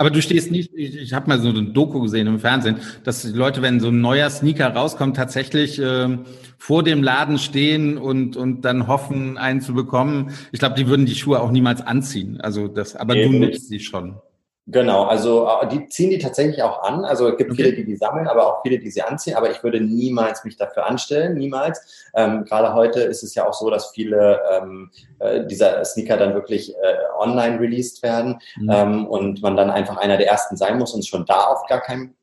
Aber 0.00 0.10
du 0.10 0.22
stehst 0.22 0.52
nicht, 0.52 0.72
ich, 0.74 0.96
ich 0.96 1.12
habe 1.12 1.28
mal 1.28 1.40
so 1.40 1.48
ein 1.48 1.74
Doku 1.74 2.00
gesehen 2.00 2.28
im 2.28 2.38
Fernsehen, 2.38 2.76
dass 3.02 3.22
die 3.22 3.32
Leute, 3.32 3.62
wenn 3.62 3.80
so 3.80 3.88
ein 3.88 4.00
neuer 4.00 4.30
Sneaker 4.30 4.68
rauskommt, 4.68 5.16
tatsächlich 5.16 5.80
äh, 5.80 6.18
vor 6.56 6.84
dem 6.84 7.02
Laden 7.02 7.36
stehen 7.38 7.98
und, 7.98 8.36
und 8.36 8.62
dann 8.64 8.86
hoffen, 8.86 9.36
einen 9.38 9.60
zu 9.60 9.74
bekommen. 9.74 10.30
Ich 10.52 10.60
glaube, 10.60 10.76
die 10.76 10.86
würden 10.86 11.04
die 11.04 11.16
Schuhe 11.16 11.40
auch 11.40 11.50
niemals 11.50 11.80
anziehen. 11.80 12.40
Also 12.40 12.68
das, 12.68 12.94
aber 12.94 13.14
nee, 13.14 13.24
du 13.24 13.38
nutzt 13.40 13.68
sie 13.68 13.80
schon. 13.80 14.20
Genau, 14.70 15.04
also 15.04 15.48
äh, 15.48 15.66
die 15.68 15.88
ziehen 15.88 16.10
die 16.10 16.18
tatsächlich 16.18 16.62
auch 16.62 16.82
an. 16.82 17.06
Also 17.06 17.28
es 17.28 17.38
gibt 17.38 17.52
okay. 17.52 17.62
viele, 17.62 17.76
die 17.76 17.84
die 17.86 17.96
sammeln, 17.96 18.28
aber 18.28 18.46
auch 18.46 18.62
viele, 18.62 18.78
die 18.78 18.90
sie 18.90 19.00
anziehen. 19.00 19.34
Aber 19.34 19.50
ich 19.50 19.62
würde 19.62 19.80
niemals 19.80 20.44
mich 20.44 20.58
dafür 20.58 20.84
anstellen, 20.84 21.38
niemals. 21.38 22.06
Ähm, 22.14 22.44
gerade 22.44 22.74
heute 22.74 23.00
ist 23.00 23.22
es 23.22 23.34
ja 23.34 23.48
auch 23.48 23.54
so, 23.54 23.70
dass 23.70 23.92
viele 23.92 24.42
ähm, 24.52 24.90
äh, 25.20 25.46
dieser 25.46 25.82
Sneaker 25.86 26.18
dann 26.18 26.34
wirklich 26.34 26.74
äh, 26.74 26.96
online 27.18 27.58
released 27.58 28.02
werden 28.02 28.40
mhm. 28.56 28.70
ähm, 28.70 29.06
und 29.06 29.40
man 29.40 29.56
dann 29.56 29.70
einfach 29.70 29.96
einer 29.96 30.18
der 30.18 30.28
ersten 30.28 30.58
sein 30.58 30.78
muss 30.78 30.92
und 30.92 31.06
schon 31.06 31.24
da 31.24 31.48
oft 31.50 31.66
gar 31.68 31.80
kein 31.80 32.14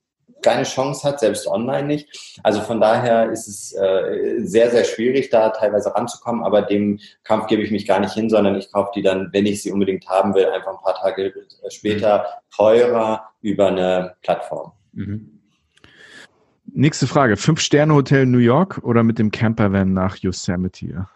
keine 0.45 0.63
Chance 0.63 1.05
hat, 1.07 1.19
selbst 1.19 1.47
online 1.47 1.87
nicht. 1.87 2.39
Also 2.43 2.61
von 2.61 2.79
daher 2.79 3.31
ist 3.31 3.47
es 3.47 3.73
äh, 3.73 4.39
sehr, 4.45 4.69
sehr 4.69 4.83
schwierig, 4.83 5.31
da 5.31 5.49
teilweise 5.49 5.93
ranzukommen, 5.93 6.43
aber 6.43 6.61
dem 6.61 6.99
Kampf 7.23 7.47
gebe 7.47 7.63
ich 7.63 7.71
mich 7.71 7.87
gar 7.87 7.99
nicht 7.99 8.13
hin, 8.13 8.29
sondern 8.29 8.55
ich 8.55 8.71
kaufe 8.71 8.91
die 8.95 9.01
dann, 9.01 9.29
wenn 9.33 9.47
ich 9.47 9.63
sie 9.63 9.71
unbedingt 9.71 10.07
haben 10.07 10.35
will, 10.35 10.45
einfach 10.45 10.71
ein 10.71 10.83
paar 10.83 10.95
Tage 10.95 11.33
später 11.69 12.27
teurer 12.55 13.27
über 13.41 13.67
eine 13.67 14.15
Plattform. 14.21 14.71
Mhm. 14.93 15.31
Nächste 16.67 17.07
Frage. 17.07 17.37
Fünf-Sterne-Hotel 17.37 18.25
New 18.25 18.37
York 18.37 18.79
oder 18.83 19.03
mit 19.03 19.17
dem 19.17 19.31
Campervan 19.31 19.93
nach 19.93 20.17
Yosemite? 20.17 21.07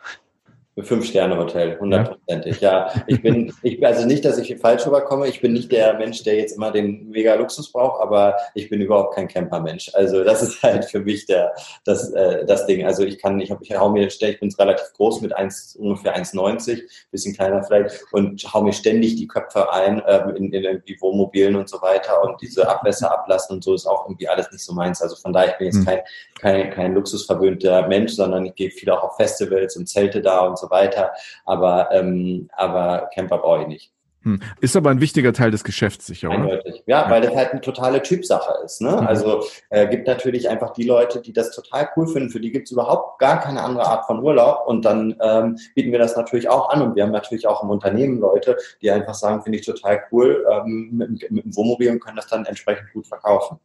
Fünf-Sterne-Hotel, 0.84 1.80
hundertprozentig. 1.80 2.60
Ja. 2.62 2.90
ja, 2.90 3.04
ich 3.08 3.22
bin, 3.22 3.54
ich, 3.64 3.86
also 3.86 4.06
nicht, 4.06 4.26
dass 4.26 4.38
ich 4.38 4.48
viel 4.48 4.58
falsch 4.58 4.86
rüberkomme. 4.86 5.28
Ich 5.28 5.42
bin 5.42 5.54
nicht 5.54 5.72
der 5.72 5.96
Mensch, 5.96 6.24
der 6.24 6.36
jetzt 6.36 6.56
immer 6.56 6.72
den 6.72 7.10
mega 7.10 7.36
Luxus 7.36 7.72
braucht, 7.72 8.02
aber 8.02 8.36
ich 8.56 8.70
bin 8.70 8.82
überhaupt 8.82 9.16
kein 9.16 9.28
Camper-Mensch. 9.28 9.92
Also 9.94 10.24
das 10.24 10.42
ist 10.42 10.62
halt 10.64 10.86
für 10.86 11.00
mich 11.00 11.26
der, 11.26 11.54
das, 11.86 12.12
äh, 12.12 12.46
das 12.46 12.66
Ding. 12.66 12.86
Also 12.86 13.04
ich 13.04 13.20
kann, 13.20 13.40
ich, 13.40 13.52
hab, 13.52 13.62
ich 13.62 13.78
hau 13.78 13.90
mir, 13.90 14.08
ich 14.08 14.40
bin 14.40 14.54
relativ 14.58 14.94
groß 14.94 15.22
mit 15.22 15.34
1, 15.34 15.78
ungefähr 15.80 16.16
1,90, 16.16 16.82
bisschen 17.12 17.36
kleiner 17.36 17.64
vielleicht 17.64 18.04
und 18.12 18.44
hau 18.54 18.62
mir 18.62 18.74
ständig 18.74 19.16
die 19.16 19.28
Köpfe 19.28 19.72
ein 19.72 20.00
äh, 20.00 20.30
in, 20.36 20.52
in 20.52 20.64
irgendwie 20.64 20.98
Wohnmobilen 21.00 21.56
und 21.56 21.70
so 21.70 21.82
weiter 21.82 22.24
und 22.24 22.42
diese 22.42 22.68
Abwässer 22.68 23.12
ablassen 23.12 23.56
und 23.56 23.64
so 23.64 23.74
ist 23.74 23.86
auch 23.86 24.06
irgendwie 24.06 24.28
alles 24.28 24.52
nicht 24.52 24.64
so 24.64 24.74
meins. 24.74 25.02
Also 25.02 25.16
von 25.16 25.34
daher, 25.34 25.52
ich 25.52 25.58
bin 25.58 25.68
jetzt 25.68 25.78
hm. 25.78 25.86
kein, 25.86 26.00
kein, 26.40 26.72
kein 26.72 26.94
luxusverwöhnter 26.94 27.88
Mensch, 27.88 28.14
sondern 28.14 28.46
ich 28.46 28.56
gehe 28.56 28.72
viel 28.72 28.90
auch 28.90 29.04
auf 29.04 29.16
Festivals 29.16 29.76
und 29.78 29.88
Zelte 29.88 30.22
da 30.22 30.42
und 30.46 30.58
so 30.58 30.69
weiter. 30.70 31.12
Aber, 31.46 31.90
ähm, 31.92 32.50
aber 32.54 33.10
Camper 33.14 33.38
brauche 33.38 33.62
ich 33.62 33.68
nicht. 33.68 33.92
Hm. 34.24 34.42
Ist 34.60 34.76
aber 34.76 34.90
ein 34.90 35.00
wichtiger 35.00 35.32
Teil 35.32 35.50
des 35.50 35.64
Geschäfts 35.64 36.06
sicher, 36.06 36.28
oder? 36.28 36.40
Eindeutig. 36.40 36.84
Ja, 36.88 37.04
ja, 37.04 37.10
weil 37.10 37.22
das 37.22 37.34
halt 37.34 37.52
eine 37.52 37.62
totale 37.62 38.02
Typsache 38.02 38.54
ist. 38.66 38.82
Ne? 38.82 38.92
Mhm. 38.92 39.08
Also 39.08 39.46
äh, 39.70 39.88
gibt 39.88 40.08
natürlich 40.08 40.50
einfach 40.50 40.74
die 40.74 40.84
Leute, 40.84 41.22
die 41.22 41.32
das 41.32 41.52
total 41.52 41.90
cool 41.96 42.06
finden, 42.06 42.30
für 42.30 42.42
die 42.42 42.52
gibt 42.52 42.68
es 42.68 42.72
überhaupt 42.72 43.20
gar 43.20 43.40
keine 43.40 43.64
andere 43.64 43.86
Art 43.86 44.06
von 44.06 44.22
Urlaub 44.22 44.68
und 44.68 44.84
dann 44.84 45.16
ähm, 45.22 45.58
bieten 45.74 45.94
wir 45.94 46.00
das 46.00 46.18
natürlich 46.18 46.50
auch 46.50 46.70
an 46.70 46.82
und 46.82 46.96
wir 46.96 47.04
haben 47.04 47.14
natürlich 47.14 47.48
auch 47.48 47.64
im 47.64 47.70
Unternehmen 47.70 48.20
Leute, 48.20 48.58
die 48.82 48.92
einfach 48.92 49.14
sagen, 49.14 49.42
finde 49.42 49.60
ich 49.60 49.66
total 49.66 50.04
cool 50.12 50.46
ähm, 50.52 50.90
mit, 50.92 51.32
mit 51.32 51.46
dem 51.46 51.56
Wohnmobil 51.56 51.90
und 51.90 52.02
können 52.02 52.18
das 52.18 52.28
dann 52.28 52.46
entsprechend 52.46 52.92
gut 52.92 53.08
verkaufen. 53.08 53.58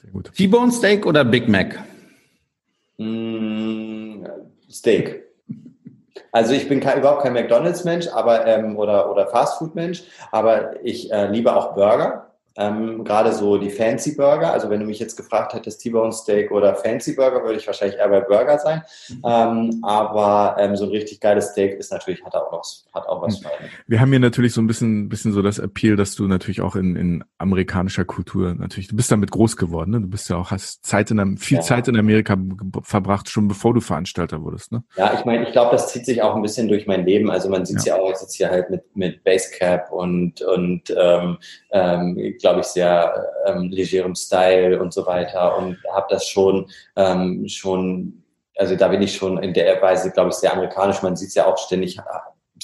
Sehr 0.00 0.10
gut. 0.12 0.32
T-Bone 0.34 0.72
Steak 0.72 1.04
oder 1.04 1.26
Big 1.26 1.46
Mac? 1.46 1.78
Mm, 2.96 4.24
Steak. 4.70 5.29
Also 6.32 6.54
ich 6.54 6.68
bin 6.68 6.80
kein, 6.80 6.98
überhaupt 6.98 7.22
kein 7.22 7.32
McDonalds-Mensch, 7.32 8.08
aber 8.08 8.46
ähm, 8.46 8.76
oder 8.76 9.10
oder 9.10 9.26
Fastfood-Mensch, 9.26 10.02
aber 10.30 10.84
ich 10.84 11.10
äh, 11.12 11.26
liebe 11.26 11.54
auch 11.54 11.74
Burger. 11.74 12.29
Ähm, 12.60 13.04
Gerade 13.04 13.32
so 13.32 13.56
die 13.56 13.70
Fancy 13.70 14.14
Burger. 14.14 14.52
Also 14.52 14.68
wenn 14.68 14.80
du 14.80 14.86
mich 14.86 14.98
jetzt 14.98 15.16
gefragt 15.16 15.54
hättest, 15.54 15.80
T-Bone 15.80 16.12
Steak 16.12 16.50
oder 16.50 16.74
Fancy 16.74 17.14
Burger, 17.14 17.42
würde 17.42 17.58
ich 17.58 17.66
wahrscheinlich 17.66 17.98
eher 17.98 18.08
bei 18.08 18.20
Burger 18.20 18.58
sein. 18.58 18.82
Mhm. 19.08 19.22
Ähm, 19.24 19.78
aber 19.82 20.56
ähm, 20.58 20.76
so 20.76 20.84
ein 20.84 20.90
richtig 20.90 21.20
geiles 21.20 21.50
Steak 21.50 21.78
ist 21.78 21.90
natürlich, 21.90 22.22
hat 22.24 22.34
auch 22.34 22.52
was, 22.52 22.84
hat 22.92 23.06
auch 23.08 23.22
was 23.22 23.40
mhm. 23.40 23.46
Wir 23.86 24.00
haben 24.00 24.10
hier 24.10 24.20
natürlich 24.20 24.52
so 24.52 24.60
ein 24.60 24.66
bisschen, 24.66 25.08
bisschen 25.08 25.32
so 25.32 25.42
das 25.42 25.58
Appeal, 25.58 25.96
dass 25.96 26.14
du 26.14 26.26
natürlich 26.26 26.60
auch 26.60 26.76
in, 26.76 26.96
in 26.96 27.24
amerikanischer 27.38 28.04
Kultur 28.04 28.54
natürlich, 28.54 28.88
du 28.88 28.96
bist 28.96 29.10
damit 29.10 29.30
groß 29.30 29.56
geworden, 29.56 29.90
ne? 29.90 30.00
Du 30.00 30.08
bist 30.08 30.28
ja 30.28 30.36
auch, 30.36 30.50
hast 30.50 30.84
Zeit 30.84 31.10
in 31.10 31.38
viel 31.38 31.58
ja. 31.58 31.62
Zeit 31.62 31.88
in 31.88 31.96
Amerika 31.96 32.36
verbracht, 32.82 33.28
schon 33.28 33.48
bevor 33.48 33.72
du 33.74 33.80
Veranstalter 33.80 34.42
wurdest, 34.42 34.72
ne? 34.72 34.82
Ja, 34.96 35.14
ich 35.14 35.24
meine, 35.24 35.44
ich 35.44 35.52
glaube, 35.52 35.72
das 35.72 35.88
zieht 35.88 36.04
sich 36.04 36.22
auch 36.22 36.36
ein 36.36 36.42
bisschen 36.42 36.68
durch 36.68 36.86
mein 36.86 37.06
Leben. 37.06 37.30
Also 37.30 37.48
man 37.48 37.64
sieht 37.64 37.78
es 37.78 37.84
ja. 37.86 37.96
ja. 37.96 38.02
auch, 38.02 38.10
ich 38.10 38.16
sitze 38.16 38.36
hier 38.36 38.50
halt 38.50 38.70
mit, 38.70 38.84
mit 38.94 39.24
Basecap 39.24 39.90
und, 39.90 40.42
und 40.42 40.94
ähm, 40.96 41.38
ähm, 41.70 42.34
glaube 42.50 42.60
ich, 42.60 42.66
sehr 42.66 43.28
ähm, 43.46 43.70
legerem 43.70 44.14
Style 44.14 44.80
und 44.80 44.92
so 44.92 45.06
weiter 45.06 45.56
und 45.56 45.78
habe 45.92 46.06
das 46.10 46.26
schon, 46.26 46.68
ähm, 46.96 47.46
schon, 47.48 48.24
also 48.56 48.74
da 48.74 48.88
bin 48.88 49.02
ich 49.02 49.14
schon 49.14 49.40
in 49.42 49.54
der 49.54 49.80
Weise, 49.80 50.10
glaube 50.10 50.30
ich, 50.30 50.36
sehr 50.36 50.52
amerikanisch. 50.52 51.02
Man 51.02 51.16
sieht 51.16 51.28
es 51.28 51.34
ja 51.36 51.46
auch 51.46 51.56
ständig, 51.58 51.98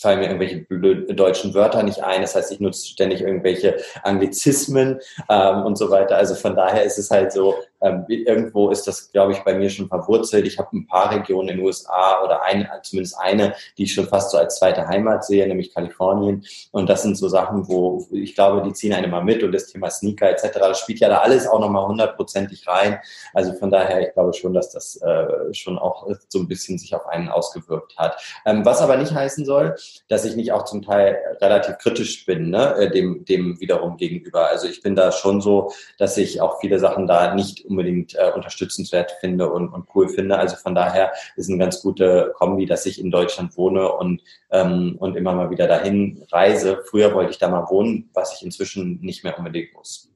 fallen 0.01 0.19
mir 0.19 0.27
irgendwelche 0.27 1.15
deutschen 1.15 1.55
Wörter 1.55 1.83
nicht 1.83 2.03
ein. 2.03 2.21
Das 2.21 2.35
heißt, 2.35 2.53
ich 2.53 2.61
nutze 2.61 2.87
ständig 2.87 3.21
irgendwelche 3.21 3.77
Anglizismen 4.03 5.01
ähm, 5.29 5.63
und 5.63 5.79
so 5.79 5.91
weiter. 5.91 6.17
Also 6.17 6.35
von 6.35 6.57
daher 6.57 6.83
ist 6.83 6.99
es 6.99 7.11
halt 7.11 7.33
so, 7.33 7.55
ähm, 7.81 8.05
irgendwo 8.09 8.71
ist 8.71 8.87
das, 8.87 9.11
glaube 9.13 9.33
ich, 9.33 9.41
bei 9.41 9.55
mir 9.55 9.71
schon 9.71 9.89
verwurzelt. 9.89 10.47
Ich 10.47 10.59
habe 10.59 10.77
ein 10.77 10.87
paar 10.87 11.13
Regionen 11.13 11.49
in 11.49 11.57
den 11.59 11.67
USA 11.67 12.23
oder 12.25 12.43
eine, 12.43 12.69
zumindest 12.83 13.19
eine, 13.19 13.55
die 13.77 13.85
ich 13.85 13.95
schon 13.95 14.07
fast 14.07 14.31
so 14.31 14.39
als 14.39 14.57
zweite 14.59 14.87
Heimat 14.87 15.25
sehe, 15.25 15.47
nämlich 15.47 15.75
Kalifornien. 15.75 16.45
Und 16.73 16.89
das 16.89 17.03
sind 17.03 17.17
so 17.17 17.29
Sachen, 17.29 17.69
wo 17.69 18.07
ich 18.11 18.35
glaube, 18.35 18.63
die 18.67 18.73
ziehen 18.73 18.93
einen 18.93 19.11
mal 19.11 19.23
mit 19.23 19.43
und 19.43 19.53
das 19.53 19.67
Thema 19.67 19.91
Sneaker 19.91 20.31
etc. 20.31 20.59
Das 20.59 20.81
spielt 20.81 21.01
ja 21.01 21.09
da 21.09 21.19
alles 21.19 21.47
auch 21.47 21.61
nochmal 21.61 21.87
hundertprozentig 21.87 22.67
rein. 22.67 22.99
Also 23.35 23.53
von 23.55 23.71
daher, 23.71 24.07
ich 24.07 24.15
glaube 24.15 24.33
schon, 24.33 24.55
dass 24.55 24.71
das 24.71 24.97
äh, 25.03 25.53
schon 25.53 25.79
auch 25.79 26.09
so 26.29 26.39
ein 26.39 26.49
bisschen 26.49 26.79
sich 26.79 26.95
auf 26.95 27.07
einen 27.07 27.29
ausgewirkt 27.29 27.97
hat. 27.99 28.21
Ähm, 28.45 28.65
was 28.65 28.81
aber 28.81 28.97
nicht 28.97 29.13
heißen 29.13 29.45
soll, 29.45 29.77
dass 30.09 30.25
ich 30.25 30.37
nicht 30.37 30.53
auch 30.53 30.65
zum 30.65 30.83
Teil 30.83 31.19
relativ 31.41 31.79
kritisch 31.79 32.25
bin, 32.25 32.51
ne, 32.51 32.75
äh, 32.77 32.91
dem, 32.91 33.25
dem 33.25 33.61
wiederum 33.61 33.97
gegenüber. 33.97 34.49
Also 34.49 34.67
ich 34.67 34.83
bin 34.83 34.95
da 34.95 35.13
schon 35.13 35.41
so, 35.41 35.73
dass 35.99 36.17
ich 36.17 36.41
auch 36.41 36.61
viele 36.61 36.79
Sachen 36.79 37.07
da 37.07 37.35
nicht 37.35 37.66
unbedingt 37.69 38.15
äh, 38.15 38.33
unterstützenswert 38.35 39.13
finde 39.21 39.51
und, 39.51 39.69
und 39.69 39.87
cool 39.95 40.09
finde. 40.09 40.39
Also 40.39 40.57
von 40.57 40.75
daher 40.75 41.13
ist 41.37 41.49
eine 41.49 41.59
ganz 41.59 41.83
gute 41.83 42.33
Kombi, 42.37 42.67
dass 42.67 42.87
ich 42.87 43.01
in 43.01 43.11
Deutschland 43.11 43.57
wohne 43.57 43.93
und, 43.93 44.23
ähm, 44.51 44.97
und 44.99 45.17
immer 45.17 45.35
mal 45.35 45.51
wieder 45.51 45.67
dahin 45.67 46.25
reise. 46.33 46.83
Früher 46.89 47.15
wollte 47.15 47.31
ich 47.31 47.39
da 47.39 47.49
mal 47.49 47.69
wohnen, 47.69 48.11
was 48.15 48.35
ich 48.35 48.45
inzwischen 48.45 49.01
nicht 49.01 49.25
mehr 49.25 49.39
unbedingt 49.39 49.75
muss. 49.75 50.11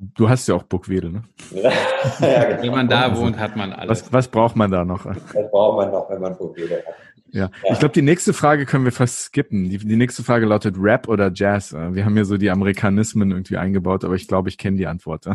Du 0.00 0.28
hast 0.28 0.46
ja 0.46 0.54
auch 0.54 0.62
Burgwedel, 0.62 1.10
ne? 1.10 1.22
ja, 2.20 2.44
genau. 2.44 2.62
Wenn 2.62 2.70
man 2.70 2.88
da 2.88 3.16
wohnt, 3.16 3.36
hat 3.36 3.56
man 3.56 3.72
alles. 3.72 4.04
Was, 4.04 4.12
was 4.12 4.28
braucht 4.28 4.54
man 4.54 4.70
da 4.70 4.84
noch? 4.84 5.04
Was 5.04 5.50
braucht 5.50 5.76
man 5.76 5.90
noch, 5.90 6.08
wenn 6.08 6.20
man 6.20 6.36
Burgwedel 6.36 6.84
hat? 6.86 6.94
Ja, 7.32 7.50
ja. 7.64 7.72
ich 7.72 7.78
glaube, 7.78 7.92
die 7.92 8.02
nächste 8.02 8.32
Frage 8.32 8.66
können 8.66 8.84
wir 8.84 8.92
fast 8.92 9.20
skippen. 9.20 9.68
Die, 9.68 9.78
die 9.78 9.96
nächste 9.96 10.22
Frage 10.22 10.46
lautet 10.46 10.76
Rap 10.78 11.08
oder 11.08 11.30
Jazz. 11.32 11.72
Äh, 11.72 11.94
wir 11.94 12.04
haben 12.04 12.14
hier 12.14 12.24
so 12.24 12.36
die 12.36 12.50
Amerikanismen 12.50 13.30
irgendwie 13.30 13.56
eingebaut, 13.56 14.04
aber 14.04 14.14
ich 14.14 14.28
glaube, 14.28 14.48
ich 14.48 14.58
kenne 14.58 14.76
die 14.76 14.86
Antwort. 14.86 15.26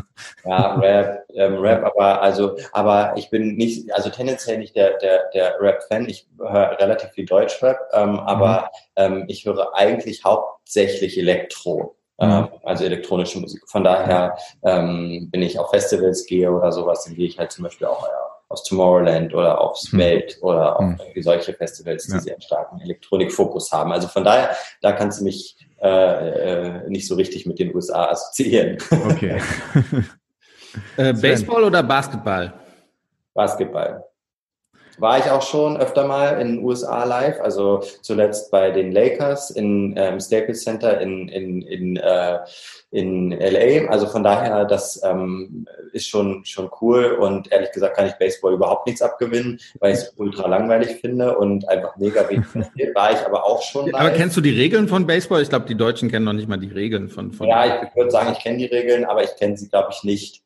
Ja, 0.45 0.75
Rap, 0.75 1.25
ähm, 1.35 1.55
Rap, 1.55 1.85
aber 1.85 2.21
also, 2.21 2.57
aber 2.71 3.13
ich 3.17 3.29
bin 3.29 3.55
nicht, 3.55 3.93
also 3.93 4.09
tendenziell 4.09 4.57
nicht 4.57 4.75
der 4.75 4.97
der 4.97 5.29
der 5.33 5.55
Rap-Fan. 5.59 6.07
Ich 6.07 6.27
höre 6.37 6.77
relativ 6.79 7.09
viel 7.09 7.25
Deutschrap, 7.25 7.77
ähm, 7.93 8.19
aber 8.19 8.69
mhm. 8.97 9.03
ähm, 9.03 9.25
ich 9.27 9.45
höre 9.45 9.75
eigentlich 9.75 10.23
hauptsächlich 10.23 11.17
Elektro. 11.17 11.95
Mhm. 12.19 12.31
Ähm, 12.31 12.47
also 12.63 12.85
elektronische 12.85 13.39
Musik. 13.39 13.63
Von 13.67 13.83
daher 13.83 14.37
ähm, 14.63 15.29
bin 15.31 15.41
ich 15.41 15.57
auf 15.57 15.71
Festivals 15.71 16.25
gehe 16.25 16.51
oder 16.51 16.71
sowas, 16.71 17.05
dann 17.05 17.15
gehe 17.15 17.27
ich 17.27 17.39
halt 17.39 17.51
zum 17.51 17.63
Beispiel 17.63 17.87
auch 17.87 18.07
ja, 18.07 18.32
aus 18.53 18.63
Tomorrowland 18.63 19.33
oder 19.33 19.59
aufs 19.59 19.91
hm. 19.91 19.99
Welt 19.99 20.37
oder 20.41 20.79
auf 20.79 20.85
hm. 20.85 21.21
solche 21.21 21.53
Festivals, 21.53 22.05
die 22.05 22.13
ja. 22.13 22.19
sehr 22.19 22.41
starken 22.41 22.79
Elektronikfokus 22.79 23.71
haben. 23.71 23.91
Also 23.91 24.07
von 24.07 24.23
daher, 24.23 24.55
da 24.81 24.93
kannst 24.93 25.19
du 25.19 25.23
mich 25.25 25.57
äh, 25.81 25.89
äh, 25.89 26.89
nicht 26.89 27.07
so 27.07 27.15
richtig 27.15 27.45
mit 27.45 27.59
den 27.59 27.75
USA 27.75 28.05
assoziieren. 28.05 28.77
Okay. 29.09 29.41
äh, 30.97 31.13
Baseball 31.13 31.63
oder 31.63 31.83
Basketball? 31.83 32.53
Basketball. 33.33 34.05
War 34.97 35.19
ich 35.19 35.29
auch 35.29 35.41
schon 35.41 35.77
öfter 35.77 36.05
mal 36.05 36.39
in 36.39 36.55
den 36.55 36.63
USA 36.63 37.03
live, 37.03 37.39
also 37.41 37.83
zuletzt 38.01 38.51
bei 38.51 38.71
den 38.71 38.91
Lakers 38.91 39.49
in, 39.51 39.95
ähm, 39.97 40.19
Staples 40.19 40.63
Center 40.63 40.99
in, 41.01 41.27
in, 41.29 41.61
in, 41.61 41.97
äh, 41.97 42.39
in 42.91 43.31
LA. 43.31 43.89
Also 43.89 44.07
von 44.07 44.23
daher, 44.23 44.65
das 44.65 45.01
ähm, 45.03 45.67
ist 45.93 46.07
schon, 46.07 46.45
schon 46.45 46.69
cool 46.81 47.17
und 47.19 47.51
ehrlich 47.51 47.71
gesagt 47.71 47.97
kann 47.97 48.07
ich 48.07 48.13
Baseball 48.13 48.53
überhaupt 48.53 48.85
nichts 48.85 49.01
abgewinnen, 49.01 49.59
weil 49.79 49.93
ich 49.93 49.99
es 49.99 50.13
ultra 50.17 50.47
langweilig 50.47 51.01
finde 51.01 51.37
und 51.37 51.67
einfach 51.67 51.95
mega 51.97 52.29
wenig 52.29 52.45
passiert. 52.53 52.95
War 52.95 53.11
ich 53.11 53.25
aber 53.25 53.45
auch 53.45 53.61
schon. 53.61 53.89
Live. 53.89 53.99
Aber 53.99 54.11
kennst 54.11 54.37
du 54.37 54.41
die 54.41 54.51
Regeln 54.51 54.87
von 54.87 55.07
Baseball? 55.07 55.41
Ich 55.41 55.49
glaube, 55.49 55.65
die 55.65 55.75
Deutschen 55.75 56.11
kennen 56.11 56.25
noch 56.25 56.33
nicht 56.33 56.47
mal 56.47 56.57
die 56.57 56.71
Regeln 56.71 57.09
von. 57.09 57.31
von 57.31 57.47
ja, 57.47 57.83
ich 57.83 57.95
würde 57.95 58.11
sagen, 58.11 58.31
ich 58.31 58.39
kenne 58.39 58.57
die 58.57 58.65
Regeln, 58.65 59.05
aber 59.05 59.23
ich 59.23 59.35
kenne 59.37 59.57
sie, 59.57 59.69
glaube 59.69 59.89
ich, 59.91 60.03
nicht 60.03 60.42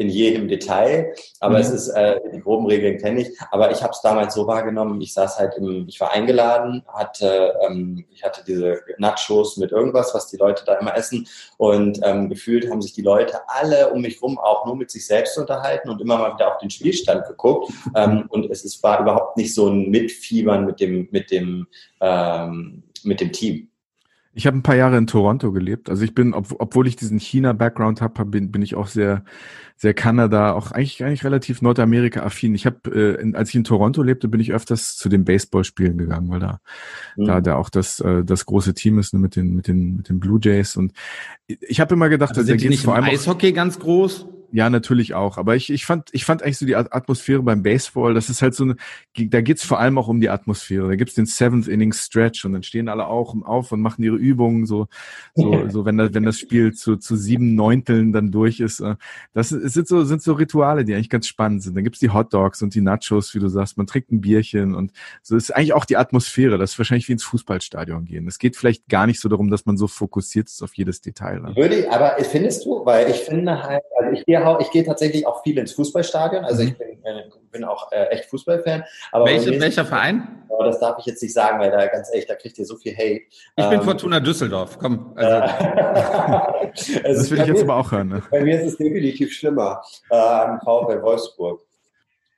in 0.00 0.08
jedem 0.08 0.48
Detail, 0.48 1.12
aber 1.40 1.56
mhm. 1.56 1.60
es 1.60 1.70
ist, 1.70 1.88
äh, 1.90 2.18
die 2.32 2.40
groben 2.40 2.64
Regeln 2.66 2.96
kenne 2.96 3.20
ich. 3.20 3.38
Aber 3.50 3.70
ich 3.70 3.82
habe 3.82 3.92
es 3.92 4.00
damals 4.00 4.32
so 4.32 4.46
wahrgenommen, 4.46 4.98
ich 5.02 5.12
saß 5.12 5.38
halt 5.38 5.56
im, 5.58 5.84
ich 5.88 6.00
war 6.00 6.12
eingeladen, 6.12 6.82
hatte, 6.88 7.54
ähm, 7.68 8.06
ich 8.10 8.24
hatte 8.24 8.42
diese 8.46 8.80
Nachos 8.96 9.58
mit 9.58 9.72
irgendwas, 9.72 10.14
was 10.14 10.28
die 10.28 10.38
Leute 10.38 10.64
da 10.64 10.76
immer 10.76 10.96
essen 10.96 11.28
und 11.58 12.00
ähm, 12.02 12.30
gefühlt 12.30 12.70
haben 12.70 12.80
sich 12.80 12.94
die 12.94 13.02
Leute 13.02 13.40
alle 13.46 13.90
um 13.90 14.00
mich 14.00 14.22
rum 14.22 14.38
auch 14.38 14.64
nur 14.64 14.74
mit 14.74 14.90
sich 14.90 15.06
selbst 15.06 15.36
unterhalten 15.36 15.90
und 15.90 16.00
immer 16.00 16.16
mal 16.16 16.32
wieder 16.32 16.50
auf 16.50 16.58
den 16.58 16.70
Spielstand 16.70 17.26
geguckt 17.26 17.70
ähm, 17.94 18.24
und 18.30 18.50
es 18.50 18.64
ist, 18.64 18.82
war 18.82 19.02
überhaupt 19.02 19.36
nicht 19.36 19.54
so 19.54 19.68
ein 19.68 19.90
Mitfiebern 19.90 20.64
mit 20.64 20.80
dem, 20.80 21.08
mit 21.10 21.30
dem, 21.30 21.66
ähm, 22.00 22.84
mit 23.04 23.20
dem 23.20 23.32
Team. 23.32 23.69
Ich 24.32 24.46
habe 24.46 24.56
ein 24.56 24.62
paar 24.62 24.76
Jahre 24.76 24.96
in 24.96 25.08
Toronto 25.08 25.50
gelebt. 25.50 25.90
Also 25.90 26.04
ich 26.04 26.14
bin, 26.14 26.34
ob, 26.34 26.54
obwohl 26.60 26.86
ich 26.86 26.94
diesen 26.94 27.18
China-Background 27.18 28.00
habe, 28.00 28.24
bin, 28.26 28.52
bin 28.52 28.62
ich 28.62 28.76
auch 28.76 28.86
sehr, 28.86 29.24
sehr 29.76 29.92
Kanada, 29.92 30.52
auch 30.52 30.70
eigentlich, 30.70 31.02
eigentlich 31.02 31.24
relativ 31.24 31.62
Nordamerika-affin. 31.62 32.54
Ich 32.54 32.64
habe, 32.64 33.18
äh, 33.20 33.34
als 33.34 33.48
ich 33.48 33.56
in 33.56 33.64
Toronto 33.64 34.02
lebte, 34.02 34.28
bin 34.28 34.40
ich 34.40 34.52
öfters 34.52 34.96
zu 34.96 35.08
den 35.08 35.24
Baseballspielen 35.24 35.98
gegangen, 35.98 36.30
weil 36.30 36.38
da, 36.38 36.60
mhm. 37.16 37.24
da, 37.24 37.40
da 37.40 37.56
auch 37.56 37.70
das, 37.70 37.98
äh, 38.00 38.24
das 38.24 38.46
große 38.46 38.74
Team 38.74 39.00
ist 39.00 39.14
ne, 39.14 39.18
mit 39.18 39.34
den, 39.34 39.54
mit 39.54 39.66
den, 39.66 39.96
mit 39.96 40.08
den 40.08 40.20
Blue 40.20 40.38
Jays. 40.40 40.76
Und 40.76 40.92
ich 41.46 41.80
habe 41.80 41.94
immer 41.94 42.08
gedacht, 42.08 42.36
also 42.38 42.48
da 42.48 42.56
geht 42.56 42.78
vor 42.78 42.94
allem 42.94 43.06
Eishockey 43.06 43.52
ganz 43.52 43.80
groß. 43.80 44.26
Ja, 44.52 44.68
natürlich 44.68 45.14
auch. 45.14 45.38
Aber 45.38 45.54
ich, 45.54 45.70
ich 45.70 45.86
fand, 45.86 46.08
ich 46.12 46.24
fand 46.24 46.42
eigentlich 46.42 46.58
so 46.58 46.66
die 46.66 46.74
Atmosphäre 46.74 47.42
beim 47.42 47.62
Baseball, 47.62 48.14
das 48.14 48.28
ist 48.28 48.42
halt 48.42 48.54
so 48.54 48.64
eine, 48.64 48.76
da 49.16 49.40
geht's 49.40 49.64
vor 49.64 49.78
allem 49.78 49.96
auch 49.98 50.08
um 50.08 50.20
die 50.20 50.28
Atmosphäre. 50.28 50.88
Da 50.88 50.96
gibt's 50.96 51.14
den 51.14 51.26
Seventh 51.26 51.68
Inning 51.68 51.92
Stretch 51.92 52.44
und 52.44 52.52
dann 52.52 52.62
stehen 52.62 52.88
alle 52.88 53.06
auch 53.06 53.34
auf 53.44 53.70
und 53.70 53.80
machen 53.80 54.02
ihre 54.02 54.16
Übungen, 54.16 54.66
so, 54.66 54.88
so, 55.34 55.68
so 55.68 55.84
wenn 55.84 55.98
das, 55.98 56.14
wenn 56.14 56.24
das 56.24 56.38
Spiel 56.38 56.72
zu, 56.72 56.96
zu 56.96 57.16
sieben 57.16 57.54
Neunteln 57.54 58.12
dann 58.12 58.32
durch 58.32 58.60
ist. 58.60 58.80
Äh, 58.80 58.96
das 59.32 59.50
sind 59.50 59.86
so, 59.86 60.04
sind 60.04 60.22
so 60.22 60.32
Rituale, 60.32 60.84
die 60.84 60.94
eigentlich 60.94 61.10
ganz 61.10 61.28
spannend 61.28 61.62
sind. 61.62 61.76
Dann 61.76 61.84
gibt's 61.84 62.00
die 62.00 62.10
Hot 62.10 62.34
Dogs 62.34 62.62
und 62.62 62.74
die 62.74 62.80
Nachos, 62.80 63.34
wie 63.34 63.38
du 63.38 63.48
sagst, 63.48 63.76
man 63.76 63.86
trinkt 63.86 64.10
ein 64.10 64.20
Bierchen 64.20 64.74
und 64.74 64.92
so 65.22 65.36
ist 65.36 65.54
eigentlich 65.54 65.74
auch 65.74 65.84
die 65.84 65.96
Atmosphäre. 65.96 66.58
Das 66.58 66.72
ist 66.72 66.78
wahrscheinlich 66.78 67.08
wie 67.08 67.12
ins 67.12 67.24
Fußballstadion 67.24 68.04
gehen. 68.04 68.26
Es 68.26 68.38
geht 68.38 68.56
vielleicht 68.56 68.88
gar 68.88 69.06
nicht 69.06 69.20
so 69.20 69.28
darum, 69.28 69.50
dass 69.50 69.66
man 69.66 69.76
so 69.76 69.86
fokussiert 69.86 70.48
ist 70.48 70.62
auf 70.62 70.74
jedes 70.74 71.00
Detail. 71.00 71.40
Ne? 71.40 71.54
Würde 71.54 71.76
ich, 71.76 71.90
aber 71.90 72.16
findest 72.24 72.64
du, 72.64 72.84
weil 72.84 73.10
ich 73.10 73.20
finde 73.20 73.62
halt, 73.62 73.82
also 73.98 74.12
ich 74.12 74.24
gehe 74.26 74.39
gehe, 74.44 74.58
ich 74.60 74.70
gehe 74.70 74.84
tatsächlich 74.84 75.26
auch 75.26 75.42
viel 75.42 75.58
ins 75.58 75.72
Fußballstadion. 75.72 76.44
Also 76.44 76.62
ich 76.62 76.72
mhm. 76.72 76.78
bin, 76.78 76.88
äh, 77.04 77.22
bin 77.50 77.64
auch 77.64 77.90
äh, 77.92 78.06
echt 78.06 78.26
Fußballfan. 78.26 78.84
Aber 79.12 79.26
Welche, 79.26 79.60
welcher 79.60 79.84
Verein? 79.84 80.44
Aber 80.50 80.64
das 80.64 80.78
darf 80.78 80.98
ich 80.98 81.06
jetzt 81.06 81.22
nicht 81.22 81.32
sagen, 81.32 81.58
weil 81.58 81.70
da 81.70 81.86
ganz 81.86 82.10
ehrlich, 82.10 82.26
da 82.26 82.34
kriegt 82.34 82.58
ihr 82.58 82.66
so 82.66 82.76
viel 82.76 82.92
Hate. 82.94 83.22
Ich 83.56 83.64
ähm, 83.64 83.70
bin 83.70 83.82
Fortuna 83.82 84.20
Düsseldorf. 84.20 84.78
Komm. 84.78 85.12
Also. 85.16 85.36
also 87.04 87.04
das 87.04 87.30
will 87.30 87.40
ich 87.40 87.46
jetzt 87.46 87.62
aber 87.62 87.76
auch 87.76 87.90
hören. 87.92 88.08
Ne? 88.08 88.22
Bei 88.30 88.42
mir 88.42 88.60
ist 88.60 88.66
es 88.66 88.76
definitiv 88.76 89.32
schlimmer. 89.32 89.82
Ähm, 90.10 90.58
VfL 90.60 91.02
Wolfsburg. 91.02 91.62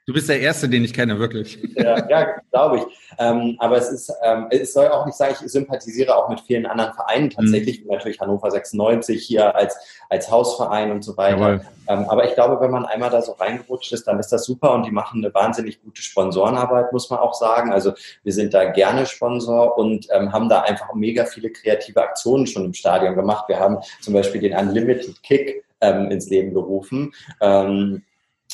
Du 0.05 0.13
bist 0.13 0.29
der 0.29 0.41
Erste, 0.41 0.69
den 0.69 0.85
ich 0.85 0.93
kenne, 0.93 1.21
wirklich. 1.21 1.61
Ja, 1.77 2.09
ja 2.09 2.35
glaube 2.51 2.79
ich. 2.79 2.83
Ähm, 3.19 3.57
aber 3.61 3.77
es 3.77 3.89
ist, 3.89 4.13
ähm, 4.25 4.47
es 4.51 4.73
soll 4.73 4.89
auch 4.89 5.07
nicht 5.07 5.17
sagen, 5.17 5.37
ich 5.41 5.53
sympathisiere 5.53 6.17
auch 6.17 6.29
mit 6.29 6.41
vielen 6.41 6.67
anderen 6.67 6.93
Vereinen 6.93 7.31
tatsächlich, 7.31 7.85
mhm. 7.85 7.93
natürlich 7.93 8.21
Hannover 8.21 8.51
96 8.51 9.25
hier 9.25 9.55
als, 9.55 9.77
als 10.09 10.29
Hausverein 10.29 10.91
und 10.91 11.03
so 11.03 11.17
weiter. 11.17 11.61
Ähm, 11.87 12.07
aber 12.09 12.25
ich 12.29 12.35
glaube, 12.35 12.61
wenn 12.61 12.73
man 12.73 12.85
einmal 12.85 13.11
da 13.11 13.23
so 13.23 13.33
reingerutscht 13.33 13.93
ist, 13.93 14.09
dann 14.09 14.19
ist 14.19 14.33
das 14.33 14.45
super 14.45 14.75
und 14.75 14.87
die 14.87 14.91
machen 14.91 15.25
eine 15.25 15.33
wahnsinnig 15.33 15.81
gute 15.81 16.03
Sponsorenarbeit, 16.03 16.93
muss 16.93 17.09
man 17.09 17.21
auch 17.21 17.35
sagen. 17.35 17.73
Also 17.73 17.93
wir 18.25 18.33
sind 18.33 18.55
da 18.55 18.71
gerne 18.71 19.07
Sponsor 19.07 19.79
und 19.79 20.09
ähm, 20.11 20.33
haben 20.33 20.49
da 20.49 20.63
einfach 20.63 20.95
mega 20.95 21.27
viele 21.27 21.51
kreative 21.51 22.03
Aktionen 22.03 22.49
schon 22.49 22.65
im 22.65 22.75
Stadion 22.75 23.15
gemacht. 23.15 23.49
Wir 23.49 23.61
haben 23.61 23.79
zum 24.01 24.15
Beispiel 24.15 24.41
den 24.41 24.57
Unlimited 24.57 25.23
Kick 25.23 25.65
ähm, 25.81 26.11
ins 26.11 26.29
Leben 26.29 26.55
gerufen. 26.55 27.13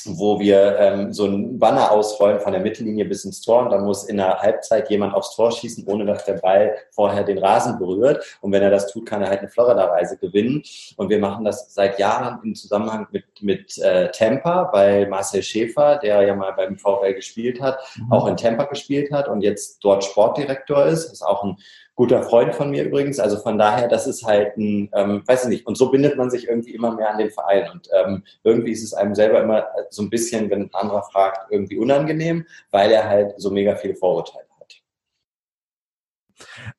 Wo 0.06 0.38
wir 0.40 0.78
ähm, 0.78 1.12
so 1.12 1.26
ein 1.26 1.58
Banner 1.58 1.90
ausrollen 1.90 2.40
von 2.40 2.52
der 2.52 2.60
Mittellinie 2.60 3.04
bis 3.04 3.24
ins 3.24 3.40
Tor 3.40 3.64
und 3.64 3.70
dann 3.70 3.84
muss 3.84 4.04
in 4.04 4.16
der 4.16 4.38
Halbzeit 4.38 4.90
jemand 4.90 5.14
aufs 5.14 5.34
Tor 5.34 5.52
schießen, 5.52 5.86
ohne 5.86 6.04
dass 6.04 6.24
der 6.24 6.34
Ball 6.34 6.76
vorher 6.90 7.24
den 7.24 7.38
Rasen 7.38 7.78
berührt. 7.78 8.24
Und 8.40 8.52
wenn 8.52 8.62
er 8.62 8.70
das 8.70 8.92
tut, 8.92 9.06
kann 9.06 9.22
er 9.22 9.28
halt 9.28 9.40
eine 9.40 9.48
Florida-Reise 9.48 10.18
gewinnen. 10.18 10.62
Und 10.96 11.10
wir 11.10 11.18
machen 11.18 11.44
das 11.44 11.72
seit 11.74 11.98
Jahren 11.98 12.40
im 12.44 12.54
Zusammenhang 12.54 13.06
mit, 13.10 13.24
mit 13.40 13.78
äh, 13.78 14.10
Tampa, 14.10 14.70
weil 14.72 15.08
Marcel 15.08 15.42
Schäfer, 15.42 15.96
der 15.96 16.22
ja 16.22 16.34
mal 16.34 16.52
beim 16.52 16.78
VfL 16.78 17.14
gespielt 17.14 17.60
hat, 17.60 17.78
mhm. 17.96 18.12
auch 18.12 18.26
in 18.26 18.36
Tampa 18.36 18.64
gespielt 18.64 19.12
hat 19.12 19.28
und 19.28 19.42
jetzt 19.42 19.78
dort 19.82 20.04
Sportdirektor 20.04 20.86
ist. 20.86 21.12
Ist 21.12 21.22
auch 21.22 21.44
ein 21.44 21.56
guter 21.98 22.22
Freund 22.22 22.54
von 22.54 22.70
mir 22.70 22.84
übrigens. 22.84 23.18
Also 23.18 23.38
von 23.38 23.58
daher, 23.58 23.88
das 23.88 24.06
ist 24.06 24.24
halt 24.24 24.56
ein, 24.56 24.88
ähm, 24.94 25.22
weiß 25.26 25.42
ich 25.44 25.48
nicht. 25.48 25.66
Und 25.66 25.76
so 25.76 25.90
bindet 25.90 26.16
man 26.16 26.30
sich 26.30 26.46
irgendwie 26.46 26.72
immer 26.72 26.94
mehr 26.94 27.10
an 27.10 27.18
den 27.18 27.30
Verein. 27.30 27.68
Und 27.72 27.88
ähm, 27.92 28.22
irgendwie 28.44 28.70
ist 28.70 28.84
es 28.84 28.94
einem 28.94 29.16
selber 29.16 29.42
immer 29.42 29.66
so 29.90 30.02
ein 30.02 30.08
bisschen, 30.08 30.48
wenn 30.48 30.62
ein 30.62 30.74
anderer 30.74 31.02
fragt, 31.02 31.50
irgendwie 31.50 31.76
unangenehm, 31.76 32.46
weil 32.70 32.92
er 32.92 33.08
halt 33.08 33.34
so 33.36 33.50
mega 33.50 33.74
viele 33.74 33.96
Vorurteile 33.96 34.46
hat. 34.60 34.74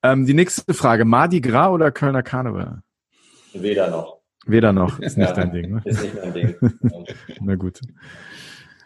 Ähm, 0.04 0.26
die 0.26 0.34
nächste 0.34 0.74
Frage, 0.74 1.04
Mardi 1.04 1.42
Gras 1.42 1.70
oder 1.70 1.92
Kölner 1.92 2.24
Karneval? 2.24 2.82
Weder 3.52 3.90
noch. 3.90 4.20
Weder 4.46 4.72
noch, 4.72 5.00
ist 5.02 5.18
nicht 5.18 5.28
ja, 5.28 5.36
dein 5.36 5.52
Ding. 5.52 5.74
Ne? 5.74 5.82
Ist 5.84 6.02
nicht 6.02 6.16
mein 6.16 6.34
Ding. 6.34 6.56
Na 7.42 7.56
gut. 7.56 7.82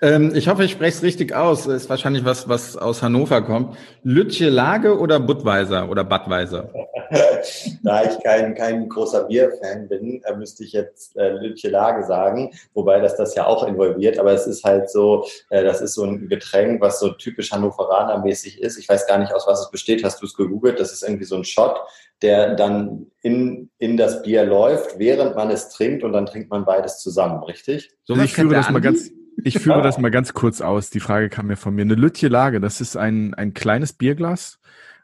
Ähm, 0.03 0.35
ich 0.35 0.49
hoffe, 0.49 0.65
ich 0.65 0.71
spreche 0.71 0.97
es 0.97 1.01
richtig 1.01 1.33
aus. 1.33 1.63
Das 1.63 1.83
ist 1.83 1.89
wahrscheinlich 1.89 2.25
was, 2.25 2.49
was 2.49 2.75
aus 2.75 3.01
Hannover 3.01 3.41
kommt. 3.41 3.77
Lütje 4.03 4.49
Lage 4.49 4.99
oder 4.99 5.17
Budweiser 5.17 5.89
oder 5.89 6.03
Badweiser? 6.03 6.73
da 7.83 8.03
ich 8.03 8.21
kein, 8.21 8.53
kein 8.53 8.89
großer 8.89 9.23
Bierfan 9.23 9.87
bin, 9.87 10.21
äh, 10.25 10.35
müsste 10.35 10.65
ich 10.65 10.73
jetzt 10.73 11.15
äh, 11.15 11.29
Lütje 11.29 11.69
Lage 11.69 12.03
sagen, 12.03 12.51
wobei 12.73 12.99
das 12.99 13.15
das 13.15 13.33
ja 13.35 13.45
auch 13.45 13.65
involviert. 13.65 14.19
Aber 14.19 14.33
es 14.33 14.45
ist 14.45 14.65
halt 14.65 14.89
so, 14.89 15.25
äh, 15.49 15.63
das 15.63 15.79
ist 15.79 15.93
so 15.93 16.03
ein 16.03 16.27
Getränk, 16.27 16.81
was 16.81 16.99
so 16.99 17.11
typisch 17.11 17.53
Hannoveraner-mäßig 17.53 18.59
ist. 18.59 18.77
Ich 18.77 18.89
weiß 18.89 19.07
gar 19.07 19.19
nicht, 19.19 19.33
aus 19.33 19.47
was 19.47 19.61
es 19.61 19.71
besteht. 19.71 20.03
Hast 20.03 20.21
du 20.21 20.25
es 20.25 20.33
gegoogelt? 20.33 20.81
Das 20.81 20.91
ist 20.91 21.03
irgendwie 21.03 21.23
so 21.23 21.37
ein 21.37 21.45
Shot, 21.45 21.79
der 22.21 22.55
dann 22.55 23.07
in, 23.21 23.69
in 23.77 23.95
das 23.95 24.21
Bier 24.21 24.43
läuft, 24.43 24.99
während 24.99 25.37
man 25.37 25.49
es 25.49 25.69
trinkt 25.69 26.03
und 26.03 26.11
dann 26.11 26.25
trinkt 26.25 26.49
man 26.49 26.65
beides 26.65 26.99
zusammen, 26.99 27.41
richtig? 27.45 27.91
So 28.03 28.17
ich 28.17 28.33
führe 28.33 28.53
das 28.53 28.69
mal 28.69 28.81
ganz 28.81 29.09
ich 29.43 29.59
führe 29.59 29.81
das 29.81 29.97
mal 29.97 30.11
ganz 30.11 30.33
kurz 30.33 30.61
aus. 30.61 30.89
Die 30.89 30.99
Frage 30.99 31.29
kam 31.29 31.47
mir 31.47 31.57
von 31.57 31.75
mir. 31.75 31.81
Eine 31.81 31.95
Lütje 31.95 32.29
Lage, 32.29 32.59
das 32.59 32.81
ist 32.81 32.95
ein, 32.95 33.33
ein 33.33 33.53
kleines 33.53 33.93
Bierglas. 33.93 34.59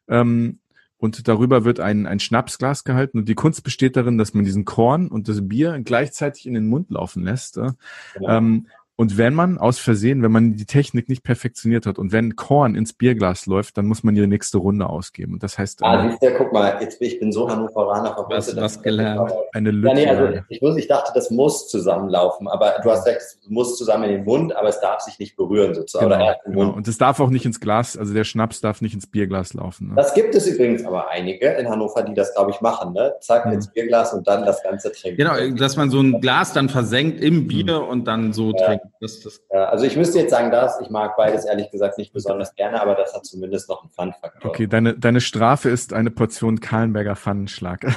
Ähm, 0.07 0.59
und 0.97 1.29
darüber 1.29 1.63
wird 1.63 1.79
ein, 1.79 2.05
ein 2.05 2.19
Schnapsglas 2.19 2.83
gehalten. 2.83 3.19
Und 3.19 3.29
die 3.29 3.35
Kunst 3.35 3.63
besteht 3.63 3.95
darin, 3.95 4.17
dass 4.17 4.33
man 4.33 4.43
diesen 4.43 4.65
Korn 4.65 5.07
und 5.07 5.29
das 5.29 5.47
Bier 5.47 5.79
gleichzeitig 5.79 6.45
in 6.45 6.53
den 6.53 6.67
Mund 6.67 6.91
laufen 6.91 7.23
lässt. 7.23 7.57
Äh. 7.57 7.71
Genau. 8.15 8.29
Ähm, 8.29 8.67
und 8.99 9.17
wenn 9.17 9.33
man 9.33 9.57
aus 9.57 9.79
Versehen, 9.79 10.21
wenn 10.23 10.31
man 10.33 10.57
die 10.57 10.65
Technik 10.65 11.07
nicht 11.07 11.23
perfektioniert 11.23 11.85
hat 11.85 11.97
und 11.97 12.11
wenn 12.11 12.35
Korn 12.35 12.75
ins 12.75 12.91
Bierglas 12.91 13.45
läuft, 13.45 13.77
dann 13.77 13.85
muss 13.85 14.03
man 14.03 14.13
die 14.13 14.27
nächste 14.27 14.57
Runde 14.57 14.89
ausgeben. 14.89 15.35
Und 15.35 15.41
das 15.41 15.57
heißt. 15.57 15.81
Ah, 15.83 16.03
äh, 16.03 16.09
siehst 16.09 16.21
du, 16.21 16.31
guck 16.37 16.51
mal, 16.51 16.79
jetzt, 16.81 17.01
ich 17.01 17.17
bin 17.17 17.31
so 17.31 17.49
Hannoveraner 17.49 18.13
verwirrt. 18.13 18.29
Was, 18.29 18.55
was 18.57 18.81
gelernt. 18.81 19.31
Eine 19.53 19.71
Lücke. 19.71 19.87
Ja, 19.87 19.93
nee, 19.93 20.05
also 20.05 20.41
ich, 20.49 20.61
muss, 20.61 20.75
ich 20.75 20.89
dachte, 20.89 21.13
das 21.15 21.31
muss 21.31 21.69
zusammenlaufen, 21.69 22.49
aber 22.49 22.73
du 22.83 22.91
hast 22.91 23.07
recht, 23.07 23.21
es 23.21 23.39
muss 23.47 23.77
zusammen 23.77 24.03
in 24.03 24.09
den 24.17 24.25
Mund, 24.25 24.53
aber 24.53 24.67
es 24.67 24.81
darf 24.81 24.99
sich 24.99 25.17
nicht 25.17 25.37
berühren 25.37 25.73
sozusagen. 25.73 26.09
Genau, 26.09 26.33
genau. 26.43 26.73
Und 26.73 26.85
es 26.85 26.97
darf 26.97 27.21
auch 27.21 27.29
nicht 27.29 27.45
ins 27.45 27.61
Glas, 27.61 27.95
also 27.95 28.13
der 28.13 28.25
Schnaps 28.25 28.59
darf 28.59 28.81
nicht 28.81 28.95
ins 28.95 29.07
Bierglas 29.07 29.53
laufen. 29.53 29.87
Ne? 29.87 29.93
Das 29.95 30.13
gibt 30.13 30.35
es 30.35 30.45
übrigens 30.45 30.83
aber 30.83 31.07
einige 31.07 31.47
in 31.47 31.69
Hannover, 31.69 32.03
die 32.03 32.15
das, 32.15 32.33
glaube 32.33 32.51
ich, 32.51 32.59
machen. 32.59 32.91
Ne? 32.91 33.13
Zack, 33.21 33.45
mhm. 33.45 33.53
ins 33.53 33.69
Bierglas 33.69 34.13
und 34.13 34.27
dann 34.27 34.45
das 34.45 34.61
Ganze 34.61 34.91
trinken. 34.91 35.15
Genau, 35.19 35.55
dass 35.57 35.77
man 35.77 35.89
so 35.89 36.01
ein 36.01 36.19
Glas 36.19 36.51
dann 36.51 36.67
versenkt 36.67 37.21
im 37.21 37.47
Bier 37.47 37.79
mhm. 37.79 37.87
und 37.87 38.05
dann 38.05 38.33
so 38.33 38.51
ja. 38.51 38.65
trinkt. 38.65 38.88
Das, 38.99 39.19
das 39.21 39.41
ja 39.51 39.65
also 39.69 39.85
ich 39.85 39.95
müsste 39.95 40.19
jetzt 40.19 40.31
sagen, 40.31 40.51
das, 40.51 40.79
ich 40.81 40.89
mag 40.89 41.15
beides 41.15 41.45
ehrlich 41.45 41.71
gesagt 41.71 41.97
nicht 41.97 42.11
besonders 42.13 42.53
gerne, 42.55 42.81
aber 42.81 42.95
das 42.95 43.13
hat 43.13 43.25
zumindest 43.25 43.69
noch 43.69 43.83
einen 43.83 43.91
Fun-Faktor. 43.91 44.49
Okay, 44.49 44.67
deine, 44.67 44.97
deine 44.97 45.21
Strafe 45.21 45.69
ist 45.69 45.93
eine 45.93 46.11
Portion 46.11 46.59
Kahlenberger 46.59 47.15
Pfannenschlag. 47.15 47.81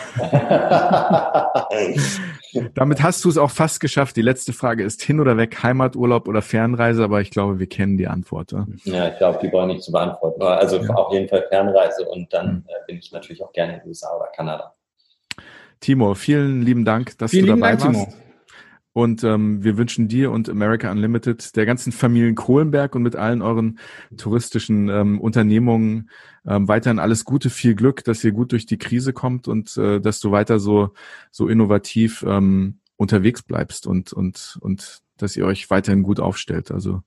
Damit 2.75 3.03
hast 3.03 3.25
du 3.25 3.29
es 3.29 3.39
auch 3.39 3.51
fast 3.51 3.81
geschafft. 3.81 4.17
Die 4.17 4.23
letzte 4.23 4.53
Frage 4.53 4.85
ist 4.85 5.03
hin 5.03 5.21
oder 5.21 5.37
weg, 5.37 5.63
Heimaturlaub 5.63 6.29
oder 6.29 6.43
Fernreise, 6.43 7.03
aber 7.05 7.21
ich 7.21 7.31
glaube, 7.31 7.59
wir 7.59 7.67
kennen 7.67 7.97
die 7.97 8.09
Antwort. 8.09 8.53
Ja, 8.85 9.09
ich 9.09 9.19
glaube, 9.19 9.39
die 9.43 9.49
brauche 9.49 9.69
ich 9.69 9.75
nicht 9.75 9.85
zu 9.85 9.93
beantworten. 9.93 10.43
Also 10.43 10.77
ja. 10.77 10.95
auf 10.95 11.13
jeden 11.13 11.29
Fall 11.29 11.47
Fernreise 11.49 12.09
und 12.09 12.33
dann 12.33 12.47
mhm. 12.47 12.65
äh, 12.67 12.87
bin 12.87 12.99
ich 12.99 13.13
natürlich 13.13 13.43
auch 13.43 13.53
gerne 13.53 13.75
in 13.75 13.81
den 13.81 13.89
USA 13.89 14.15
oder 14.17 14.27
Kanada. 14.35 14.75
Timo, 15.81 16.15
vielen 16.15 16.63
lieben 16.63 16.85
Dank, 16.85 17.19
dass 17.19 17.33
vielen 17.33 17.47
du 17.47 17.55
dabei 17.55 17.77
Dank, 17.77 17.97
warst. 17.97 18.11
Timo. 18.11 18.23
Und 18.95 19.25
ähm, 19.25 19.65
wir 19.65 19.79
wünschen 19.79 20.07
dir 20.07 20.31
und 20.31 20.51
America 20.51 20.91
Unlimited, 20.91 21.57
der 21.57 21.65
ganzen 21.65 21.93
Familien 21.93 22.35
Kohlenberg 22.35 22.95
und 22.95 23.03
mit 23.03 23.17
allen 23.17 23.41
euren 23.41 23.79
touristischen 24.17 24.89
ähm, 24.91 25.21
Unternehmungen 25.21 26.11
ähm, 26.47 26.69
weiterhin 26.69 26.99
alles 26.99 27.25
Gute, 27.25 27.49
viel 27.49 27.75
Glück, 27.75 28.05
dass 28.05 28.23
ihr 28.23 28.33
gut 28.33 28.53
durch 28.53 28.67
die 28.67 28.79
Krise 28.79 29.13
kommt 29.13 29.49
und 29.49 29.77
äh, 29.79 30.01
dass 30.01 30.21
du 30.21 30.31
weiter 30.31 30.59
so 30.59 30.93
so 31.31 31.49
innovativ 31.49 32.25
ähm, 32.27 32.81
unterwegs 32.97 33.43
bleibst 33.43 33.87
und 33.87 34.13
und 34.13 34.59
und 34.61 35.01
dass 35.17 35.37
ihr 35.37 35.47
euch 35.47 35.71
weiterhin 35.71 36.03
gut 36.03 36.21
aufstellt. 36.21 36.71
Also 36.71 37.03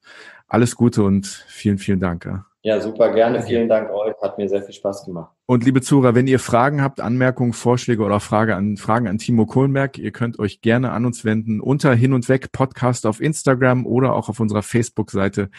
alles 0.48 0.76
Gute 0.76 1.04
und 1.04 1.28
vielen 1.28 1.78
vielen 1.78 2.00
Dank. 2.00 2.26
Ja. 2.26 2.46
Ja, 2.66 2.82
super 2.82 3.14
gerne. 3.14 3.44
Vielen 3.44 3.70
Dank 3.70 3.92
euch. 3.92 4.16
Hat 4.24 4.40
mir 4.40 4.50
sehr 4.50 4.64
viel 4.64 4.74
Spaß 4.74 5.06
gemacht. 5.06 5.32
Und 5.46 5.64
liebe 5.64 5.82
Zuhörer, 5.82 6.16
wenn 6.16 6.26
ihr 6.26 6.40
Fragen 6.40 6.82
habt, 6.82 7.00
Anmerkungen, 7.00 7.54
Vorschläge 7.54 8.02
oder 8.02 8.20
Frage 8.20 8.56
an, 8.56 8.78
Fragen 8.78 9.08
an 9.08 9.20
Timo 9.20 9.46
Kohlenberg, 9.46 10.00
ihr 10.00 10.10
könnt 10.10 10.40
euch 10.40 10.62
gerne 10.62 10.90
an 10.90 11.06
uns 11.06 11.24
wenden 11.24 11.62
unter 11.62 11.94
Hin 11.94 12.12
und 12.12 12.28
Weg 12.28 12.52
Podcast 12.52 13.06
auf 13.06 13.22
Instagram 13.22 13.86
oder 13.86 14.14
auch 14.14 14.30
auf 14.30 14.40
unserer 14.40 14.64
Facebook-Seite 14.64 15.52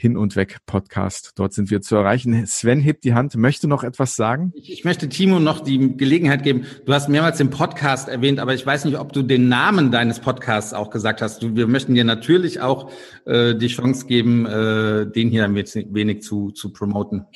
hin 0.00 0.16
und 0.16 0.36
Weg 0.36 0.58
Podcast. 0.64 1.32
Dort 1.34 1.52
sind 1.52 1.72
wir 1.72 1.80
zu 1.80 1.96
erreichen. 1.96 2.46
Sven 2.46 2.78
hebt 2.78 3.02
die 3.02 3.14
Hand, 3.14 3.34
möchte 3.34 3.66
noch 3.66 3.82
etwas 3.82 4.14
sagen? 4.14 4.52
Ich, 4.54 4.70
ich, 4.70 4.84
möchte 4.84 5.08
Timo 5.08 5.40
noch 5.40 5.58
die 5.58 5.96
Gelegenheit 5.96 6.44
geben. 6.44 6.66
Du 6.86 6.92
hast 6.92 7.08
mehrmals 7.08 7.38
den 7.38 7.50
Podcast 7.50 8.08
erwähnt, 8.08 8.38
aber 8.38 8.54
ich 8.54 8.64
weiß 8.64 8.84
nicht, 8.84 8.96
ob 8.96 9.12
du 9.12 9.22
den 9.22 9.48
Namen 9.48 9.90
deines 9.90 10.20
Podcasts 10.20 10.72
auch 10.72 10.90
gesagt 10.90 11.20
hast. 11.20 11.42
Du, 11.42 11.56
wir 11.56 11.66
möchten 11.66 11.96
dir 11.96 12.04
natürlich 12.04 12.60
auch 12.60 12.92
äh, 13.24 13.56
die 13.56 13.66
Chance 13.66 14.06
geben, 14.06 14.46
äh, 14.46 15.10
den 15.10 15.30
hier 15.30 15.44
ein 15.44 15.56
wenig 15.56 16.22
zu, 16.22 16.52
zu 16.52 16.72
promoten. 16.72 17.26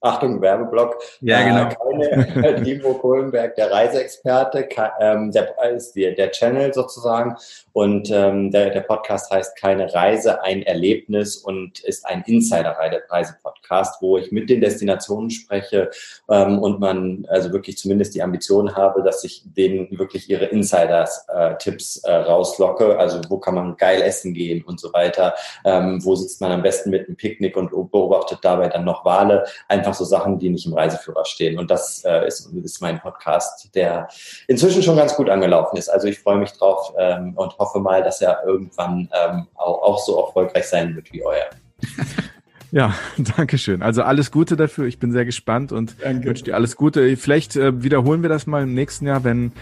Achtung, 0.00 0.40
Werbeblock. 0.40 0.98
Ja, 1.20 1.42
genau. 1.42 1.68
Äh, 2.00 2.24
keine, 2.24 2.62
Timo 2.64 2.94
Kohlenberg, 2.94 3.56
der 3.56 3.70
Reiseexperte, 3.70 4.68
ähm, 5.00 5.32
der 5.32 5.54
ist 5.74 5.96
der, 5.96 6.12
der 6.12 6.30
Channel 6.30 6.72
sozusagen. 6.72 7.36
Und 7.72 8.10
ähm, 8.10 8.50
der, 8.50 8.70
der 8.70 8.82
Podcast 8.82 9.30
heißt 9.30 9.56
Keine 9.56 9.92
Reise, 9.92 10.42
ein 10.42 10.62
Erlebnis 10.62 11.36
und 11.36 11.80
ist 11.80 12.06
ein 12.06 12.22
Insider-Reise-Podcast, 12.26 14.00
wo 14.00 14.18
ich 14.18 14.32
mit 14.32 14.50
den 14.50 14.60
Destinationen 14.60 15.30
spreche 15.30 15.90
ähm, 16.30 16.58
und 16.58 16.78
man 16.80 17.26
also 17.28 17.52
wirklich 17.52 17.78
zumindest 17.78 18.14
die 18.14 18.22
Ambition 18.22 18.76
habe, 18.76 19.02
dass 19.02 19.24
ich 19.24 19.42
denen 19.44 19.98
wirklich 19.98 20.30
ihre 20.30 20.46
Insiders-Tipps 20.46 22.04
äh, 22.04 22.10
äh, 22.10 22.16
rauslocke. 22.16 22.98
Also 22.98 23.20
wo 23.28 23.38
kann 23.38 23.54
man 23.54 23.76
geil 23.76 24.02
essen 24.02 24.34
gehen 24.34 24.62
und 24.62 24.78
so 24.78 24.92
weiter. 24.92 25.34
Ähm, 25.64 26.04
wo 26.04 26.14
sitzt 26.14 26.40
man 26.40 26.52
am 26.52 26.62
besten 26.62 26.90
mit 26.90 27.06
einem 27.06 27.16
Picknick 27.16 27.56
und 27.56 27.70
beobachtet 27.90 28.38
dabei 28.42 28.68
dann 28.68 28.84
noch 28.84 29.04
Wale. 29.04 29.44
Einfach 29.86 29.98
so 29.98 30.04
Sachen, 30.04 30.38
die 30.38 30.50
nicht 30.50 30.66
im 30.66 30.74
Reiseführer 30.74 31.24
stehen. 31.24 31.58
Und 31.58 31.70
das 31.70 32.04
äh, 32.04 32.26
ist, 32.26 32.52
ist 32.52 32.82
mein 32.82 33.00
Podcast, 33.00 33.72
der 33.74 34.08
inzwischen 34.48 34.82
schon 34.82 34.96
ganz 34.96 35.14
gut 35.14 35.30
angelaufen 35.30 35.76
ist. 35.76 35.88
Also 35.88 36.08
ich 36.08 36.18
freue 36.18 36.38
mich 36.38 36.52
drauf 36.52 36.92
ähm, 36.98 37.34
und 37.36 37.56
hoffe, 37.58 37.78
mal, 37.78 38.02
dass 38.02 38.20
er 38.20 38.42
irgendwann 38.44 39.08
ähm, 39.12 39.46
auch, 39.54 39.82
auch 39.82 39.98
so 40.00 40.20
erfolgreich 40.20 40.66
sein 40.66 40.96
wird 40.96 41.12
wie 41.12 41.24
euer. 41.24 41.46
Ja, 42.76 42.94
danke 43.38 43.56
schön. 43.56 43.80
Also 43.80 44.02
alles 44.02 44.30
Gute 44.30 44.54
dafür. 44.54 44.84
Ich 44.84 44.98
bin 44.98 45.10
sehr 45.10 45.24
gespannt 45.24 45.72
und 45.72 45.96
danke. 46.02 46.28
wünsche 46.28 46.44
dir 46.44 46.54
alles 46.54 46.76
Gute. 46.76 47.16
Vielleicht 47.16 47.56
äh, 47.56 47.82
wiederholen 47.82 48.20
wir 48.20 48.28
das 48.28 48.46
mal 48.46 48.64
im 48.64 48.74
nächsten 48.74 49.06
Jahr, 49.06 49.24
wenn, 49.24 49.52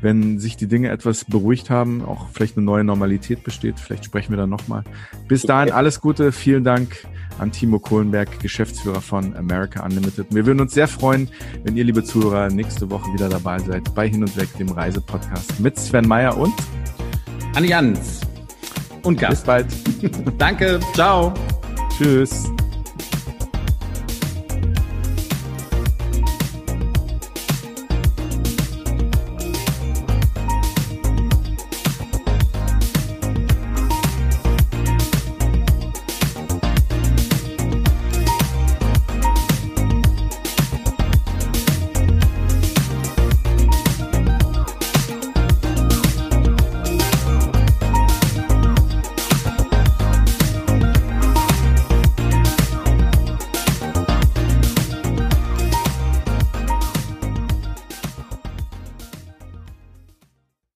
wenn 0.00 0.40
sich 0.40 0.56
die 0.56 0.66
Dinge 0.66 0.90
etwas 0.90 1.24
beruhigt 1.24 1.70
haben, 1.70 2.04
auch 2.04 2.30
vielleicht 2.32 2.56
eine 2.56 2.66
neue 2.66 2.82
Normalität 2.82 3.44
besteht. 3.44 3.78
Vielleicht 3.78 4.04
sprechen 4.04 4.32
wir 4.32 4.38
dann 4.38 4.50
nochmal. 4.50 4.82
Bis 5.28 5.42
dahin 5.42 5.72
alles 5.72 6.00
Gute. 6.00 6.32
Vielen 6.32 6.64
Dank 6.64 7.06
an 7.38 7.52
Timo 7.52 7.78
Kohlenberg, 7.78 8.40
Geschäftsführer 8.40 9.00
von 9.00 9.36
America 9.36 9.84
Unlimited. 9.84 10.26
Wir 10.30 10.44
würden 10.44 10.60
uns 10.60 10.74
sehr 10.74 10.88
freuen, 10.88 11.28
wenn 11.62 11.76
ihr, 11.76 11.84
liebe 11.84 12.02
Zuhörer, 12.02 12.48
nächste 12.48 12.90
Woche 12.90 13.12
wieder 13.12 13.28
dabei 13.28 13.60
seid 13.60 13.94
bei 13.94 14.08
Hin 14.08 14.24
und 14.24 14.36
Weg, 14.36 14.48
dem 14.58 14.70
Reisepodcast 14.70 15.60
mit 15.60 15.78
Sven 15.78 16.08
Meyer 16.08 16.36
und 16.36 16.54
Anni 17.54 17.68
Jans 17.68 18.20
und 19.04 19.20
Gast. 19.20 19.30
Bis 19.30 19.42
bald. 19.44 19.66
Danke. 20.38 20.80
Ciao. 20.92 21.32
Tschüss. 21.96 22.50